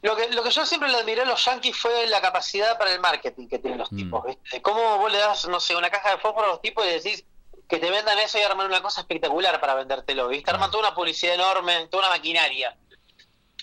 Lo 0.00 0.14
que, 0.14 0.28
lo 0.28 0.44
que 0.44 0.50
yo 0.50 0.64
siempre 0.64 0.88
le 0.90 0.98
admiré 0.98 1.22
a 1.22 1.24
los 1.24 1.44
yankees 1.44 1.76
fue 1.76 2.06
la 2.06 2.20
capacidad 2.20 2.78
para 2.78 2.92
el 2.94 3.00
marketing 3.00 3.48
que 3.48 3.58
tienen 3.58 3.80
los 3.80 3.90
tipos, 3.90 4.24
¿viste? 4.24 4.62
Cómo 4.62 4.98
vos 4.98 5.10
le 5.10 5.18
das, 5.18 5.48
no 5.48 5.58
sé, 5.58 5.74
una 5.74 5.90
caja 5.90 6.12
de 6.12 6.18
fósforo 6.18 6.46
a 6.46 6.50
los 6.50 6.62
tipos 6.62 6.86
y 6.86 6.90
decís 6.90 7.24
que 7.68 7.78
te 7.78 7.90
vendan 7.90 8.16
eso 8.20 8.38
y 8.38 8.42
arman 8.42 8.66
una 8.66 8.80
cosa 8.80 9.00
espectacular 9.00 9.60
para 9.60 9.74
vendértelo, 9.74 10.28
¿viste? 10.28 10.50
Arman 10.52 10.70
toda 10.70 10.86
una 10.86 10.94
publicidad 10.94 11.34
enorme, 11.34 11.88
toda 11.88 12.04
una 12.06 12.16
maquinaria. 12.16 12.76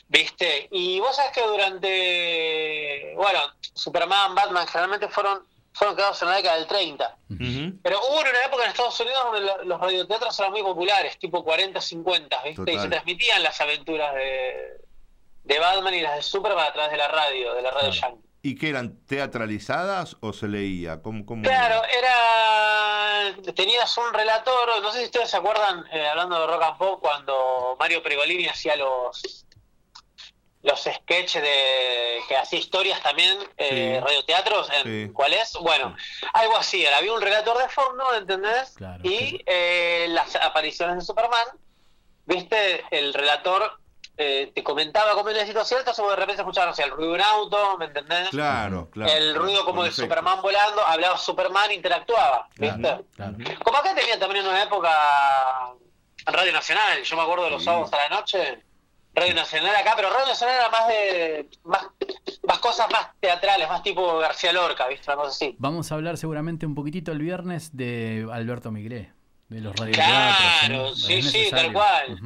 ¿Viste? 0.07 0.67
Y 0.71 0.99
vos 0.99 1.15
sabés 1.15 1.31
que 1.31 1.41
durante, 1.41 3.13
bueno, 3.15 3.39
Superman, 3.73 4.35
Batman, 4.35 4.67
generalmente 4.67 5.07
fueron 5.09 5.43
fueron 5.73 5.95
creados 5.95 6.21
en 6.21 6.29
la 6.29 6.35
década 6.37 6.55
del 6.55 6.67
30. 6.67 7.17
Pero 7.83 7.99
hubo 7.99 8.19
una 8.21 8.45
época 8.45 8.63
en 8.63 8.69
Estados 8.69 8.97
Unidos 9.01 9.19
donde 9.25 9.41
lo- 9.41 9.63
los 9.65 9.81
radioteatros 9.81 10.39
eran 10.39 10.51
muy 10.53 10.61
populares, 10.63 11.19
tipo 11.19 11.43
40, 11.43 11.81
50, 11.81 12.43
¿viste? 12.43 12.73
Y 12.73 12.79
se 12.79 12.87
transmitían 12.87 13.43
las 13.43 13.59
aventuras 13.59 14.15
de, 14.15 14.77
de 15.43 15.59
Batman 15.59 15.93
y 15.95 15.99
las 16.01 16.15
de 16.15 16.21
Superman 16.21 16.65
a 16.67 16.71
través 16.71 16.91
de 16.91 16.97
la 16.97 17.09
radio, 17.09 17.53
de 17.55 17.61
la 17.61 17.71
radio 17.71 17.89
yankee. 17.91 18.21
¿Y 18.41 18.55
qué 18.55 18.69
eran 18.69 19.03
teatralizadas 19.05 20.15
o 20.21 20.31
se 20.31 20.47
leía? 20.47 21.01
¿Cómo, 21.01 21.25
cómo 21.25 21.43
Claro, 21.43 21.81
era. 21.83 23.35
Tenías 23.53 23.97
un 23.97 24.13
relator, 24.13 24.81
no 24.81 24.91
sé 24.93 24.99
si 24.99 25.05
ustedes 25.05 25.29
se 25.29 25.35
acuerdan, 25.37 25.83
eh, 25.91 26.07
hablando 26.07 26.39
de 26.39 26.47
rock 26.47 26.63
and 26.63 26.77
pop, 26.77 27.01
cuando 27.01 27.75
Mario 27.79 28.01
Pergolini 28.01 28.47
hacía 28.47 28.75
los 28.77 29.45
los 30.65 30.81
sketches 30.81 31.41
de 31.41 32.19
que 32.27 32.35
hacía 32.35 32.57
historias 32.59 33.01
también, 33.01 33.37
eh, 33.57 33.95
Sí. 33.99 33.99
radioteatros, 34.03 34.69
en 34.71 34.83
Sí. 35.07 35.13
¿cuál 35.13 35.33
es? 35.33 35.53
Bueno, 35.61 35.95
algo 36.33 36.57
así, 36.57 36.83
era, 36.83 36.97
había 36.97 37.13
un 37.13 37.21
relator 37.21 37.57
de 37.57 37.69
fondo, 37.69 38.03
¿entendés? 38.15 38.73
y 39.03 39.41
eh, 39.45 40.07
las 40.09 40.35
apariciones 40.35 40.95
de 40.97 41.01
Superman, 41.01 41.47
viste, 42.25 42.83
el 42.91 43.13
relator 43.13 43.79
eh, 44.17 44.51
te 44.55 44.63
comentaba 44.63 45.11
cómo 45.11 45.27
era 45.29 45.39
la 45.41 45.45
situación, 45.45 45.79
entonces 45.81 46.03
de 46.07 46.15
repente 46.15 46.41
escuchabas, 46.41 46.69
no 46.69 46.73
sé, 46.75 46.83
el 46.83 46.91
ruido 46.91 47.09
de 47.11 47.15
un 47.17 47.21
auto, 47.21 47.77
¿me 47.77 47.85
entendés? 47.85 48.29
Claro, 48.29 48.89
claro. 48.89 49.11
el 49.11 49.35
ruido 49.35 49.65
como 49.65 49.83
de. 49.83 49.91
Superman 49.91 50.41
volando, 50.41 50.81
hablaba 50.87 51.17
Superman, 51.17 51.71
interactuaba, 51.73 52.47
¿viste? 52.55 53.01
Como 53.63 53.77
acá 53.77 53.93
tenía 53.93 54.17
también 54.17 54.45
en 54.45 54.51
una 54.51 54.63
época 54.63 54.89
Radio 56.27 56.53
Nacional, 56.53 57.03
yo 57.03 57.15
me 57.17 57.21
acuerdo 57.23 57.43
de 57.43 57.51
los 57.51 57.63
sábados 57.63 57.91
a 57.93 57.97
la 57.97 58.09
noche, 58.09 58.63
Radio 59.15 59.33
Nacional 59.33 59.75
acá, 59.75 59.93
pero 59.95 60.09
Radio 60.09 60.27
Nacional 60.27 60.55
era 60.55 60.69
más 60.69 60.87
de 60.87 61.49
más, 61.63 61.87
más 62.43 62.59
cosas 62.59 62.91
más 62.91 63.07
teatrales, 63.21 63.69
más 63.69 63.81
tipo 63.81 64.17
García 64.17 64.51
Lorca, 64.51 64.87
¿viste? 64.87 65.09
Una 65.09 65.15
cosa 65.15 65.29
así. 65.29 65.55
Vamos 65.57 65.91
a 65.91 65.95
hablar 65.95 66.17
seguramente 66.17 66.65
un 66.65 66.75
poquito 66.75 67.13
el 67.13 67.19
viernes 67.19 67.75
de 67.75 68.27
Alberto 68.31 68.71
Migré, 68.71 69.13
de 69.47 69.61
los 69.61 69.73
radioteatros. 69.75 70.59
Claro, 70.59 70.89
¿no? 70.89 70.95
sí, 70.95 71.21
sí, 71.21 71.47
tal 71.49 71.71
cual. 71.71 72.19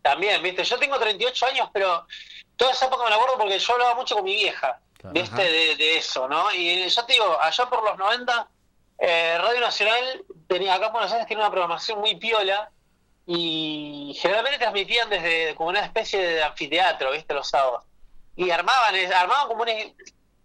También, 0.00 0.42
¿viste? 0.42 0.64
Yo 0.64 0.78
tengo 0.78 0.98
38 0.98 1.46
años, 1.46 1.68
pero 1.74 2.06
toda 2.56 2.72
esa 2.72 2.86
época 2.86 3.04
me 3.04 3.10
la 3.10 3.16
acuerdo 3.16 3.36
porque 3.36 3.58
yo 3.58 3.72
hablaba 3.74 3.94
mucho 3.94 4.14
con 4.14 4.24
mi 4.24 4.34
vieja, 4.34 4.80
¿viste? 5.12 5.42
De, 5.42 5.76
de 5.76 5.98
eso, 5.98 6.26
¿no? 6.26 6.50
Y 6.54 6.88
yo 6.88 7.04
te 7.04 7.12
digo, 7.12 7.38
allá 7.42 7.66
por 7.66 7.84
los 7.84 7.98
90, 7.98 8.48
eh, 8.98 9.36
Radio 9.38 9.60
Nacional, 9.60 10.24
tenía, 10.46 10.74
acá 10.74 10.86
en 10.86 10.92
Buenos 10.92 11.12
Aires 11.12 11.26
tiene 11.26 11.42
una 11.42 11.50
programación 11.50 12.00
muy 12.00 12.16
piola 12.16 12.70
y 13.32 14.12
generalmente 14.18 14.58
transmitían 14.58 15.08
desde 15.08 15.54
como 15.54 15.68
una 15.68 15.84
especie 15.84 16.20
de 16.20 16.42
anfiteatro, 16.42 17.12
¿viste? 17.12 17.32
Los 17.32 17.48
sábados. 17.48 17.84
Y 18.34 18.50
armaban, 18.50 18.92
armaban 19.12 19.46
como 19.46 19.62
un, 19.62 19.68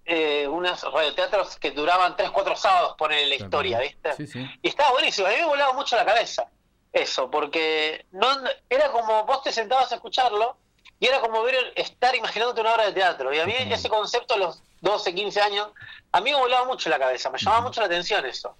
eh, 0.06 0.48
unos 0.48 0.84
radioteatros 0.84 1.58
que 1.58 1.72
duraban 1.72 2.16
3, 2.16 2.30
4 2.30 2.56
sábados, 2.56 2.96
poner 2.96 3.28
la 3.28 3.36
historia, 3.36 3.80
¿viste? 3.80 4.14
Sí, 4.14 4.28
sí. 4.28 4.48
Y 4.62 4.68
estaba 4.68 4.92
buenísimo, 4.92 5.28
a 5.28 5.32
mí 5.32 5.38
me 5.38 5.46
volaba 5.46 5.74
mucho 5.74 5.96
la 5.96 6.06
cabeza 6.06 6.48
eso, 6.94 7.32
porque 7.32 8.06
no 8.12 8.28
era 8.70 8.92
como 8.92 9.26
vos 9.26 9.42
te 9.42 9.52
sentabas 9.52 9.92
a 9.92 9.96
escucharlo 9.96 10.56
y 11.00 11.08
era 11.08 11.22
como 11.22 11.42
ver 11.42 11.56
estar 11.76 12.16
imaginándote 12.16 12.62
una 12.62 12.74
obra 12.74 12.86
de 12.86 12.94
teatro. 12.94 13.34
Y 13.34 13.40
a 13.40 13.48
mí 13.48 13.54
ese 13.58 13.90
concepto 13.90 14.36
a 14.36 14.38
los 14.38 14.62
12, 14.82 15.16
15 15.16 15.42
años, 15.42 15.70
a 16.12 16.22
mí 16.22 16.32
me 16.32 16.38
volaba 16.38 16.66
mucho 16.66 16.88
la 16.90 17.00
cabeza, 17.00 17.32
me 17.32 17.40
llamaba 17.40 17.64
mucho 17.64 17.82
la 17.82 17.88
atención 17.88 18.24
eso. 18.28 18.56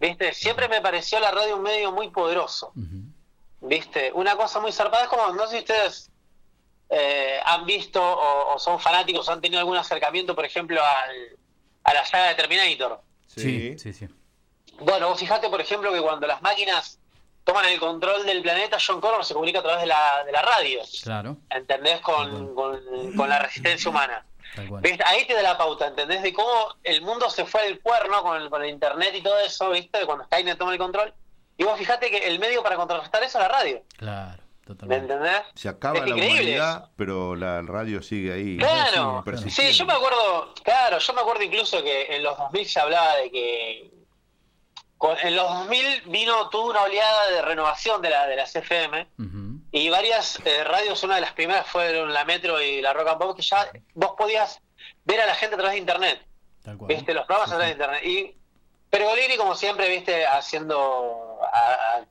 ¿Viste? 0.00 0.34
Siempre 0.34 0.68
me 0.68 0.80
pareció 0.80 1.20
la 1.20 1.30
radio 1.30 1.56
un 1.56 1.62
medio 1.62 1.92
muy 1.92 2.10
poderoso. 2.10 2.72
¿Viste? 3.60 4.10
Una 4.14 4.36
cosa 4.36 4.60
muy 4.60 4.72
zarpada 4.72 5.04
es 5.04 5.08
como, 5.08 5.28
no 5.34 5.46
sé 5.46 5.52
si 5.52 5.58
ustedes 5.58 6.10
eh, 6.88 7.38
han 7.44 7.66
visto 7.66 8.02
o, 8.02 8.54
o 8.54 8.58
son 8.58 8.80
fanáticos 8.80 9.28
o 9.28 9.32
han 9.32 9.40
tenido 9.40 9.60
algún 9.60 9.76
acercamiento, 9.76 10.34
por 10.34 10.44
ejemplo, 10.44 10.80
al, 10.82 11.38
a 11.84 11.94
la 11.94 12.04
saga 12.06 12.28
de 12.28 12.34
Terminator. 12.36 13.00
Sí, 13.26 13.78
sí, 13.78 13.92
sí. 13.92 14.08
Bueno, 14.80 15.08
vos 15.10 15.20
fijate, 15.20 15.48
por 15.50 15.60
ejemplo, 15.60 15.92
que 15.92 16.00
cuando 16.00 16.26
las 16.26 16.40
máquinas 16.42 16.98
toman 17.44 17.66
el 17.66 17.78
control 17.78 18.24
del 18.24 18.42
planeta, 18.42 18.78
John 18.84 19.00
Connor 19.00 19.24
se 19.24 19.34
comunica 19.34 19.58
a 19.58 19.62
través 19.62 19.82
de 19.82 19.86
la, 19.88 20.24
de 20.24 20.32
la 20.32 20.42
radio, 20.42 20.80
Claro. 21.02 21.36
¿entendés? 21.50 22.00
Con, 22.00 22.54
con, 22.54 22.80
con 23.14 23.28
la 23.28 23.38
resistencia 23.40 23.90
humana. 23.90 24.24
¿Viste? 24.82 25.04
Ahí 25.06 25.26
te 25.26 25.34
da 25.34 25.42
la 25.42 25.58
pauta, 25.58 25.86
¿entendés? 25.86 26.22
De 26.22 26.32
cómo 26.32 26.74
el 26.82 27.02
mundo 27.02 27.30
se 27.30 27.44
fue 27.44 27.60
al 27.66 27.78
cuerno 27.80 28.22
con 28.22 28.40
el, 28.40 28.50
con 28.50 28.62
el 28.64 28.70
internet 28.70 29.14
y 29.14 29.22
todo 29.22 29.38
eso, 29.38 29.70
¿viste? 29.70 29.98
De 29.98 30.06
Cuando 30.06 30.24
Skynet 30.24 30.58
toma 30.58 30.72
el 30.72 30.78
control. 30.78 31.14
Y 31.60 31.64
vos 31.64 31.78
fijate 31.78 32.10
que 32.10 32.16
el 32.26 32.38
medio 32.38 32.62
para 32.62 32.76
contrarrestar 32.76 33.22
eso 33.22 33.36
es 33.38 33.42
la 33.42 33.48
radio, 33.48 33.82
Claro, 33.98 34.42
¿me 34.60 34.64
totalmente. 34.64 35.12
entendés? 35.12 35.42
Se 35.54 35.68
acaba 35.68 35.98
Es 35.98 36.02
la 36.04 36.08
increíble 36.08 36.40
humanidad, 36.40 36.88
pero 36.96 37.36
la 37.36 37.60
radio 37.60 38.02
sigue 38.02 38.32
ahí. 38.32 38.56
Claro, 38.56 39.22
sí, 39.50 39.70
yo 39.72 39.84
me 39.84 39.92
acuerdo, 39.92 40.54
claro, 40.64 40.98
yo 40.98 41.12
me 41.12 41.20
acuerdo 41.20 41.42
incluso 41.42 41.82
que 41.82 42.16
en 42.16 42.22
los 42.22 42.38
2000 42.38 42.66
se 42.66 42.80
hablaba 42.80 43.14
de 43.16 43.30
que 43.30 43.90
con- 44.96 45.18
en 45.18 45.36
los 45.36 45.48
2000 45.52 46.02
vino 46.06 46.48
toda 46.48 46.70
una 46.70 46.82
oleada 46.84 47.30
de 47.30 47.42
renovación 47.42 48.00
de 48.00 48.08
la 48.08 48.26
de 48.26 48.36
las 48.36 48.56
FM 48.56 49.06
y 49.72 49.90
varias 49.90 50.40
eh, 50.46 50.64
radios, 50.64 51.02
una 51.04 51.16
de 51.16 51.20
las 51.20 51.32
primeras 51.34 51.66
fueron 51.66 52.12
la 52.14 52.24
Metro 52.24 52.60
y 52.62 52.80
la 52.80 52.94
Rock 52.94 53.08
and 53.08 53.18
Pop, 53.18 53.36
que 53.36 53.42
ya 53.42 53.70
vos 53.94 54.12
podías 54.16 54.60
ver 55.04 55.20
a 55.20 55.26
la 55.26 55.34
gente 55.34 55.56
a 55.56 55.58
través 55.58 55.74
de 55.74 55.78
internet, 55.80 56.26
viste, 56.86 57.12
los 57.12 57.26
programas 57.26 57.52
a 57.52 57.56
través 57.58 57.66
de 57.76 57.84
internet. 57.84 58.02
Y 58.92 58.96
Pergolini, 58.96 59.36
como 59.36 59.54
siempre, 59.54 59.88
viste, 59.88 60.26
haciendo 60.26 61.38
a- 61.52 61.74
a- 61.98 62.04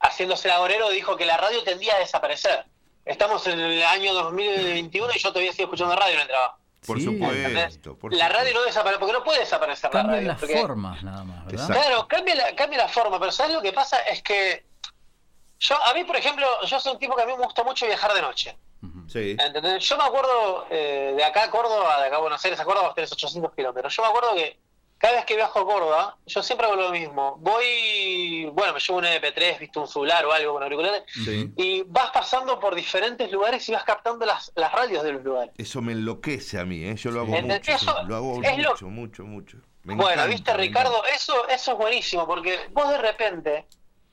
haciéndose 0.00 0.48
el 0.48 0.54
agorero, 0.54 0.90
dijo 0.90 1.16
que 1.16 1.24
la 1.24 1.36
radio 1.36 1.62
tendía 1.62 1.94
a 1.94 1.98
desaparecer. 1.98 2.64
Estamos 3.04 3.46
en 3.46 3.60
el 3.60 3.82
año 3.84 4.12
2021 4.14 5.12
y 5.14 5.18
yo 5.18 5.28
todavía 5.30 5.52
sigo 5.52 5.66
escuchando 5.66 5.94
radio 5.96 6.14
en 6.14 6.20
el 6.22 6.26
trabajo. 6.28 6.58
Por 6.84 6.98
Sí. 6.98 7.04
supuesto. 7.04 7.96
por 7.96 8.12
La 8.12 8.28
radio 8.28 8.52
no 8.54 8.62
desaparece, 8.64 8.98
porque 8.98 9.12
no 9.12 9.22
puede 9.22 9.40
desaparecer 9.40 9.84
la 9.94 10.00
Cambian 10.00 10.16
radio. 10.16 10.28
las 10.28 10.40
porque- 10.40 10.60
formas 10.60 11.02
nada 11.04 11.22
más, 11.22 11.46
¿verdad? 11.46 11.66
Claro, 11.68 12.08
cambia 12.08 12.34
la, 12.34 12.56
cambia 12.56 12.78
la 12.78 12.88
forma, 12.88 13.20
pero 13.20 13.30
¿sabes 13.30 13.52
lo 13.52 13.62
que 13.62 13.72
pasa? 13.72 13.98
Es 14.00 14.20
que 14.22 14.66
yo, 15.60 15.76
a 15.84 15.94
mí, 15.94 16.02
por 16.02 16.16
ejemplo, 16.16 16.44
yo 16.64 16.80
soy 16.80 16.92
un 16.94 16.98
tipo 16.98 17.14
que 17.14 17.22
a 17.22 17.26
mí 17.26 17.32
me 17.36 17.44
gusta 17.44 17.62
mucho 17.62 17.86
viajar 17.86 18.12
de 18.12 18.22
noche. 18.22 18.58
Sí. 19.06 19.36
¿Entendés? 19.38 19.84
Yo 19.88 19.96
me 19.96 20.02
acuerdo 20.02 20.66
eh, 20.70 21.14
de 21.16 21.22
acá 21.24 21.44
a 21.44 21.50
Córdoba, 21.50 22.00
de 22.00 22.08
acá 22.08 22.16
a 22.16 22.20
Buenos 22.20 22.44
Aires 22.44 22.58
a 22.58 22.64
Córdoba, 22.64 22.88
vos 22.88 22.94
tenés 22.96 23.12
800 23.12 23.54
kilómetros. 23.54 23.94
Yo 23.94 24.02
me 24.02 24.08
acuerdo 24.08 24.34
que 24.34 24.58
cada 25.02 25.16
vez 25.16 25.24
que 25.24 25.34
viajo 25.34 25.58
a 25.58 25.66
Córdoba, 25.66 26.16
yo 26.26 26.42
siempre 26.44 26.64
hago 26.68 26.76
lo 26.76 26.90
mismo. 26.90 27.34
Voy, 27.40 28.46
bueno, 28.52 28.72
me 28.72 28.78
llevo 28.78 28.98
un 29.00 29.04
MP3, 29.04 29.58
viste 29.58 29.78
un 29.80 29.88
celular 29.88 30.24
o 30.24 30.32
algo 30.32 30.52
con 30.54 30.62
auriculares, 30.62 31.02
Sí. 31.12 31.50
y 31.56 31.82
vas 31.82 32.10
pasando 32.12 32.60
por 32.60 32.76
diferentes 32.76 33.28
lugares 33.32 33.68
y 33.68 33.72
vas 33.72 33.82
captando 33.82 34.24
las, 34.24 34.52
las 34.54 34.70
radios 34.70 35.02
de 35.02 35.12
los 35.14 35.24
lugares. 35.24 35.52
Eso 35.58 35.82
me 35.82 35.90
enloquece 35.92 36.60
a 36.60 36.64
mí, 36.64 36.84
¿eh? 36.84 36.94
yo 36.94 37.10
lo 37.10 37.22
hago 37.22 37.32
mucho. 37.32 37.72
eso 37.72 38.02
lo 38.06 38.14
hago 38.16 38.40
es 38.44 38.58
lo- 38.58 38.70
mucho, 38.70 38.86
mucho, 38.88 39.24
mucho. 39.24 39.56
Me 39.82 39.96
bueno, 39.96 40.10
encanta, 40.12 40.26
viste, 40.26 40.54
Ricardo, 40.54 41.04
eso, 41.06 41.48
eso 41.48 41.72
es 41.72 41.78
buenísimo, 41.78 42.24
porque 42.24 42.68
vos 42.70 42.88
de 42.88 42.98
repente, 42.98 43.66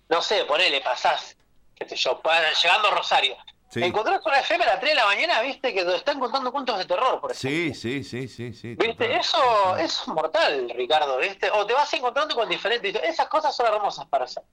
no 0.09 0.19
sé, 0.23 0.43
ponele, 0.45 0.81
pasás, 0.81 1.37
qué 1.75 1.87
sé 1.87 1.95
yo, 1.95 2.19
para, 2.19 2.51
llegando 2.51 2.87
a 2.87 2.91
Rosario, 2.95 3.37
Sí. 3.69 3.83
encontrás 3.83 4.19
una 4.25 4.39
FM 4.39 4.63
a 4.63 4.67
las 4.67 4.79
3 4.79 4.91
de 4.91 4.95
la 4.95 5.05
mañana, 5.05 5.41
viste, 5.41 5.73
que 5.73 5.81
están 5.95 6.19
contando 6.19 6.51
cuentos 6.51 6.77
de 6.79 6.85
terror, 6.85 7.21
por 7.21 7.31
ejemplo. 7.31 7.49
Sí, 7.49 7.73
sí, 7.73 8.03
sí, 8.03 8.27
sí, 8.27 8.53
sí. 8.53 8.75
¿Viste? 8.75 9.15
Eso, 9.15 9.37
eso 9.77 10.01
es 10.03 10.07
mortal, 10.07 10.71
Ricardo, 10.75 11.17
¿viste? 11.19 11.49
O 11.51 11.65
te 11.65 11.73
vas 11.73 11.93
encontrando 11.93 12.33
con 12.35 12.49
diferentes... 12.49 12.95
Esas 13.03 13.27
cosas 13.27 13.55
son 13.55 13.67
hermosas 13.67 14.07
para 14.07 14.25
hacer. 14.25 14.43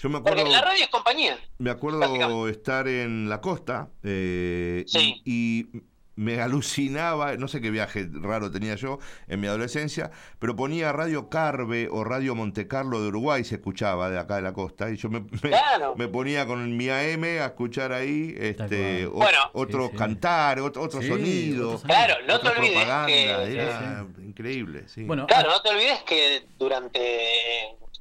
Yo 0.00 0.08
me 0.08 0.20
Porque 0.20 0.40
acuerdo, 0.40 0.52
la 0.52 0.62
radio 0.62 0.84
es 0.84 0.88
compañía. 0.90 1.38
me 1.58 1.70
acuerdo 1.70 2.48
estar 2.48 2.88
en 2.88 3.28
la 3.28 3.40
costa 3.42 3.90
eh, 4.02 4.84
y, 4.86 5.22
y 5.24 5.82
me 6.14 6.40
alucinaba, 6.40 7.36
no 7.36 7.48
sé 7.48 7.60
qué 7.62 7.70
viaje 7.70 8.06
raro 8.12 8.50
tenía 8.50 8.74
yo 8.74 8.98
en 9.28 9.40
mi 9.40 9.46
adolescencia, 9.46 10.10
pero 10.38 10.54
ponía 10.54 10.92
Radio 10.92 11.28
Carve 11.30 11.88
o 11.90 12.04
Radio 12.04 12.34
Monte 12.34 12.68
Carlo 12.68 13.00
de 13.00 13.08
Uruguay, 13.08 13.44
se 13.44 13.54
escuchaba 13.54 14.10
de 14.10 14.18
acá 14.18 14.36
de 14.36 14.42
la 14.42 14.52
costa, 14.52 14.90
y 14.90 14.96
yo 14.96 15.08
me, 15.08 15.20
me, 15.20 15.38
Claro. 15.38 15.94
me 15.96 16.08
ponía 16.08 16.46
con 16.46 16.76
mi 16.76 16.90
AM 16.90 17.24
a 17.40 17.46
escuchar 17.46 17.92
ahí 17.92 18.34
este, 18.38 19.06
o- 19.06 19.12
Bueno. 19.12 19.38
otro 19.54 19.90
cantar, 19.90 20.60
otro, 20.60 20.82
otro 20.82 21.00
Sí, 21.00 21.08
sonido. 21.08 21.80
Claro, 21.80 22.14
no 22.28 22.38
te 22.40 22.48
olvides 22.48 22.72
propaganda, 22.72 23.06
que- 23.06 23.54
era 23.54 24.06
increíble. 24.22 24.84
Sí. 24.88 25.04
Bueno, 25.04 25.26
Claro, 25.26 25.50
no 25.50 25.62
te 25.62 25.70
olvides 25.70 26.02
que 26.02 26.44
durante 26.58 27.00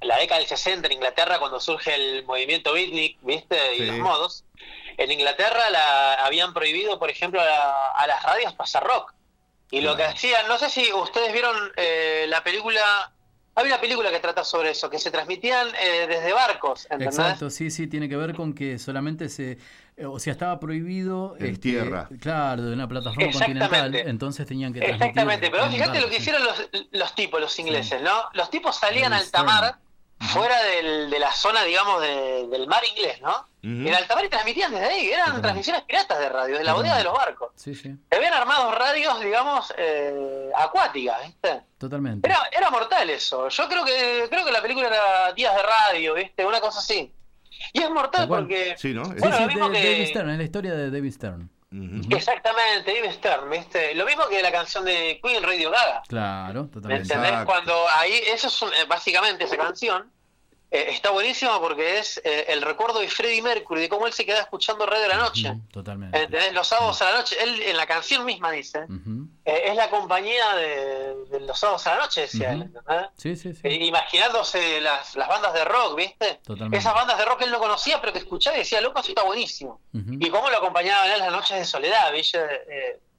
la 0.02 0.18
década 0.18 0.40
del 0.40 0.48
60 0.48 0.88
en 0.88 0.94
Inglaterra, 0.94 1.40
cuando 1.40 1.60
surge 1.60 1.94
el 1.96 2.26
movimiento 2.26 2.74
beatnik, 2.74 3.18
¿viste? 3.22 3.76
Y 3.76 3.80
Sí. 3.80 3.86
los 3.86 3.98
modos, 3.98 4.44
en 4.98 5.12
Inglaterra 5.12 5.70
la, 5.70 6.14
habían 6.26 6.54
prohibido, 6.54 6.98
por 7.00 7.10
ejemplo, 7.10 7.40
a, 7.42 7.92
a 7.92 8.08
las 8.08 8.22
radios 8.24 8.54
pasar 8.54 8.84
rock. 8.84 9.14
Y 9.70 9.80
lo 9.82 9.96
que 9.96 10.04
hacían, 10.04 10.48
no 10.50 10.58
sé 10.58 10.70
si 10.70 10.92
ustedes 10.92 11.32
vieron 11.32 11.56
eh, 11.78 12.26
la 12.28 12.44
película, 12.44 13.14
hay 13.56 13.66
una 13.68 13.80
película 13.80 14.12
que 14.12 14.20
trata 14.20 14.44
sobre 14.44 14.72
eso, 14.72 14.90
que 14.90 15.00
se 15.00 15.12
transmitían 15.12 15.68
eh, 15.82 16.08
desde 16.10 16.34
barcos, 16.34 16.86
¿entendés? 16.90 17.18
Exacto, 17.18 17.50
sí, 17.50 17.72
sí, 17.72 17.88
tiene 17.88 18.10
que 18.10 18.18
ver 18.18 18.34
con 18.36 18.54
que 18.54 18.78
solamente 18.80 19.30
se, 19.30 19.58
eh, 19.96 20.06
o 20.06 20.20
sea, 20.20 20.34
estaba 20.34 20.60
prohibido 20.60 21.36
En 21.40 21.46
este, 21.46 21.58
tierra. 21.70 22.10
Claro, 22.20 22.64
de 22.64 22.74
una 22.74 22.88
plataforma 22.90 23.32
continental, 23.32 23.96
entonces 23.96 24.46
tenían 24.46 24.74
que 24.74 24.80
transmitir 24.82 25.08
Exactamente, 25.10 25.50
pero 25.50 25.70
fíjate 25.70 26.02
lo 26.02 26.08
que 26.10 26.16
sí. 26.16 26.22
hicieron 26.22 26.44
los, 26.44 26.70
los 26.92 27.16
tipos, 27.16 27.40
los 27.40 27.58
ingleses, 27.58 28.02
¿no? 28.02 28.24
Los 28.34 28.50
tipos 28.50 28.76
salían 28.76 29.14
al 29.14 29.32
tamar, 29.32 29.78
fuera 30.34 30.62
del- 30.64 31.10
de 31.10 31.20
la 31.20 31.32
zona, 31.32 31.64
digamos, 31.64 32.02
de- 32.02 32.48
del 32.48 32.68
mar 32.68 32.84
inglés, 32.86 33.22
¿no? 33.22 33.48
En 33.64 33.94
alta 33.94 34.16
mar 34.16 34.26
y 34.26 34.30
transmitían 34.30 34.72
desde 34.72 34.86
ahí, 34.88 35.12
eran 35.12 35.40
transmisiones 35.42 35.84
piratas 35.84 36.18
de 36.20 36.30
radio, 36.30 36.58
de 36.58 36.64
la 36.64 36.74
bodega 36.74 36.98
de 36.98 37.04
los 37.04 37.14
barcos. 37.14 37.52
Sí, 37.56 37.76
sí, 37.76 37.92
Se 38.10 38.16
habían 38.18 38.34
armado 38.34 38.72
radios, 38.72 39.20
digamos, 39.20 39.72
eh, 39.78 40.50
acuáticas, 40.56 41.24
¿viste? 41.28 41.62
totalmente. 41.78 42.28
Era, 42.28 42.40
era 42.52 42.70
mortal 42.72 43.08
eso. 43.10 43.50
Yo 43.50 43.68
creo 43.70 43.86
que 43.86 44.26
creo 44.30 44.44
que 44.46 44.52
la 44.52 44.62
película 44.62 44.88
era 44.88 45.32
Días 45.34 45.56
de 45.56 45.62
Radio, 45.62 46.14
¿viste? 46.16 46.46
Una 46.46 46.60
cosa 46.60 46.80
así. 46.80 47.14
Y 47.74 47.84
es 47.84 47.90
mortal 47.92 48.28
porque... 48.28 48.76
Sí, 48.78 48.94
¿no? 48.94 49.04
Bueno, 49.04 49.36
sí, 49.38 49.42
lo 49.44 49.48
mismo 49.48 49.70
de- 49.70 49.82
que- 49.82 49.92
David 49.92 50.08
Stern, 50.10 50.30
es 50.32 50.38
la 50.40 50.44
historia 50.44 50.74
de 50.74 50.90
David 50.90 51.12
Stern. 51.14 51.50
Exactamente, 52.10 52.94
David 52.94 53.12
Stern, 53.16 53.50
¿viste? 53.50 53.96
Lo 53.96 54.06
mismo 54.06 54.28
que 54.28 54.42
la 54.42 54.52
canción 54.52 54.84
de 54.86 55.20
Queen, 55.24 55.44
Radio 55.44 55.72
Gaga. 55.72 56.02
Claro, 56.08 56.64
¿Me 56.64 56.70
totalmente. 56.70 57.14
entendés? 57.14 57.46
Cuando 57.46 57.74
ahí, 57.98 58.14
eso 58.28 58.48
es 58.48 58.62
un- 58.62 58.74
eh, 58.74 58.86
básicamente 58.88 59.44
esa 59.46 59.58
canción, 59.58 60.12
eh, 60.72 60.86
está 60.90 61.10
buenísima 61.12 61.60
porque 61.60 62.00
es 62.00 62.22
eh, 62.24 62.46
el 62.48 62.62
recuerdo 62.62 63.00
de 63.00 63.10
Freddie 63.10 63.42
Mercury, 63.42 63.82
de 63.82 63.90
cómo 63.90 64.08
él 64.08 64.14
se 64.14 64.26
queda 64.26 64.40
escuchando 64.40 64.86
Radio 64.86 65.04
de 65.04 65.08
la 65.10 65.18
Noche. 65.18 65.54
Totalmente. 65.72 66.18
¿Entendés? 66.18 66.54
Los 66.54 66.68
sábados 66.68 67.02
a 67.02 67.12
la 67.12 67.18
noche, 67.18 67.36
él 67.42 67.62
en 67.62 67.78
la 67.78 67.86
canción 67.86 68.24
misma 68.26 68.52
dice, 68.52 68.86
eh, 69.46 69.62
es 69.66 69.76
la 69.76 69.90
compañía 69.90 70.56
de, 70.56 71.16
de 71.26 71.40
los 71.42 71.60
sábados 71.60 71.86
a 71.88 71.96
la 71.96 72.02
noche, 72.04 72.22
decía 72.22 72.54
él, 72.54 72.62
¿entendés? 72.64 73.08
Sí, 73.18 73.36
sí, 73.36 73.54
sí. 73.54 73.68
Imaginándose 73.68 74.80
las, 74.82 75.16
las 75.16 75.28
bandas 75.28 75.54
de 75.54 75.66
rock, 75.66 75.98
¿viste? 75.98 76.40
Totalmente. 76.44 76.78
Esas 76.78 76.94
bandas 76.94 77.18
de 77.18 77.26
rock 77.26 77.42
él 77.42 77.52
no 77.52 77.60
conocía, 77.60 78.00
pero 78.00 78.14
que 78.14 78.20
escuchaba 78.20 78.56
y 78.56 78.60
decía, 78.60 78.80
loco, 78.82 79.00
eso 79.00 79.10
está 79.10 79.24
buenísimo. 79.24 79.82
Y 79.94 80.30
cómo 80.30 80.50
lo 80.50 80.58
acompañaban 80.58 81.12
en 81.12 81.20
las 81.20 81.32
noches 81.32 81.58
de 81.58 81.66
soledad, 81.66 82.12
¿viste? 82.14 82.40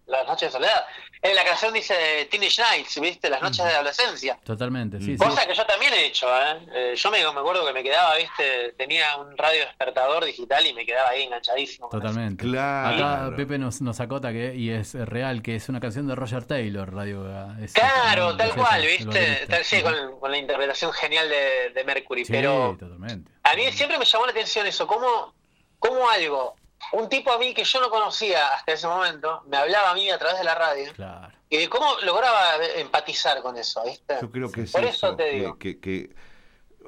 Las 0.07 0.27
noches 0.27 0.49
de 0.49 0.53
soledad. 0.53 0.85
En 1.23 1.37
la 1.37 1.45
canción 1.45 1.73
dice 1.73 2.27
Teenage 2.31 2.61
Nights, 2.61 3.01
¿viste? 3.01 3.31
Las 3.31 3.41
noches 3.41 3.65
de 3.65 3.71
adolescencia. 3.71 4.37
Totalmente, 4.45 4.99
sí, 4.99 5.13
sí. 5.13 5.17
Cosa 5.17 5.47
que 5.47 5.55
yo 5.55 5.65
también 5.65 5.95
he 5.95 6.07
hecho, 6.07 6.27
¿eh? 6.29 6.59
Eh, 6.75 6.95
Yo 6.97 7.11
me, 7.13 7.19
me 7.19 7.41
acuerdo 7.41 7.65
que 7.65 7.73
me 7.73 7.85
quedaba, 7.85 8.17
¿viste? 8.17 8.73
Tenía 8.77 9.17
un 9.19 9.39
radio 9.39 9.65
despertador 9.65 10.25
digital 10.25 10.67
y 10.67 10.73
me 10.75 10.85
quedaba 10.85 11.11
ahí 11.11 11.23
enganchadísimo. 11.23 11.89
Totalmente. 11.89 12.43
Claro. 12.45 12.97
Acá 13.29 13.37
Pepe 13.37 13.59
nos, 13.59 13.81
nos 13.81 14.01
acota 14.01 14.33
que, 14.33 14.57
y 14.57 14.71
es 14.71 14.95
real, 14.95 15.41
que 15.43 15.55
es 15.55 15.69
una 15.69 15.79
canción 15.79 16.09
de 16.09 16.17
Roger 16.17 16.45
Taylor, 16.45 16.93
Radio. 16.93 17.25
Es- 17.63 17.73
Claro, 17.73 18.33
es 18.33 18.37
tal 18.39 18.55
cual, 18.57 18.83
¿viste? 18.85 19.47
Tal- 19.49 19.65
sí, 19.65 19.81
con, 19.83 20.19
con 20.19 20.31
la 20.33 20.39
interpretación 20.39 20.93
genial 20.93 21.29
de, 21.29 21.71
de 21.73 21.85
Mercury. 21.85 22.25
Sí, 22.25 22.33
pero 22.33 22.77
totalmente. 22.79 23.31
a 23.45 23.55
mí 23.55 23.71
siempre 23.71 23.97
me 23.99 24.05
llamó 24.05 24.27
la 24.27 24.33
atención 24.33 24.67
eso, 24.67 24.87
cómo, 24.89 25.33
cómo 25.79 26.11
algo, 26.11 26.57
un 26.93 27.09
tipo 27.09 27.33
a 27.33 27.39
mí 27.39 27.55
que 27.55 27.65
yo 27.65 27.81
no 27.81 27.91
conocía 27.91 28.49
hasta 28.55 28.73
ese 28.73 28.87
momento, 28.87 29.43
me 29.47 29.57
hablaba 29.57 29.91
a 29.91 29.95
mí 29.95 30.11
a 30.11 30.19
través 30.19 30.39
de 30.39 30.45
la 30.45 30.55
radio. 30.55 30.93
Claro. 30.95 31.33
Y 31.51 31.59
de 31.59 31.69
cómo 31.69 31.87
lograba 32.03 32.57
empatizar 32.77 33.43
con 33.43 33.57
eso, 33.59 33.83
¿viste? 33.85 34.17
Yo 34.21 34.31
creo 34.31 34.51
que 34.51 34.63
es 34.63 34.73
Por 34.73 34.85
eso, 34.85 35.09
eso 35.09 35.17
te 35.17 35.25
que- 35.25 35.31
digo. 35.33 35.59
que, 35.59 35.81
que, 35.81 36.11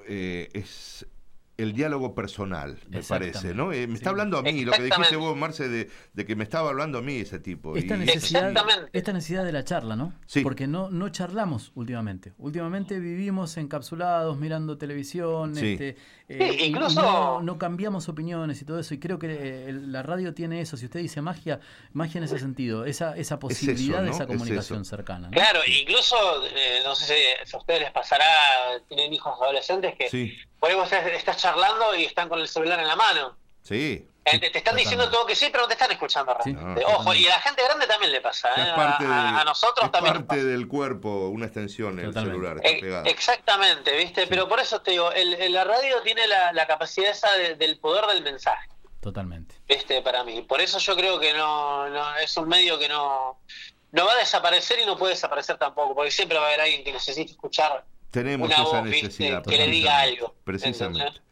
eh, 0.09 0.49
es 0.55 1.07
el 1.57 1.73
diálogo 1.73 2.15
personal, 2.15 2.79
me 2.89 3.03
parece, 3.03 3.55
¿no? 3.55 3.73
Eh, 3.73 3.87
me 3.87 3.95
está 3.95 4.11
hablando 4.11 4.39
a 4.39 4.43
mí, 4.43 4.65
lo 4.65 4.73
que 4.73 4.83
dijiste 4.83 5.15
vos, 5.17 5.37
Marce, 5.37 5.69
de, 5.69 5.89
de 6.13 6.27
que 6.27 6.35
me 6.35 6.43
estaba 6.43 6.71
hablando 6.71 6.99
a 6.99 7.03
mí 7.03 7.17
ese 7.19 7.39
tipo. 7.39 7.77
Esta 7.77 7.95
y- 7.95 7.99
necesidad, 8.01 8.53
esta 8.93 9.13
necesidad 9.13 9.45
de 9.45 9.53
la 9.53 9.63
charla, 9.65 9.95
¿no? 9.95 10.13
Porque 10.43 10.67
no, 10.67 10.91
no 10.91 11.09
charlamos 11.11 11.71
últimamente. 11.77 12.33
Últimamente 12.39 12.99
vivimos 12.99 13.57
encapsulados, 13.57 14.37
mirando 14.37 14.77
televisión, 14.79 15.55
Sí. 15.55 15.73
este, 15.73 15.97
Sí, 16.27 16.35
y 16.39 16.65
incluso- 16.65 17.03
no, 17.03 17.43
no 17.43 17.59
cambiamos 17.59 18.09
opiniones 18.09 18.61
y 18.63 18.65
todo 18.65 18.79
eso. 18.81 18.95
Y 18.95 18.99
creo 18.99 19.19
que 19.19 19.27
eh, 19.31 19.69
el- 19.69 19.93
la 19.93 20.03
radio 20.03 20.35
tiene 20.35 20.61
eso. 20.61 20.77
Si 20.77 20.87
usted 20.87 21.01
dice 21.01 21.21
magia, 21.23 21.61
magia 21.93 22.19
en 22.19 22.25
ese 22.25 22.39
sentido, 22.39 22.85
esa, 22.87 23.17
esa 23.17 23.39
posibilidad 23.39 24.01
de 24.01 24.07
¿no? 24.09 24.13
esa 24.13 24.23
Es 24.25 24.29
comunicación 24.29 24.85
cercana. 24.85 25.29
¿no? 25.29 25.33
Claro, 25.33 25.61
incluso, 25.81 26.17
eh, 26.47 26.81
no 26.85 26.95
sé 26.97 27.05
si, 27.15 27.49
si 27.51 27.55
a 27.55 27.59
ustedes 27.61 27.81
les 27.83 27.91
pasará, 27.93 28.25
tienen 28.89 29.13
hijos 29.13 29.35
adolescentes 29.41 29.95
que 29.99 30.09
Sí, 30.09 30.35
por 30.65 30.71
ahí 30.71 30.77
vos 30.77 30.91
estás, 30.91 31.37
charlando 31.37 31.95
y 31.95 32.05
están 32.07 32.27
con 32.27 32.41
el 32.41 32.49
celular 32.49 32.81
en 32.81 32.87
la 32.89 32.97
mano. 32.97 33.37
sí. 33.63 34.09
Eh, 34.27 34.39
te, 34.39 34.49
te 34.49 34.57
están 34.57 34.75
diciendo 34.75 35.11
todo 35.11 35.27
que 35.27 35.37
sí, 35.37 35.49
pero 35.53 35.65
no 35.65 35.67
te 35.69 35.75
están 35.75 35.91
escuchando 35.93 36.33
realmente. 36.33 36.81
Sí. 36.81 36.87
Ojo, 36.97 37.13
y 37.13 37.27
a 37.27 37.29
la 37.29 37.41
gente 37.43 37.63
grande 37.63 37.87
también 37.87 38.11
le 38.11 38.23
pasa, 38.23 38.49
¿eh? 38.57 38.63
Es 38.63 38.69
parte, 38.73 39.05
a, 39.05 39.09
del- 39.09 39.37
a 39.37 39.45
nosotros 39.45 39.85
es 39.85 39.93
también. 39.93 40.15
nos 40.15 40.23
parte 40.25 40.43
del 40.43 40.67
cuerpo, 40.67 41.29
una 41.29 41.45
extensión, 41.45 41.99
el 42.01 42.11
celular, 42.15 42.57
está 42.57 42.69
Eh, 42.71 42.79
pegado. 42.81 43.05
Exactamente, 43.05 43.95
¿viste? 43.95 44.27
Pero 44.27 44.49
por 44.49 44.61
eso 44.61 44.81
te 44.81 44.93
digo, 44.93 45.13
el, 45.13 45.35
el- 45.35 45.53
la 45.53 45.65
radio 45.65 46.01
tiene 46.01 46.27
la, 46.27 46.55
la 46.55 46.67
capacidad 46.67 47.11
esa 47.11 47.31
de- 47.35 47.57
del 47.57 47.79
poder 47.79 48.07
del 48.07 48.23
mensaje, 48.23 48.67
Totalmente. 49.03 49.57
¿viste? 49.69 50.01
Para 50.01 50.25
mí. 50.25 50.41
Por 50.41 50.63
eso 50.63 50.79
yo 50.79 50.97
creo 50.97 51.21
que 51.21 51.35
no, 51.35 51.87
no 51.91 52.17
es 52.17 52.35
un 52.39 52.49
medio 52.49 52.79
que 52.79 52.89
no, 52.89 53.39
no 53.93 54.07
va 54.07 54.13
a 54.15 54.17
desaparecer 54.17 54.79
y 54.79 54.87
no 54.87 54.97
puede 54.97 55.13
desaparecer 55.13 55.59
tampoco, 55.59 55.95
porque 55.95 56.11
siempre 56.11 56.39
va 56.39 56.45
a 56.45 56.49
haber 56.49 56.63
alguien 56.63 56.83
que 56.83 56.95
necesite 56.95 57.33
escuchar 57.33 57.85
Tenemos 58.15 58.47
una 58.47 58.55
esa 58.55 58.63
voz, 58.65 58.83
¿viste? 58.85 59.03
necesidad. 59.09 59.45
que 59.45 59.57
le 59.57 59.67
diga 59.67 59.91
precisamente. 59.91 60.21
algo. 60.23 60.35
Precisamente. 60.45 60.99
¿entendés? 61.01 61.23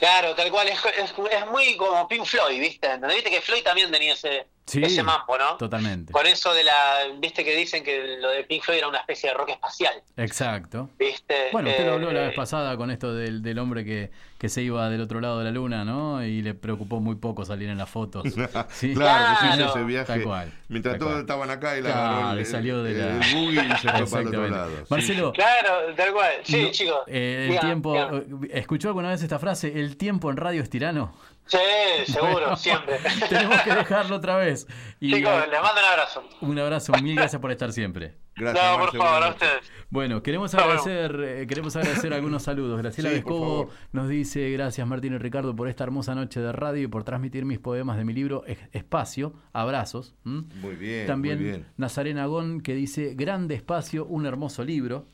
Claro, 0.00 0.34
tal 0.34 0.50
cual, 0.50 0.66
es, 0.68 0.78
es, 0.98 1.10
es 1.30 1.46
muy 1.50 1.76
como 1.76 2.08
Pink 2.08 2.24
Floyd, 2.24 2.58
¿viste? 2.58 2.86
¿Entendés? 2.90 3.16
Viste 3.16 3.30
que 3.30 3.40
Floyd 3.42 3.62
también 3.62 3.90
tenía 3.90 4.14
ese, 4.14 4.46
Sí, 4.64 4.80
ese 4.82 5.02
mambo, 5.02 5.36
¿no? 5.36 5.56
Totalmente. 5.58 6.12
Con 6.12 6.26
eso 6.26 6.54
de 6.54 6.64
la, 6.64 7.00
viste 7.18 7.44
que 7.44 7.54
dicen 7.54 7.84
que 7.84 8.16
lo 8.18 8.30
de 8.30 8.44
Pink 8.44 8.62
Floyd 8.62 8.78
era 8.78 8.88
una 8.88 9.00
especie 9.00 9.28
de 9.28 9.34
rock 9.34 9.50
espacial, 9.50 10.02
Exacto. 10.16 10.88
¿viste? 10.98 11.48
Bueno, 11.52 11.68
usted 11.68 11.84
lo 11.86 11.92
habló 11.94 12.12
la 12.12 12.20
Eh, 12.22 12.26
vez 12.28 12.34
pasada 12.36 12.76
con 12.78 12.90
esto 12.90 13.12
del, 13.14 13.42
del 13.42 13.58
hombre 13.58 13.84
que, 13.84 14.10
que 14.40 14.48
se 14.48 14.62
iba 14.62 14.88
del 14.88 15.02
otro 15.02 15.20
lado 15.20 15.38
de 15.38 15.44
la 15.44 15.50
luna, 15.50 15.84
¿no? 15.84 16.24
Y 16.24 16.40
le 16.40 16.54
preocupó 16.54 16.98
muy 16.98 17.16
poco 17.16 17.44
salir 17.44 17.68
en 17.68 17.76
las 17.76 17.90
fotos. 17.90 18.24
Sí. 18.70 18.94
Claro, 18.94 19.34
que 19.34 19.40
se 19.40 19.46
hizo 19.48 19.56
Claro. 19.56 19.70
ese 19.76 19.84
viaje. 19.84 20.06
Tal 20.06 20.22
cual. 20.22 20.52
Mientras 20.68 20.92
Tal 20.94 20.98
todos 20.98 21.12
cual. 21.12 21.20
estaban 21.20 21.50
acá, 21.50 21.76
él 21.76 21.84
Claro, 21.84 22.00
agarró 22.00 22.32
el, 22.32 22.40
y 22.40 22.44
salió 22.46 22.82
de 22.82 22.94
la- 22.94 23.06
el 23.10 23.34
buggy 23.34 23.58
y 23.58 23.76
se 23.76 23.88
fue 23.90 24.06
para 24.06 24.22
el 24.22 24.28
otro 24.28 24.48
lado. 24.48 24.70
Sí. 24.78 24.84
Marcelo, 24.88 25.32
Claro, 25.34 25.94
tal 25.94 26.12
cual. 26.14 26.30
Sí, 26.44 26.62
no- 26.62 26.70
chicos. 26.70 26.98
eh, 27.06 27.48
el 27.52 27.60
tiempo, 27.60 27.94
eh, 27.96 28.24
¿escuchó 28.52 28.88
alguna 28.88 29.10
vez 29.10 29.22
esta 29.22 29.38
frase? 29.38 29.78
¿El 29.78 29.98
tiempo 29.98 30.30
en 30.30 30.38
radio 30.38 30.62
es 30.62 30.70
tirano? 30.70 31.12
Sí, 31.46 31.58
seguro, 32.06 32.32
Bueno, 32.32 32.56
siempre. 32.56 32.96
Tenemos 33.28 33.60
que 33.60 33.74
dejarlo 33.74 34.16
otra 34.16 34.36
vez. 34.36 34.66
Y, 35.00 35.12
Chicos, 35.12 35.32
eh, 35.32 35.48
les 35.50 35.60
mando 35.60 35.80
un 35.80 35.86
abrazo. 35.86 36.24
un 36.40 36.58
abrazo, 36.58 36.92
mil 37.02 37.14
gracias 37.16 37.42
por 37.42 37.50
estar 37.50 37.72
siempre. 37.72 38.14
Gracias, 38.36 38.64
no, 38.64 38.78
por 38.78 38.96
favor, 38.96 39.22
a 39.24 39.28
ustedes. 39.30 39.70
Bueno, 39.90 40.22
queremos 40.22 40.54
agradecer, 40.54 41.20
eh, 41.22 41.46
queremos 41.46 41.74
agradecer 41.76 42.14
algunos 42.14 42.42
saludos. 42.42 42.78
Graciela 42.78 43.10
Sí, 43.10 43.16
Vescovo 43.16 43.68
nos 43.92 44.08
dice, 44.08 44.50
gracias 44.52 44.86
Martín 44.86 45.14
y 45.14 45.18
Ricardo 45.18 45.54
por 45.54 45.68
esta 45.68 45.84
hermosa 45.84 46.14
noche 46.14 46.40
de 46.40 46.52
radio 46.52 46.84
y 46.84 46.86
por 46.86 47.04
transmitir 47.04 47.44
mis 47.44 47.58
poemas 47.58 47.96
de 47.98 48.04
mi 48.04 48.12
libro 48.14 48.44
Es- 48.46 48.58
Espacio, 48.72 49.34
abrazos. 49.52 50.14
¿m? 50.24 50.44
Muy 50.62 50.76
bien, 50.76 51.06
También 51.06 51.36
muy 51.38 51.44
bien. 51.48 51.66
Nazarena 51.76 52.22
Agón 52.22 52.60
que 52.60 52.74
dice, 52.74 53.14
grande 53.14 53.54
espacio, 53.56 54.06
un 54.06 54.24
hermoso 54.26 54.64
libro. 54.64 55.06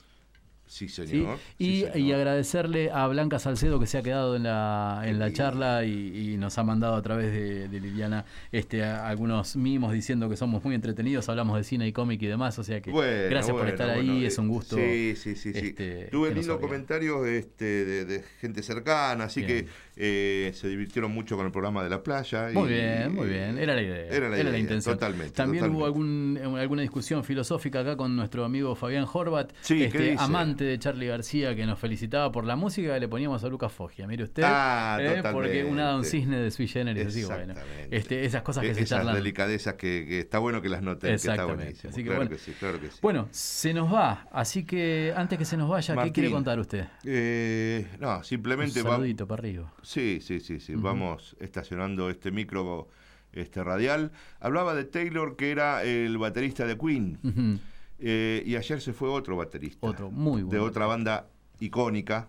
Sí, 0.66 0.88
¿sí? 0.88 1.06
señor. 1.06 1.38
Y, 1.58 1.64
Sí, 1.66 1.80
señor. 1.82 1.96
y 1.98 2.12
agradecerle 2.12 2.90
a 2.90 3.06
Blanca 3.08 3.38
Salcedo 3.38 3.78
que 3.80 3.86
se 3.86 3.98
ha 3.98 4.02
quedado 4.02 4.36
en 4.36 4.42
la, 4.44 5.02
en 5.04 5.18
la 5.18 5.32
charla 5.32 5.84
y, 5.84 6.32
y 6.32 6.36
nos 6.36 6.58
ha 6.58 6.64
mandado 6.64 6.94
a 6.96 7.02
través 7.02 7.32
de, 7.32 7.68
de 7.68 7.80
Liliana 7.80 8.24
este, 8.52 8.82
algunos 8.84 9.56
mimos 9.56 9.92
diciendo 9.92 10.28
que 10.28 10.36
somos 10.36 10.64
muy 10.64 10.74
entretenidos, 10.74 11.28
hablamos 11.28 11.56
de 11.56 11.64
cine 11.64 11.86
y 11.86 11.92
cómic 11.92 12.20
y 12.22 12.26
demás, 12.26 12.58
o 12.58 12.64
sea 12.64 12.80
que 12.80 12.90
Bueno, 12.90 13.30
gracias 13.30 13.56
por 13.56 13.68
estar 13.68 13.94
bueno, 13.94 14.12
ahí, 14.14 14.24
eh, 14.24 14.26
es 14.26 14.38
un 14.38 14.48
gusto. 14.48 14.76
Sí, 14.76 15.14
sí, 15.16 15.36
sí. 15.36 15.52
este, 15.54 16.08
Tuve 16.10 16.34
lindos 16.34 16.58
comentarios 16.60 17.26
este, 17.26 17.64
de, 17.84 18.04
de 18.04 18.24
gente 18.40 18.62
cercana, 18.62 19.24
así 19.24 19.42
Bien. 19.42 19.64
que 19.66 19.70
eh, 19.98 20.52
se 20.54 20.68
divirtieron 20.68 21.10
mucho 21.12 21.36
con 21.36 21.46
el 21.46 21.52
programa 21.52 21.82
de 21.82 21.88
la 21.90 22.02
playa. 22.02 22.48
Muy 22.52 22.68
bien, 22.68 23.14
muy 23.14 23.28
bien. 23.28 23.58
Era 23.58 23.74
la 23.74 23.82
idea. 23.82 24.08
Era 24.08 24.28
la 24.28 24.38
idea, 24.40 24.58
intención. 24.58 24.94
totalmente, 24.94 25.32
También 25.32 25.70
hubo 25.74 25.86
algún, 25.86 26.38
alguna 26.58 26.82
discusión 26.82 27.24
filosófica 27.24 27.80
acá 27.80 27.96
con 27.96 28.14
nuestro 28.14 28.44
amigo 28.44 28.74
Fabián 28.74 29.06
Horvat, 29.10 29.52
Sí, 29.62 29.78
¿qué 29.78 29.84
este, 29.86 30.02
dice? 30.10 30.22
Amante 30.56 30.64
de 30.64 30.78
Charlie 30.78 31.06
García, 31.08 31.54
que 31.54 31.66
nos 31.66 31.78
felicitaba 31.78 32.32
por 32.32 32.44
la 32.46 32.56
música 32.56 32.98
le 32.98 33.08
poníamos 33.08 33.44
a 33.44 33.48
Lucas 33.48 33.70
Foggia. 33.72 34.06
Mire 34.06 34.24
usted, 34.24 34.42
Ah, 34.46 34.96
eh, 35.00 35.22
porque 35.32 35.64
una 35.64 35.96
un 35.96 36.04
cisne 36.04 36.38
de 36.38 36.50
sui 36.50 36.66
generis, 36.66 37.06
así 37.08 37.24
bueno. 37.24 37.52
Exactamente. 37.52 37.96
Este, 37.96 38.24
esas 38.24 38.42
cosas 38.42 38.62
que 38.64 38.74
se 38.74 38.80
Esas 38.82 38.98
charlan. 38.98 39.14
delicadezas 39.16 39.74
que, 39.74 40.06
que 40.08 40.20
está 40.20 40.38
bueno 40.38 40.62
que 40.62 40.68
las 40.70 40.80
noten, 40.82 41.10
que 41.10 41.14
está 41.16 41.32
Exactamente. 41.34 41.88
Así 41.88 41.96
que 41.98 42.04
claro 42.04 42.16
bueno. 42.20 42.30
que 42.30 42.38
sí, 42.38 42.52
claro 42.58 42.80
que 42.80 42.86
sí. 42.90 42.98
Bueno, 43.02 43.28
se 43.30 43.74
nos 43.74 43.92
va, 43.92 44.26
así 44.32 44.64
que 44.64 45.12
antes 45.14 45.38
que 45.38 45.44
se 45.44 45.56
nos 45.58 45.68
vaya, 45.68 45.94
¿qué 46.04 46.12
quiere 46.12 46.30
contar 46.30 46.58
usted? 46.58 46.86
Eh, 47.04 47.86
no, 48.00 48.22
simplemente 48.24 48.80
Un 48.80 48.86
va- 48.86 48.90
saludito 48.92 49.26
para 49.26 49.40
arriba. 49.40 49.72
Sí, 49.82 50.20
sí, 50.22 50.40
sí, 50.40 50.58
sí. 50.60 50.74
Vamos 50.74 51.36
estacionando 51.40 52.08
este 52.08 52.30
micro 52.30 52.88
este 53.32 53.62
radial. 53.62 54.12
Hablaba 54.40 54.74
de 54.74 54.84
Taylor, 54.84 55.36
que 55.36 55.50
era 55.50 55.82
el 55.84 56.16
baterista 56.16 56.64
de 56.66 56.78
Queen. 56.78 57.18
Ujú. 57.22 57.58
Eh, 57.98 58.42
y 58.44 58.56
ayer 58.56 58.80
se 58.80 58.92
fue 58.92 59.08
otro 59.08 59.36
baterista. 59.36 59.86
Otro, 59.86 60.10
muy 60.10 60.42
De 60.42 60.58
otra 60.58 60.86
banda 60.86 61.28
icónica 61.60 62.28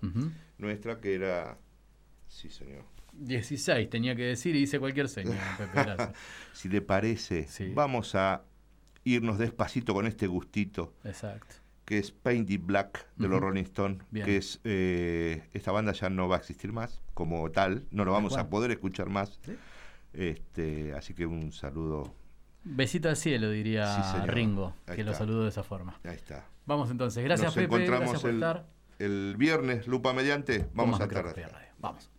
nuestra, 0.58 1.00
que 1.00 1.16
era. 1.16 1.58
Sí, 2.28 2.50
señor. 2.50 2.84
16 3.14 3.90
tenía 3.90 4.16
que 4.16 4.24
decir 4.24 4.56
y 4.56 4.60
hice 4.60 4.80
cualquier 4.80 5.08
Pepe, 5.58 5.72
gracias. 5.74 6.12
si 6.54 6.70
le 6.70 6.82
parece, 6.82 7.48
vamos 7.74 8.14
a 8.16 8.44
irnos 9.04 9.38
despacito 9.40 9.94
con 9.94 10.06
este 10.06 10.28
gustito. 10.28 10.94
Exacto. 11.04 11.56
Que 11.86 11.98
es 12.00 12.12
Painted 12.12 12.60
Black 12.62 13.08
de 13.16 13.28
los. 13.28 13.40
Rolling 13.40 13.64
Stones. 13.64 14.04
Que 14.14 14.38
es. 14.38 14.60
eh, 14.66 15.44
esta 15.54 15.72
banda 15.72 15.94
ya 15.94 16.10
no 16.10 16.28
va 16.28 16.36
a 16.36 16.40
existir 16.40 16.72
más 16.74 17.02
como 17.14 17.50
tal. 17.52 17.88
No 17.92 18.04
lo 18.06 18.12
vamos 18.12 18.38
a 18.38 18.50
poder 18.50 18.72
escuchar 18.72 19.10
más. 19.10 19.40
Este, 20.14 20.94
así 20.94 21.14
que 21.14 21.26
un 21.26 21.52
saludo. 21.52 22.14
Besito 22.70 23.08
al 23.10 23.16
cielo, 23.16 23.50
diría 23.50 24.26
Ringo, 24.26 24.74
que 24.94 25.04
lo 25.04 25.14
saludó 25.14 25.44
de 25.44 25.50
esa 25.50 25.64
forma. 25.64 26.00
Ahí 26.04 26.16
está. 26.16 26.46
Vamos 26.66 26.92
entonces. 26.92 27.24
Gracias, 27.24 27.48
Nos 27.48 27.56
Pepe. 27.56 27.66
Encontramos 27.66 28.00
gracias 28.00 28.22
por 28.22 28.30
el, 28.30 28.36
estar. 28.36 28.66
el 29.00 29.36
viernes, 29.38 29.88
Lupa 29.88 30.14
Mediante. 30.14 30.68
Vamos 30.74 31.00
a 31.00 31.06
estar. 31.06 31.34
Vamos. 31.80 32.10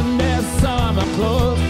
in 0.00 0.18
their 0.18 0.42
summer 0.60 1.04
clothes. 1.16 1.69